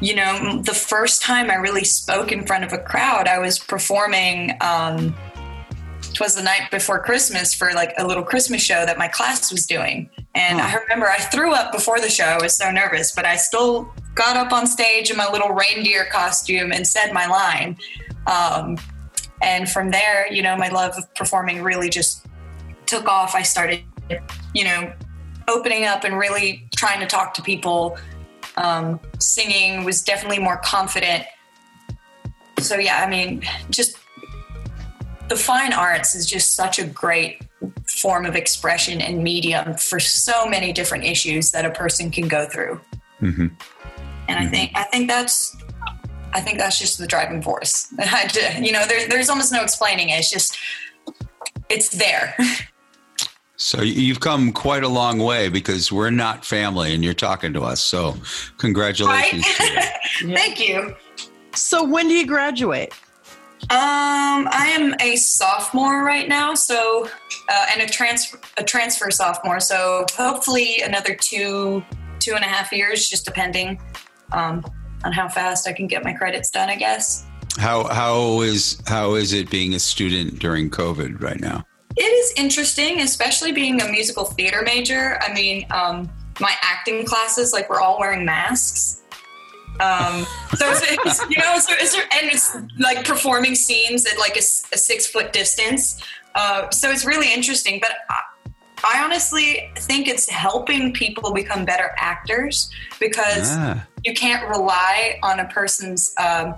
you 0.00 0.14
know, 0.14 0.62
the 0.62 0.74
first 0.74 1.22
time 1.22 1.50
I 1.50 1.54
really 1.54 1.84
spoke 1.84 2.32
in 2.32 2.46
front 2.46 2.64
of 2.64 2.72
a 2.72 2.78
crowd, 2.78 3.28
I 3.28 3.38
was 3.38 3.58
performing. 3.58 4.52
Um, 4.60 5.14
it 6.10 6.20
was 6.20 6.34
the 6.34 6.42
night 6.42 6.70
before 6.70 7.02
Christmas 7.02 7.54
for 7.54 7.72
like 7.72 7.92
a 7.98 8.06
little 8.06 8.22
Christmas 8.22 8.62
show 8.62 8.86
that 8.86 8.96
my 8.96 9.08
class 9.08 9.52
was 9.52 9.66
doing. 9.66 10.08
And 10.34 10.60
I 10.60 10.74
remember 10.74 11.08
I 11.08 11.18
threw 11.18 11.52
up 11.54 11.72
before 11.72 12.00
the 12.00 12.10
show. 12.10 12.24
I 12.24 12.42
was 12.42 12.54
so 12.54 12.70
nervous, 12.70 13.12
but 13.12 13.24
I 13.24 13.36
still 13.36 13.92
got 14.14 14.36
up 14.36 14.52
on 14.52 14.66
stage 14.66 15.10
in 15.10 15.16
my 15.16 15.30
little 15.30 15.50
reindeer 15.50 16.06
costume 16.06 16.72
and 16.72 16.86
said 16.86 17.12
my 17.12 17.26
line. 17.26 17.76
Um, 18.26 18.76
and 19.42 19.68
from 19.68 19.90
there, 19.90 20.32
you 20.32 20.42
know, 20.42 20.56
my 20.56 20.68
love 20.68 20.94
of 20.96 21.14
performing 21.14 21.62
really 21.62 21.88
just 21.88 22.26
took 22.86 23.08
off. 23.08 23.34
I 23.34 23.42
started, 23.42 23.82
you 24.54 24.64
know, 24.64 24.92
opening 25.48 25.84
up 25.84 26.04
and 26.04 26.18
really 26.18 26.68
trying 26.76 27.00
to 27.00 27.06
talk 27.06 27.34
to 27.34 27.42
people. 27.42 27.98
Um, 28.56 29.00
singing 29.18 29.84
was 29.84 30.02
definitely 30.02 30.38
more 30.38 30.56
confident. 30.58 31.24
So, 32.58 32.76
yeah, 32.76 33.04
I 33.04 33.10
mean, 33.10 33.42
just 33.70 33.98
the 35.28 35.36
fine 35.36 35.72
arts 35.72 36.14
is 36.14 36.26
just 36.26 36.54
such 36.54 36.78
a 36.78 36.86
great 36.86 37.42
form 37.86 38.26
of 38.26 38.36
expression 38.36 39.00
and 39.00 39.22
medium 39.22 39.74
for 39.74 40.00
so 40.00 40.46
many 40.46 40.72
different 40.72 41.04
issues 41.04 41.50
that 41.50 41.64
a 41.64 41.70
person 41.70 42.10
can 42.10 42.28
go 42.28 42.46
through. 42.46 42.80
Mhm. 43.20 43.50
And 44.28 44.38
I 44.38 44.46
think 44.46 44.72
I 44.74 44.84
think 44.84 45.08
that's 45.08 45.56
I 46.32 46.40
think 46.40 46.58
that's 46.58 46.78
just 46.78 46.98
the 46.98 47.06
driving 47.06 47.42
force. 47.42 47.88
You 48.60 48.72
know, 48.72 48.86
there, 48.86 49.08
there's 49.08 49.30
almost 49.30 49.52
no 49.52 49.62
explaining 49.62 50.10
it. 50.10 50.18
It's 50.18 50.30
just 50.30 50.58
it's 51.68 51.88
there. 51.90 52.36
So 53.56 53.80
you've 53.80 54.20
come 54.20 54.52
quite 54.52 54.84
a 54.84 54.88
long 54.88 55.18
way 55.18 55.48
because 55.48 55.90
we're 55.90 56.10
not 56.10 56.44
family, 56.44 56.94
and 56.94 57.02
you're 57.02 57.14
talking 57.14 57.52
to 57.54 57.62
us. 57.62 57.80
So 57.80 58.10
right? 58.10 58.22
congratulations. 58.58 59.44
to 59.44 59.64
you. 60.26 60.34
Thank 60.34 60.60
you. 60.60 60.94
So 61.54 61.82
when 61.82 62.08
do 62.08 62.14
you 62.14 62.26
graduate? 62.26 62.92
Um, 63.70 64.48
I 64.52 64.70
am 64.78 64.94
a 65.00 65.16
sophomore 65.16 66.04
right 66.04 66.28
now, 66.28 66.54
so 66.54 67.08
uh, 67.48 67.66
and 67.72 67.82
a 67.82 67.86
transfer 67.86 68.38
a 68.58 68.62
transfer 68.62 69.10
sophomore. 69.10 69.60
So 69.60 70.04
hopefully 70.14 70.82
another 70.82 71.14
two 71.14 71.82
two 72.20 72.34
and 72.34 72.44
a 72.44 72.48
half 72.48 72.72
years, 72.72 73.08
just 73.08 73.24
depending 73.24 73.80
um, 74.32 74.64
on 75.04 75.12
how 75.12 75.28
fast 75.28 75.66
I 75.66 75.72
can 75.72 75.86
get 75.86 76.04
my 76.04 76.12
credits 76.12 76.50
done. 76.50 76.68
I 76.68 76.76
guess 76.76 77.24
How 77.58 77.84
how 77.84 78.42
is 78.42 78.82
how 78.86 79.14
is 79.14 79.32
it 79.32 79.50
being 79.50 79.74
a 79.74 79.78
student 79.78 80.38
during 80.38 80.68
COVID 80.68 81.22
right 81.22 81.40
now? 81.40 81.64
It 81.96 82.02
is 82.02 82.32
interesting, 82.36 83.00
especially 83.00 83.52
being 83.52 83.80
a 83.80 83.88
musical 83.88 84.24
theater 84.24 84.62
major. 84.64 85.18
I 85.22 85.32
mean, 85.32 85.66
um, 85.70 86.10
my 86.40 86.54
acting 86.62 87.04
classes, 87.06 87.52
like 87.52 87.68
we're 87.70 87.80
all 87.80 87.98
wearing 87.98 88.24
masks. 88.24 89.02
Um, 89.80 90.24
so 90.54 90.70
it's, 90.70 90.82
it's, 90.82 91.30
you 91.30 91.36
know, 91.42 91.58
so 91.58 91.74
it's, 91.78 91.94
and 91.94 92.30
it's 92.32 92.56
like 92.78 93.04
performing 93.06 93.54
scenes 93.54 94.06
at 94.06 94.18
like 94.18 94.36
a 94.36 94.42
six 94.42 95.06
foot 95.06 95.32
distance. 95.32 96.02
Uh, 96.34 96.70
so 96.70 96.90
it's 96.90 97.04
really 97.04 97.32
interesting. 97.32 97.78
But 97.80 97.92
I, 98.10 98.20
I 98.84 99.02
honestly 99.04 99.70
think 99.76 100.06
it's 100.08 100.28
helping 100.28 100.92
people 100.92 101.32
become 101.32 101.64
better 101.64 101.92
actors 101.98 102.70
because 103.00 103.56
Ah. 103.56 103.86
you 104.04 104.14
can't 104.14 104.48
rely 104.48 105.18
on 105.22 105.40
a 105.40 105.48
person's 105.48 106.14
um, 106.18 106.54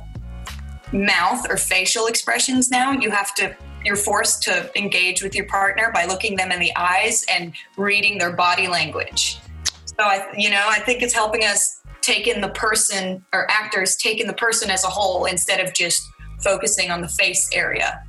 mouth 0.93 1.47
or 1.49 1.57
facial 1.57 2.07
expressions 2.07 2.71
now. 2.71 2.93
You 2.93 3.11
have 3.11 3.35
to. 3.37 3.55
You're 3.89 3.97
forced 3.97 4.43
to 4.43 4.71
engage 4.79 5.23
with 5.23 5.35
your 5.35 5.47
partner 5.47 5.91
by 5.95 6.05
looking 6.05 6.37
them 6.37 6.53
in 6.53 6.61
the 6.61 6.71
eyes 6.77 7.25
and 7.33 7.55
reading 7.79 8.19
their 8.19 8.31
body 8.31 8.69
language. 8.69 9.39
So 9.87 9.95
I, 10.01 10.31
you 10.37 10.51
know, 10.51 10.63
I 10.69 10.81
think 10.81 11.01
it's 11.01 11.15
helping 11.15 11.43
us 11.43 11.81
take 12.03 12.27
in 12.27 12.43
the 12.43 12.51
person 12.51 13.25
or 13.33 13.51
actors 13.51 13.97
take 13.97 14.21
in 14.21 14.27
the 14.27 14.35
person 14.35 14.69
as 14.69 14.85
a 14.85 14.89
whole 14.89 15.25
instead 15.25 15.67
of 15.67 15.73
just 15.73 16.03
focusing 16.45 16.91
on 16.91 17.01
the 17.01 17.09
face 17.09 17.49
area. 17.55 18.05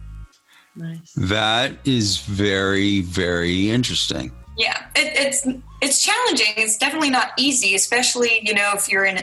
Nice. 0.75 1.13
That 1.13 1.77
is 1.85 2.17
very 2.17 2.99
very 2.99 3.69
interesting. 3.69 4.33
Yeah, 4.57 4.85
it, 4.97 5.13
it's 5.15 5.47
it's 5.81 6.03
challenging. 6.03 6.55
It's 6.57 6.77
definitely 6.77 7.09
not 7.09 7.31
easy, 7.37 7.73
especially 7.73 8.41
you 8.43 8.53
know 8.53 8.71
if 8.73 8.89
you're 8.89 9.05
in 9.05 9.17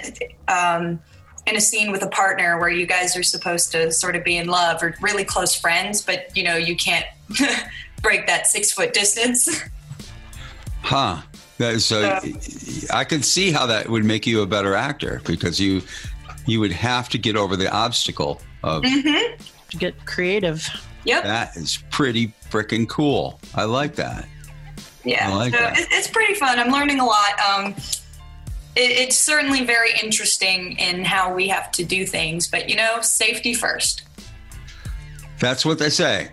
um, 0.49 1.01
in 1.47 1.57
a 1.57 1.61
scene 1.61 1.93
with 1.93 2.03
a 2.03 2.09
partner 2.09 2.59
where 2.59 2.69
you 2.69 2.87
guys 2.87 3.17
are 3.17 3.23
supposed 3.23 3.73
to 3.73 3.93
sort 3.93 4.17
of 4.17 4.25
be 4.25 4.37
in 4.37 4.49
love 4.49 4.83
or 4.83 4.95
really 5.01 5.25
close 5.25 5.55
friends, 5.55 6.03
but 6.03 6.37
you 6.37 6.43
know 6.43 6.57
you 6.57 6.77
can't 6.77 7.07
break 8.03 8.27
that 8.27 8.47
six 8.47 8.73
foot 8.73 8.93
distance. 8.93 9.63
Huh. 10.83 11.23
That, 11.59 11.81
so 11.81 12.21
I 12.93 13.05
can 13.05 13.23
see 13.23 13.51
how 13.51 13.67
that 13.67 13.89
would 13.89 14.05
make 14.05 14.27
you 14.27 14.43
a 14.43 14.47
better 14.47 14.75
actor 14.75 15.23
because 15.25 15.59
you 15.59 15.83
you 16.47 16.61
would 16.61 16.73
have 16.73 17.09
to 17.11 17.19
get 17.19 17.37
over 17.37 17.57
the 17.57 17.73
obstacle 17.73 18.41
of 18.63 18.83
mm-hmm. 18.83 19.43
To 19.71 19.77
get 19.77 20.07
creative. 20.07 20.69
Yep. 21.05 21.23
that 21.23 21.57
is 21.57 21.83
pretty 21.91 22.35
freaking 22.51 22.89
cool. 22.89 23.41
I 23.55 23.65
like 23.65 23.95
that. 23.95 24.27
Yeah, 25.05 25.31
I 25.31 25.35
like 25.35 25.55
so 25.55 25.61
that. 25.61 25.79
it, 25.79 25.89
it's 25.93 26.09
pretty 26.09 26.35
fun. 26.35 26.59
I'm 26.59 26.71
learning 26.71 26.99
a 26.99 27.05
lot. 27.05 27.39
Um, 27.41 27.75
it, 28.77 28.91
it's 28.91 29.19
certainly 29.19 29.65
very 29.65 29.91
interesting 30.03 30.79
in 30.79 31.05
how 31.05 31.35
we 31.35 31.49
have 31.49 31.71
to 31.73 31.85
do 31.85 32.07
things, 32.07 32.47
but 32.47 32.69
you 32.69 32.77
know, 32.77 33.01
safety 33.01 33.55
first. 33.55 34.03
That's 35.39 35.65
what 35.65 35.79
they 35.79 35.91
say. 35.91 36.31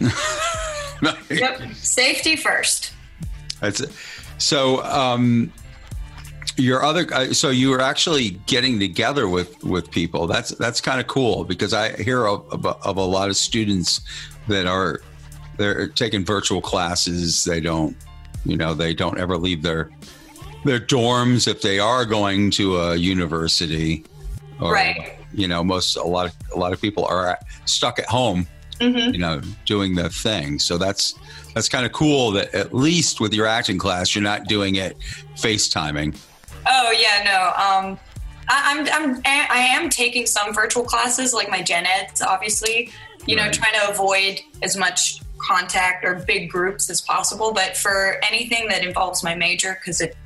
Yep, 1.28 1.74
safety 1.74 2.36
first. 2.36 2.92
That's 3.60 3.80
it. 3.80 3.90
So, 4.38 4.82
um, 4.84 5.52
your 6.56 6.82
other, 6.82 7.06
uh, 7.12 7.32
so 7.32 7.50
you 7.50 7.70
were 7.70 7.80
actually 7.80 8.30
getting 8.46 8.78
together 8.78 9.28
with 9.28 9.62
with 9.62 9.90
people. 9.90 10.26
That's 10.26 10.50
that's 10.50 10.80
kind 10.80 11.00
of 11.00 11.06
cool 11.06 11.44
because 11.44 11.74
I 11.74 11.96
hear 12.02 12.26
of, 12.26 12.50
of, 12.50 12.64
of 12.64 12.96
a 12.96 13.04
lot 13.04 13.28
of 13.28 13.36
students 13.36 14.00
that 14.48 14.66
are 14.66 15.02
they're 15.58 15.88
taking 15.88 16.24
virtual 16.24 16.60
classes. 16.60 17.44
They 17.44 17.60
don't, 17.60 17.96
you 18.44 18.56
know, 18.56 18.72
they 18.72 18.94
don't 18.94 19.18
ever 19.18 19.36
leave 19.36 19.62
their 19.62 19.90
their 20.66 20.80
dorms 20.80 21.48
if 21.48 21.62
they 21.62 21.78
are 21.78 22.04
going 22.04 22.50
to 22.52 22.76
a 22.76 22.96
university. 22.96 24.04
Or, 24.60 24.72
Right. 24.72 25.12
You 25.32 25.48
know, 25.48 25.62
most 25.62 25.96
a 25.96 26.02
lot 26.02 26.26
of 26.26 26.34
a 26.54 26.58
lot 26.58 26.72
of 26.72 26.80
people 26.80 27.04
are 27.04 27.38
stuck 27.64 27.98
at 27.98 28.06
home 28.06 28.46
hmm 28.78 28.98
you 28.98 29.16
know 29.16 29.40
doing 29.64 29.94
the 29.94 30.10
thing 30.10 30.58
so 30.58 30.76
that's 30.76 31.14
that's 31.54 31.66
kind 31.66 31.86
of 31.86 31.92
cool 31.92 32.30
that 32.30 32.54
at 32.54 32.74
least 32.74 33.20
with 33.20 33.32
your 33.32 33.46
acting 33.46 33.78
class 33.78 34.14
you're 34.14 34.22
not 34.22 34.44
doing 34.48 34.74
it 34.74 34.98
facetiming 35.34 36.14
Oh 36.66 36.90
yeah, 36.90 37.22
no. 37.24 37.88
Um, 37.88 37.98
I, 38.48 38.74
I'm 38.74 38.88
I'm 38.92 39.22
I 39.24 39.58
am 39.58 39.88
taking 39.88 40.26
some 40.26 40.52
virtual 40.52 40.84
classes, 40.84 41.32
like 41.32 41.48
my 41.48 41.62
gen 41.62 41.86
eds, 41.86 42.22
obviously. 42.22 42.90
You 43.26 43.34
know, 43.34 43.50
trying 43.50 43.74
to 43.74 43.90
avoid 43.90 44.40
as 44.62 44.76
much 44.76 45.20
contact 45.38 46.04
or 46.04 46.14
big 46.14 46.48
groups 46.48 46.88
as 46.90 47.00
possible. 47.00 47.52
But 47.52 47.76
for 47.76 48.20
anything 48.24 48.68
that 48.68 48.84
involves 48.84 49.24
my 49.24 49.34
major, 49.34 49.78
because 49.80 50.00
it 50.00 50.16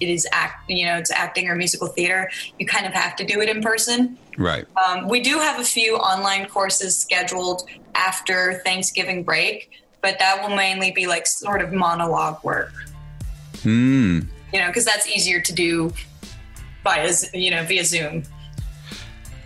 it 0.00 0.08
is 0.08 0.26
act, 0.32 0.68
you 0.68 0.86
know, 0.86 0.96
it's 0.96 1.10
acting 1.10 1.48
or 1.48 1.54
musical 1.54 1.88
theater, 1.88 2.30
you 2.58 2.66
kind 2.66 2.86
of 2.86 2.92
have 2.92 3.16
to 3.16 3.24
do 3.24 3.40
it 3.40 3.48
in 3.48 3.62
person. 3.62 4.18
right 4.36 4.66
Um, 4.84 5.08
we 5.08 5.20
do 5.20 5.38
have 5.38 5.60
a 5.60 5.64
few 5.64 5.96
online 5.96 6.46
courses 6.48 6.96
scheduled 6.96 7.68
after 7.94 8.60
Thanksgiving 8.64 9.22
break, 9.22 9.70
but 10.00 10.18
that 10.18 10.42
will 10.42 10.54
mainly 10.54 10.90
be 10.90 11.06
like 11.06 11.26
sort 11.26 11.62
of 11.62 11.72
monologue 11.72 12.42
work. 12.42 12.72
Hmm. 13.62 14.20
You 14.52 14.60
know, 14.60 14.68
because 14.68 14.84
that's 14.84 15.08
easier 15.08 15.40
to 15.40 15.52
do 15.52 15.92
via 16.84 17.10
you 17.32 17.50
know 17.50 17.64
via 17.64 17.84
Zoom. 17.84 18.24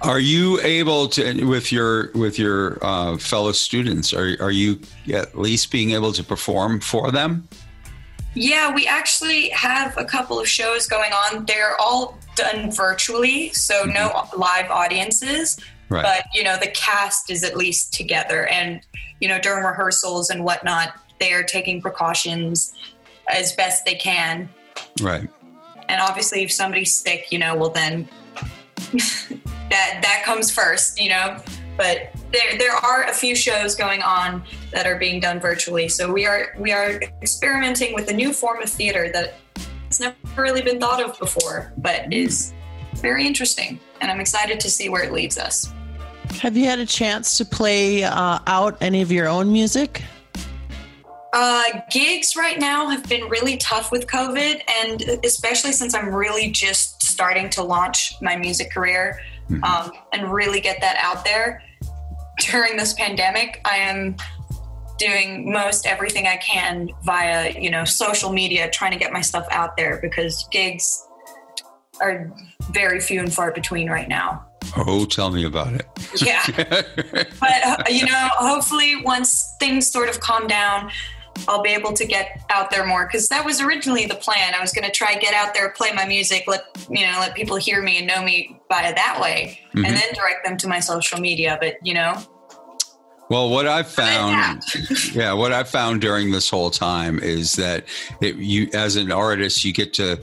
Are 0.00 0.20
you 0.20 0.60
able 0.60 1.08
to 1.08 1.44
with 1.44 1.72
your 1.72 2.10
with 2.12 2.38
your 2.38 2.78
uh, 2.84 3.16
fellow 3.16 3.52
students? 3.52 4.12
Are 4.12 4.36
are 4.40 4.50
you 4.50 4.80
at 5.12 5.38
least 5.38 5.70
being 5.70 5.92
able 5.92 6.12
to 6.12 6.22
perform 6.22 6.80
for 6.80 7.10
them? 7.10 7.48
Yeah, 8.38 8.72
we 8.72 8.86
actually 8.86 9.48
have 9.48 9.96
a 9.98 10.04
couple 10.04 10.38
of 10.38 10.48
shows 10.48 10.86
going 10.86 11.12
on. 11.12 11.44
They're 11.44 11.76
all 11.80 12.16
done 12.36 12.70
virtually, 12.70 13.50
so 13.50 13.82
mm-hmm. 13.82 13.94
no 13.94 14.28
live 14.38 14.70
audiences. 14.70 15.58
Right. 15.88 16.02
But 16.02 16.26
you 16.32 16.44
know, 16.44 16.56
the 16.56 16.68
cast 16.68 17.30
is 17.30 17.42
at 17.42 17.56
least 17.56 17.92
together, 17.92 18.46
and 18.46 18.80
you 19.20 19.26
know, 19.26 19.40
during 19.40 19.64
rehearsals 19.64 20.30
and 20.30 20.44
whatnot, 20.44 20.94
they 21.18 21.32
are 21.32 21.42
taking 21.42 21.82
precautions 21.82 22.74
as 23.28 23.52
best 23.54 23.84
they 23.84 23.96
can. 23.96 24.48
Right. 25.00 25.28
And 25.88 26.00
obviously, 26.00 26.44
if 26.44 26.52
somebody's 26.52 26.94
sick, 26.94 27.32
you 27.32 27.40
know, 27.40 27.56
well 27.56 27.70
then 27.70 28.08
that 29.70 29.98
that 30.02 30.22
comes 30.24 30.52
first, 30.52 31.00
you 31.00 31.08
know. 31.08 31.42
But 31.76 32.14
there 32.32 32.58
there 32.58 32.74
are 32.74 33.04
a 33.04 33.12
few 33.12 33.34
shows 33.34 33.74
going 33.74 34.02
on 34.02 34.42
that 34.72 34.86
are 34.86 34.98
being 34.98 35.20
done 35.20 35.40
virtually. 35.40 35.88
So 35.88 36.12
we 36.12 36.26
are 36.26 36.54
we 36.58 36.72
are 36.72 37.00
experimenting 37.22 37.94
with 37.94 38.10
a 38.10 38.14
new 38.14 38.32
form 38.32 38.62
of 38.62 38.68
theater 38.68 39.10
that 39.12 39.34
has 39.86 40.00
never 40.00 40.16
really 40.36 40.62
been 40.62 40.78
thought 40.78 41.02
of 41.02 41.18
before, 41.18 41.72
but 41.78 42.12
is 42.12 42.52
very 42.96 43.26
interesting. 43.26 43.80
And 44.00 44.10
I'm 44.10 44.20
excited 44.20 44.60
to 44.60 44.70
see 44.70 44.88
where 44.88 45.02
it 45.02 45.12
leads 45.12 45.38
us. 45.38 45.72
Have 46.40 46.56
you 46.56 46.66
had 46.66 46.78
a 46.78 46.86
chance 46.86 47.38
to 47.38 47.44
play 47.44 48.04
uh, 48.04 48.38
out 48.46 48.76
any 48.80 49.02
of 49.02 49.10
your 49.10 49.28
own 49.28 49.50
music? 49.50 50.02
Uh, 51.32 51.64
gigs 51.90 52.36
right 52.36 52.58
now 52.58 52.88
have 52.88 53.06
been 53.08 53.28
really 53.28 53.56
tough 53.58 53.92
with 53.92 54.06
COVID, 54.06 54.62
and 54.82 55.02
especially 55.24 55.72
since 55.72 55.94
I'm 55.94 56.14
really 56.14 56.50
just 56.50 57.02
starting 57.02 57.50
to 57.50 57.62
launch 57.62 58.14
my 58.22 58.36
music 58.36 58.72
career 58.72 59.20
um, 59.62 59.90
and 60.12 60.32
really 60.32 60.60
get 60.60 60.80
that 60.80 60.98
out 61.02 61.24
there. 61.24 61.62
During 62.38 62.76
this 62.76 62.94
pandemic, 62.94 63.60
I 63.64 63.78
am 63.78 64.16
doing 64.98 65.50
most 65.50 65.86
everything 65.86 66.26
I 66.26 66.36
can 66.36 66.90
via, 67.04 67.52
you 67.58 67.70
know, 67.70 67.84
social 67.84 68.32
media, 68.32 68.70
trying 68.70 68.92
to 68.92 68.98
get 68.98 69.12
my 69.12 69.20
stuff 69.20 69.46
out 69.50 69.76
there 69.76 69.98
because 70.00 70.46
gigs 70.50 71.06
are 72.00 72.32
very 72.70 73.00
few 73.00 73.20
and 73.20 73.32
far 73.32 73.52
between 73.52 73.88
right 73.88 74.08
now. 74.08 74.44
Oh, 74.76 75.04
tell 75.04 75.30
me 75.30 75.44
about 75.44 75.72
it. 75.72 75.86
Yeah. 76.16 76.44
but 77.40 77.66
uh, 77.66 77.84
you 77.88 78.04
know 78.06 78.28
hopefully 78.34 78.96
once 79.02 79.54
things 79.58 79.90
sort 79.90 80.08
of 80.08 80.20
calm 80.20 80.46
down 80.46 80.90
i'll 81.46 81.62
be 81.62 81.70
able 81.70 81.92
to 81.92 82.04
get 82.04 82.40
out 82.50 82.70
there 82.70 82.84
more 82.86 83.06
because 83.06 83.28
that 83.28 83.44
was 83.44 83.60
originally 83.60 84.06
the 84.06 84.14
plan. 84.16 84.54
I 84.54 84.60
was 84.60 84.72
going 84.72 84.84
to 84.86 84.90
try 84.90 85.14
get 85.14 85.34
out 85.34 85.54
there 85.54 85.70
play 85.70 85.92
my 85.92 86.04
music 86.06 86.44
let 86.46 86.64
you 86.90 87.06
know 87.06 87.16
let 87.20 87.34
people 87.34 87.56
hear 87.56 87.82
me 87.82 87.98
and 87.98 88.06
know 88.06 88.22
me 88.22 88.58
by 88.68 88.82
that 88.92 89.18
way 89.20 89.60
Mhm. 89.74 89.86
and 89.86 89.96
then 89.96 90.12
direct 90.14 90.44
them 90.44 90.56
to 90.58 90.68
my 90.68 90.80
social 90.80 91.20
media 91.20 91.56
but 91.60 91.74
you 91.82 91.94
know. 91.94 92.14
Well, 93.30 93.50
what 93.50 93.66
I've 93.66 93.90
found, 93.90 94.62
yeah, 95.12 95.34
what 95.34 95.52
I've 95.52 95.68
found 95.68 96.00
during 96.00 96.30
this 96.30 96.48
whole 96.48 96.70
time 96.70 97.18
is 97.18 97.56
that 97.56 97.84
it, 98.22 98.36
you, 98.36 98.70
as 98.72 98.96
an 98.96 99.12
artist, 99.12 99.66
you 99.66 99.74
get 99.74 99.92
to 99.94 100.18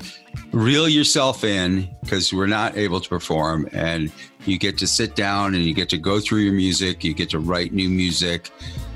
reel 0.51 0.89
yourself 0.89 1.43
in 1.43 1.87
because 2.01 2.33
we're 2.33 2.47
not 2.47 2.75
able 2.77 2.99
to 2.99 3.07
perform, 3.07 3.69
and 3.73 4.11
you 4.47 4.57
get 4.57 4.79
to 4.79 4.87
sit 4.87 5.15
down 5.15 5.53
and 5.53 5.63
you 5.65 5.75
get 5.75 5.87
to 5.89 5.99
go 5.99 6.19
through 6.19 6.39
your 6.39 6.53
music, 6.53 7.03
you 7.03 7.13
get 7.13 7.29
to 7.29 7.37
write 7.37 7.73
new 7.73 7.89
music, 7.89 8.49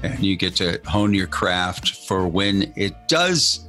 and 0.03 0.19
you 0.23 0.35
get 0.35 0.55
to 0.57 0.79
hone 0.87 1.13
your 1.13 1.27
craft 1.27 1.91
for 2.07 2.27
when 2.27 2.71
it 2.75 2.93
does, 3.07 3.59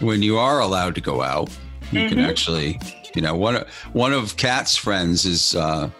when 0.00 0.22
you 0.22 0.38
are 0.38 0.60
allowed 0.60 0.94
to 0.96 1.00
go 1.00 1.22
out, 1.22 1.50
you 1.90 2.08
can 2.08 2.18
Mhm. 2.18 2.28
actually, 2.28 2.80
you 3.14 3.22
know, 3.22 3.34
one 3.34 3.56
of 3.56 3.68
one 3.92 4.12
of 4.12 4.36
Kat's 4.36 4.76
friends 4.76 5.24
is. 5.24 5.54
Uh, 5.54 5.90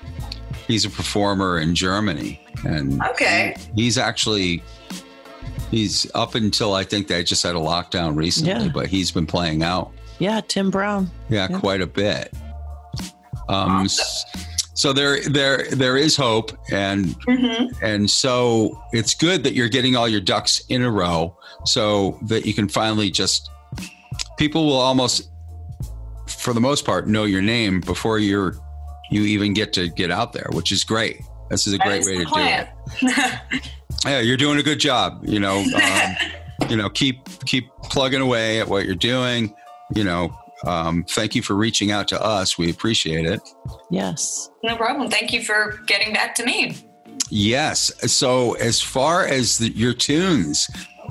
he's 0.67 0.85
a 0.85 0.91
performer 0.91 1.59
in 1.59 1.75
Germany, 1.75 2.39
and 2.65 3.01
Okay. 3.11 3.57
he's 3.75 3.97
actually 3.97 4.63
he's 5.71 6.07
up 6.15 6.35
until 6.35 6.75
I 6.75 6.85
think 6.85 7.09
they 7.09 7.23
just 7.25 7.43
had 7.43 7.55
a 7.55 7.59
lockdown 7.59 8.17
recently, 8.17 8.53
Yeah. 8.67 8.71
but 8.73 8.87
he's 8.87 9.11
been 9.11 9.27
playing 9.27 9.63
out, 9.63 9.91
Yeah, 10.19 10.41
Tim 10.47 10.71
Brown. 10.71 11.11
yeah, 11.29 11.47
Yeah. 11.51 11.59
quite 11.59 11.81
a 11.83 11.87
bit. 11.87 12.33
Um, 13.51 13.85
s- 13.85 14.25
so 14.79 14.93
there, 14.93 15.21
there, 15.29 15.67
there 15.73 15.97
is 15.97 16.15
hope, 16.17 16.53
and 16.71 17.07
Mhm. 17.27 17.73
and 17.83 18.09
so 18.09 18.81
it's 18.93 19.15
good 19.15 19.43
that 19.45 19.55
you're 19.55 19.69
getting 19.69 19.97
all 19.97 20.09
your 20.09 20.21
ducks 20.21 20.63
in 20.69 20.83
a 20.83 20.91
row, 20.91 21.37
so 21.65 22.19
that 22.29 22.47
you 22.47 22.55
can 22.55 22.69
finally 22.69 23.11
just 23.11 23.51
people 24.39 24.65
will 24.67 24.81
almost, 24.81 25.31
for 26.27 26.53
the 26.55 26.61
most 26.61 26.85
part, 26.85 27.09
know 27.09 27.25
your 27.25 27.43
name 27.43 27.81
before 27.81 28.19
you're 28.19 28.55
you 29.11 29.23
even 29.23 29.53
get 29.55 29.73
to 29.73 29.89
get 29.89 30.11
out 30.11 30.33
there, 30.33 30.47
which 30.53 30.71
is 30.71 30.85
great. 30.85 31.17
This 31.51 31.67
is 31.67 31.73
a 31.73 31.79
great 31.79 32.05
way 32.05 32.19
to 32.19 32.25
do 32.25 32.31
it. 32.37 32.69
Yeah, 34.05 34.21
you're 34.21 34.37
doing 34.37 34.59
a 34.59 34.63
good 34.63 34.79
job. 34.79 35.23
You 35.25 35.41
know, 35.41 35.59
um, 35.83 36.69
you 36.71 36.77
know, 36.77 36.89
keep 36.91 37.17
keep 37.47 37.69
plugging 37.85 38.21
away 38.21 38.61
at 38.61 38.69
what 38.69 38.85
you're 38.87 38.95
doing. 38.95 39.55
You 39.95 40.05
know, 40.05 40.31
um, 40.67 41.05
thank 41.09 41.35
you 41.35 41.43
for 41.43 41.55
reaching 41.55 41.91
out 41.91 42.09
to 42.09 42.23
us. 42.23 42.59
We 42.59 42.71
appreciate 42.71 43.27
it. 43.27 43.41
Yes. 43.91 44.51
no 44.65 44.77
problem 44.77 45.11
thank 45.11 45.33
you 45.33 45.43
for 45.43 45.81
getting 45.87 46.13
back 46.13 46.35
to 46.37 46.45
me 46.45 46.77
Yes. 47.31 47.93
So, 48.11 48.55
as 48.55 48.81
far 48.81 49.27
as 49.27 49.59
the, 49.59 49.69
your 49.71 49.93
tunes, 49.93 50.67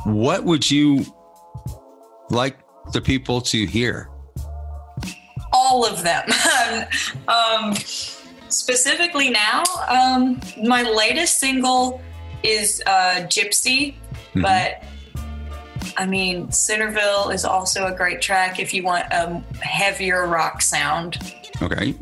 what 0.05 0.43
would 0.45 0.69
you 0.69 1.05
like 2.31 2.57
the 2.91 3.01
people 3.01 3.41
to 3.41 3.65
hear? 3.65 4.09
all 5.53 5.85
of 5.85 6.03
them. 6.03 6.27
um, 7.27 7.73
specifically 8.49 9.29
now, 9.29 9.63
um, 9.87 10.39
my 10.65 10.83
latest 10.83 11.39
single 11.39 12.01
is 12.43 12.81
uh, 12.85 13.25
Gypsy, 13.27 13.95
Mhm. 14.35 14.41
but 14.43 14.83
I 15.97 16.05
mean, 16.05 16.51
Centerville 16.51 17.29
is 17.29 17.45
also 17.45 17.87
a 17.87 17.95
great 17.95 18.21
track 18.21 18.59
if 18.59 18.73
you 18.73 18.83
want 18.83 19.05
a 19.11 19.41
heavier 19.61 20.27
rock 20.27 20.61
sound. 20.61 21.17
Okay. 21.61 21.95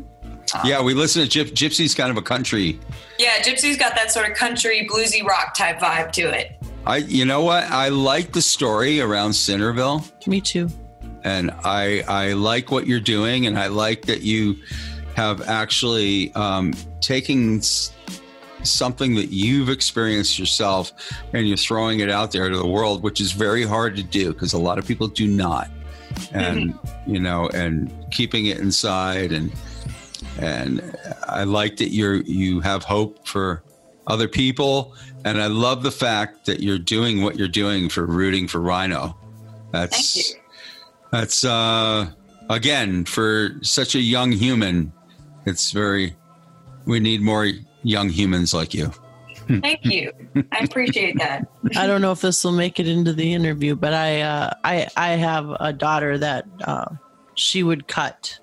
Yeah, 0.64 0.80
we 0.82 0.94
listen 0.94 1.26
to 1.28 1.44
Gyp- 1.44 1.52
Gypsy's 1.52 1.94
kind 1.94 2.10
of 2.10 2.16
a 2.16 2.22
country. 2.22 2.78
Yeah, 3.18 3.38
Gypsy's 3.42 3.76
got 3.76 3.94
that 3.96 4.10
sort 4.12 4.30
of 4.30 4.36
country 4.36 4.86
bluesy 4.90 5.24
rock 5.24 5.54
type 5.56 5.78
vibe 5.80 6.12
to 6.12 6.22
it. 6.22 6.52
I, 6.86 6.98
you 6.98 7.24
know 7.24 7.42
what? 7.42 7.64
I 7.64 7.88
like 7.88 8.32
the 8.32 8.40
story 8.42 9.00
around 9.00 9.32
Centerville. 9.32 10.04
Me 10.26 10.40
too. 10.40 10.68
and 11.24 11.50
I 11.64 12.04
I 12.06 12.32
like 12.34 12.70
what 12.70 12.86
you're 12.86 13.00
doing, 13.00 13.46
and 13.46 13.58
I 13.58 13.66
like 13.66 14.02
that 14.06 14.22
you 14.22 14.56
have 15.16 15.42
actually 15.48 16.32
um, 16.34 16.72
taken 17.00 17.58
s- 17.58 17.90
something 18.70 19.14
that 19.16 19.30
you've 19.30 19.68
experienced 19.68 20.38
yourself, 20.38 20.92
and 21.32 21.48
you're 21.48 21.56
throwing 21.56 22.00
it 22.00 22.10
out 22.10 22.32
there 22.32 22.48
to 22.48 22.56
the 22.56 22.66
world, 22.66 23.02
which 23.02 23.20
is 23.20 23.32
very 23.32 23.64
hard 23.64 23.96
to 23.96 24.02
do 24.02 24.32
because 24.32 24.52
a 24.52 24.58
lot 24.58 24.78
of 24.78 24.86
people 24.86 25.08
do 25.08 25.26
not, 25.26 25.70
and 26.32 26.78
you 27.06 27.20
know, 27.20 27.48
and 27.48 27.92
keeping 28.10 28.46
it 28.46 28.58
inside, 28.58 29.32
and 29.32 29.52
and 30.38 30.96
I 31.26 31.44
like 31.44 31.76
that 31.78 31.88
you're 31.88 32.16
you 32.22 32.60
have 32.60 32.84
hope 32.84 33.26
for 33.26 33.62
other 34.06 34.28
people, 34.28 34.94
and 35.24 35.40
I 35.40 35.46
love 35.46 35.82
the 35.82 35.90
fact 35.90 36.46
that 36.46 36.60
you're 36.60 36.78
doing 36.78 37.22
what 37.22 37.36
you're 37.36 37.48
doing 37.48 37.88
for 37.88 38.06
rooting 38.06 38.48
for 38.48 38.60
Rhino. 38.60 39.16
That's 39.72 40.34
that's 41.10 41.44
uh 41.44 42.10
again 42.48 43.04
for 43.04 43.56
such 43.62 43.94
a 43.94 44.00
young 44.00 44.32
human. 44.32 44.92
It's 45.44 45.72
very 45.72 46.16
we 46.86 47.00
need 47.00 47.20
more 47.20 47.48
young 47.86 48.08
humans 48.08 48.52
like 48.52 48.74
you. 48.74 48.92
Thank 49.46 49.84
you. 49.84 50.12
I 50.50 50.64
appreciate 50.64 51.18
that. 51.18 51.48
I 51.76 51.86
don't 51.86 52.00
know 52.00 52.10
if 52.10 52.20
this 52.20 52.42
will 52.42 52.52
make 52.52 52.80
it 52.80 52.88
into 52.88 53.12
the 53.12 53.32
interview, 53.32 53.76
but 53.76 53.94
I 53.94 54.22
uh, 54.22 54.50
I 54.64 54.88
I 54.96 55.10
have 55.10 55.48
a 55.60 55.72
daughter 55.72 56.18
that 56.18 56.46
uh, 56.64 56.86
she 57.36 57.62
would 57.62 57.86
cut, 57.86 58.38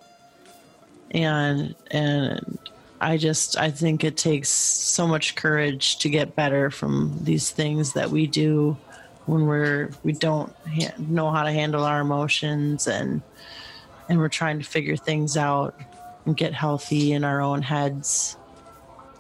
and 1.11 1.75
and 1.91 2.57
I 3.01 3.17
just 3.17 3.57
I 3.57 3.69
think 3.69 4.05
it 4.05 4.15
takes 4.15 4.47
so 4.47 5.05
much 5.05 5.35
courage 5.35 5.97
to 5.99 6.09
get 6.09 6.37
better 6.37 6.71
from 6.71 7.19
these 7.21 7.49
things 7.49 7.93
that 7.93 8.09
we 8.09 8.25
do 8.25 8.77
when 9.25 9.45
we're 9.45 9.89
we 10.03 10.13
don't 10.13 10.53
ha- 10.67 10.95
know 10.97 11.31
how 11.31 11.43
to 11.43 11.51
handle 11.51 11.83
our 11.83 11.99
emotions 11.99 12.87
and 12.87 13.21
and 14.07 14.19
we're 14.19 14.29
trying 14.29 14.59
to 14.59 14.65
figure 14.65 14.95
things 14.95 15.35
out 15.35 15.77
and 16.25 16.37
get 16.37 16.53
healthy 16.53 17.11
in 17.11 17.25
our 17.25 17.41
own 17.41 17.61
heads. 17.61 18.37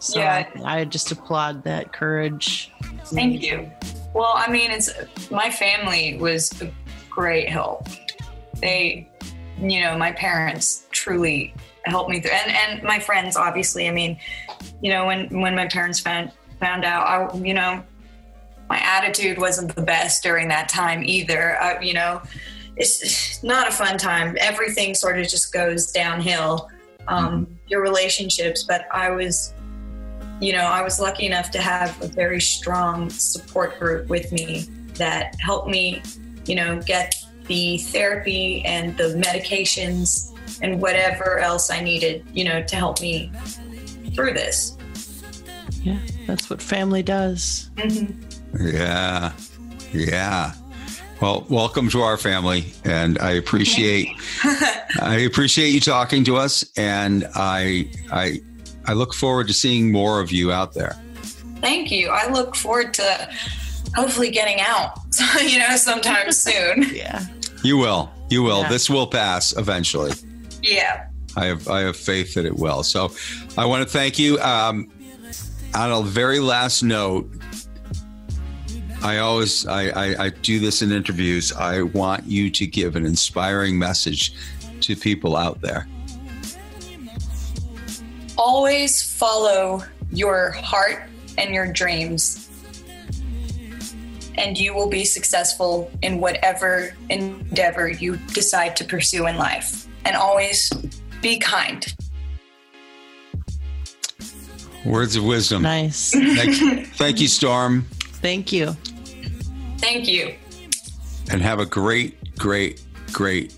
So 0.03 0.19
Yeah. 0.19 0.45
I, 0.65 0.79
I 0.79 0.85
just 0.85 1.11
applaud 1.11 1.63
that 1.63 1.93
courage. 1.93 2.71
Thank 3.05 3.41
you. 3.41 3.71
Well, 4.13 4.33
I 4.35 4.51
mean, 4.51 4.69
it's 4.69 4.91
my 5.31 5.49
family 5.49 6.17
was 6.17 6.61
a 6.61 6.69
great 7.09 7.47
help. 7.47 7.87
They, 8.59 9.09
you 9.57 9.79
know, 9.81 9.97
my 9.97 10.11
parents 10.11 10.87
truly 10.91 11.53
helped 11.85 12.09
me 12.09 12.19
through, 12.19 12.31
and 12.31 12.51
and 12.51 12.83
my 12.83 12.99
friends, 12.99 13.37
obviously. 13.37 13.87
I 13.87 13.91
mean, 13.91 14.19
you 14.81 14.91
know, 14.91 15.05
when 15.05 15.41
when 15.41 15.55
my 15.55 15.67
parents 15.67 15.99
found 15.99 16.31
found 16.59 16.83
out, 16.83 17.07
I, 17.07 17.37
you 17.37 17.53
know, 17.53 17.81
my 18.69 18.79
attitude 18.79 19.37
wasn't 19.37 19.73
the 19.73 19.81
best 19.81 20.21
during 20.21 20.49
that 20.49 20.67
time 20.67 21.03
either. 21.03 21.61
Uh, 21.61 21.79
you 21.81 21.93
know, 21.93 22.21
it's 22.75 23.41
not 23.41 23.69
a 23.69 23.71
fun 23.71 23.97
time. 23.97 24.35
Everything 24.39 24.95
sort 24.95 25.17
of 25.17 25.27
just 25.29 25.53
goes 25.53 25.91
downhill. 25.91 26.69
Um, 27.07 27.47
Your 27.67 27.81
relationships, 27.81 28.63
but 28.63 28.85
I 28.91 29.09
was, 29.09 29.53
you 30.43 30.51
know, 30.51 30.65
I 30.65 30.81
was 30.81 30.99
lucky 30.99 31.25
enough 31.25 31.51
to 31.51 31.61
have 31.61 31.99
a 32.01 32.07
very 32.07 32.41
strong 32.41 33.09
support 33.09 33.79
group 33.79 34.09
with 34.09 34.29
me 34.33 34.67
that 34.95 35.35
helped 35.39 35.69
me, 35.69 36.01
you 36.45 36.55
know, 36.55 36.81
get 36.81 37.15
the 37.47 37.77
therapy 37.77 38.61
and 38.65 38.97
the 38.97 39.23
medications 39.25 40.37
and 40.61 40.81
whatever 40.81 41.39
else 41.39 41.71
I 41.71 41.79
needed, 41.79 42.25
you 42.33 42.43
know, 42.43 42.61
to 42.61 42.75
help 42.75 42.99
me 42.99 43.31
through 44.13 44.33
this. 44.33 44.77
Yeah, 45.81 45.99
that's 46.27 46.49
what 46.49 46.61
family 46.61 47.03
does. 47.03 47.69
Mm-hmm. 47.75 48.67
Yeah. 48.67 49.31
Yeah. 49.93 50.53
Well, 51.21 51.45
welcome 51.49 51.87
to 51.89 52.01
our 52.01 52.17
family, 52.17 52.65
and 52.83 53.17
I 53.19 53.31
appreciate 53.31 54.09
I 55.01 55.23
appreciate 55.25 55.69
you 55.69 55.79
talking 55.79 56.25
to 56.25 56.35
us, 56.35 56.65
and 56.75 57.25
I 57.33 57.89
I 58.11 58.41
I 58.85 58.93
look 58.93 59.13
forward 59.13 59.47
to 59.47 59.53
seeing 59.53 59.91
more 59.91 60.19
of 60.19 60.31
you 60.31 60.51
out 60.51 60.73
there. 60.73 60.95
Thank 61.61 61.91
you. 61.91 62.09
I 62.09 62.29
look 62.29 62.55
forward 62.55 62.93
to 62.95 63.29
hopefully 63.95 64.29
getting 64.31 64.59
out, 64.59 64.99
you 65.41 65.59
know, 65.59 65.75
sometime 65.75 66.31
soon. 66.31 66.83
Yeah. 66.93 67.25
You 67.63 67.77
will, 67.77 68.11
you 68.29 68.43
will. 68.43 68.61
Yeah. 68.61 68.69
This 68.69 68.89
will 68.89 69.07
pass 69.07 69.55
eventually. 69.55 70.11
Yeah. 70.61 71.07
I 71.35 71.45
have 71.45 71.67
I 71.67 71.81
have 71.81 71.97
faith 71.97 72.35
that 72.35 72.45
it 72.45 72.55
will. 72.55 72.83
So, 72.83 73.11
I 73.57 73.65
want 73.65 73.83
to 73.83 73.89
thank 73.89 74.19
you. 74.19 74.39
Um, 74.39 74.91
on 75.73 75.91
a 75.91 76.01
very 76.03 76.39
last 76.39 76.83
note, 76.83 77.31
I 79.01 79.17
always 79.17 79.65
I, 79.65 79.87
I, 79.89 80.25
I 80.25 80.29
do 80.29 80.59
this 80.59 80.81
in 80.81 80.91
interviews. 80.91 81.51
I 81.51 81.81
want 81.81 82.25
you 82.25 82.49
to 82.51 82.67
give 82.67 82.95
an 82.95 83.05
inspiring 83.05 83.79
message 83.79 84.33
to 84.81 84.95
people 84.95 85.35
out 85.35 85.61
there. 85.61 85.87
Always 88.45 89.01
follow 89.01 89.83
your 90.11 90.51
heart 90.51 91.03
and 91.37 91.55
your 91.55 91.71
dreams, 91.71 92.49
and 94.35 94.57
you 94.57 94.73
will 94.73 94.89
be 94.89 95.05
successful 95.05 95.89
in 96.01 96.19
whatever 96.19 96.93
endeavor 97.09 97.87
you 97.87 98.17
decide 98.33 98.75
to 98.75 98.83
pursue 98.83 99.27
in 99.27 99.37
life. 99.37 99.87
And 100.03 100.17
always 100.17 100.69
be 101.21 101.39
kind. 101.39 101.85
Words 104.85 105.15
of 105.15 105.23
wisdom. 105.23 105.61
Nice. 105.61 106.11
Thank, 106.11 106.87
thank 106.95 107.21
you, 107.21 107.29
Storm, 107.29 107.85
Thank 108.19 108.51
you. 108.51 108.75
Thank 109.77 110.05
you. 110.05 110.35
and 111.31 111.41
have 111.41 111.59
a 111.59 111.65
great, 111.65 112.17
great, 112.37 112.83
great 113.13 113.57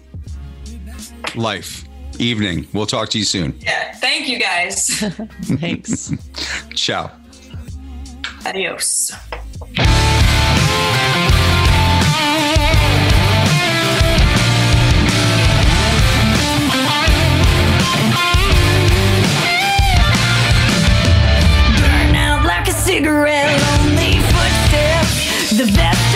life 1.35 1.84
evening. 2.19 2.67
We'll 2.73 2.85
talk 2.85 3.09
to 3.09 3.17
you 3.17 3.25
soon. 3.25 3.57
Yeah. 3.59 3.93
Thank 3.93 4.27
you 4.27 4.39
guys. 4.39 4.87
Thanks. 5.59 6.11
Ciao. 6.73 7.11
Adios. 8.45 9.11
burn 21.79 22.15
out 22.15 22.45
like 22.45 22.67
a 22.67 22.71
cigarette, 22.71 23.59
lonely 23.61 24.19
footsteps. 24.19 25.57
The 25.57 25.71
best 25.75 26.14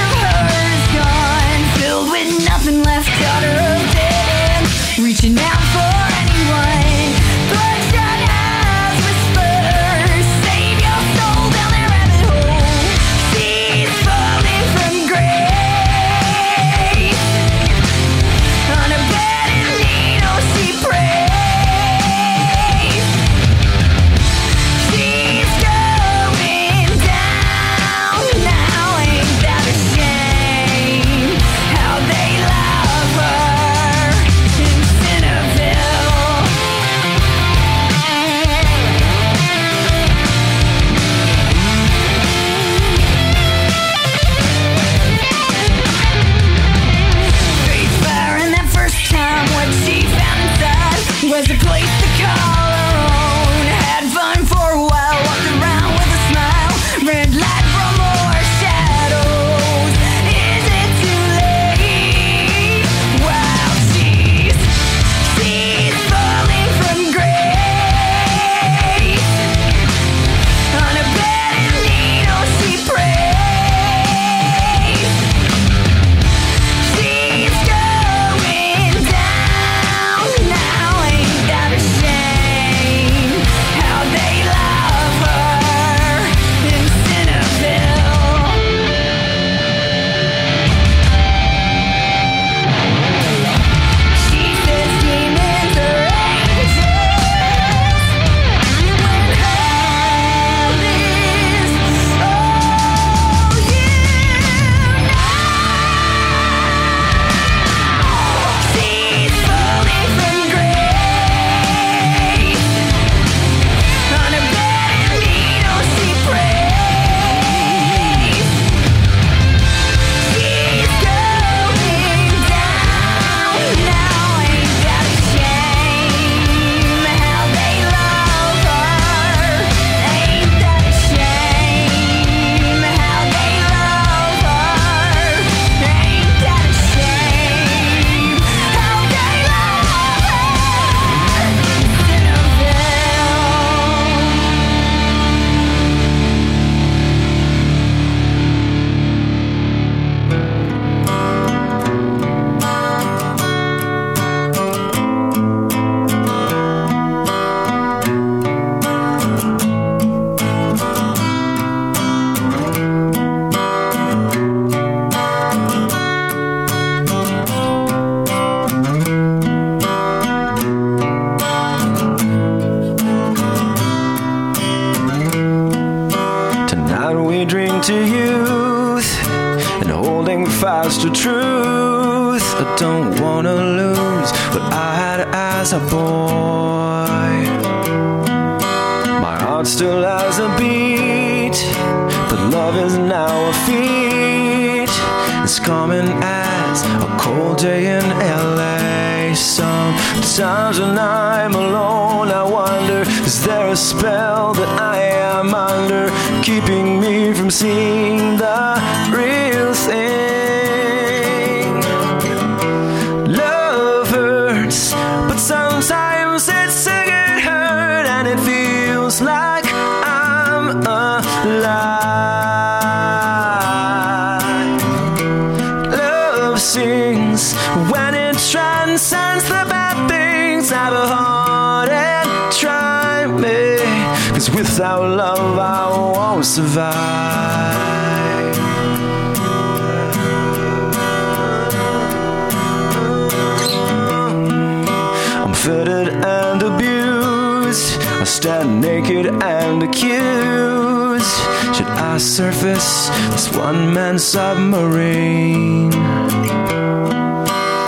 man 253.74 254.18
submarine? 254.18 255.94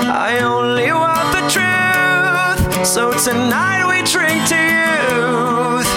I 0.06 0.40
only 0.44 0.92
want 0.92 1.28
the 1.36 1.44
truth. 1.50 2.86
So 2.86 3.12
tonight 3.14 3.88
we 3.88 4.04
drink 4.04 4.48
to 4.50 4.60
youth. 4.78 5.90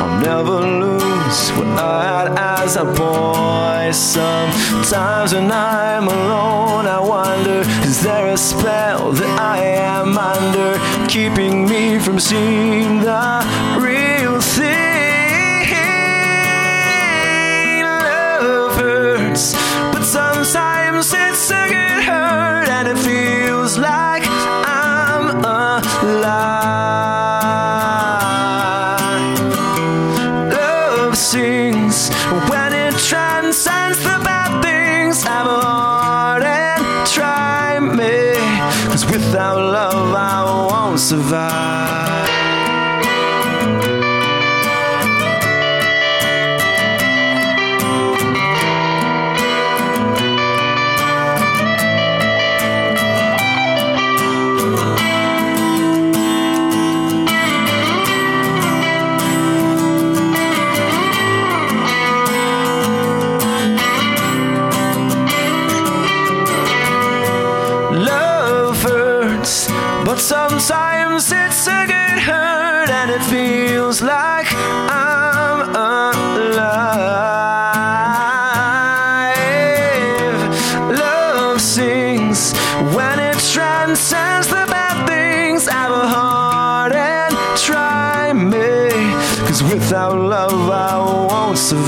I'll 0.00 0.20
never 0.20 0.60
lose 0.84 1.50
what 1.56 1.68
I 1.78 2.04
had 2.04 2.62
as 2.62 2.76
a 2.76 2.84
boy. 2.84 3.90
Sometimes 3.92 5.32
when 5.34 5.50
I'm 5.50 6.06
alone, 6.08 6.86
I 6.86 7.00
wonder 7.00 7.60
is 7.88 8.02
there 8.02 8.28
a 8.28 8.36
spell 8.36 9.12
that 9.12 9.40
I 9.40 9.58
am 9.58 10.18
under, 10.18 10.78
keeping 11.08 11.68
me 11.68 11.98
from 11.98 12.18
seeing 12.18 13.00
the 13.00 13.44
real 13.80 14.40
thing? 14.40 14.89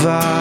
Survive. 0.03 0.32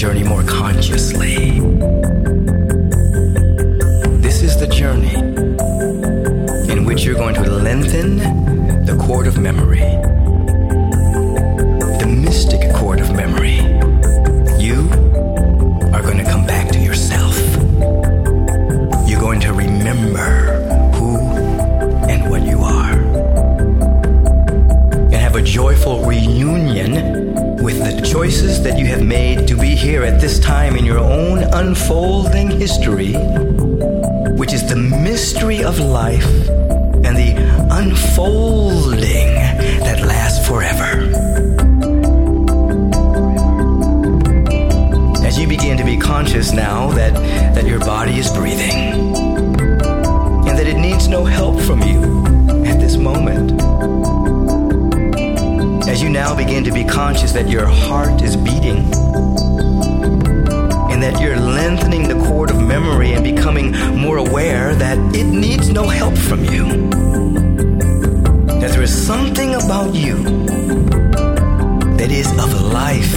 Journey 0.00 0.24
more 0.24 0.42
consciously. 0.44 1.60
This 4.16 4.40
is 4.42 4.58
the 4.58 4.66
journey 4.66 5.14
in 6.72 6.86
which 6.86 7.04
you're 7.04 7.16
going 7.16 7.34
to 7.34 7.42
lengthen 7.42 8.16
the 8.86 8.96
cord 8.98 9.26
of 9.26 9.36
memory, 9.36 9.82
choices 28.10 28.60
that 28.64 28.76
you 28.76 28.86
have 28.86 29.04
made 29.04 29.46
to 29.46 29.56
be 29.56 29.76
here 29.76 30.02
at 30.02 30.20
this 30.20 30.40
time 30.40 30.74
in 30.74 30.84
your 30.84 30.98
own 30.98 31.44
unfolding 31.54 32.50
history, 32.50 33.12
which 34.36 34.52
is 34.52 34.68
the 34.68 34.74
mystery 34.74 35.62
of 35.62 35.78
life 35.78 36.26
and 37.06 37.16
the 37.16 37.34
unfolding 37.70 39.34
that 39.84 40.00
lasts 40.00 40.46
forever. 40.48 41.06
as 45.24 45.38
you 45.38 45.46
begin 45.46 45.76
to 45.76 45.84
be 45.84 45.96
conscious 45.96 46.50
now 46.52 46.90
that, 46.90 47.14
that 47.54 47.64
your 47.64 47.78
body 47.78 48.18
is 48.18 48.28
breathing 48.32 49.14
and 50.48 50.58
that 50.58 50.66
it 50.66 50.76
needs 50.76 51.06
no 51.06 51.24
help 51.24 51.60
from 51.60 51.80
you 51.82 52.02
at 52.66 52.80
this 52.80 52.96
moment. 52.96 53.52
As 55.90 56.00
you 56.00 56.08
now 56.08 56.36
begin 56.36 56.62
to 56.62 56.70
be 56.70 56.84
conscious 56.84 57.32
that 57.32 57.48
your 57.48 57.66
heart 57.66 58.22
is 58.22 58.36
beating 58.36 58.78
and 60.88 61.02
that 61.02 61.20
you're 61.20 61.36
lengthening 61.36 62.06
the 62.06 62.14
cord 62.28 62.48
of 62.48 62.62
memory 62.62 63.12
and 63.14 63.24
becoming 63.24 63.72
more 63.98 64.18
aware 64.18 64.72
that 64.76 64.96
it 65.16 65.24
needs 65.24 65.68
no 65.68 65.88
help 65.88 66.16
from 66.16 66.44
you. 66.44 66.64
That 68.60 68.70
there 68.70 68.82
is 68.82 69.06
something 69.06 69.56
about 69.56 69.92
you 69.92 70.22
that 71.96 72.12
is 72.12 72.30
of 72.38 72.72
life 72.72 73.12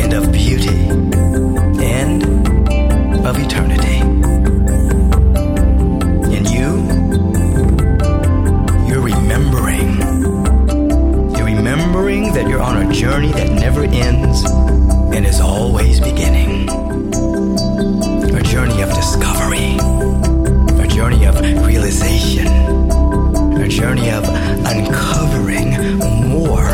and 0.00 0.12
of 0.12 0.32
beauty 0.32 0.88
and 1.80 2.24
of 3.24 3.38
eternity. 3.38 4.09
You're 12.60 12.68
on 12.68 12.90
a 12.90 12.92
journey 12.92 13.32
that 13.32 13.50
never 13.52 13.84
ends 13.84 14.44
and 15.14 15.24
is 15.24 15.40
always 15.40 15.98
beginning. 15.98 16.68
A 16.68 18.42
journey 18.42 18.82
of 18.82 18.92
discovery, 18.92 19.76
a 20.78 20.86
journey 20.86 21.24
of 21.24 21.40
realization, 21.66 22.46
a 22.48 23.66
journey 23.66 24.10
of 24.10 24.24
uncovering 24.66 25.70
more 26.28 26.68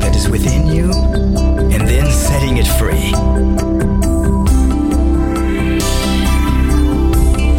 that 0.00 0.16
is 0.16 0.30
within 0.30 0.66
you 0.66 0.90
and 0.92 1.86
then 1.86 2.10
setting 2.10 2.56
it 2.56 2.66
free. 2.78 3.10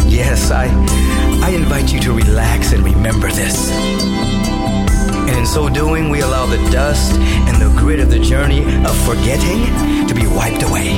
Yes, 0.09 0.49
I, 0.49 0.65
I 1.43 1.51
invite 1.51 1.93
you 1.93 1.99
to 1.99 2.13
relax 2.13 2.73
and 2.73 2.83
remember 2.83 3.27
this. 3.27 3.69
And 5.29 5.37
in 5.37 5.45
so 5.45 5.69
doing, 5.69 6.09
we 6.09 6.21
allow 6.21 6.47
the 6.47 6.57
dust 6.71 7.13
the 7.59 7.69
grit 7.77 7.99
of 7.99 8.09
the 8.09 8.19
journey 8.19 8.63
of 8.85 8.95
forgetting 9.05 10.07
to 10.07 10.13
be 10.15 10.25
wiped 10.27 10.63
away. 10.63 10.89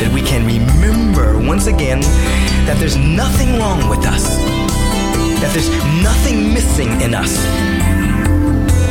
That 0.00 0.10
we 0.12 0.22
can 0.22 0.44
remember 0.44 1.38
once 1.46 1.66
again 1.66 2.00
that 2.66 2.76
there's 2.78 2.96
nothing 2.96 3.58
wrong 3.58 3.88
with 3.88 4.04
us, 4.06 4.24
that 5.40 5.50
there's 5.52 5.70
nothing 6.02 6.52
missing 6.52 7.00
in 7.00 7.14
us, 7.14 7.34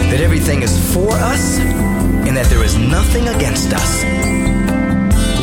that 0.09 0.21
everything 0.21 0.63
is 0.63 0.73
for 0.93 1.11
us, 1.11 1.59
and 1.59 2.35
that 2.35 2.47
there 2.47 2.63
is 2.63 2.77
nothing 2.77 3.27
against 3.27 3.71
us. 3.71 4.03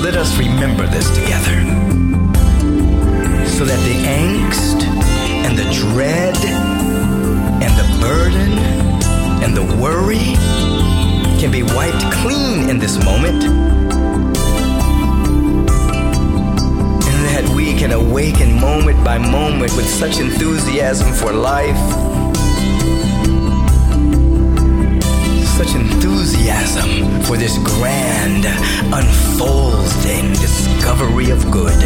Let 0.02 0.16
us 0.16 0.36
remember 0.38 0.86
this 0.86 1.08
together 1.14 1.56
so 3.46 3.64
that 3.64 3.80
the 3.86 3.96
angst 4.04 4.82
and 5.46 5.56
the 5.56 5.68
dread 5.72 6.36
and 7.62 7.72
the 7.78 8.00
burden 8.00 8.52
and 9.42 9.56
the 9.56 9.64
worry 9.80 10.34
can 11.38 11.50
be 11.50 11.62
wiped 11.62 12.00
clean 12.12 12.70
in 12.70 12.78
this 12.78 12.96
moment. 13.04 13.44
And 17.04 17.18
that 17.28 17.52
we 17.54 17.74
can 17.74 17.92
awaken 17.92 18.58
moment 18.58 19.04
by 19.04 19.18
moment 19.18 19.76
with 19.76 19.86
such 19.86 20.18
enthusiasm 20.18 21.12
for 21.12 21.32
life, 21.32 21.76
such 25.58 25.74
enthusiasm 25.74 27.22
for 27.24 27.36
this 27.36 27.58
grand 27.58 28.46
unfolding 28.94 30.32
discovery 30.40 31.30
of 31.30 31.50
good 31.50 31.76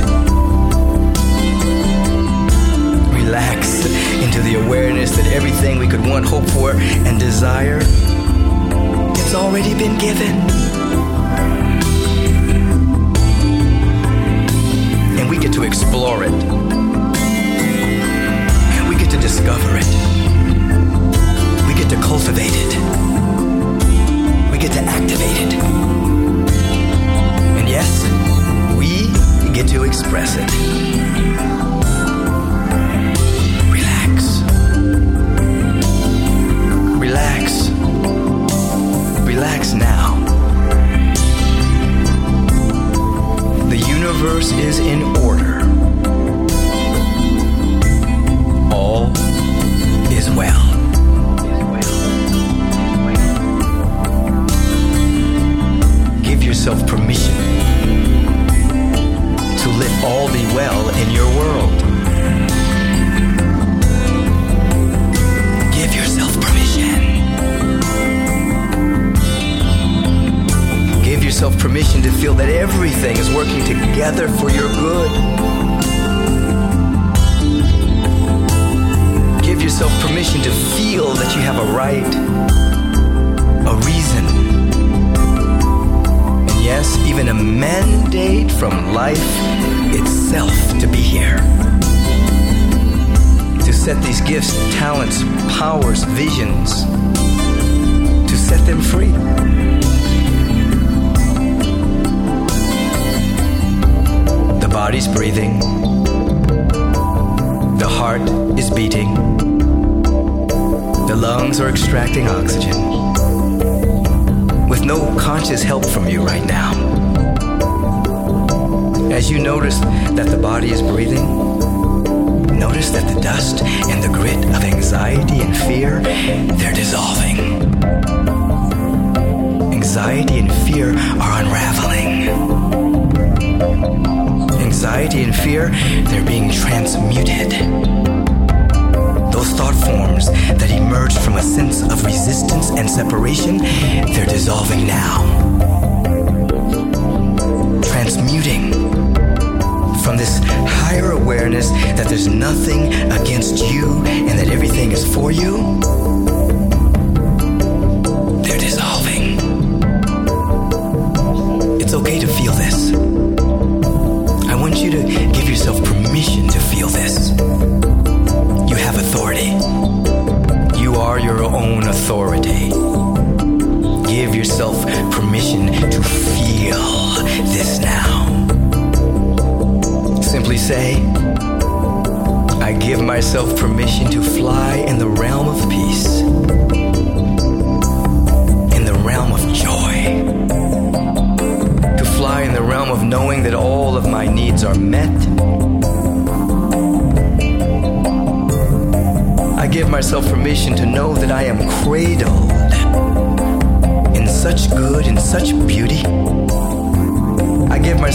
relax 3.12 3.84
into 4.22 4.40
the 4.42 4.56
awareness 4.66 5.16
that 5.16 5.26
everything 5.32 5.78
we 5.78 5.86
could 5.86 6.00
want, 6.00 6.24
hope 6.24 6.44
for, 6.50 6.72
and 6.72 7.18
desire, 7.18 7.80
it's 9.32 9.38
already 9.38 9.74
been 9.74 9.96
given. 9.96 10.34
And 15.20 15.30
we 15.30 15.38
get 15.38 15.52
to 15.52 15.62
explore 15.62 16.24
it. 16.24 16.32
We 18.88 18.96
get 18.96 19.08
to 19.12 19.18
discover 19.18 19.76
it. 19.76 19.89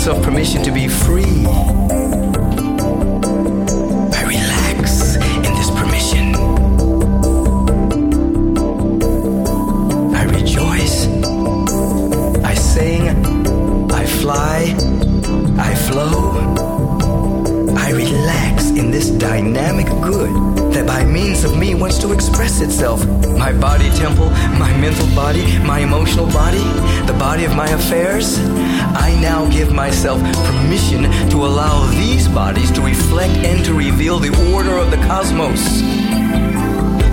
Myself 0.06 0.24
permission 0.24 0.62
to 0.62 0.72
be 0.72 0.88
free. 0.88 1.45
Myself 29.96 30.22
permission 30.46 31.04
to 31.30 31.46
allow 31.46 31.90
these 31.92 32.28
bodies 32.28 32.70
to 32.70 32.82
reflect 32.82 33.34
and 33.46 33.64
to 33.64 33.74
reveal 33.74 34.20
the 34.20 34.30
order 34.54 34.78
of 34.78 34.92
the 34.92 34.98
cosmos. 35.08 35.62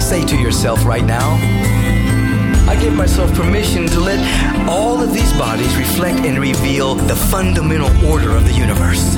Say 0.05 0.25
to 0.25 0.37
yourself 0.37 0.85
right 0.85 1.05
now, 1.05 1.39
I 2.69 2.77
give 2.81 2.93
myself 2.93 3.33
permission 3.35 3.87
to 3.87 4.01
let 4.01 4.19
all 4.69 5.01
of 5.01 5.15
these 5.15 5.33
bodies 5.35 5.77
reflect 5.77 6.27
and 6.27 6.41
reveal 6.41 6.97
the 6.97 7.15
fundamental 7.15 7.89
order 8.05 8.35
of 8.35 8.45
the 8.45 8.53
universe. 8.53 9.15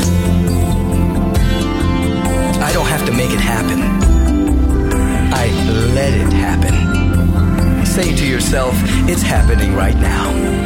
I 2.60 2.70
don't 2.74 2.88
have 2.88 3.06
to 3.06 3.12
make 3.12 3.30
it 3.30 3.40
happen. 3.40 3.80
I 5.32 5.46
let 5.94 6.12
it 6.12 6.32
happen. 6.34 7.86
Say 7.86 8.14
to 8.14 8.26
yourself, 8.26 8.74
it's 9.08 9.22
happening 9.22 9.74
right 9.74 9.96
now. 9.96 10.63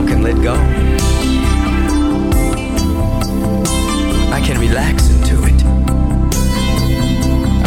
Now 0.00 0.06
can 0.06 0.22
let 0.22 0.36
go. 0.42 0.54
I 4.32 4.40
can 4.44 4.58
relax 4.60 5.10
into 5.10 5.44
it. 5.44 5.64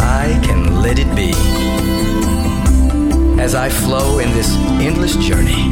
I 0.00 0.40
can 0.44 0.82
let 0.82 0.98
it 0.98 1.14
be. 1.14 1.32
As 3.40 3.54
I 3.54 3.68
flow 3.68 4.18
in 4.18 4.30
this 4.32 4.56
endless 4.80 5.16
journey, 5.16 5.64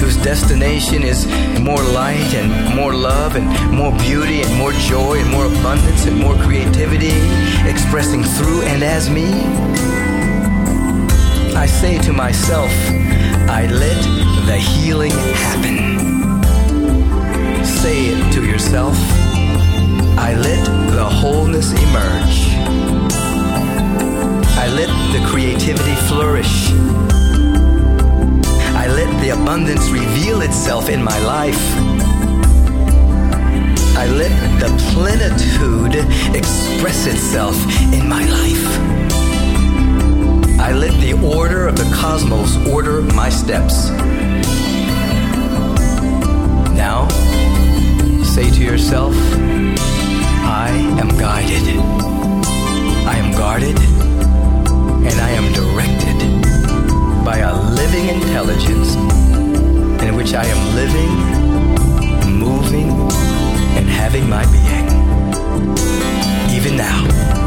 whose 0.00 0.16
destination 0.22 1.02
is 1.02 1.26
more 1.60 1.82
light 1.82 2.34
and 2.34 2.74
more 2.74 2.94
love 2.94 3.36
and 3.36 3.46
more 3.72 3.92
beauty 3.98 4.42
and 4.42 4.54
more 4.58 4.72
joy 4.72 5.18
and 5.18 5.30
more 5.30 5.46
abundance 5.46 6.06
and 6.06 6.18
more 6.18 6.34
creativity 6.36 7.14
expressing 7.68 8.22
through 8.22 8.62
and 8.62 8.82
as 8.82 9.08
me. 9.08 9.28
I 11.54 11.66
say 11.66 11.98
to 11.98 12.12
myself, 12.12 12.70
I 13.50 13.66
let 13.66 14.37
the 14.48 14.56
healing 14.56 15.12
happen. 15.44 15.76
Say 17.62 18.06
it 18.06 18.32
to 18.32 18.42
yourself, 18.46 18.96
I 20.16 20.34
let 20.34 20.64
the 20.90 21.04
wholeness 21.04 21.70
emerge. 21.72 22.38
I 24.64 24.66
let 24.80 24.90
the 25.12 25.20
creativity 25.28 25.94
flourish. 26.08 26.70
I 28.82 28.86
let 28.88 29.10
the 29.22 29.30
abundance 29.38 29.90
reveal 29.90 30.40
itself 30.40 30.88
in 30.88 31.04
my 31.04 31.18
life. 31.24 31.64
I 33.98 34.06
let 34.06 34.32
the 34.62 34.70
plenitude 34.94 35.94
express 36.34 37.06
itself 37.06 37.54
in 37.92 38.08
my 38.08 38.24
life. 38.40 38.66
I 40.58 40.72
let 40.72 40.98
the 41.02 41.12
order 41.36 41.68
of 41.68 41.76
the 41.76 41.88
cosmos 41.94 42.56
order 42.66 43.02
my 43.02 43.28
steps. 43.28 43.90
Now, 46.74 47.08
say 48.24 48.50
to 48.50 48.62
yourself, 48.62 49.14
I 50.44 50.70
am 51.00 51.08
guided. 51.18 51.78
I 53.06 53.16
am 53.16 53.32
guarded 53.32 53.78
and 55.08 55.20
I 55.20 55.30
am 55.30 55.52
directed 55.52 56.18
by 57.24 57.38
a 57.38 57.54
living 57.72 58.08
intelligence 58.08 58.94
in 60.02 60.14
which 60.14 60.34
I 60.34 60.44
am 60.44 60.74
living, 60.74 61.12
moving, 62.38 62.90
and 63.76 63.88
having 63.88 64.28
my 64.28 64.44
being. 64.52 64.88
Even 66.54 66.76
now. 66.76 67.37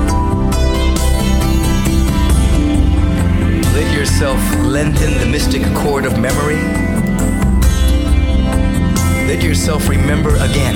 Yourself 4.22 4.66
lengthen 4.68 5.18
the 5.18 5.26
mystic 5.26 5.64
cord 5.74 6.06
of 6.06 6.20
memory. 6.20 6.62
Let 9.26 9.42
yourself 9.42 9.90
remember 9.90 10.36
again 10.36 10.76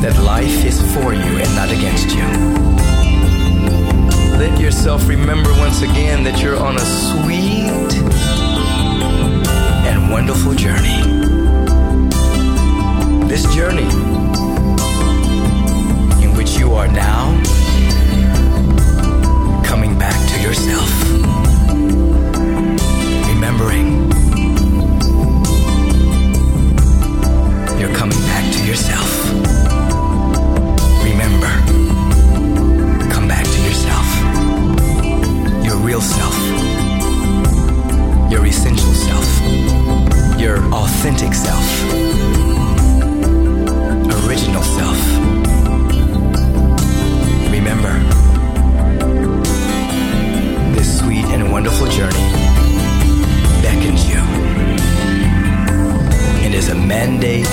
that 0.00 0.18
life 0.24 0.64
is 0.64 0.80
for 0.94 1.12
you 1.12 1.20
and 1.20 1.54
not 1.54 1.70
against 1.70 2.08
you. 2.16 2.24
Let 4.38 4.58
yourself 4.58 5.06
remember 5.06 5.50
once 5.58 5.82
again 5.82 6.24
that 6.24 6.40
you're 6.40 6.58
on 6.58 6.76
a 6.76 6.86
sweet 7.04 7.92
and 9.86 10.10
wonderful 10.10 10.54
journey. 10.54 11.02
This 13.28 13.44
journey 13.54 13.84
in 16.24 16.34
which 16.34 16.56
you 16.58 16.72
are 16.72 16.88
now 16.88 17.45
yourself. 20.46 20.92
Remembering 23.26 23.88
you're 27.80 27.92
coming 27.96 28.20
back 28.30 28.52
to 28.52 28.64
yourself. 28.64 29.10
Remember, 31.02 31.50
come 33.12 33.26
back 33.26 33.44
to 33.44 33.60
yourself. 33.68 34.08
Your 35.64 35.78
real 35.78 36.00
self. 36.00 36.38
Your 38.30 38.46
essential 38.46 38.94
self. 38.94 39.28
Your 40.38 40.58
authentic 40.72 41.34
self. 41.34 41.66
Original 44.28 44.62
self. 44.62 45.00
Remember, 47.50 48.15
wonderful 51.56 51.86
journey 51.86 52.28
beckons 53.62 54.06
you 54.06 54.20
and 56.44 56.54
is 56.54 56.68
a 56.68 56.74
mandate 56.74 57.46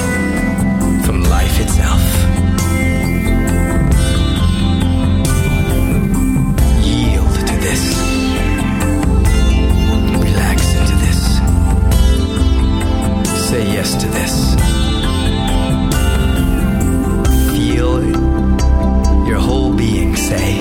from 1.05 1.23
life 1.23 1.57
itself. 1.61 2.03
Yield 6.83 7.33
to 7.49 7.55
this. 7.65 7.83
Relax 10.27 10.59
into 10.79 10.95
this. 11.05 11.19
Say 13.47 13.63
yes 13.71 13.95
to 14.01 14.07
this. 14.17 14.33
Feel 17.55 18.03
your 19.25 19.39
whole 19.39 19.73
being 19.73 20.13
say, 20.17 20.59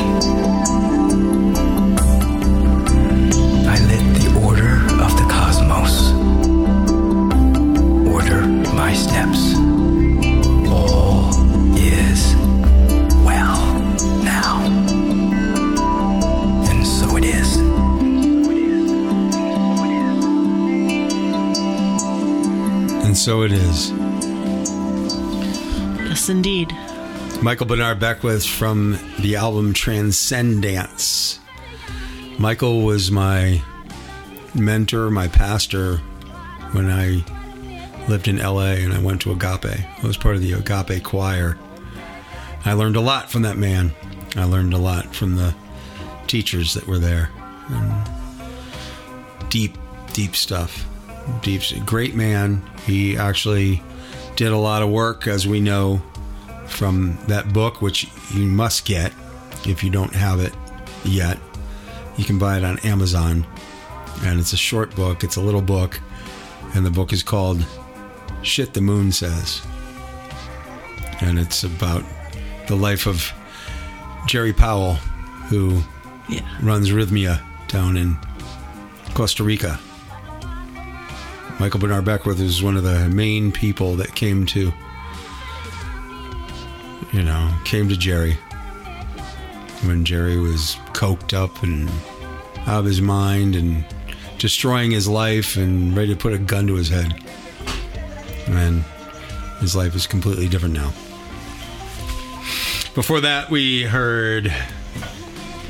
so 23.23 23.43
it 23.43 23.53
is. 23.53 23.91
Yes, 26.01 26.29
indeed. 26.29 26.73
Michael 27.41 27.67
Bernard 27.67 28.01
Beckwith 28.01 28.45
from 28.45 28.99
the 29.21 29.37
album 29.37 29.73
Transcendence. 29.73 31.39
Michael 32.41 32.83
was 32.83 33.13
my 33.13 33.63
mentor, 34.57 35.09
my 35.09 35.29
pastor 35.29 35.99
when 36.73 36.91
I 36.91 37.25
lived 38.09 38.27
in 38.27 38.39
LA 38.39 38.73
and 38.73 38.93
I 38.93 38.99
went 38.99 39.21
to 39.21 39.31
Agape. 39.31 39.67
I 39.67 40.05
was 40.05 40.17
part 40.17 40.35
of 40.35 40.41
the 40.41 40.55
Agape 40.55 41.05
choir. 41.05 41.57
I 42.65 42.73
learned 42.73 42.97
a 42.97 43.01
lot 43.01 43.31
from 43.31 43.43
that 43.43 43.57
man. 43.57 43.93
I 44.35 44.47
learned 44.47 44.75
a 44.75 44.79
lot 44.79 45.15
from 45.15 45.37
the 45.37 45.55
teachers 46.27 46.75
that 46.75 46.89
were 46.89 46.99
there. 46.99 47.31
And 47.69 48.11
deep, 49.49 49.79
deep 50.13 50.35
stuff. 50.35 50.89
Deep, 51.43 51.63
great 51.87 52.15
man. 52.15 52.63
He 52.87 53.17
actually 53.17 53.83
did 54.37 54.53
a 54.53 54.57
lot 54.57 54.83
of 54.83 54.91
work, 54.91 55.27
as 55.27 55.47
we 55.47 55.61
know 55.61 56.03
from 56.67 57.19
that 57.29 57.53
book, 57.53 57.83
which 57.83 58.09
you 58.35 58.45
must 58.47 58.85
get 58.85 59.13
if 59.67 59.85
you 59.85 59.91
don't 59.91 60.15
have 60.15 60.41
it. 60.41 60.53
yet, 61.05 61.37
you 62.17 62.25
can 62.25 62.39
buy 62.39 62.57
it 62.57 62.65
on 62.65 62.79
Amazon. 62.81 63.45
And 64.23 64.39
it's 64.39 64.53
a 64.53 64.57
short 64.57 64.95
book, 64.95 65.25
it's 65.25 65.37
a 65.37 65.41
little 65.41 65.61
book. 65.63 65.99
And 66.75 66.87
the 66.87 66.91
book 66.91 67.13
is 67.13 67.23
called 67.25 67.65
Shit 68.43 68.73
the 68.75 68.81
Moon 68.81 69.11
Says. 69.13 69.63
And 71.21 71.39
it's 71.39 71.65
about 71.65 72.05
the 72.69 72.77
life 72.77 73.07
of 73.07 73.33
Jerry 74.27 74.53
Powell, 74.53 74.95
who 75.49 75.83
Yeah. 76.29 76.43
runs 76.63 76.91
Rythmia 76.91 77.41
down 77.69 77.97
in 77.97 78.17
Costa 79.15 79.43
Rica. 79.43 79.79
Michael 81.63 81.79
Bernard 81.79 82.05
Beckwith 82.05 82.41
is 82.41 82.61
one 82.61 82.77
of 82.77 82.83
the 82.83 83.09
main 83.09 83.53
people 83.53 83.95
that 83.95 84.17
came 84.17 84.47
to, 84.47 84.73
you 87.13 87.23
know, 87.23 87.55
came 87.65 87.89
to 87.89 87.97
Jerry 87.97 88.33
when 89.85 90.05
Jerry 90.05 90.41
was 90.41 90.77
coked 90.87 91.33
up 91.33 91.63
and 91.63 91.89
out 92.67 92.81
of 92.81 92.85
his 92.85 93.01
mind 93.01 93.55
and 93.55 93.85
destroying 94.39 94.91
his 94.91 95.07
life 95.07 95.57
and 95.57 95.97
ready 95.97 96.13
to 96.13 96.19
put 96.19 96.33
a 96.33 96.39
gun 96.39 96.67
to 96.67 96.75
his 96.75 96.89
head. 96.89 97.15
And 98.49 98.83
his 99.61 99.77
life 99.77 99.95
is 99.95 100.09
completely 100.09 100.49
different 100.49 100.75
now. 100.75 100.89
Before 102.97 103.21
that, 103.21 103.51
we 103.51 103.85
heard 103.85 104.53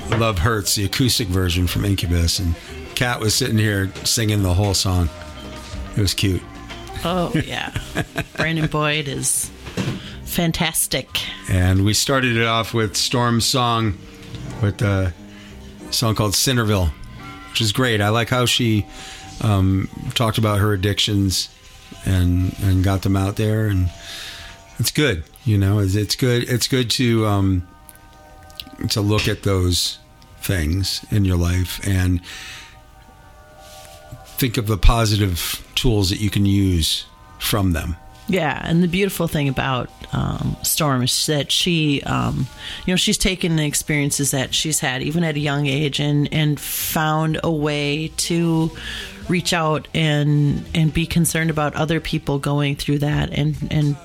Love 0.08 0.38
Hurts, 0.38 0.74
the 0.74 0.86
acoustic 0.86 1.28
version 1.28 1.66
from 1.66 1.84
Incubus, 1.84 2.38
and 2.38 2.54
Kat 2.94 3.20
was 3.20 3.34
sitting 3.34 3.58
here 3.58 3.92
singing 4.04 4.42
the 4.42 4.54
whole 4.54 4.72
song. 4.72 5.10
It 5.96 6.00
was 6.00 6.14
cute. 6.14 6.42
Oh 7.04 7.32
yeah. 7.46 7.72
Brandon 8.36 8.68
Boyd 8.68 9.08
is 9.08 9.50
fantastic. 10.24 11.08
And 11.50 11.84
we 11.84 11.94
started 11.94 12.36
it 12.36 12.46
off 12.46 12.72
with 12.72 12.96
Storm's 12.96 13.44
song 13.44 13.98
with 14.62 14.80
a 14.82 15.12
song 15.90 16.14
called 16.14 16.34
Centerville, 16.34 16.90
which 17.50 17.60
is 17.60 17.72
great. 17.72 18.00
I 18.00 18.08
like 18.08 18.28
how 18.28 18.46
she 18.46 18.86
um, 19.42 19.88
talked 20.14 20.38
about 20.38 20.60
her 20.60 20.72
addictions 20.72 21.48
and 22.04 22.54
and 22.62 22.82
got 22.82 23.02
them 23.02 23.16
out 23.16 23.36
there, 23.36 23.66
and 23.66 23.90
it's 24.78 24.90
good. 24.90 25.24
You 25.44 25.58
know, 25.58 25.80
it's, 25.80 25.94
it's 25.94 26.16
good. 26.16 26.48
It's 26.48 26.68
good 26.68 26.90
to 26.92 27.26
um, 27.26 27.68
to 28.90 29.00
look 29.00 29.28
at 29.28 29.42
those 29.42 29.98
things 30.40 31.04
in 31.10 31.24
your 31.24 31.36
life 31.36 31.86
and 31.86 32.20
think 34.42 34.56
of 34.58 34.66
the 34.66 34.76
positive 34.76 35.64
tools 35.76 36.10
that 36.10 36.18
you 36.20 36.28
can 36.28 36.44
use 36.44 37.06
from 37.38 37.72
them. 37.74 37.94
Yeah, 38.28 38.60
and 38.64 38.82
the 38.82 38.88
beautiful 38.88 39.28
thing 39.28 39.48
about 39.48 39.88
um, 40.12 40.56
Storm 40.62 41.02
is 41.04 41.26
that 41.26 41.52
she, 41.52 42.02
um, 42.02 42.46
you 42.84 42.92
know, 42.92 42.96
she's 42.96 43.18
taken 43.18 43.54
the 43.54 43.64
experiences 43.64 44.32
that 44.32 44.52
she's 44.52 44.80
had, 44.80 45.00
even 45.02 45.22
at 45.22 45.36
a 45.36 45.40
young 45.40 45.66
age, 45.66 46.00
and 46.00 46.28
and 46.32 46.58
found 46.58 47.38
a 47.44 47.50
way 47.52 48.08
to 48.28 48.70
reach 49.28 49.52
out 49.52 49.86
and 49.94 50.64
and 50.74 50.92
be 50.92 51.06
concerned 51.06 51.50
about 51.50 51.74
other 51.76 52.00
people 52.00 52.38
going 52.40 52.74
through 52.74 52.98
that, 52.98 53.30
and 53.30 53.56
and 53.70 53.96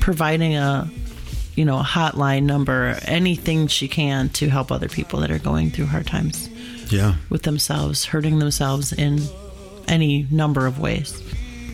providing 0.00 0.56
a 0.56 0.88
you 1.54 1.64
know 1.64 1.78
a 1.78 1.84
hotline 1.84 2.44
number, 2.44 2.98
anything 3.04 3.68
she 3.68 3.86
can 3.86 4.28
to 4.30 4.48
help 4.48 4.72
other 4.72 4.88
people 4.88 5.20
that 5.20 5.30
are 5.30 5.38
going 5.38 5.70
through 5.70 5.86
hard 5.86 6.06
times 6.06 6.48
Yeah. 6.90 7.14
with 7.28 7.42
themselves, 7.42 8.06
hurting 8.06 8.38
themselves 8.38 8.92
in 8.92 9.18
any 9.88 10.26
number 10.30 10.66
of 10.66 10.78
ways. 10.78 11.22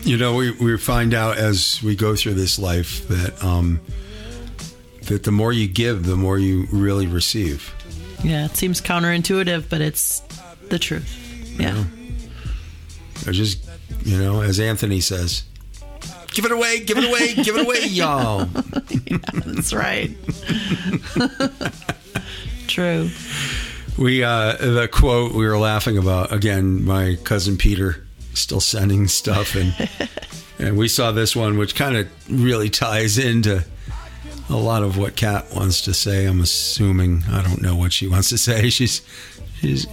You 0.03 0.17
know, 0.17 0.35
we, 0.35 0.51
we 0.51 0.77
find 0.77 1.13
out 1.13 1.37
as 1.37 1.81
we 1.81 1.95
go 1.95 2.15
through 2.15 2.35
this 2.35 2.59
life 2.59 3.07
that 3.07 3.43
um, 3.43 3.79
that 5.03 5.23
the 5.23 5.31
more 5.31 5.51
you 5.51 5.67
give, 5.67 6.05
the 6.05 6.15
more 6.15 6.37
you 6.37 6.67
really 6.71 7.07
receive. 7.07 7.73
Yeah, 8.23 8.45
it 8.45 8.55
seems 8.55 8.81
counterintuitive, 8.81 9.69
but 9.69 9.81
it's 9.81 10.21
the 10.69 10.79
truth. 10.79 11.59
Yeah. 11.59 11.83
Or 13.27 13.31
just, 13.31 13.67
you 14.03 14.17
know, 14.17 14.41
as 14.41 14.59
Anthony 14.59 14.99
says, 14.99 15.43
give 16.33 16.45
it 16.45 16.51
away, 16.51 16.81
give 16.81 16.97
it 16.97 17.05
away, 17.05 17.33
give 17.35 17.55
it 17.55 17.65
away, 17.65 17.79
y'all. 17.87 18.45
That's 19.45 19.73
right. 19.73 20.11
True. 22.67 23.09
We 23.97 24.23
uh, 24.23 24.57
the 24.57 24.89
quote 24.91 25.33
we 25.33 25.45
were 25.45 25.57
laughing 25.57 25.97
about 25.97 26.33
again. 26.33 26.83
My 26.83 27.17
cousin 27.23 27.57
Peter 27.57 28.04
still 28.35 28.59
sending 28.59 29.07
stuff, 29.07 29.55
and 29.55 29.73
and 30.59 30.77
we 30.77 30.87
saw 30.87 31.11
this 31.11 31.35
one, 31.35 31.57
which 31.57 31.75
kind 31.75 31.97
of 31.97 32.07
really 32.29 32.69
ties 32.69 33.17
into 33.17 33.63
a 34.49 34.55
lot 34.55 34.83
of 34.83 34.97
what 34.97 35.15
Kat 35.15 35.53
wants 35.53 35.81
to 35.81 35.93
say. 35.93 36.25
I'm 36.25 36.41
assuming 36.41 37.23
I 37.29 37.41
don't 37.41 37.61
know 37.61 37.75
what 37.75 37.93
she 37.93 38.07
wants 38.07 38.29
to 38.29 38.37
say. 38.37 38.69
She's 38.75 39.01
she's 39.59 39.85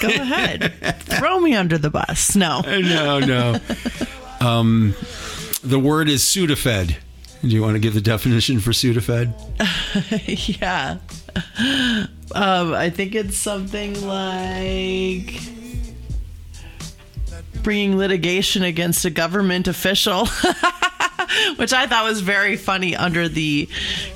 Go 0.00 0.08
ahead. 0.08 0.74
Throw 1.00 1.40
me 1.40 1.54
under 1.54 1.78
the 1.78 1.90
bus. 1.90 2.36
No. 2.36 2.60
no 2.66 3.18
no. 3.20 3.60
Um, 4.40 4.94
the 5.62 5.78
word 5.78 6.08
is 6.08 6.22
Sudafed. 6.22 6.96
Do 7.42 7.48
you 7.48 7.62
want 7.62 7.74
to 7.74 7.78
give 7.78 7.94
the 7.94 8.00
definition 8.00 8.60
for 8.60 8.70
Sudafed? 8.72 9.32
yeah. 10.60 10.98
Um, 12.34 12.74
I 12.74 12.90
think 12.90 13.14
it's 13.14 13.36
something 13.38 14.06
like 14.06 15.40
bringing 17.62 17.96
litigation 17.96 18.62
against 18.62 19.04
a 19.04 19.10
government 19.10 19.68
official, 19.68 20.26
which 21.56 21.72
I 21.72 21.86
thought 21.86 22.04
was 22.04 22.20
very 22.20 22.56
funny 22.56 22.96
under 22.96 23.28
the 23.28 23.68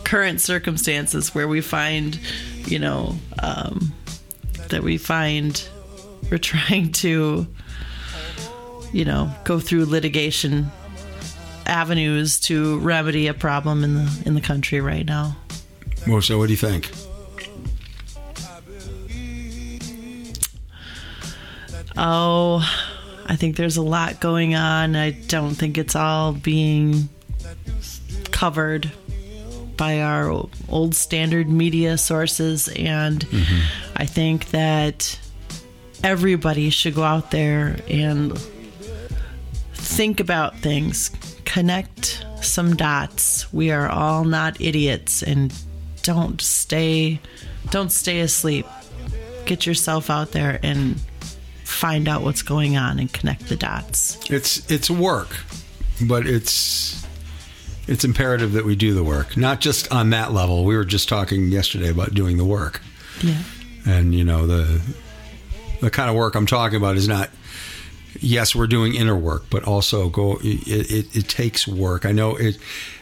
current 0.04 0.40
circumstances 0.40 1.34
where 1.34 1.48
we 1.48 1.60
find, 1.60 2.18
you 2.66 2.78
know, 2.78 3.16
um, 3.42 3.92
that 4.68 4.82
we 4.82 4.98
find 4.98 5.68
we're 6.30 6.38
trying 6.38 6.92
to, 6.92 7.46
you 8.92 9.04
know, 9.04 9.30
go 9.44 9.60
through 9.60 9.84
litigation 9.86 10.70
avenues 11.66 12.40
to 12.40 12.78
remedy 12.80 13.28
a 13.28 13.34
problem 13.34 13.84
in 13.84 13.94
the 13.94 14.22
in 14.26 14.34
the 14.34 14.40
country 14.40 14.80
right 14.80 15.06
now. 15.06 15.36
Well, 16.06 16.20
so 16.20 16.38
what 16.38 16.46
do 16.46 16.52
you 16.52 16.56
think? 16.56 16.90
Oh, 21.96 22.62
I 23.26 23.36
think 23.36 23.56
there's 23.56 23.76
a 23.76 23.82
lot 23.82 24.20
going 24.20 24.54
on. 24.54 24.96
I 24.96 25.10
don't 25.10 25.54
think 25.54 25.78
it's 25.78 25.96
all 25.96 26.32
being 26.32 27.08
covered 28.30 28.90
by 29.76 30.00
our 30.00 30.28
old 30.68 30.94
standard 30.94 31.48
media 31.48 31.98
sources. 31.98 32.68
And 32.68 33.20
mm-hmm. 33.20 33.92
I 33.96 34.06
think 34.06 34.50
that 34.50 35.18
everybody 36.02 36.70
should 36.70 36.94
go 36.94 37.02
out 37.02 37.30
there 37.30 37.78
and 37.88 38.38
think 39.74 40.20
about 40.20 40.58
things, 40.58 41.10
connect 41.44 42.24
some 42.42 42.76
dots. 42.76 43.52
We 43.52 43.70
are 43.70 43.88
all 43.88 44.24
not 44.24 44.60
idiots 44.60 45.22
and 45.22 45.54
don't 46.02 46.40
stay 46.40 47.20
don't 47.70 47.92
stay 47.92 48.20
asleep. 48.20 48.66
Get 49.46 49.66
yourself 49.66 50.10
out 50.10 50.32
there 50.32 50.58
and 50.62 50.96
find 51.72 52.08
out 52.08 52.22
what's 52.22 52.42
going 52.42 52.76
on 52.76 52.98
and 52.98 53.12
connect 53.12 53.48
the 53.48 53.56
dots. 53.56 54.18
It's 54.30 54.70
it's 54.70 54.90
work, 54.90 55.36
but 56.06 56.26
it's 56.26 57.04
it's 57.88 58.04
imperative 58.04 58.52
that 58.52 58.64
we 58.64 58.76
do 58.76 58.94
the 58.94 59.02
work, 59.04 59.36
not 59.36 59.60
just 59.60 59.90
on 59.92 60.10
that 60.10 60.32
level. 60.32 60.64
We 60.64 60.76
were 60.76 60.84
just 60.84 61.08
talking 61.08 61.48
yesterday 61.48 61.88
about 61.90 62.14
doing 62.14 62.36
the 62.36 62.44
work, 62.44 62.80
Yeah. 63.22 63.42
and 63.86 64.14
you 64.14 64.24
know 64.24 64.46
the 64.46 64.80
the 65.80 65.90
kind 65.90 66.08
of 66.08 66.16
work 66.16 66.34
I'm 66.34 66.46
talking 66.46 66.76
about 66.76 66.96
is 66.96 67.08
not. 67.08 67.30
Yes, 68.20 68.54
we're 68.54 68.66
doing 68.66 68.94
inner 68.94 69.16
work, 69.16 69.46
but 69.50 69.64
also 69.64 70.08
go. 70.10 70.36
It, 70.44 70.68
it, 70.68 71.16
it 71.16 71.28
takes 71.28 71.66
work. 71.66 72.04
I 72.04 72.12
know 72.12 72.36
it. 72.36 72.58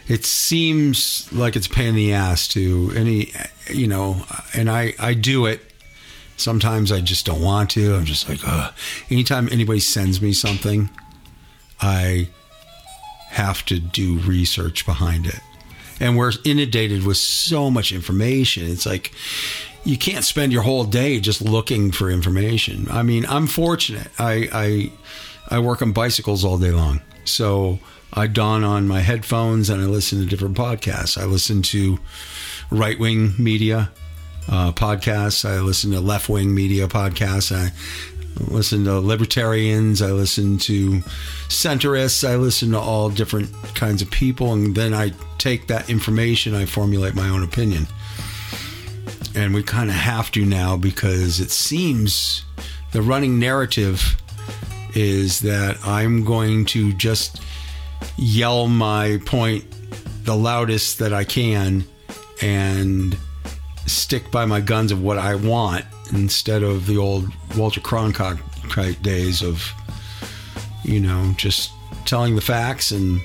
It 0.09 0.25
seems 0.25 1.31
like 1.33 1.57
it's 1.57 1.67
a 1.67 1.71
pain 1.71 1.89
in 1.89 1.95
the 1.97 2.13
ass 2.15 2.47
to 2.49 2.93
any, 2.97 3.33
you 3.69 3.87
know, 3.89 4.25
and 4.55 4.71
I 4.71 4.95
I 5.01 5.15
do 5.15 5.47
it 5.47 5.61
Sometimes 6.41 6.91
I 6.91 7.01
just 7.01 7.27
don't 7.27 7.43
want 7.43 7.71
to. 7.71 7.95
I'm 7.95 8.05
just 8.05 8.29
like, 8.29 8.41
Ugh. 8.47 8.73
anytime 9.11 9.49
anybody 9.53 9.81
sends 9.81 10.21
me 10.21 10.33
something, 10.33 10.91
I 11.81 12.29
have 13.29 13.65
to 13.67 13.79
do 13.79 14.19
research 14.19 14.85
behind 14.87 15.27
it. 15.27 15.41
And 16.01 16.17
we're 16.17 16.33
inundated 16.45 17.05
with 17.05 17.19
so 17.19 17.71
much 17.71 17.93
information. 17.93 18.67
It's 18.67 18.87
like 18.87 19.13
you 19.85 19.97
can't 19.97 20.25
spend 20.25 20.53
your 20.53 20.63
whole 20.63 20.85
day 20.85 21.21
just 21.21 21.43
looking 21.43 21.93
for 21.93 22.11
information. 22.11 22.87
I 22.91 23.03
mean, 23.03 23.27
I'm 23.27 23.47
fortunate. 23.47 24.09
I 24.19 24.49
I, 25.49 25.57
I 25.57 25.59
work 25.61 25.83
on 25.83 25.93
bicycles 25.93 26.45
all 26.45 26.59
day 26.59 26.71
long, 26.71 27.01
so 27.25 27.79
I 28.13 28.27
don 28.27 28.65
on 28.65 28.89
my 28.89 29.01
headphones 29.01 29.71
and 29.71 29.81
I 29.81 29.87
listen 29.87 30.21
to 30.21 30.27
different 30.27 30.57
podcasts. 30.57 31.21
I 31.21 31.27
listen 31.27 31.63
to 31.63 31.99
right 32.71 32.99
wing 32.99 33.35
media 33.39 33.91
uh, 34.51 34.73
podcasts. 34.73 35.49
I 35.49 35.61
listen 35.61 35.93
to 35.93 36.01
left 36.01 36.29
wing 36.29 36.55
media 36.55 36.89
podcasts. 36.89 37.55
I 37.55 37.73
listen 38.51 38.85
to 38.85 38.99
libertarians. 39.01 40.03
I 40.03 40.11
listen 40.11 40.59
to 40.59 41.01
centrists. 41.49 42.29
I 42.29 42.37
listen 42.37 42.73
to 42.73 42.79
all 42.79 43.11
different 43.11 43.51
kinds 43.75 44.03
of 44.03 44.11
people, 44.11 44.53
and 44.53 44.75
then 44.75 44.93
I 44.93 45.13
take 45.39 45.69
that 45.69 45.89
information. 45.89 46.55
I 46.55 46.67
formulate 46.67 47.15
my 47.15 47.29
own 47.29 47.43
opinion. 47.43 47.87
and 49.35 49.55
we 49.55 49.63
kind 49.63 49.89
of 49.89 49.95
have 49.95 50.31
to 50.33 50.45
now 50.45 50.77
because 50.77 51.39
it 51.39 51.51
seems 51.51 52.45
the 52.93 53.01
running 53.01 53.39
narrative 53.39 54.17
is 54.95 55.41
that 55.41 55.79
I'm 55.87 56.25
going 56.25 56.65
to 56.67 56.93
just 56.95 57.41
yell 58.17 58.67
my 58.67 59.21
point 59.25 59.65
the 60.25 60.35
loudest 60.35 60.99
that 60.99 61.13
I 61.13 61.23
can 61.25 61.85
and 62.43 63.17
stick 63.91 64.31
by 64.31 64.45
my 64.45 64.61
guns 64.61 64.93
of 64.93 65.03
what 65.03 65.19
I 65.19 65.35
want 65.35 65.85
instead 66.13 66.63
of 66.63 66.87
the 66.87 66.97
old 66.97 67.29
Walter 67.57 67.81
Cronkite 67.81 69.03
days 69.03 69.43
of, 69.43 69.73
you 70.85 71.01
know, 71.01 71.35
just 71.37 71.73
telling 72.05 72.35
the 72.35 72.41
facts 72.41 72.91
and 72.91 73.21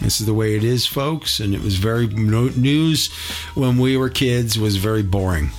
this 0.00 0.20
is 0.20 0.26
the 0.26 0.34
way 0.34 0.54
it 0.54 0.62
is, 0.62 0.86
folks. 0.86 1.40
And 1.40 1.54
it 1.54 1.62
was 1.62 1.76
very 1.76 2.06
news 2.06 3.12
when 3.54 3.78
we 3.78 3.96
were 3.96 4.08
kids 4.08 4.58
was 4.58 4.76
very 4.76 5.02
boring. 5.02 5.50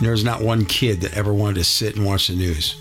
There 0.00 0.12
was 0.12 0.24
not 0.24 0.40
one 0.40 0.64
kid 0.64 1.02
that 1.02 1.14
ever 1.14 1.32
wanted 1.34 1.56
to 1.56 1.64
sit 1.64 1.96
and 1.96 2.06
watch 2.06 2.28
the 2.28 2.34
news. 2.34 2.76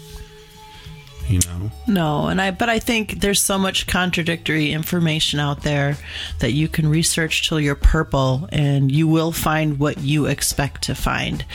You 1.29 1.39
know, 1.45 1.71
No, 1.87 2.27
and 2.27 2.41
I 2.41 2.51
but 2.51 2.69
I 2.69 2.79
think 2.79 3.19
there's 3.21 3.39
so 3.41 3.57
much 3.59 3.85
contradictory 3.87 4.71
information 4.71 5.39
out 5.39 5.61
there 5.61 5.95
that 6.39 6.53
you 6.53 6.67
can 6.67 6.89
research 6.89 7.47
till 7.47 7.59
you're 7.59 7.75
purple 7.75 8.49
and 8.51 8.91
you 8.91 9.07
will 9.07 9.31
find 9.31 9.77
what 9.79 9.99
you 9.99 10.25
expect 10.25 10.81
to 10.83 10.95
find. 10.95 11.45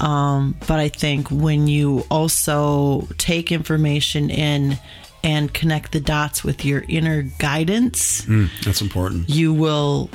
Um, 0.00 0.56
but 0.66 0.80
I 0.80 0.88
think 0.88 1.28
when 1.30 1.68
you 1.68 2.04
also 2.10 3.06
take 3.16 3.52
information 3.52 4.28
in 4.30 4.78
and 5.24 5.54
connect 5.54 5.92
the 5.92 6.00
dots 6.00 6.42
with 6.42 6.64
your 6.64 6.84
inner 6.88 7.22
guidance, 7.38 8.22
Mm, 8.22 8.48
that's 8.64 8.80
important. 8.82 9.30
you 9.30 9.52
will 9.54 10.10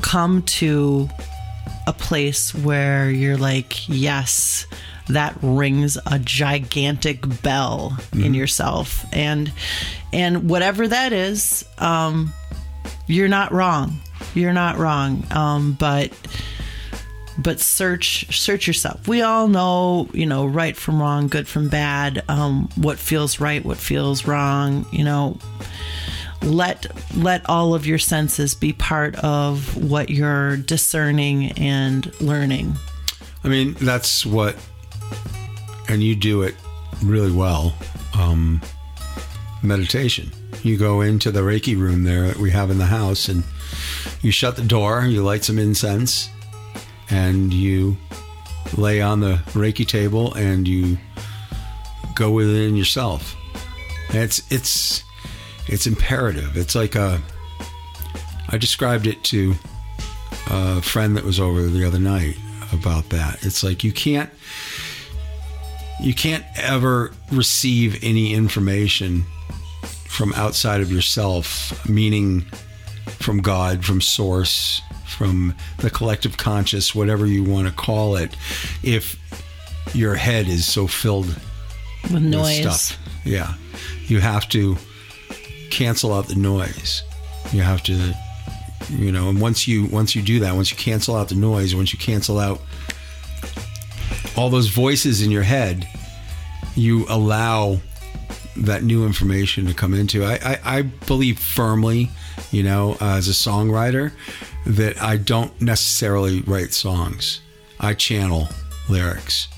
come 0.00 0.42
to 0.42 1.10
a 1.86 1.92
place 1.92 2.54
where 2.54 3.10
you're 3.10 3.36
like, 3.36 3.86
yes, 3.88 4.66
that 5.10 5.36
rings 5.42 5.98
a 6.06 6.18
gigantic 6.18 7.42
bell 7.42 7.96
in 8.12 8.34
yourself, 8.34 9.04
and 9.12 9.52
and 10.12 10.48
whatever 10.48 10.88
that 10.88 11.12
is, 11.12 11.64
um, 11.78 12.32
you're 13.06 13.28
not 13.28 13.52
wrong. 13.52 14.00
You're 14.34 14.52
not 14.52 14.78
wrong. 14.78 15.26
Um, 15.30 15.76
but 15.78 16.12
but 17.38 17.60
search 17.60 18.36
search 18.38 18.66
yourself. 18.66 19.08
We 19.08 19.22
all 19.22 19.48
know, 19.48 20.08
you 20.12 20.26
know, 20.26 20.46
right 20.46 20.76
from 20.76 21.00
wrong, 21.00 21.28
good 21.28 21.48
from 21.48 21.68
bad, 21.68 22.22
um, 22.28 22.68
what 22.76 22.98
feels 22.98 23.40
right, 23.40 23.64
what 23.64 23.78
feels 23.78 24.26
wrong. 24.26 24.86
You 24.92 25.04
know, 25.04 25.38
let 26.42 26.86
let 27.16 27.48
all 27.48 27.74
of 27.74 27.86
your 27.86 27.98
senses 27.98 28.54
be 28.54 28.72
part 28.72 29.14
of 29.16 29.76
what 29.76 30.10
you're 30.10 30.56
discerning 30.56 31.52
and 31.52 32.12
learning. 32.20 32.76
I 33.42 33.48
mean, 33.48 33.74
that's 33.74 34.26
what, 34.26 34.54
and 35.88 36.02
you 36.02 36.14
do 36.14 36.42
it 36.42 36.54
really 37.02 37.32
well. 37.32 37.74
Um, 38.18 38.60
meditation. 39.62 40.30
You 40.62 40.76
go 40.76 41.00
into 41.00 41.30
the 41.30 41.40
Reiki 41.40 41.78
room 41.78 42.04
there 42.04 42.28
that 42.28 42.36
we 42.36 42.50
have 42.50 42.70
in 42.70 42.78
the 42.78 42.86
house, 42.86 43.28
and 43.28 43.44
you 44.20 44.30
shut 44.30 44.56
the 44.56 44.62
door. 44.64 45.04
You 45.04 45.22
light 45.22 45.44
some 45.44 45.58
incense, 45.58 46.28
and 47.08 47.52
you 47.52 47.96
lay 48.76 49.00
on 49.00 49.20
the 49.20 49.40
Reiki 49.52 49.86
table, 49.86 50.34
and 50.34 50.68
you 50.68 50.98
go 52.14 52.30
within 52.30 52.76
yourself. 52.76 53.36
It's 54.10 54.42
it's 54.50 55.02
it's 55.66 55.86
imperative. 55.86 56.56
It's 56.56 56.74
like 56.74 56.94
a. 56.94 57.20
I 58.48 58.58
described 58.58 59.06
it 59.06 59.22
to 59.24 59.54
a 60.50 60.82
friend 60.82 61.16
that 61.16 61.24
was 61.24 61.38
over 61.38 61.62
the 61.62 61.86
other 61.86 62.00
night 62.00 62.36
about 62.72 63.08
that. 63.10 63.44
It's 63.44 63.62
like 63.62 63.84
you 63.84 63.92
can't 63.92 64.30
you 66.00 66.14
can't 66.14 66.44
ever 66.56 67.12
receive 67.30 68.02
any 68.02 68.34
information 68.34 69.24
from 70.08 70.32
outside 70.34 70.80
of 70.80 70.90
yourself, 70.92 71.88
meaning 71.88 72.42
from 73.18 73.40
God, 73.40 73.84
from 73.84 74.00
source, 74.00 74.82
from 75.06 75.54
the 75.78 75.90
collective 75.90 76.36
conscious, 76.36 76.94
whatever 76.94 77.26
you 77.26 77.44
want 77.44 77.68
to 77.68 77.74
call 77.74 78.16
it, 78.16 78.36
if 78.82 79.16
your 79.94 80.14
head 80.14 80.48
is 80.48 80.66
so 80.66 80.86
filled 80.86 81.26
With 82.04 82.12
with 82.12 82.22
noise. 82.22 82.60
stuff. 82.60 82.98
Yeah. 83.24 83.54
You 84.06 84.20
have 84.20 84.48
to 84.50 84.76
cancel 85.70 86.12
out 86.12 86.28
the 86.28 86.34
noise. 86.36 87.02
You 87.52 87.62
have 87.62 87.82
to 87.84 88.14
you 88.88 89.12
know, 89.12 89.28
and 89.28 89.40
once 89.40 89.68
you 89.68 89.86
once 89.86 90.16
you 90.16 90.22
do 90.22 90.40
that, 90.40 90.54
once 90.54 90.70
you 90.70 90.76
cancel 90.76 91.14
out 91.14 91.28
the 91.28 91.34
noise, 91.36 91.74
once 91.74 91.92
you 91.92 91.98
cancel 91.98 92.38
out 92.38 92.60
all 94.36 94.50
those 94.50 94.68
voices 94.68 95.22
in 95.22 95.30
your 95.30 95.42
head, 95.42 95.88
you 96.74 97.06
allow 97.08 97.80
that 98.56 98.82
new 98.82 99.06
information 99.06 99.66
to 99.66 99.74
come 99.74 99.94
into. 99.94 100.24
I, 100.24 100.34
I, 100.42 100.58
I 100.64 100.82
believe 100.82 101.38
firmly, 101.38 102.10
you 102.50 102.62
know, 102.62 102.96
uh, 103.00 103.16
as 103.16 103.28
a 103.28 103.32
songwriter, 103.32 104.12
that 104.66 105.00
I 105.00 105.16
don't 105.16 105.58
necessarily 105.60 106.42
write 106.42 106.72
songs. 106.72 107.40
I 107.78 107.94
channel 107.94 108.48
lyrics 108.88 109.48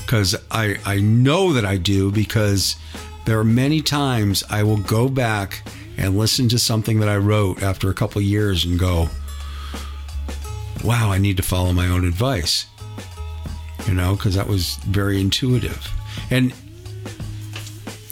because 0.00 0.34
I, 0.50 0.78
I 0.84 1.00
know 1.00 1.52
that 1.52 1.64
I 1.64 1.76
do 1.76 2.10
because 2.10 2.76
there 3.24 3.38
are 3.38 3.44
many 3.44 3.80
times 3.80 4.42
I 4.50 4.62
will 4.62 4.78
go 4.78 5.08
back 5.08 5.62
and 5.96 6.18
listen 6.18 6.48
to 6.48 6.58
something 6.58 7.00
that 7.00 7.08
I 7.08 7.16
wrote 7.16 7.62
after 7.62 7.90
a 7.90 7.94
couple 7.94 8.20
years 8.20 8.64
and 8.64 8.78
go, 8.78 9.08
wow, 10.82 11.10
I 11.10 11.18
need 11.18 11.36
to 11.36 11.42
follow 11.42 11.72
my 11.72 11.86
own 11.86 12.04
advice. 12.04 12.66
You 13.86 13.94
know, 13.94 14.14
because 14.14 14.34
that 14.34 14.46
was 14.46 14.76
very 14.86 15.20
intuitive. 15.20 15.88
And 16.30 16.52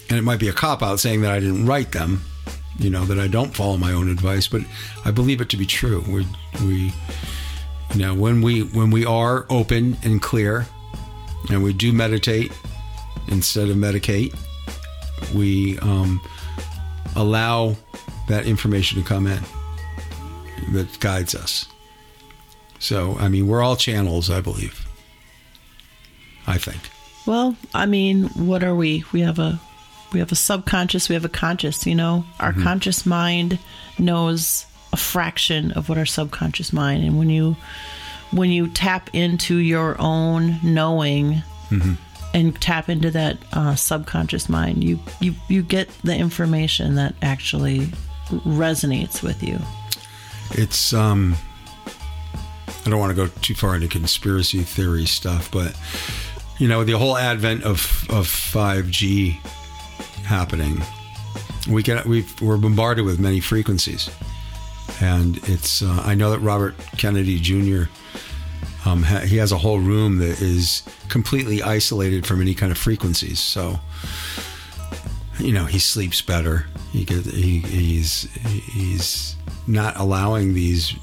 and 0.09 0.19
it 0.19 0.23
might 0.23 0.41
be 0.41 0.49
a 0.49 0.53
cop 0.53 0.83
out 0.83 0.99
saying 0.99 1.23
that 1.23 1.31
I 1.31 1.39
didn't 1.39 1.67
write 1.67 1.93
them, 1.93 2.23
you 2.79 2.91
know, 2.91 3.05
that 3.05 3.19
I 3.19 3.29
don't 3.29 3.55
follow 3.55 3.77
my 3.77 3.93
own 3.93 4.09
advice, 4.09 4.49
but 4.49 4.63
I 5.05 5.13
believe 5.13 5.41
it 5.41 5.49
to 5.51 5.57
be 5.57 5.67
true. 5.67 6.03
We 6.09 6.27
we 6.67 6.93
you 7.95 8.01
know, 8.01 8.15
when 8.15 8.41
we 8.41 8.63
when 8.63 8.91
we 8.91 9.05
are 9.05 9.47
open 9.51 9.97
and 10.03 10.21
clear 10.21 10.67
and 11.51 11.63
we 11.63 11.73
do 11.73 11.93
meditate 11.93 12.53
instead 13.29 13.69
of 13.69 13.77
medicate, 13.77 14.35
we 15.35 15.79
um, 15.81 16.21
allow 17.17 17.75
that 18.29 18.47
information 18.47 19.03
to 19.03 19.09
come 19.09 19.27
in 19.27 19.43
that 20.73 20.99
guides 21.01 21.35
us. 21.35 21.67
So, 22.79 23.17
I 23.19 23.29
mean, 23.29 23.47
we're 23.47 23.63
all 23.63 23.77
channels, 23.77 24.31
I 24.31 24.41
believe. 24.41 24.87
I 26.51 26.59
think. 26.59 26.79
Well, 27.27 27.57
I 27.75 27.87
mean, 27.87 28.25
what 28.31 28.63
are 28.65 28.75
we? 28.75 29.05
We 29.13 29.21
have 29.21 29.39
a 29.39 29.61
we 30.13 30.19
have 30.19 30.33
a 30.33 30.37
subconscious, 30.37 31.09
we 31.09 31.15
have 31.15 31.25
a 31.25 31.29
conscious, 31.29 31.87
you 31.87 31.95
know. 31.95 32.25
Our 32.41 32.53
Mm-hmm. 32.53 32.63
conscious 32.65 33.07
mind 33.07 33.59
knows 33.99 34.67
a 34.93 34.97
fraction 34.97 35.71
of 35.73 35.89
what 35.89 35.99
our 35.99 36.07
subconscious 36.07 36.73
mind 36.73 37.05
and 37.05 37.17
when 37.19 37.31
you 37.31 37.57
when 38.33 38.51
you 38.51 38.69
tap 38.69 39.11
into 39.13 39.57
your 39.57 39.97
own 40.01 40.59
knowing 40.63 41.43
Mm-hmm. 41.71 41.95
and 42.35 42.61
tap 42.61 42.89
into 42.89 43.11
that 43.13 43.39
uh, 43.53 43.77
subconscious 43.77 44.49
mind, 44.49 44.83
you, 44.83 44.99
you 45.21 45.35
you 45.49 45.63
get 45.63 45.89
the 46.03 46.17
information 46.17 46.97
that 46.97 47.15
actually 47.23 47.87
resonates 48.45 49.23
with 49.23 49.43
you. 49.43 49.59
It's 50.53 50.93
um 50.93 51.37
I 52.85 52.91
don't 52.91 52.99
want 52.99 53.11
to 53.11 53.15
go 53.15 53.29
too 53.43 53.55
far 53.55 53.75
into 53.77 53.87
conspiracy 53.89 54.63
theory 54.63 55.07
stuff, 55.07 55.51
but 55.53 55.77
you 56.61 56.69
know, 56.69 56.85
the 56.85 56.93
whole 56.93 57.17
advent 57.17 57.65
of 57.65 58.07
of 58.11 58.27
5G 58.29 59.33
happening, 60.25 60.81
we 61.69 61.83
get 61.83 62.05
we 62.05 62.27
we're 62.43 62.59
bombarded 62.59 63.07
with 63.07 63.19
many 63.19 63.41
frequencies. 63.41 64.11
And 65.01 65.39
it's 65.49 65.83
uh, 65.83 66.03
I 66.05 66.15
know 66.15 66.31
that 66.31 66.41
Robert 66.41 66.75
Kennedy 66.99 67.41
Jr. 67.41 67.85
Um, 68.85 69.03
ha- 69.03 69.21
he 69.21 69.39
has 69.39 69.53
a 69.53 69.59
whole 69.59 69.81
room 69.81 70.19
that 70.19 70.43
is 70.43 70.83
completely 71.09 71.63
isolated 71.63 72.27
from 72.27 72.43
any 72.43 72.55
kind 72.55 72.71
of 72.71 72.77
frequencies. 72.77 73.41
So, 73.41 73.81
you 75.39 75.53
know, 75.53 75.65
he 75.65 75.79
sleeps 75.79 76.21
better. 76.21 76.67
He 76.93 77.05
he 77.05 77.61
he's 77.61 78.29
he's 78.43 79.35
not 79.67 79.97
allowing 79.97 80.53
these 80.53 80.95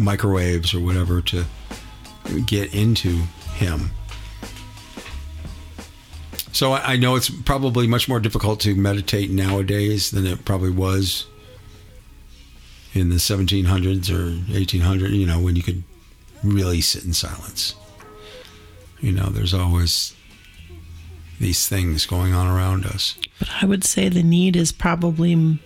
microwaves 0.00 0.74
or 0.74 0.80
whatever 0.80 1.20
to 1.22 1.44
get 2.44 2.74
into 2.74 3.22
him. 3.54 3.92
So 6.52 6.72
I, 6.72 6.92
I 6.92 6.96
know 6.96 7.16
it's 7.16 7.30
probably 7.30 7.86
much 7.86 8.08
more 8.08 8.20
difficult 8.20 8.60
to 8.60 8.74
meditate 8.74 9.30
nowadays 9.30 10.10
than 10.10 10.26
it 10.26 10.44
probably 10.44 10.70
was 10.70 11.26
in 12.94 13.08
the 13.08 13.16
1700s 13.16 14.10
or 14.10 14.30
1800s. 14.52 15.10
You 15.10 15.26
know, 15.26 15.40
when 15.40 15.56
you 15.56 15.62
could 15.62 15.82
really 16.42 16.80
sit 16.80 17.04
in 17.04 17.12
silence. 17.12 17.74
You 19.00 19.12
know, 19.12 19.26
there's 19.26 19.54
always 19.54 20.14
these 21.40 21.68
things 21.68 22.06
going 22.06 22.34
on 22.34 22.46
around 22.46 22.86
us. 22.86 23.16
But 23.38 23.48
I 23.60 23.66
would 23.66 23.84
say 23.84 24.08
the 24.08 24.22
need 24.22 24.56
is 24.56 24.70
probably 24.70 25.58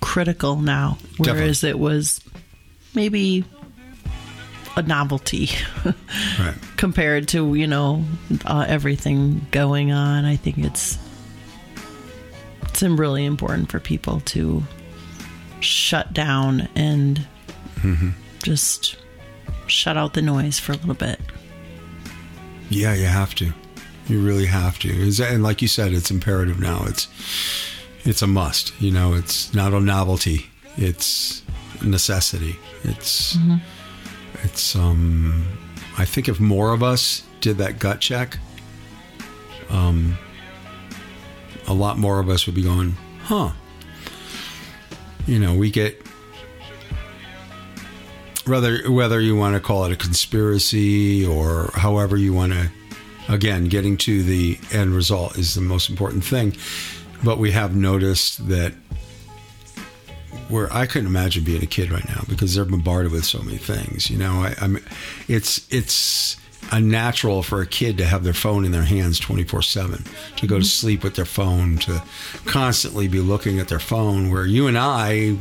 critical 0.00 0.56
now, 0.56 0.98
whereas 1.18 1.64
it 1.64 1.78
was 1.78 2.20
maybe 2.94 3.44
a 4.76 4.82
novelty 4.82 5.50
Right. 6.38 6.54
compared 6.76 7.28
to 7.28 7.54
you 7.54 7.66
know 7.66 8.04
uh, 8.46 8.64
everything 8.68 9.46
going 9.50 9.92
on. 9.92 10.24
I 10.24 10.36
think 10.36 10.58
it's 10.58 10.98
it's 12.62 12.82
really 12.82 13.24
important 13.24 13.70
for 13.70 13.78
people 13.80 14.20
to 14.20 14.62
shut 15.60 16.12
down 16.12 16.68
and 16.74 17.26
just 18.42 18.96
shut 19.66 19.96
out 19.96 20.14
the 20.14 20.22
noise 20.22 20.58
for 20.58 20.72
a 20.72 20.76
little 20.76 20.94
bit. 20.94 21.20
Yeah, 22.70 22.94
you 22.94 23.06
have 23.06 23.34
to. 23.36 23.52
You 24.08 24.20
really 24.20 24.46
have 24.46 24.78
to. 24.80 25.10
And 25.22 25.42
like 25.42 25.62
you 25.62 25.68
said, 25.68 25.92
it's 25.92 26.10
imperative 26.10 26.58
now. 26.60 26.84
It's 26.86 27.08
it's 28.04 28.22
a 28.22 28.26
must. 28.26 28.72
You 28.80 28.90
know, 28.90 29.14
it's 29.14 29.52
not 29.54 29.72
a 29.74 29.80
novelty. 29.80 30.46
It's 30.76 31.42
necessity. 31.82 32.56
It's 32.84 33.36
it's 34.42 34.76
um 34.76 35.44
I 35.98 36.04
think 36.04 36.28
if 36.28 36.40
more 36.40 36.72
of 36.72 36.82
us 36.82 37.22
did 37.40 37.58
that 37.58 37.78
gut 37.78 38.00
check, 38.00 38.38
um 39.70 40.16
a 41.68 41.74
lot 41.74 41.98
more 41.98 42.18
of 42.18 42.28
us 42.28 42.46
would 42.46 42.54
be 42.54 42.62
going, 42.62 42.96
huh. 43.22 43.52
You 45.26 45.38
know, 45.38 45.54
we 45.54 45.70
get 45.70 46.02
whether 48.46 48.90
whether 48.90 49.20
you 49.20 49.36
want 49.36 49.54
to 49.54 49.60
call 49.60 49.84
it 49.84 49.92
a 49.92 49.96
conspiracy 49.96 51.24
or 51.24 51.70
however 51.74 52.16
you 52.16 52.32
want 52.32 52.52
to 52.52 52.70
again 53.28 53.66
getting 53.66 53.96
to 53.96 54.22
the 54.22 54.58
end 54.72 54.94
result 54.94 55.38
is 55.38 55.54
the 55.54 55.60
most 55.60 55.88
important 55.88 56.24
thing 56.24 56.54
but 57.22 57.38
we 57.38 57.52
have 57.52 57.76
noticed 57.76 58.48
that 58.48 58.74
where 60.52 60.72
I 60.72 60.86
couldn't 60.86 61.08
imagine 61.08 61.44
being 61.44 61.62
a 61.62 61.66
kid 61.66 61.90
right 61.90 62.06
now 62.08 62.22
because 62.28 62.54
they're 62.54 62.64
bombarded 62.64 63.12
with 63.12 63.24
so 63.24 63.42
many 63.42 63.58
things 63.58 64.10
you 64.10 64.18
know 64.18 64.42
I, 64.42 64.54
I'm 64.60 64.78
it's 65.28 65.66
it's 65.72 66.36
unnatural 66.70 67.42
for 67.42 67.60
a 67.60 67.66
kid 67.66 67.98
to 67.98 68.04
have 68.04 68.22
their 68.24 68.32
phone 68.32 68.64
in 68.64 68.70
their 68.72 68.84
hands 68.84 69.18
24 69.18 69.62
7 69.62 70.04
to 70.36 70.46
go 70.46 70.56
to 70.56 70.60
mm-hmm. 70.60 70.64
sleep 70.64 71.02
with 71.02 71.16
their 71.16 71.24
phone 71.24 71.78
to 71.78 72.02
constantly 72.44 73.08
be 73.08 73.20
looking 73.20 73.58
at 73.58 73.68
their 73.68 73.80
phone 73.80 74.30
where 74.30 74.46
you 74.46 74.68
and 74.68 74.78
I 74.78 75.36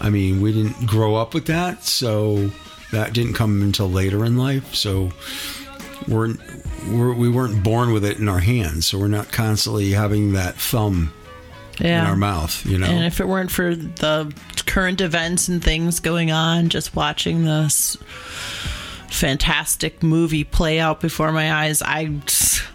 I 0.00 0.10
mean, 0.10 0.40
we 0.40 0.52
didn't 0.52 0.86
grow 0.86 1.16
up 1.16 1.34
with 1.34 1.46
that, 1.46 1.84
so 1.84 2.50
that 2.92 3.12
didn't 3.12 3.34
come 3.34 3.62
until 3.62 3.90
later 3.90 4.24
in 4.24 4.36
life. 4.36 4.74
So 4.74 5.10
we're, 6.06 6.34
we're 6.90 7.14
we 7.14 7.28
weren't 7.28 7.62
born 7.62 7.92
with 7.92 8.04
it 8.04 8.18
in 8.18 8.28
our 8.28 8.38
hands, 8.38 8.86
so 8.86 8.98
we're 8.98 9.08
not 9.08 9.32
constantly 9.32 9.92
having 9.92 10.32
that 10.32 10.54
thumb 10.56 11.12
Yeah. 11.80 12.02
in 12.02 12.06
our 12.10 12.16
mouth. 12.16 12.64
You 12.66 12.78
know, 12.78 12.86
And 12.86 13.04
if 13.04 13.20
it 13.20 13.28
weren't 13.28 13.50
for 13.50 13.74
the 13.74 14.32
current 14.66 15.00
events 15.00 15.48
and 15.48 15.62
things 15.62 16.00
going 16.00 16.30
on, 16.32 16.68
just 16.68 16.96
watching 16.96 17.44
this 17.44 17.96
fantastic 19.08 20.02
movie 20.02 20.44
play 20.44 20.78
out 20.78 21.00
before 21.00 21.32
my 21.32 21.52
eyes, 21.52 21.82
I 21.82 22.20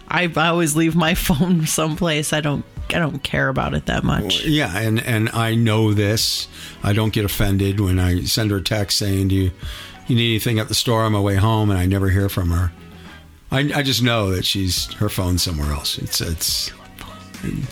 I 0.08 0.30
always 0.36 0.76
leave 0.76 0.94
my 0.94 1.14
phone 1.26 1.66
someplace. 1.66 2.32
I 2.32 2.40
don't 2.40 2.64
I 2.90 2.98
don't 2.98 3.22
care 3.22 3.48
about 3.48 3.74
it 3.74 3.86
that 3.86 4.04
much. 4.04 4.44
yeah, 4.44 4.76
and 4.78 5.00
and 5.00 5.28
I 5.30 5.54
know 5.54 5.92
this. 5.94 6.48
I 6.82 6.92
don't 6.92 7.12
get 7.12 7.24
offended 7.24 7.80
when 7.80 7.98
I 7.98 8.22
send 8.24 8.50
her 8.50 8.58
a 8.58 8.62
text 8.62 8.98
saying, 8.98 9.28
"Do 9.28 9.34
you 9.34 9.50
you 10.08 10.16
need 10.16 10.30
anything 10.30 10.58
at 10.58 10.68
the 10.68 10.74
store 10.74 11.02
on 11.02 11.12
my 11.12 11.20
way 11.20 11.36
home?" 11.36 11.70
and 11.70 11.78
I 11.78 11.86
never 11.86 12.10
hear 12.10 12.28
from 12.28 12.50
her. 12.50 12.72
I, 13.50 13.70
I 13.74 13.82
just 13.82 14.02
know 14.02 14.30
that 14.30 14.44
she's 14.46 14.92
her 14.94 15.08
phone 15.08 15.38
somewhere 15.38 15.72
else. 15.72 15.98
It's 15.98 16.20
it's 16.20 16.72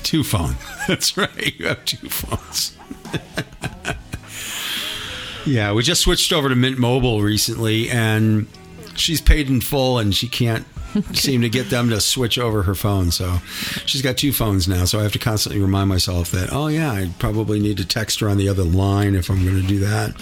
two 0.02 0.24
phone. 0.24 0.56
That's 0.88 1.16
right. 1.16 1.58
You 1.58 1.68
have 1.68 1.84
two 1.84 2.08
phones. 2.08 2.76
yeah, 5.46 5.72
we 5.72 5.82
just 5.82 6.02
switched 6.02 6.32
over 6.32 6.48
to 6.48 6.54
Mint 6.54 6.78
Mobile 6.78 7.22
recently, 7.22 7.90
and 7.90 8.46
she's 8.94 9.20
paid 9.20 9.48
in 9.48 9.60
full, 9.60 9.98
and 9.98 10.14
she 10.14 10.28
can't 10.28 10.66
seem 11.14 11.42
to 11.42 11.48
get 11.48 11.70
them 11.70 11.90
to 11.90 12.00
switch 12.00 12.38
over 12.38 12.64
her 12.64 12.74
phone. 12.74 13.10
So 13.10 13.38
she's 13.86 14.02
got 14.02 14.16
two 14.16 14.32
phones 14.32 14.68
now. 14.68 14.84
So 14.84 14.98
I 14.98 15.02
have 15.02 15.12
to 15.12 15.18
constantly 15.18 15.60
remind 15.60 15.88
myself 15.88 16.30
that, 16.32 16.52
oh 16.52 16.68
yeah, 16.68 16.92
I 16.92 17.10
probably 17.18 17.60
need 17.60 17.76
to 17.78 17.86
text 17.86 18.20
her 18.20 18.28
on 18.28 18.36
the 18.36 18.48
other 18.48 18.64
line 18.64 19.14
if 19.14 19.30
I'm 19.30 19.44
going 19.44 19.60
to 19.60 19.66
do 19.66 19.78
that, 19.80 20.14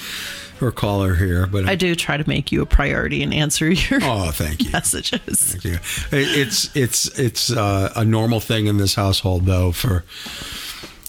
or 0.60 0.72
caller 0.72 1.14
here. 1.14 1.46
But 1.46 1.68
I 1.68 1.74
do 1.74 1.94
try 1.94 2.16
to 2.16 2.28
make 2.28 2.52
you 2.52 2.62
a 2.62 2.66
priority 2.66 3.22
and 3.22 3.32
answer 3.32 3.70
your 3.70 4.00
oh, 4.02 4.30
thank 4.30 4.64
you. 4.64 4.70
messages. 4.72 5.54
Thank 5.54 5.64
you. 5.64 5.78
It's 6.12 6.74
it's 6.76 7.18
it's 7.18 7.50
uh, 7.50 7.92
a 7.96 8.04
normal 8.04 8.40
thing 8.40 8.66
in 8.66 8.76
this 8.76 8.94
household, 8.94 9.46
though, 9.46 9.72
for 9.72 10.04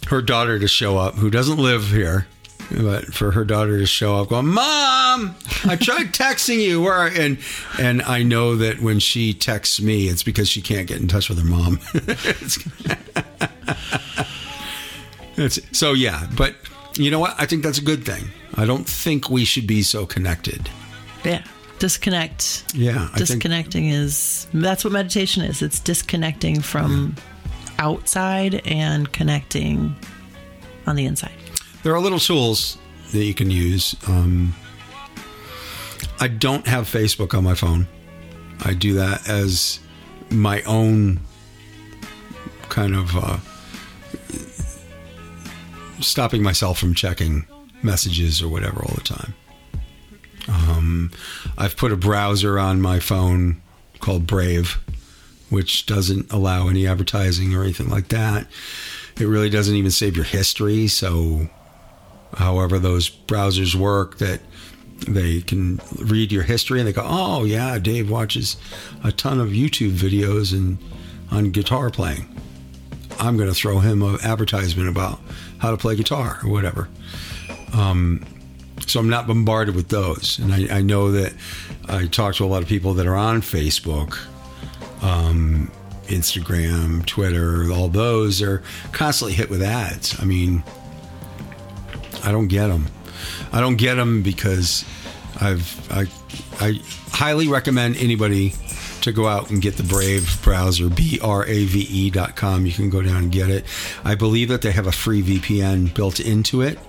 her 0.08 0.22
daughter 0.22 0.60
to 0.60 0.68
show 0.68 0.98
up, 0.98 1.16
who 1.16 1.30
doesn't 1.30 1.58
live 1.58 1.90
here, 1.90 2.28
but 2.72 3.14
for 3.14 3.32
her 3.32 3.46
daughter 3.46 3.78
to 3.78 3.86
show 3.86 4.18
up, 4.18 4.30
going, 4.30 4.48
"Mom, 4.48 5.36
I 5.66 5.76
tried 5.76 6.08
texting 6.14 6.60
you," 6.60 6.82
where 6.82 7.08
and 7.08 7.38
and 7.80 8.02
I 8.02 8.24
know 8.24 8.56
that 8.56 8.82
when 8.82 9.00
she 9.00 9.34
texts 9.34 9.82
me, 9.82 10.08
it's 10.08 10.24
because 10.24 10.50
she 10.50 10.62
can't 10.62 10.88
get 10.88 11.00
in 11.00 11.08
touch 11.08 11.30
with 11.30 11.40
her 11.40 11.46
mom. 11.46 11.80
So 15.72 15.94
yeah, 15.94 16.28
but 16.36 16.54
you 16.96 17.12
know 17.12 17.20
what? 17.20 17.36
I 17.38 17.46
think 17.46 17.64
that's 17.64 17.78
a 17.78 17.84
good 17.84 18.06
thing. 18.06 18.26
I 18.56 18.66
don't 18.66 18.88
think 18.88 19.30
we 19.30 19.46
should 19.46 19.68
be 19.68 19.84
so 19.84 20.06
connected. 20.06 20.70
Yeah. 21.24 21.44
Disconnect. 21.80 22.66
Yeah, 22.74 23.04
I 23.14 23.18
think 23.20 23.42
Disconnecting 23.42 23.88
is 23.90 24.48
that's 24.54 24.84
what 24.84 24.92
meditation 24.92 25.44
is. 25.44 25.62
It's 25.62 25.80
disconnecting 25.80 26.60
from 26.62 27.16
outside 27.78 28.62
and 28.68 29.10
connecting 29.14 29.96
on 30.88 30.98
the 30.98 31.06
inside. 31.06 31.32
there 31.84 31.94
are 31.96 32.02
little 32.02 32.20
tools 32.20 32.78
that 33.14 33.24
you 33.24 33.34
can 33.34 33.50
use. 33.50 33.96
Um, 34.08 34.54
I 36.20 36.28
don't 36.28 36.68
have 36.68 36.86
Facebook 36.86 37.34
on 37.38 37.46
my 37.46 37.56
phone. 37.56 37.88
I 38.66 38.74
do 38.74 38.96
that 38.96 39.30
as 39.30 39.80
my 40.30 40.62
own 40.64 41.22
kind 42.68 42.94
of 42.94 43.16
uh, 43.16 43.38
stopping 46.00 46.44
myself 46.44 46.80
from 46.80 46.94
checking 46.94 47.46
messages 47.82 48.42
or 48.42 48.50
whatever 48.50 48.82
all 48.82 48.96
the 48.96 49.02
time. 49.02 49.34
Um, 50.48 51.12
I've 51.58 51.78
put 51.78 51.92
a 51.92 51.98
browser 51.98 52.58
on 52.58 52.82
my 52.82 53.00
phone 53.00 53.62
called 54.00 54.26
Brave, 54.26 54.80
which 55.50 55.86
doesn't 55.86 56.32
allow 56.32 56.68
any 56.68 56.88
advertising 56.88 57.56
or 57.56 57.64
anything 57.64 57.90
like 57.90 58.08
that. 58.10 58.48
It 59.20 59.26
really 59.26 59.50
doesn't 59.50 59.76
even 59.76 59.92
save 59.92 60.16
your 60.16 60.26
history. 60.26 60.88
So, 60.88 61.50
however 62.36 62.80
those 62.80 63.10
browsers 63.10 63.76
work, 63.76 64.18
that 64.18 64.42
they 65.08 65.42
can 65.42 65.80
read 65.98 66.32
your 66.32 66.44
history 66.44 66.80
and 66.80 66.88
they 66.88 66.94
go, 66.94 67.06
"Oh 67.06 67.44
yeah, 67.44 67.78
Dave 67.80 68.10
watches 68.10 68.58
a 69.04 69.12
ton 69.12 69.40
of 69.40 69.50
YouTube 69.50 69.92
videos 69.92 70.54
and 70.54 70.78
on 71.32 71.52
guitar 71.52 71.90
playing. 71.90 72.28
I'm 73.20 73.38
going 73.38 73.50
to 73.50 73.56
throw 73.56 73.80
him 73.80 74.02
an 74.02 74.18
advertisement 74.24 74.90
about 74.90 75.20
how 75.60 75.72
to 75.72 75.78
play 75.78 75.96
guitar 75.96 76.40
or 76.44 76.50
whatever." 76.50 76.90
Um, 77.74 78.26
so 78.86 79.00
I'm 79.00 79.10
not 79.10 79.28
bombarded 79.28 79.76
with 79.76 79.90
those, 79.90 80.40
and 80.40 80.54
I, 80.54 80.78
I 80.78 80.82
know 80.82 81.12
that 81.12 81.34
I 81.88 82.08
talk 82.08 82.36
to 82.36 82.46
a 82.46 82.48
lot 82.48 82.64
of 82.64 82.68
people 82.68 82.94
that 82.96 83.06
are 83.06 83.16
on 83.16 83.42
Facebook, 83.42 84.18
um, 85.04 85.72
Instagram, 86.08 87.06
Twitter, 87.06 87.72
all 87.72 87.88
those 87.88 88.42
are 88.42 88.64
constantly 88.92 89.34
hit 89.34 89.50
with 89.50 89.62
ads. 89.62 90.20
I 90.20 90.26
mean, 90.26 90.64
I 92.24 92.32
don't 92.32 92.48
get 92.48 92.68
them. 92.68 92.88
I 93.52 93.62
don't 93.62 93.76
get 93.76 93.96
them 93.96 94.24
because 94.24 94.86
I've 95.40 95.92
I 95.92 96.08
I 96.60 96.80
highly 97.12 97.48
recommend 97.48 97.98
anybody 97.98 98.54
to 99.02 99.12
go 99.12 99.28
out 99.28 99.50
and 99.50 99.62
get 99.62 99.78
the 99.78 99.84
Brave 99.84 100.42
browser, 100.44 100.90
B 100.90 101.20
R 101.22 101.46
A 101.46 101.66
V 101.66 101.80
E 101.80 102.10
dot 102.10 102.36
com. 102.36 102.66
You 102.66 102.72
can 102.72 102.90
go 102.90 103.02
down 103.02 103.24
and 103.24 103.32
get 103.32 103.50
it. 103.50 103.66
I 104.04 104.16
believe 104.16 104.50
that 104.50 104.62
they 104.62 104.72
have 104.72 104.88
a 104.88 104.92
free 104.92 105.22
VPN 105.22 105.94
built 105.94 106.20
into 106.20 106.62
it. 106.62 106.80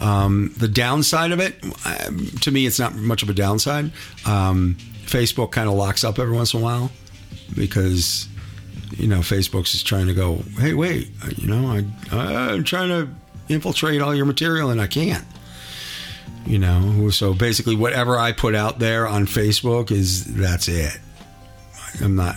Um, 0.00 0.54
the 0.56 0.68
downside 0.68 1.32
of 1.32 1.40
it, 1.40 1.56
um, 1.84 2.28
to 2.42 2.50
me, 2.50 2.66
it's 2.66 2.78
not 2.78 2.94
much 2.94 3.22
of 3.22 3.30
a 3.30 3.34
downside. 3.34 3.90
Um, 4.24 4.76
Facebook 5.06 5.50
kind 5.50 5.68
of 5.68 5.74
locks 5.74 6.04
up 6.04 6.18
every 6.18 6.34
once 6.34 6.54
in 6.54 6.60
a 6.60 6.62
while 6.62 6.90
because 7.54 8.28
you 8.96 9.08
know 9.08 9.18
Facebook's 9.18 9.72
just 9.72 9.86
trying 9.86 10.06
to 10.06 10.14
go, 10.14 10.36
hey, 10.58 10.74
wait, 10.74 11.10
you 11.36 11.48
know, 11.48 11.66
I 11.66 12.16
I'm 12.16 12.64
trying 12.64 12.88
to 12.88 13.08
infiltrate 13.52 14.00
all 14.00 14.14
your 14.14 14.26
material 14.26 14.70
and 14.70 14.80
I 14.80 14.86
can't. 14.86 15.24
You 16.46 16.58
know, 16.58 17.10
so 17.10 17.34
basically, 17.34 17.76
whatever 17.76 18.18
I 18.18 18.32
put 18.32 18.54
out 18.54 18.78
there 18.78 19.06
on 19.06 19.26
Facebook 19.26 19.90
is 19.90 20.24
that's 20.24 20.68
it. 20.68 20.98
I'm 22.00 22.16
not 22.16 22.36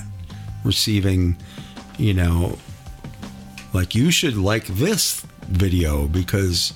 receiving, 0.63 1.37
you 1.97 2.13
know, 2.13 2.57
like 3.73 3.95
you 3.95 4.11
should 4.11 4.37
like 4.37 4.65
this 4.67 5.25
video 5.47 6.07
because 6.07 6.73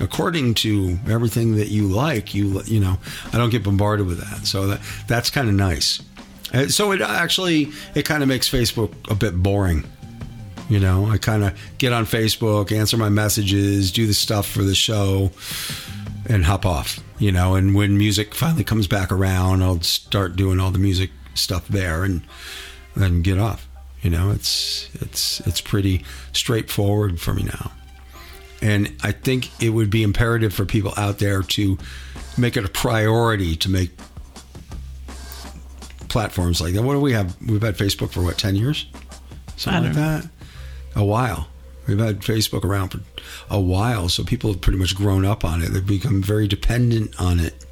according 0.00 0.54
to 0.54 0.98
everything 1.08 1.56
that 1.56 1.68
you 1.68 1.88
like, 1.88 2.34
you 2.34 2.62
you 2.62 2.80
know, 2.80 2.98
I 3.32 3.38
don't 3.38 3.50
get 3.50 3.62
bombarded 3.62 4.06
with 4.06 4.20
that. 4.20 4.46
So 4.46 4.66
that 4.68 4.80
that's 5.06 5.30
kind 5.30 5.48
of 5.48 5.54
nice. 5.54 6.02
Uh, 6.52 6.68
So 6.68 6.92
it 6.92 7.00
actually 7.00 7.70
it 7.94 8.04
kind 8.04 8.22
of 8.22 8.28
makes 8.28 8.48
Facebook 8.48 8.92
a 9.10 9.14
bit 9.14 9.34
boring. 9.42 9.84
You 10.68 10.80
know, 10.80 11.06
I 11.06 11.18
kind 11.18 11.44
of 11.44 11.58
get 11.78 11.92
on 11.92 12.06
Facebook, 12.06 12.72
answer 12.72 12.96
my 12.96 13.10
messages, 13.10 13.92
do 13.92 14.06
the 14.06 14.14
stuff 14.14 14.46
for 14.46 14.62
the 14.62 14.74
show, 14.74 15.30
and 16.26 16.44
hop 16.44 16.64
off, 16.64 16.98
you 17.18 17.30
know. 17.30 17.56
And 17.56 17.74
when 17.74 17.98
music 17.98 18.34
finally 18.34 18.64
comes 18.64 18.86
back 18.86 19.12
around, 19.12 19.62
I'll 19.62 19.82
start 19.82 20.34
doing 20.34 20.60
all 20.60 20.70
the 20.70 20.78
music 20.78 21.10
stuff 21.34 21.68
there, 21.68 22.04
and 22.04 22.22
then 22.96 23.22
get 23.22 23.38
off. 23.38 23.68
You 24.02 24.10
know, 24.10 24.30
it's 24.30 24.88
it's 24.94 25.40
it's 25.40 25.60
pretty 25.60 26.04
straightforward 26.32 27.20
for 27.20 27.32
me 27.32 27.44
now. 27.44 27.72
And 28.60 28.94
I 29.02 29.10
think 29.10 29.50
it 29.60 29.70
would 29.70 29.90
be 29.90 30.04
imperative 30.04 30.54
for 30.54 30.64
people 30.64 30.94
out 30.96 31.18
there 31.18 31.42
to 31.42 31.78
make 32.38 32.56
it 32.56 32.64
a 32.64 32.68
priority 32.68 33.56
to 33.56 33.68
make 33.68 33.90
platforms 36.08 36.60
like 36.60 36.74
that. 36.74 36.82
What 36.82 36.92
do 36.92 37.00
we 37.00 37.12
have? 37.12 37.36
We've 37.44 37.62
had 37.62 37.76
Facebook 37.76 38.12
for 38.12 38.22
what, 38.22 38.38
10 38.38 38.54
years? 38.54 38.86
Something 39.56 39.84
like 39.84 39.94
that? 39.94 40.28
A 40.94 41.04
while. 41.04 41.48
We've 41.88 41.98
had 41.98 42.20
Facebook 42.20 42.64
around 42.64 42.90
for 42.90 43.00
a 43.50 43.60
while, 43.60 44.08
so 44.08 44.22
people 44.22 44.52
have 44.52 44.60
pretty 44.60 44.78
much 44.78 44.94
grown 44.94 45.24
up 45.24 45.44
on 45.44 45.62
it. 45.62 45.70
They've 45.70 45.84
become 45.84 46.22
very 46.22 46.46
dependent 46.46 47.20
on 47.20 47.40
it. 47.40 47.64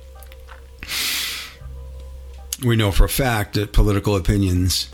We 2.64 2.76
know 2.76 2.90
for 2.92 3.04
a 3.04 3.08
fact 3.08 3.54
that 3.54 3.72
political 3.72 4.16
opinions 4.16 4.88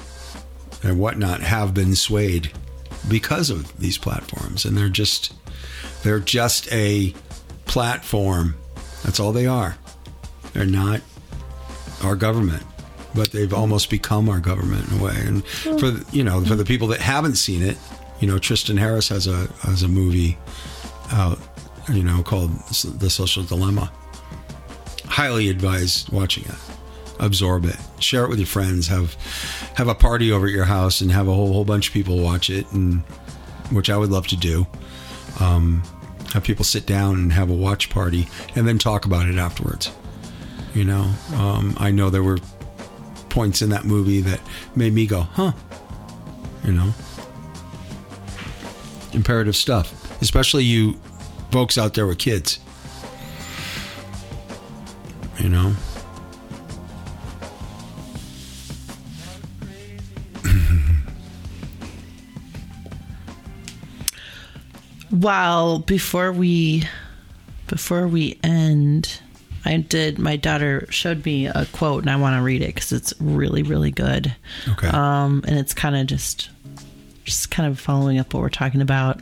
and 0.83 0.99
whatnot 1.01 1.41
have 1.41 1.75
been 1.75 1.97
swayed 1.97 2.53
because 3.09 3.51
of 3.51 3.77
these 3.79 3.99
platforms, 3.99 4.65
and 4.65 4.77
they're 4.77 4.89
just 4.89 5.33
they're 6.03 6.21
just 6.21 6.71
a 6.73 7.13
platform. 7.65 8.55
That's 9.03 9.19
all 9.19 9.33
they 9.33 9.47
are. 9.47 9.77
They're 10.53 10.65
not 10.65 11.01
our 12.05 12.15
government, 12.15 12.63
but 13.15 13.33
they've 13.33 13.53
almost 13.53 13.91
become 13.91 14.29
our 14.29 14.39
government 14.41 14.89
in 14.91 15.01
a 15.01 15.03
way. 15.03 15.15
And 15.17 15.45
for 15.47 15.91
the- 15.91 16.05
you 16.13 16.23
know, 16.23 16.45
for 16.45 16.55
the 16.55 16.65
people 16.65 16.89
that 16.89 17.01
haven't 17.01 17.37
seen 17.37 17.63
it, 17.63 17.77
you 18.21 18.29
know, 18.29 18.39
Tristan 18.39 18.77
Harris 18.77 19.09
has 19.09 19.27
a 19.27 19.49
has 19.63 19.83
a 19.83 19.89
movie 19.89 20.39
out, 21.11 21.39
you 21.93 22.03
know, 22.05 22.23
called 22.23 22.53
The 23.01 23.11
Social 23.11 23.43
Dilemma. 23.43 23.91
Highly 25.07 25.49
advise 25.49 26.09
watching 26.11 26.45
it. 26.45 26.55
Absorb 27.19 27.65
it. 27.65 27.77
Share 27.99 28.25
it 28.25 28.29
with 28.29 28.39
your 28.39 28.47
friends. 28.47 28.89
Have 28.89 29.15
have 29.77 29.89
a 29.89 29.95
party 29.95 30.31
over 30.31 30.47
at 30.47 30.53
your 30.53 30.65
house 30.67 31.01
and 31.01 31.11
have 31.11 31.29
a 31.29 31.35
whole 31.35 31.53
whole 31.53 31.65
bunch 31.65 31.89
of 31.89 31.95
people 31.95 32.19
watch 32.21 32.51
it, 32.51 32.71
and 32.73 33.01
which 33.71 33.91
I 33.91 33.97
would 33.97 34.11
love 34.11 34.27
to 34.29 34.37
do. 34.37 34.67
Um, 35.41 35.83
have 36.33 36.45
people 36.45 36.65
sit 36.65 36.87
down 36.87 37.15
and 37.15 37.33
have 37.33 37.51
a 37.51 37.55
watch 37.55 37.89
party 37.89 38.29
and 38.55 38.67
then 38.69 38.79
talk 38.79 39.07
about 39.07 39.29
it 39.29 39.37
afterwards. 39.37 39.91
You 40.75 40.85
know, 40.85 41.11
um, 41.35 41.75
I 41.79 41.91
know 41.91 42.11
there 42.11 42.23
were 42.23 42.39
points 43.31 43.63
in 43.63 43.71
that 43.71 43.85
movie 43.85 44.21
that 44.23 44.41
made 44.75 44.93
me 44.93 45.07
go, 45.07 45.23
huh? 45.23 45.53
You 46.65 46.73
know, 46.73 46.93
imperative 49.13 49.57
stuff, 49.57 50.21
especially 50.21 50.65
you 50.65 51.01
folks 51.51 51.79
out 51.79 51.95
there 51.95 52.07
with 52.07 52.19
kids. 52.19 52.59
You 55.39 55.49
know, 55.49 55.75
Well, 65.21 65.79
before 65.79 66.33
we 66.33 66.85
before 67.69 68.07
we 68.07 68.39
end, 68.43 69.21
I 69.65 69.79
did. 69.79 70.19
My 70.19 70.37
daughter 70.37 70.87
showed 70.91 71.25
me 71.25 71.47
a 71.47 71.67
quote, 71.73 72.03
and 72.03 72.11
I 72.11 72.17
want 72.17 72.37
to 72.37 72.43
read 72.43 72.63
it 72.63 72.75
because 72.75 72.93
it's 72.93 73.15
really, 73.19 73.63
really 73.63 73.91
good. 73.91 74.35
Okay. 74.69 74.89
Um, 74.89 75.43
and 75.47 75.59
it's 75.59 75.73
kind 75.73 75.97
of 75.97 76.07
just 76.07 76.51
just 77.25 77.51
kind 77.51 77.69
of 77.69 77.81
following 77.81 78.19
up 78.19 78.35
what 78.35 78.41
we're 78.41 78.49
talking 78.51 78.83
about. 78.83 79.21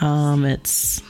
Um, 0.00 0.44
it's 0.44 1.02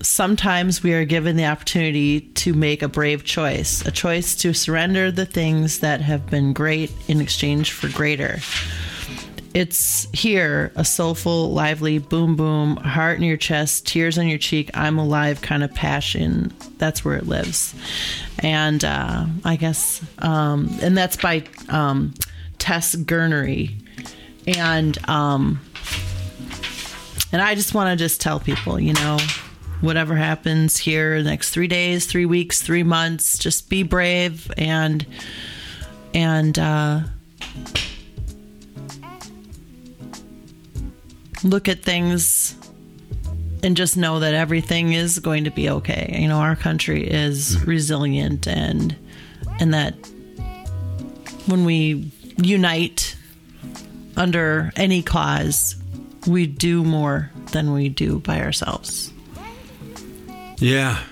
sometimes 0.00 0.82
we 0.82 0.94
are 0.94 1.04
given 1.04 1.36
the 1.36 1.46
opportunity 1.46 2.20
to 2.20 2.54
make 2.54 2.82
a 2.82 2.88
brave 2.88 3.24
choice, 3.24 3.84
a 3.86 3.90
choice 3.90 4.34
to 4.36 4.54
surrender 4.54 5.12
the 5.12 5.26
things 5.26 5.80
that 5.80 6.00
have 6.00 6.26
been 6.26 6.52
great 6.52 6.90
in 7.06 7.20
exchange 7.20 7.72
for 7.72 7.88
greater. 7.88 8.38
It's 9.54 10.08
here, 10.12 10.72
a 10.76 10.84
soulful, 10.84 11.52
lively, 11.52 11.98
boom 11.98 12.36
boom, 12.36 12.76
heart 12.76 13.18
in 13.18 13.22
your 13.22 13.36
chest, 13.36 13.86
tears 13.86 14.16
on 14.16 14.26
your 14.26 14.38
cheek, 14.38 14.70
I'm 14.72 14.98
alive 14.98 15.42
kind 15.42 15.62
of 15.62 15.74
passion. 15.74 16.54
That's 16.78 17.04
where 17.04 17.16
it 17.16 17.26
lives. 17.26 17.74
And 18.38 18.82
uh, 18.82 19.26
I 19.44 19.56
guess, 19.56 20.02
um, 20.20 20.74
and 20.80 20.96
that's 20.96 21.18
by 21.18 21.44
um, 21.68 22.14
Tess 22.58 22.94
Guinery. 22.94 23.76
And, 24.46 24.96
um, 25.08 25.60
and 27.30 27.42
I 27.42 27.54
just 27.54 27.74
want 27.74 27.90
to 27.90 28.02
just 28.02 28.22
tell 28.22 28.40
people, 28.40 28.80
you 28.80 28.94
know, 28.94 29.18
whatever 29.82 30.16
happens 30.16 30.78
here 30.78 31.22
next 31.22 31.50
three 31.50 31.68
days, 31.68 32.06
three 32.06 32.26
weeks, 32.26 32.62
three 32.62 32.84
months, 32.84 33.36
just 33.36 33.68
be 33.68 33.82
brave 33.82 34.50
and, 34.56 35.04
and, 36.14 36.58
uh, 36.58 37.00
look 41.44 41.68
at 41.68 41.82
things 41.82 42.56
and 43.62 43.76
just 43.76 43.96
know 43.96 44.20
that 44.20 44.34
everything 44.34 44.92
is 44.92 45.18
going 45.18 45.44
to 45.44 45.50
be 45.50 45.70
okay. 45.70 46.16
You 46.20 46.28
know, 46.28 46.38
our 46.38 46.56
country 46.56 47.08
is 47.08 47.64
resilient 47.64 48.46
and 48.48 48.96
and 49.60 49.74
that 49.74 49.94
when 51.46 51.64
we 51.64 52.10
unite 52.36 53.16
under 54.16 54.72
any 54.76 55.02
cause, 55.02 55.76
we 56.26 56.46
do 56.46 56.84
more 56.84 57.30
than 57.52 57.72
we 57.72 57.88
do 57.88 58.18
by 58.20 58.40
ourselves. 58.40 59.12
Yeah, 60.58 61.02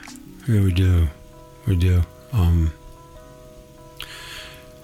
yeah, 0.49 0.61
we 0.61 0.73
do, 0.73 1.09
we 1.67 1.77
do. 1.77 2.03
Um, 2.33 2.73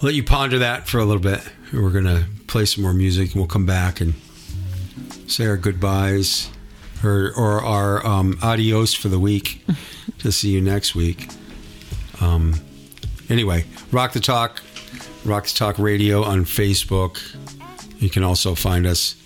let 0.02 0.14
you 0.14 0.24
ponder 0.24 0.58
that 0.58 0.88
for 0.88 0.98
a 0.98 1.04
little 1.04 1.22
bit. 1.22 1.40
We're 1.72 1.90
gonna 1.90 2.26
play 2.46 2.64
some 2.66 2.82
more 2.82 2.92
music, 2.92 3.32
and 3.32 3.36
we'll 3.36 3.46
come 3.48 3.66
back 3.66 4.00
and 4.00 4.14
say 5.26 5.46
our 5.46 5.56
goodbyes 5.56 6.50
or 7.04 7.32
or 7.36 7.62
our 7.62 8.06
um, 8.06 8.38
adios 8.42 8.94
for 8.94 9.08
the 9.08 9.18
week. 9.18 9.64
to 10.26 10.32
see 10.32 10.50
you 10.50 10.60
next 10.60 10.94
week. 10.94 11.28
Um, 12.20 12.54
anyway, 13.28 13.64
rock 13.92 14.12
the 14.12 14.20
talk, 14.20 14.62
rock 15.24 15.44
the 15.44 15.54
talk 15.54 15.78
radio 15.78 16.22
on 16.24 16.44
Facebook. 16.44 17.20
You 18.00 18.10
can 18.10 18.22
also 18.22 18.54
find 18.54 18.86
us 18.86 19.16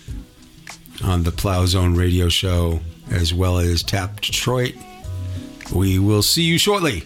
on 1.03 1.23
the 1.23 1.31
Plow 1.31 1.65
Zone 1.65 1.95
Radio 1.95 2.29
Show 2.29 2.79
as 3.09 3.33
well 3.33 3.57
as 3.57 3.83
Tap 3.83 4.21
Detroit. 4.21 4.75
We 5.73 5.99
will 5.99 6.21
see 6.21 6.43
you 6.43 6.57
shortly. 6.57 7.03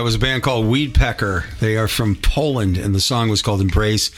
That 0.00 0.04
was 0.04 0.14
a 0.14 0.18
band 0.18 0.42
called 0.42 0.64
Weedpecker. 0.64 1.58
They 1.58 1.76
are 1.76 1.86
from 1.86 2.16
Poland, 2.16 2.78
and 2.78 2.94
the 2.94 3.02
song 3.02 3.28
was 3.28 3.42
called 3.42 3.60
Embrace. 3.60 4.08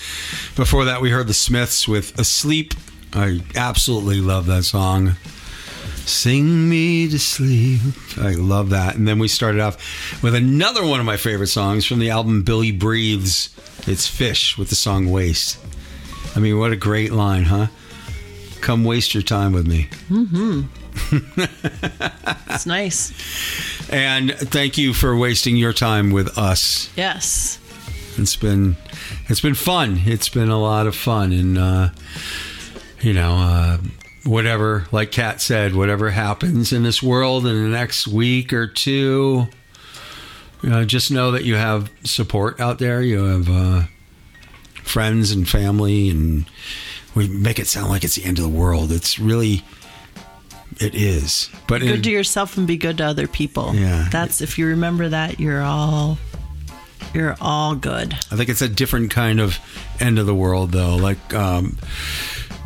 Before 0.55 0.85
that, 0.85 1.01
we 1.01 1.11
heard 1.11 1.27
the 1.27 1.35
Smiths 1.35 1.89
with 1.89 2.17
Asleep. 2.21 2.73
I 3.13 3.41
absolutely 3.57 4.21
love 4.21 4.47
that 4.47 4.63
song. 4.63 5.15
Sing 6.07 6.69
me 6.69 7.09
to 7.09 7.19
sleep. 7.19 7.81
I 8.17 8.35
love 8.35 8.71
that. 8.71 8.95
And 8.95 9.09
then 9.09 9.19
we 9.19 9.27
started 9.27 9.61
off 9.61 10.23
with 10.23 10.37
another 10.37 10.87
one 10.87 11.01
of 11.01 11.05
my 11.05 11.17
favorite 11.17 11.49
songs 11.49 11.85
from 11.85 11.99
the 11.99 12.11
album 12.11 12.45
Billy 12.45 12.71
Breathes. 12.71 13.49
It's 13.89 14.09
Phish 14.09 14.57
with 14.57 14.69
the 14.69 14.77
song 14.77 15.11
Waste. 15.11 15.59
I 16.37 16.39
mean, 16.39 16.61
what 16.61 16.71
a 16.71 16.77
great 16.77 17.11
line, 17.11 17.43
huh? 17.43 17.67
Come 18.61 18.85
waste 18.85 19.15
your 19.15 19.25
time 19.25 19.53
with 19.53 19.67
me. 19.67 19.89
Mm-hmm. 20.09 20.61
it's 22.55 22.67
nice. 22.67 23.13
And 23.93 24.33
thank 24.33 24.79
you 24.79 24.95
for 24.95 25.15
wasting 25.15 25.57
your 25.57 25.75
time 25.75 26.11
with 26.13 26.39
us. 26.39 26.91
Yes. 26.97 27.59
It's 28.17 28.37
been 28.37 28.77
it's 29.29 29.41
been 29.41 29.55
fun. 29.55 30.01
It's 30.05 30.29
been 30.29 30.49
a 30.49 30.61
lot 30.61 30.87
of 30.87 30.97
fun, 30.97 31.33
and 31.33 31.59
uh, 31.59 31.89
you 33.01 33.13
know, 33.13 33.35
uh, 33.35 33.79
whatever, 34.25 34.87
like 34.93 35.13
Kat 35.13 35.41
said, 35.41 35.75
whatever 35.75 36.11
happens 36.11 36.73
in 36.73 36.83
this 36.83 37.03
world 37.03 37.47
in 37.47 37.55
the 37.63 37.69
next 37.69 38.07
week 38.07 38.53
or 38.53 38.67
two, 38.67 39.47
you 40.63 40.71
know, 40.71 40.85
just 40.85 41.11
know 41.11 41.31
that 41.31 41.45
you 41.45 41.57
have 41.57 41.91
support 42.05 42.61
out 42.61 42.79
there. 42.79 43.03
You 43.03 43.25
have 43.25 43.49
uh, 43.51 43.83
friends 44.83 45.33
and 45.33 45.49
family, 45.49 46.09
and 46.11 46.45
we 47.15 47.29
make 47.29 47.59
it 47.59 47.67
sound 47.67 47.89
like 47.89 48.05
it's 48.05 48.15
the 48.17 48.25
end 48.25 48.39
of 48.39 48.45
the 48.45 48.51
world. 48.51 48.93
It's 48.93 49.19
really, 49.19 49.65
it 50.81 50.95
is. 50.95 51.51
But 51.69 51.81
Good 51.81 51.91
in- 51.97 52.03
to 52.03 52.11
yourself 52.11 52.57
and 52.57 52.67
be 52.67 52.77
good 52.77 52.99
to 52.99 53.05
other 53.05 53.27
people. 53.27 53.75
Yeah. 53.75 54.09
That's 54.11 54.41
if 54.41 54.59
you 54.59 54.67
remember 54.67 55.09
that, 55.09 55.41
you're 55.41 55.63
all 55.63 56.19
you're 57.15 57.37
all 57.41 57.75
good. 57.75 58.15
I 58.31 58.37
think 58.37 58.49
it's 58.49 58.63
a 58.63 58.69
different 58.69 59.11
kind 59.11 59.41
of 59.41 59.59
end 60.01 60.19
of 60.19 60.27
the 60.27 60.35
world, 60.35 60.73
though. 60.73 60.97
Like 60.97 61.35
um, 61.35 61.79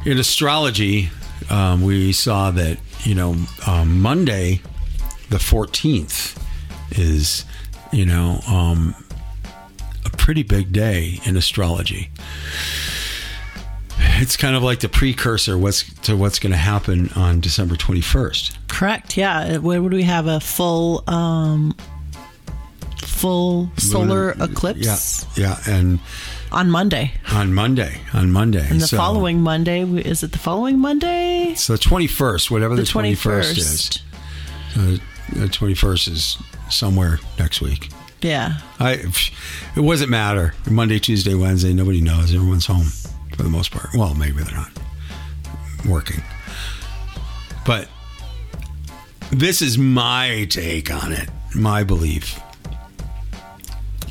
in 0.04 0.18
astrology, 0.18 1.10
um, 1.50 1.82
we 1.82 2.12
saw 2.12 2.50
that 2.52 2.78
you 3.04 3.14
know 3.14 3.36
um, 3.66 4.00
Monday, 4.00 4.60
the 5.30 5.38
fourteenth, 5.38 6.38
is 6.92 7.44
you 7.92 8.06
know 8.06 8.40
um, 8.48 8.94
a 10.04 10.10
pretty 10.10 10.42
big 10.42 10.72
day 10.72 11.20
in 11.24 11.36
astrology. 11.36 12.10
It's 14.18 14.36
kind 14.36 14.56
of 14.56 14.62
like 14.62 14.80
the 14.80 14.88
precursor 14.88 15.58
what's 15.58 15.82
to 16.02 16.16
what's 16.16 16.38
going 16.38 16.52
to 16.52 16.56
happen 16.58 17.10
on 17.16 17.40
December 17.40 17.76
twenty 17.76 18.00
first. 18.00 18.56
Correct. 18.68 19.16
Yeah. 19.16 19.58
What 19.58 19.80
would 19.82 19.92
we 19.92 20.02
have 20.04 20.26
a 20.26 20.40
full 20.40 21.04
um 21.08 21.74
full 23.02 23.70
solar 23.76 24.32
eclipse 24.40 25.24
Yeah, 25.36 25.56
yeah, 25.66 25.72
and 25.74 25.98
on 26.52 26.70
Monday. 26.70 27.12
on 27.32 27.52
Monday, 27.54 28.00
on 28.12 28.30
Monday, 28.30 28.66
And 28.68 28.80
the 28.80 28.86
So- 28.86 28.96
following 28.96 29.40
Monday, 29.40 29.82
is 29.82 30.22
it 30.22 30.32
the 30.32 30.38
following 30.38 30.78
Monday? 30.78 31.54
So 31.56 31.74
the 31.74 31.78
twenty 31.78 32.06
first, 32.06 32.50
whatever 32.50 32.74
the, 32.76 32.82
The 32.82 32.88
twenty 32.88 33.14
first 33.14 33.56
is, 33.58 33.98
uh, 34.76 34.96
the 35.32 35.48
twenty 35.48 35.74
first 35.74 36.08
is 36.08 36.36
somewhere 36.70 37.20
next 37.38 37.60
week. 37.60 37.90
Yeah. 38.22 38.58
I 38.80 39.02
it 39.76 39.80
wasn't 39.80 40.10
matter 40.10 40.54
Monday, 40.70 40.98
Tuesday, 40.98 41.34
Wednesday. 41.34 41.72
Nobody 41.74 42.00
knows. 42.00 42.34
Everyone's 42.34 42.66
home 42.66 42.86
for 43.36 43.42
the 43.42 43.48
most 43.48 43.70
part. 43.70 43.88
Well, 43.94 44.14
maybe 44.14 44.42
they're 44.42 44.54
not 44.54 44.70
working, 45.86 46.22
but 47.64 47.88
this 49.30 49.60
is 49.60 49.76
my 49.76 50.46
take 50.50 50.92
on 50.92 51.12
it. 51.12 51.28
My 51.54 51.84
belief. 51.84 52.40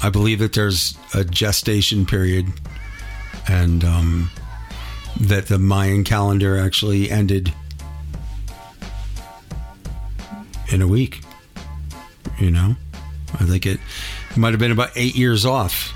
I 0.03 0.09
believe 0.09 0.39
that 0.39 0.53
there's 0.53 0.97
a 1.13 1.23
gestation 1.23 2.05
period, 2.05 2.45
and 3.47 3.83
um, 3.83 4.29
that 5.19 5.47
the 5.47 5.57
Mayan 5.57 6.03
calendar 6.03 6.57
actually 6.57 7.09
ended 7.09 7.53
in 10.71 10.81
a 10.81 10.87
week. 10.87 11.21
You 12.39 12.51
know, 12.51 12.75
I 13.33 13.45
think 13.45 13.65
it 13.65 13.79
might 14.35 14.51
have 14.51 14.59
been 14.59 14.71
about 14.71 14.91
eight 14.95 15.15
years 15.15 15.45
off 15.45 15.93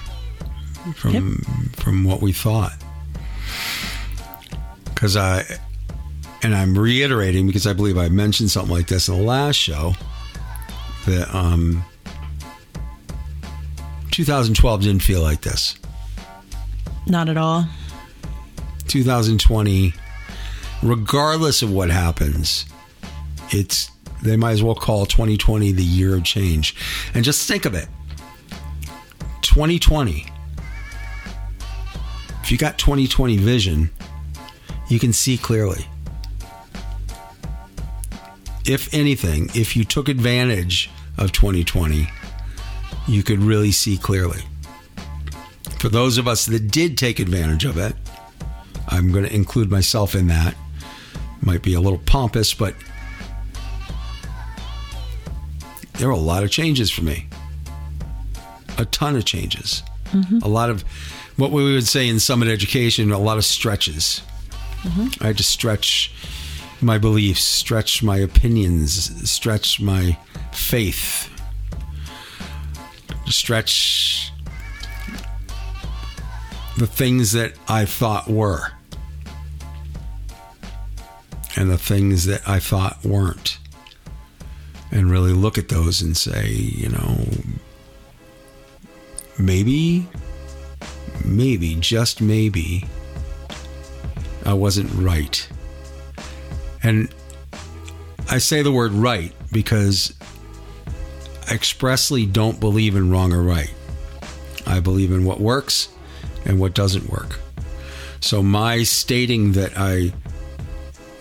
from 0.96 1.42
from 1.76 2.04
what 2.06 2.22
we 2.22 2.32
thought. 2.32 2.74
Because 5.00 5.16
I, 5.16 5.46
and 6.44 6.54
I'm 6.54 6.78
reiterating 6.78 7.48
because 7.48 7.66
I 7.66 7.72
believe 7.72 7.98
I 7.98 8.10
mentioned 8.10 8.52
something 8.52 8.76
like 8.76 8.88
this 8.88 9.08
in 9.08 9.16
the 9.16 9.24
last 9.24 9.56
show 9.56 9.94
that 11.06 11.34
um, 11.34 11.86
2012 14.12 14.82
didn't 14.82 15.02
feel 15.02 15.22
like 15.22 15.40
this. 15.40 15.76
Not 17.08 17.30
at 17.30 17.38
all. 17.38 17.66
2020, 18.90 19.94
regardless 20.84 21.62
of 21.62 21.72
what 21.72 21.90
happens, 21.90 22.66
it's 23.52 23.90
they 24.22 24.36
might 24.36 24.52
as 24.52 24.62
well 24.62 24.76
call 24.76 25.06
2020 25.06 25.72
the 25.72 25.82
year 25.82 26.18
of 26.18 26.26
change. 26.26 26.76
And 27.14 27.24
just 27.24 27.48
think 27.48 27.64
of 27.64 27.74
it. 27.74 27.88
2020. 29.44 30.26
If 32.44 32.52
you 32.52 32.58
got 32.58 32.78
2020 32.78 33.38
vision, 33.38 33.92
you 34.90 35.00
can 35.00 35.14
see 35.14 35.38
clearly. 35.38 35.86
If 38.66 38.94
anything, 38.94 39.50
if 39.56 39.76
you 39.76 39.84
took 39.84 40.10
advantage 40.10 40.90
of 41.18 41.32
2020, 41.32 42.08
you 43.08 43.24
could 43.24 43.40
really 43.40 43.72
see 43.72 43.98
clearly. 43.98 44.42
For 45.80 45.90
those 45.90 46.18
of 46.18 46.28
us 46.28 46.46
that 46.48 46.72
did 46.72 46.98
take 46.98 47.20
advantage 47.20 47.66
of 47.66 47.78
it, 47.78 47.96
I'm 48.88 49.12
going 49.12 49.26
to 49.26 49.34
include 49.34 49.72
myself 49.72 50.14
in 50.16 50.28
that. 50.28 50.56
Might 51.42 51.62
be 51.62 51.74
a 51.74 51.80
little 51.80 52.00
pompous, 52.00 52.54
but 52.54 52.76
there 55.94 56.08
were 56.08 56.14
a 56.14 56.18
lot 56.18 56.44
of 56.44 56.52
changes 56.52 56.92
for 56.92 57.04
me. 57.04 57.28
A 58.78 58.86
ton 58.86 59.16
of 59.16 59.26
changes. 59.26 59.84
Mhm. 60.12 60.44
A 60.44 60.48
lot 60.48 60.70
of 60.70 60.84
what 61.38 61.52
we 61.52 61.64
would 61.64 61.88
say 61.88 62.08
in 62.08 62.20
summit 62.20 62.50
education, 62.50 63.12
a 63.12 63.20
lot 63.20 63.38
of 63.38 63.46
stretches. 63.46 64.22
Mhm. 64.84 65.22
I 65.22 65.28
had 65.28 65.38
to 65.38 65.44
stretch 65.44 66.12
my 66.82 66.98
beliefs, 66.98 67.44
stretch 67.44 68.02
my 68.02 68.18
opinions, 68.18 69.30
stretch 69.30 69.80
my 69.82 70.18
faith, 70.54 71.30
stretch 73.28 74.32
the 76.78 76.88
things 76.88 77.34
that 77.34 77.54
I 77.68 77.84
thought 77.86 78.30
were 78.30 78.72
and 81.58 81.70
the 81.70 81.78
things 81.78 82.26
that 82.26 82.48
I 82.48 82.60
thought 82.60 83.04
weren't. 83.04 83.58
And 84.92 85.12
really 85.12 85.34
look 85.34 85.58
at 85.58 85.68
those 85.68 86.02
and 86.02 86.16
say, 86.18 86.50
you 86.50 86.90
know, 86.90 87.28
maybe, 89.38 90.08
maybe, 91.24 91.76
just 91.76 92.22
maybe, 92.22 92.86
I 94.50 94.54
wasn't 94.54 94.92
right. 94.96 95.48
And 96.82 97.14
I 98.32 98.40
say 98.40 98.64
the 98.64 98.72
word 98.72 98.92
right 98.94 99.32
because 99.52 100.12
I 101.48 101.54
expressly 101.54 102.26
don't 102.26 102.60
believe 102.60 102.96
in 102.96 103.12
wrong 103.12 103.32
or 103.32 103.44
right. 103.44 103.72
I 104.66 104.80
believe 104.80 105.12
in 105.12 105.24
what 105.24 105.40
works 105.40 105.90
and 106.46 106.60
what 106.60 106.74
doesn't 106.74 107.12
work. 107.12 107.40
So 108.22 108.42
my 108.42 108.82
stating 108.82 109.52
that 109.52 109.74
I 109.78 110.14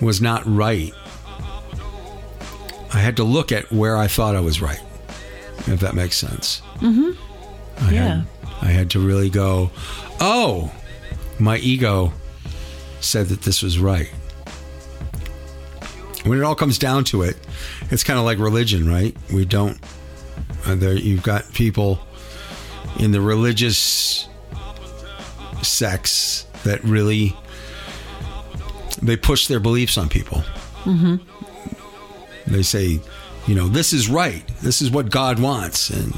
was 0.00 0.22
not 0.22 0.42
right, 0.46 0.94
I 2.94 2.98
had 2.98 3.18
to 3.18 3.24
look 3.24 3.52
at 3.52 3.70
where 3.70 3.98
I 3.98 4.06
thought 4.06 4.36
I 4.36 4.40
was 4.40 4.62
right, 4.62 4.80
if 5.66 5.80
that 5.80 5.94
makes 5.94 6.16
sense. 6.16 6.62
Mm-hmm. 6.76 7.84
I 7.84 7.92
Yeah. 7.92 8.14
had 8.20 8.26
I 8.62 8.70
had 8.70 8.90
to 8.92 9.00
really 9.00 9.28
go, 9.28 9.70
oh, 10.18 10.72
my 11.38 11.58
ego 11.58 12.10
said 13.00 13.26
that 13.26 13.42
this 13.42 13.62
was 13.62 13.78
right. 13.78 14.08
When 16.24 16.38
it 16.38 16.42
all 16.42 16.54
comes 16.54 16.78
down 16.78 17.04
to 17.04 17.22
it, 17.22 17.36
it's 17.90 18.04
kind 18.04 18.18
of 18.18 18.24
like 18.24 18.38
religion, 18.38 18.88
right? 18.88 19.16
We 19.32 19.44
don't. 19.44 19.78
Uh, 20.66 20.74
there, 20.74 20.94
you've 20.94 21.22
got 21.22 21.50
people 21.52 21.98
in 22.98 23.12
the 23.12 23.20
religious 23.20 24.28
sects 25.62 26.46
that 26.64 26.82
really 26.84 27.34
they 29.02 29.16
push 29.16 29.46
their 29.46 29.60
beliefs 29.60 29.96
on 29.96 30.08
people. 30.08 30.38
Mm-hmm. 30.84 31.16
They 32.52 32.62
say, 32.62 33.00
you 33.46 33.54
know, 33.54 33.68
this 33.68 33.92
is 33.92 34.08
right. 34.08 34.46
This 34.62 34.82
is 34.82 34.90
what 34.90 35.10
God 35.10 35.38
wants. 35.38 35.90
And 35.90 36.12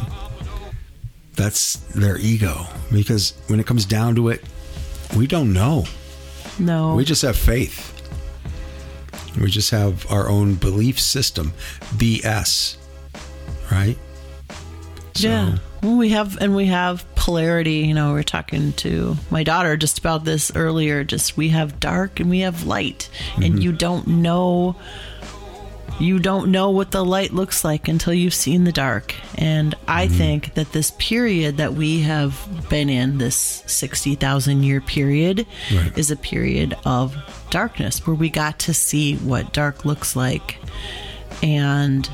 that's 1.34 1.74
their 1.94 2.18
ego. 2.18 2.66
Because 2.90 3.34
when 3.48 3.60
it 3.60 3.66
comes 3.66 3.84
down 3.84 4.14
to 4.16 4.28
it, 4.28 4.42
we 5.16 5.26
don't 5.26 5.52
know. 5.52 5.84
No. 6.60 6.94
We 6.94 7.04
just 7.04 7.22
have 7.22 7.36
faith. 7.36 7.96
We 9.40 9.50
just 9.50 9.70
have 9.70 10.10
our 10.10 10.28
own 10.28 10.54
belief 10.54 11.00
system, 11.00 11.52
BS, 11.96 12.76
right? 13.70 13.96
So, 15.14 15.28
Yeah. 15.28 15.58
Well, 15.82 15.96
we 15.96 16.10
have, 16.10 16.36
and 16.40 16.54
we 16.54 16.66
have 16.66 17.06
polarity. 17.14 17.78
You 17.78 17.94
know, 17.94 18.08
we 18.08 18.14
we're 18.14 18.22
talking 18.22 18.72
to 18.74 19.16
my 19.30 19.42
daughter 19.42 19.76
just 19.76 19.98
about 19.98 20.24
this 20.24 20.54
earlier. 20.54 21.04
Just 21.04 21.38
we 21.38 21.48
have 21.50 21.80
dark 21.80 22.20
and 22.20 22.28
we 22.28 22.40
have 22.40 22.66
light, 22.66 23.08
and 23.36 23.44
mm-hmm. 23.44 23.58
you 23.58 23.72
don't 23.72 24.06
know. 24.06 24.76
You 26.00 26.18
don't 26.18 26.50
know 26.50 26.70
what 26.70 26.92
the 26.92 27.04
light 27.04 27.34
looks 27.34 27.62
like 27.62 27.86
until 27.86 28.14
you've 28.14 28.34
seen 28.34 28.64
the 28.64 28.72
dark. 28.72 29.14
And 29.36 29.74
I 29.86 30.06
mm-hmm. 30.06 30.16
think 30.16 30.54
that 30.54 30.72
this 30.72 30.92
period 30.92 31.58
that 31.58 31.74
we 31.74 32.00
have 32.00 32.66
been 32.70 32.88
in, 32.88 33.18
this 33.18 33.62
60,000 33.66 34.62
year 34.62 34.80
period, 34.80 35.46
Right. 35.72 35.96
is 35.98 36.10
a 36.10 36.16
period 36.16 36.74
of 36.86 37.14
darkness 37.50 38.06
where 38.06 38.16
we 38.16 38.30
got 38.30 38.58
to 38.60 38.72
see 38.72 39.16
what 39.16 39.52
dark 39.52 39.84
looks 39.84 40.16
like. 40.16 40.56
And 41.42 42.08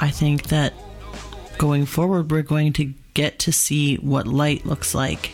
I 0.00 0.10
think 0.10 0.48
that 0.48 0.74
going 1.56 1.86
forward, 1.86 2.32
we're 2.32 2.42
going 2.42 2.72
to 2.74 2.92
get 3.14 3.38
to 3.40 3.52
see 3.52 3.94
what 3.96 4.26
light 4.26 4.66
looks 4.66 4.92
like. 4.92 5.32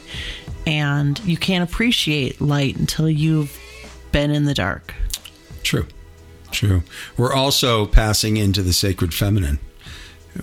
And 0.67 1.18
you 1.20 1.39
can't 1.39 1.68
appreciate 1.68 2.42
light 2.42 2.76
until 2.76 3.09
you've 3.09 3.59
been 4.12 4.31
in 4.31 4.44
the 4.44 4.55
dark. 4.55 4.94
True. 5.62 5.86
True. 6.53 6.83
We're 7.17 7.33
also 7.33 7.87
passing 7.87 8.37
into 8.37 8.62
the 8.62 8.73
sacred 8.73 9.15
feminine 9.15 9.59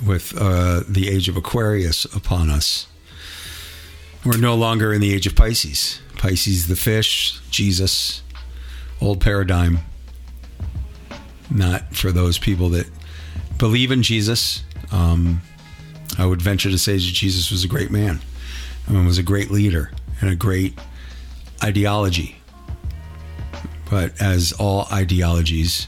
with 0.05 0.35
uh, 0.37 0.83
the 0.87 1.09
age 1.09 1.29
of 1.29 1.37
Aquarius 1.37 2.05
upon 2.05 2.49
us. 2.49 2.87
We're 4.25 4.37
no 4.37 4.55
longer 4.55 4.93
in 4.93 5.01
the 5.01 5.13
age 5.13 5.27
of 5.27 5.35
Pisces. 5.35 6.01
Pisces, 6.17 6.67
the 6.67 6.75
fish, 6.75 7.39
Jesus, 7.49 8.21
old 8.99 9.21
paradigm. 9.21 9.79
Not 11.49 11.95
for 11.95 12.11
those 12.11 12.37
people 12.37 12.69
that 12.69 12.87
believe 13.57 13.91
in 13.91 14.03
Jesus. 14.03 14.63
Um, 14.91 15.41
I 16.17 16.25
would 16.25 16.41
venture 16.41 16.69
to 16.69 16.77
say 16.77 16.93
that 16.93 17.01
Jesus 17.01 17.51
was 17.51 17.63
a 17.63 17.67
great 17.67 17.91
man 17.91 18.19
I 18.87 18.93
and 18.93 19.05
was 19.05 19.17
a 19.17 19.23
great 19.23 19.51
leader 19.51 19.91
and 20.21 20.29
a 20.29 20.35
great 20.35 20.77
ideology. 21.63 22.37
But 23.89 24.19
as 24.21 24.53
all 24.53 24.87
ideologies, 24.91 25.87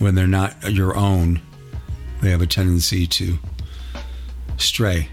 when 0.00 0.14
they're 0.14 0.26
not 0.26 0.72
your 0.72 0.96
own, 0.96 1.40
they 2.20 2.30
have 2.30 2.40
a 2.40 2.46
tendency 2.46 3.06
to 3.06 3.38
stray. 4.56 5.08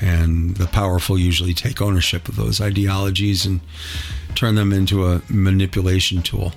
And 0.00 0.56
the 0.56 0.66
powerful 0.66 1.16
usually 1.16 1.54
take 1.54 1.80
ownership 1.80 2.28
of 2.28 2.36
those 2.36 2.60
ideologies 2.60 3.46
and 3.46 3.60
turn 4.34 4.56
them 4.56 4.72
into 4.72 5.06
a 5.06 5.22
manipulation 5.28 6.22
tool. 6.22 6.52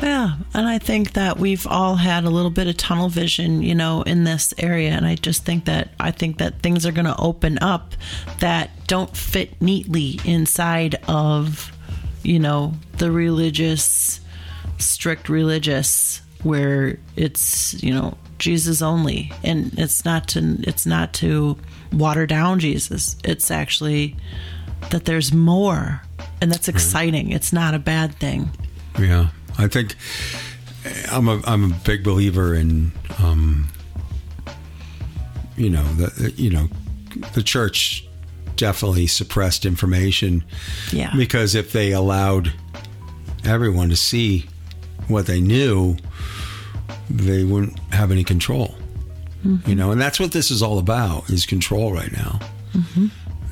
Yeah, 0.00 0.36
and 0.54 0.68
I 0.68 0.78
think 0.78 1.14
that 1.14 1.38
we've 1.38 1.66
all 1.66 1.96
had 1.96 2.22
a 2.22 2.30
little 2.30 2.52
bit 2.52 2.68
of 2.68 2.76
tunnel 2.76 3.08
vision, 3.08 3.62
you 3.62 3.74
know, 3.74 4.02
in 4.02 4.22
this 4.22 4.54
area 4.56 4.90
and 4.90 5.04
I 5.04 5.16
just 5.16 5.44
think 5.44 5.64
that 5.64 5.90
I 5.98 6.12
think 6.12 6.38
that 6.38 6.60
things 6.60 6.86
are 6.86 6.92
going 6.92 7.06
to 7.06 7.16
open 7.18 7.58
up 7.58 7.94
that 8.38 8.70
don't 8.86 9.14
fit 9.16 9.60
neatly 9.60 10.20
inside 10.24 10.94
of, 11.08 11.72
you 12.22 12.38
know, 12.38 12.74
the 12.98 13.10
religious 13.10 14.20
strict 14.78 15.28
religious 15.28 16.22
where 16.42 16.98
it's, 17.16 17.82
you 17.82 17.92
know, 17.92 18.16
Jesus 18.38 18.82
only 18.82 19.32
and 19.42 19.76
it's 19.76 20.04
not 20.04 20.28
to 20.28 20.58
it's 20.60 20.86
not 20.86 21.12
to 21.14 21.56
water 21.92 22.24
down 22.26 22.60
Jesus. 22.60 23.16
It's 23.24 23.50
actually 23.50 24.14
that 24.90 25.04
there's 25.06 25.32
more 25.32 26.02
and 26.40 26.52
that's 26.52 26.68
exciting. 26.68 27.32
It's 27.32 27.52
not 27.52 27.74
a 27.74 27.80
bad 27.80 28.14
thing. 28.14 28.50
Yeah, 28.98 29.28
I 29.58 29.66
think 29.66 29.96
I'm 31.10 31.28
a 31.28 31.40
I'm 31.44 31.72
a 31.72 31.74
big 31.84 32.04
believer 32.04 32.54
in 32.54 32.92
um, 33.18 33.68
you 35.56 35.70
know 35.70 35.82
the 35.94 36.30
you 36.36 36.50
know 36.50 36.68
the 37.34 37.42
church 37.42 38.06
definitely 38.56 39.06
suppressed 39.08 39.64
information 39.66 40.44
Yeah. 40.92 41.12
because 41.16 41.54
if 41.56 41.72
they 41.72 41.92
allowed 41.92 42.52
everyone 43.44 43.88
to 43.88 43.96
see 43.96 44.46
what 45.08 45.26
they 45.26 45.40
knew, 45.40 45.96
they 47.10 47.44
wouldn't 47.44 47.78
have 47.92 48.10
any 48.10 48.24
control. 48.24 48.74
You 49.66 49.74
know, 49.76 49.92
and 49.92 50.00
that's 50.00 50.18
what 50.18 50.32
this 50.32 50.50
is 50.50 50.62
all 50.62 50.78
about 50.78 51.30
is 51.30 51.46
control 51.46 51.92
right 51.92 52.12
now. 52.12 52.40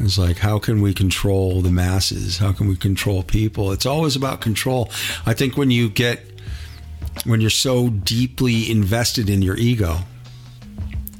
It's 0.00 0.18
like, 0.18 0.36
how 0.36 0.58
can 0.58 0.82
we 0.82 0.92
control 0.92 1.62
the 1.62 1.70
masses? 1.70 2.36
How 2.38 2.52
can 2.52 2.68
we 2.68 2.76
control 2.76 3.22
people? 3.22 3.72
It's 3.72 3.86
always 3.86 4.14
about 4.16 4.40
control. 4.40 4.90
I 5.24 5.32
think 5.32 5.56
when 5.56 5.70
you 5.70 5.88
get, 5.88 6.20
when 7.24 7.40
you're 7.40 7.50
so 7.50 7.88
deeply 7.88 8.70
invested 8.70 9.30
in 9.30 9.40
your 9.42 9.56
ego 9.56 9.98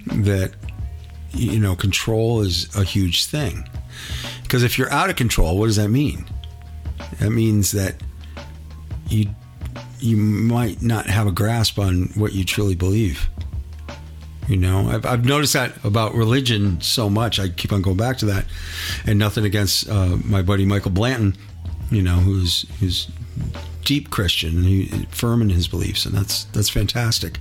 that, 0.06 0.52
you 1.32 1.58
know, 1.58 1.74
control 1.74 2.40
is 2.40 2.74
a 2.76 2.84
huge 2.84 3.26
thing. 3.26 3.66
Because 4.42 4.62
if 4.62 4.76
you're 4.78 4.92
out 4.92 5.10
of 5.10 5.16
control, 5.16 5.58
what 5.58 5.66
does 5.66 5.76
that 5.76 5.88
mean? 5.88 6.26
That 7.18 7.30
means 7.30 7.72
that 7.72 7.94
you 9.08 9.34
you 10.00 10.16
might 10.16 10.82
not 10.82 11.06
have 11.06 11.26
a 11.26 11.32
grasp 11.32 11.78
on 11.78 12.10
what 12.14 12.32
you 12.32 12.44
truly 12.44 12.74
believe. 12.74 13.28
You 14.48 14.56
know, 14.56 14.88
I've, 14.88 15.04
I've 15.04 15.24
noticed 15.24 15.54
that 15.54 15.84
about 15.84 16.14
religion 16.14 16.80
so 16.80 17.10
much. 17.10 17.40
I 17.40 17.48
keep 17.48 17.72
on 17.72 17.82
going 17.82 17.96
back 17.96 18.18
to 18.18 18.26
that, 18.26 18.46
and 19.04 19.18
nothing 19.18 19.44
against 19.44 19.88
uh, 19.88 20.16
my 20.24 20.42
buddy 20.42 20.64
Michael 20.64 20.92
Blanton. 20.92 21.36
You 21.90 22.02
know, 22.02 22.16
who's 22.16 22.66
who's 22.78 23.08
deep 23.84 24.10
Christian 24.10 24.56
and 24.56 24.66
he 24.66 25.06
firm 25.10 25.40
in 25.40 25.48
his 25.48 25.66
beliefs, 25.68 26.04
and 26.06 26.14
that's 26.14 26.44
that's 26.44 26.68
fantastic. 26.68 27.40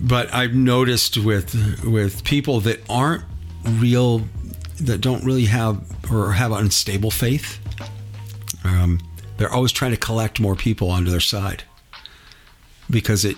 But 0.00 0.32
I've 0.34 0.54
noticed 0.54 1.16
with 1.16 1.84
with 1.84 2.24
people 2.24 2.60
that 2.60 2.80
aren't 2.90 3.24
real, 3.64 4.22
that 4.80 5.00
don't 5.00 5.24
really 5.24 5.44
have 5.44 5.80
or 6.10 6.32
have 6.32 6.50
unstable 6.50 7.10
faith, 7.10 7.60
um, 8.64 8.98
they're 9.42 9.52
always 9.52 9.72
trying 9.72 9.90
to 9.90 9.96
collect 9.96 10.38
more 10.38 10.54
people 10.54 10.88
onto 10.88 11.10
their 11.10 11.18
side 11.18 11.64
because 12.88 13.24
it 13.24 13.36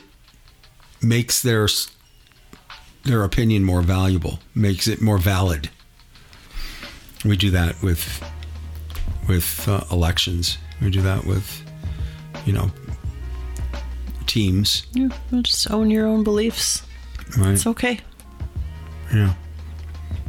makes 1.00 1.40
their 1.40 1.66
their 3.04 3.24
opinion 3.24 3.64
more 3.64 3.80
valuable, 3.80 4.38
makes 4.54 4.86
it 4.86 5.00
more 5.00 5.16
valid. 5.16 5.70
We 7.24 7.38
do 7.38 7.50
that 7.52 7.80
with 7.82 8.22
with 9.26 9.66
uh, 9.66 9.84
elections. 9.90 10.58
We 10.82 10.90
do 10.90 11.00
that 11.00 11.24
with 11.24 11.62
you 12.44 12.52
know 12.52 12.70
teams, 14.26 14.86
Yeah, 14.92 15.08
just 15.40 15.70
own 15.70 15.90
your 15.90 16.06
own 16.06 16.22
beliefs. 16.22 16.82
right? 17.38 17.52
It's 17.52 17.66
okay. 17.66 18.00
yeah. 19.10 19.32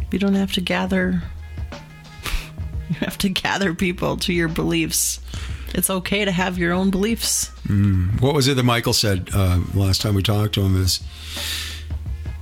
You 0.09 0.19
don't 0.19 0.35
have 0.35 0.53
to 0.53 0.61
gather. 0.61 1.21
You 2.87 2.95
have 2.97 3.17
to 3.17 3.29
gather 3.29 3.73
people 3.73 4.15
to 4.17 4.31
your 4.31 4.47
beliefs. 4.47 5.19
It's 5.73 5.89
okay 5.89 6.25
to 6.25 6.31
have 6.31 6.57
your 6.57 6.73
own 6.73 6.89
beliefs. 6.91 7.49
What 8.19 8.33
was 8.33 8.47
it 8.47 8.55
that 8.55 8.63
Michael 8.63 8.93
said 8.93 9.29
uh, 9.33 9.59
last 9.73 10.01
time 10.01 10.15
we 10.15 10.23
talked 10.23 10.53
to 10.55 10.61
him? 10.61 10.81
Is 10.81 11.01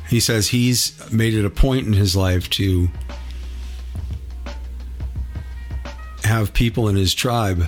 he 0.10 0.20
says 0.20 0.50
he's 0.50 1.12
made 1.12 1.34
it 1.34 1.46
a 1.46 1.50
point 1.50 1.88
in 1.88 1.94
his 1.94 2.16
life 2.16 2.50
to 2.52 2.90
have 6.24 6.54
people 6.54 6.88
in 6.88 6.96
his 6.96 7.14
tribe 7.14 7.68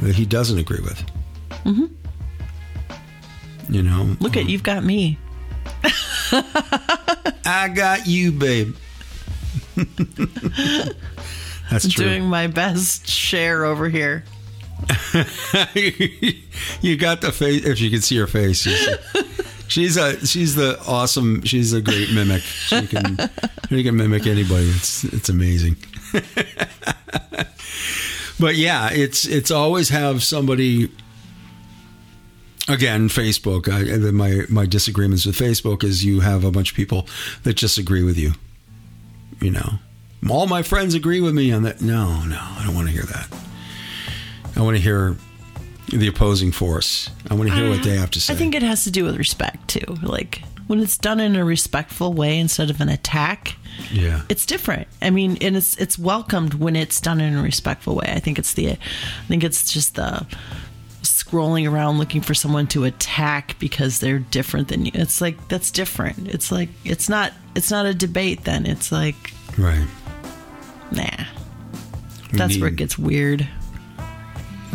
that 0.00 0.14
he 0.14 0.24
doesn't 0.26 0.58
agree 0.58 0.80
with. 0.80 1.04
Mm-hmm. 1.64 1.86
You 3.72 3.82
know, 3.82 4.16
Look 4.20 4.36
at 4.36 4.48
you've 4.48 4.62
got 4.62 4.84
me. 4.84 5.18
I 6.32 7.70
got 7.74 8.06
you, 8.06 8.32
babe. 8.32 8.76
That's 11.70 11.88
true. 11.88 12.04
Doing 12.04 12.24
my 12.24 12.46
best 12.46 13.08
share 13.08 13.64
over 13.64 13.88
here. 13.88 14.24
you 16.80 16.96
got 16.96 17.20
the 17.20 17.32
face. 17.32 17.64
If 17.64 17.80
you 17.80 17.90
can 17.90 18.00
see 18.00 18.16
her 18.18 18.26
face, 18.26 18.62
she's, 19.68 19.96
a 19.96 20.24
she's 20.26 20.54
the 20.54 20.78
awesome. 20.86 21.42
She's 21.42 21.72
a 21.72 21.80
great 21.80 22.12
mimic. 22.12 22.42
She 22.42 22.86
can 22.86 23.18
she 23.68 23.82
can 23.82 23.96
mimic 23.96 24.26
anybody. 24.26 24.68
It's 24.68 25.04
it's 25.04 25.28
amazing. 25.28 25.76
but 28.38 28.56
yeah, 28.56 28.90
it's 28.92 29.26
it's 29.26 29.50
always 29.50 29.88
have 29.88 30.22
somebody. 30.22 30.90
Again, 32.68 33.08
Facebook. 33.08 33.68
I, 33.68 34.10
my 34.10 34.44
my 34.48 34.66
disagreements 34.66 35.24
with 35.24 35.36
Facebook 35.36 35.84
is 35.84 36.04
you 36.04 36.20
have 36.20 36.44
a 36.44 36.50
bunch 36.50 36.72
of 36.72 36.76
people 36.76 37.06
that 37.44 37.54
just 37.54 37.78
agree 37.78 38.02
with 38.02 38.18
you. 38.18 38.32
You 39.40 39.52
know, 39.52 39.78
all 40.28 40.46
my 40.46 40.62
friends 40.62 40.94
agree 40.94 41.20
with 41.20 41.34
me 41.34 41.52
on 41.52 41.62
that. 41.62 41.80
No, 41.80 42.24
no, 42.24 42.38
I 42.40 42.62
don't 42.64 42.74
want 42.74 42.88
to 42.88 42.92
hear 42.92 43.04
that. 43.04 43.28
I 44.56 44.62
want 44.62 44.76
to 44.76 44.82
hear 44.82 45.16
the 45.88 46.08
opposing 46.08 46.50
force. 46.50 47.10
I 47.30 47.34
want 47.34 47.48
to 47.50 47.54
hear 47.54 47.68
what 47.68 47.82
they 47.82 47.96
have 47.96 48.10
to 48.12 48.20
say. 48.20 48.32
I 48.32 48.36
think 48.36 48.54
it 48.54 48.62
has 48.62 48.84
to 48.84 48.90
do 48.90 49.04
with 49.04 49.16
respect 49.16 49.68
too. 49.68 49.96
Like 50.02 50.42
when 50.66 50.80
it's 50.80 50.98
done 50.98 51.20
in 51.20 51.36
a 51.36 51.44
respectful 51.44 52.12
way 52.12 52.38
instead 52.38 52.70
of 52.70 52.80
an 52.80 52.88
attack, 52.88 53.56
yeah. 53.92 54.22
it's 54.28 54.46
different. 54.46 54.88
I 55.00 55.10
mean, 55.10 55.38
and 55.40 55.56
it's 55.56 55.76
it's 55.76 55.98
welcomed 55.98 56.54
when 56.54 56.74
it's 56.74 57.00
done 57.00 57.20
in 57.20 57.36
a 57.36 57.42
respectful 57.42 57.94
way. 57.94 58.06
I 58.08 58.18
think 58.18 58.38
it's 58.38 58.54
the, 58.54 58.72
I 58.72 58.78
think 59.28 59.44
it's 59.44 59.70
just 59.70 59.94
the 59.94 60.26
scrolling 61.02 61.70
around 61.70 61.98
looking 61.98 62.20
for 62.20 62.34
someone 62.34 62.66
to 62.68 62.84
attack 62.84 63.56
because 63.58 64.00
they're 64.00 64.18
different 64.18 64.68
than 64.68 64.86
you. 64.86 64.92
It's 64.94 65.20
like 65.20 65.48
that's 65.48 65.70
different. 65.70 66.28
It's 66.28 66.50
like 66.50 66.68
it's 66.84 67.08
not 67.08 67.32
it's 67.54 67.70
not 67.70 67.86
a 67.86 67.94
debate 67.94 68.44
then. 68.44 68.66
It's 68.66 68.90
like 68.90 69.32
Right. 69.56 69.86
nah. 70.90 71.24
We 72.32 72.38
That's 72.38 72.58
where 72.58 72.68
it 72.68 72.76
gets 72.76 72.98
weird. 72.98 73.48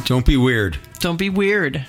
Don't 0.06 0.26
be 0.26 0.38
weird. 0.38 0.78
Don't 1.00 1.18
be 1.18 1.30
weird. 1.30 1.86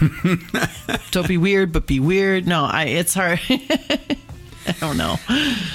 Don't 1.10 1.28
be 1.28 1.38
weird, 1.38 1.72
but 1.72 1.86
be 1.86 2.00
weird. 2.00 2.46
No, 2.46 2.64
I 2.64 2.84
it's 2.84 3.14
hard. 3.14 3.40
I 4.66 4.72
don't 4.78 4.96
know. 4.96 5.16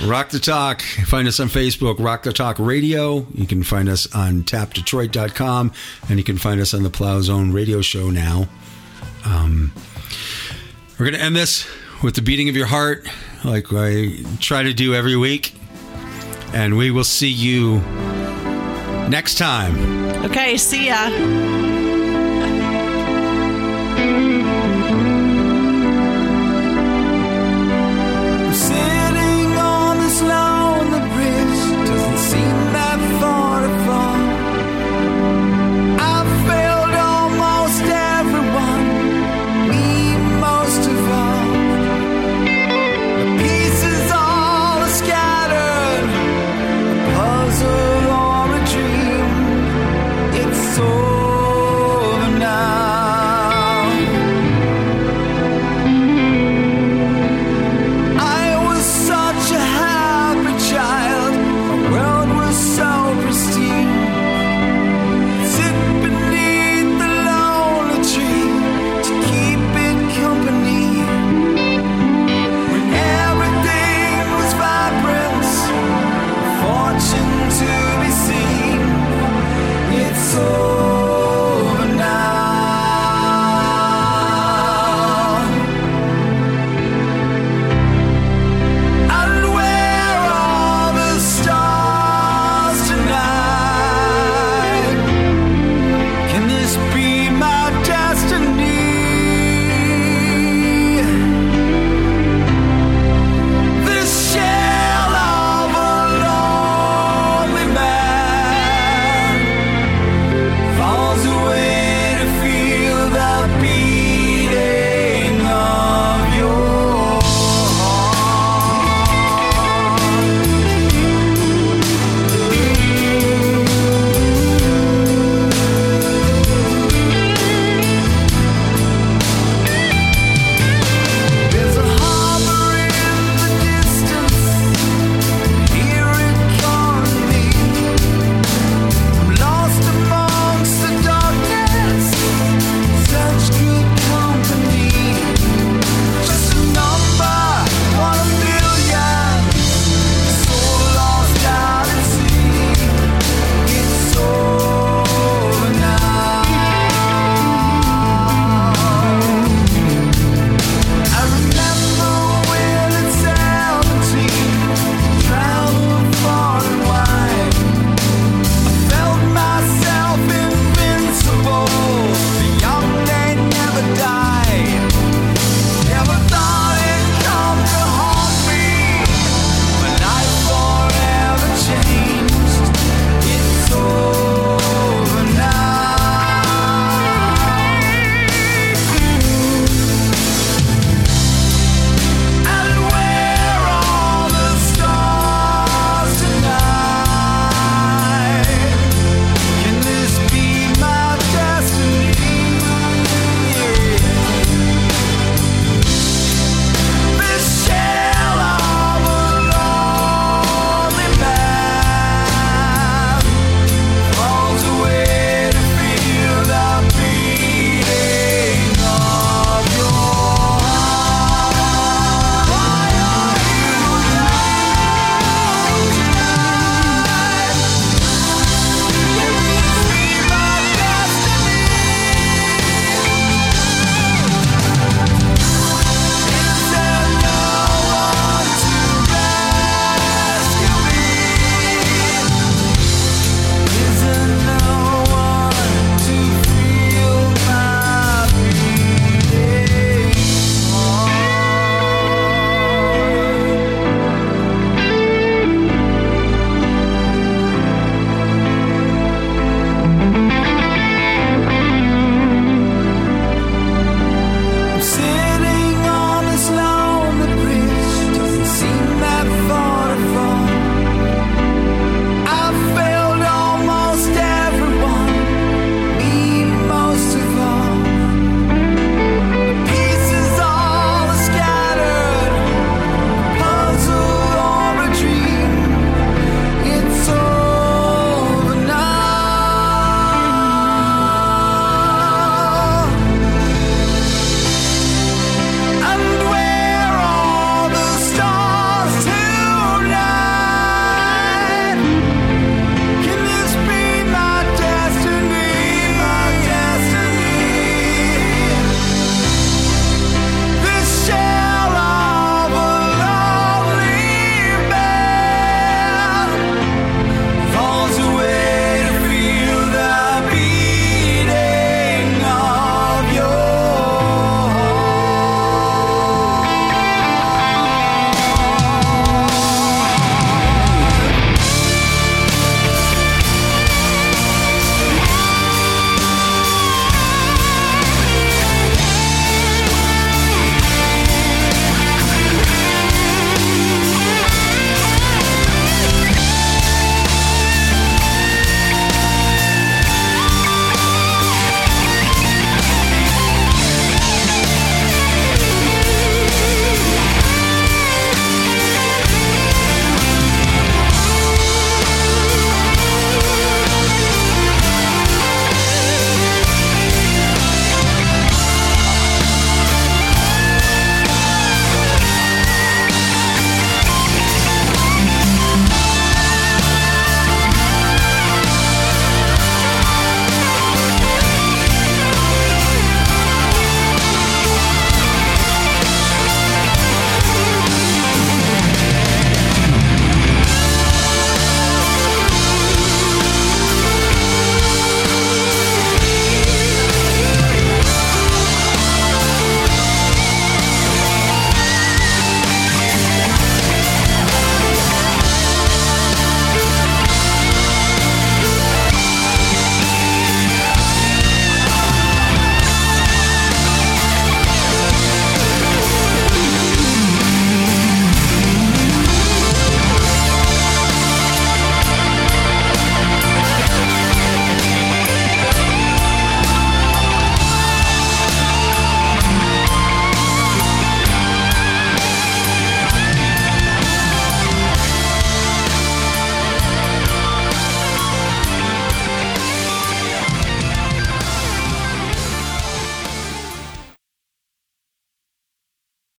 Rock 0.05 0.29
the 0.29 0.39
Talk. 0.39 0.81
Find 0.81 1.27
us 1.27 1.39
on 1.39 1.47
Facebook, 1.47 1.99
Rock 1.99 2.23
the 2.23 2.31
Talk 2.31 2.59
Radio. 2.59 3.25
You 3.33 3.47
can 3.47 3.63
find 3.63 3.89
us 3.89 4.13
on 4.15 4.43
tapdetroit.com 4.43 5.71
and 6.07 6.17
you 6.17 6.23
can 6.23 6.37
find 6.37 6.61
us 6.61 6.73
on 6.73 6.83
the 6.83 6.89
Plow 6.89 7.19
Zone 7.21 7.51
radio 7.51 7.81
show 7.81 8.09
now. 8.09 8.47
Um, 9.25 9.73
we're 10.97 11.07
going 11.07 11.19
to 11.19 11.21
end 11.21 11.35
this 11.35 11.67
with 12.03 12.15
the 12.15 12.21
beating 12.21 12.47
of 12.47 12.55
your 12.55 12.67
heart, 12.67 13.07
like 13.43 13.67
I 13.71 14.23
try 14.39 14.63
to 14.63 14.73
do 14.73 14.93
every 14.93 15.17
week. 15.17 15.55
And 16.53 16.77
we 16.77 16.91
will 16.91 17.03
see 17.03 17.31
you 17.31 17.79
next 19.09 19.37
time. 19.37 19.75
Okay, 20.25 20.57
see 20.57 20.87
ya. 20.87 21.64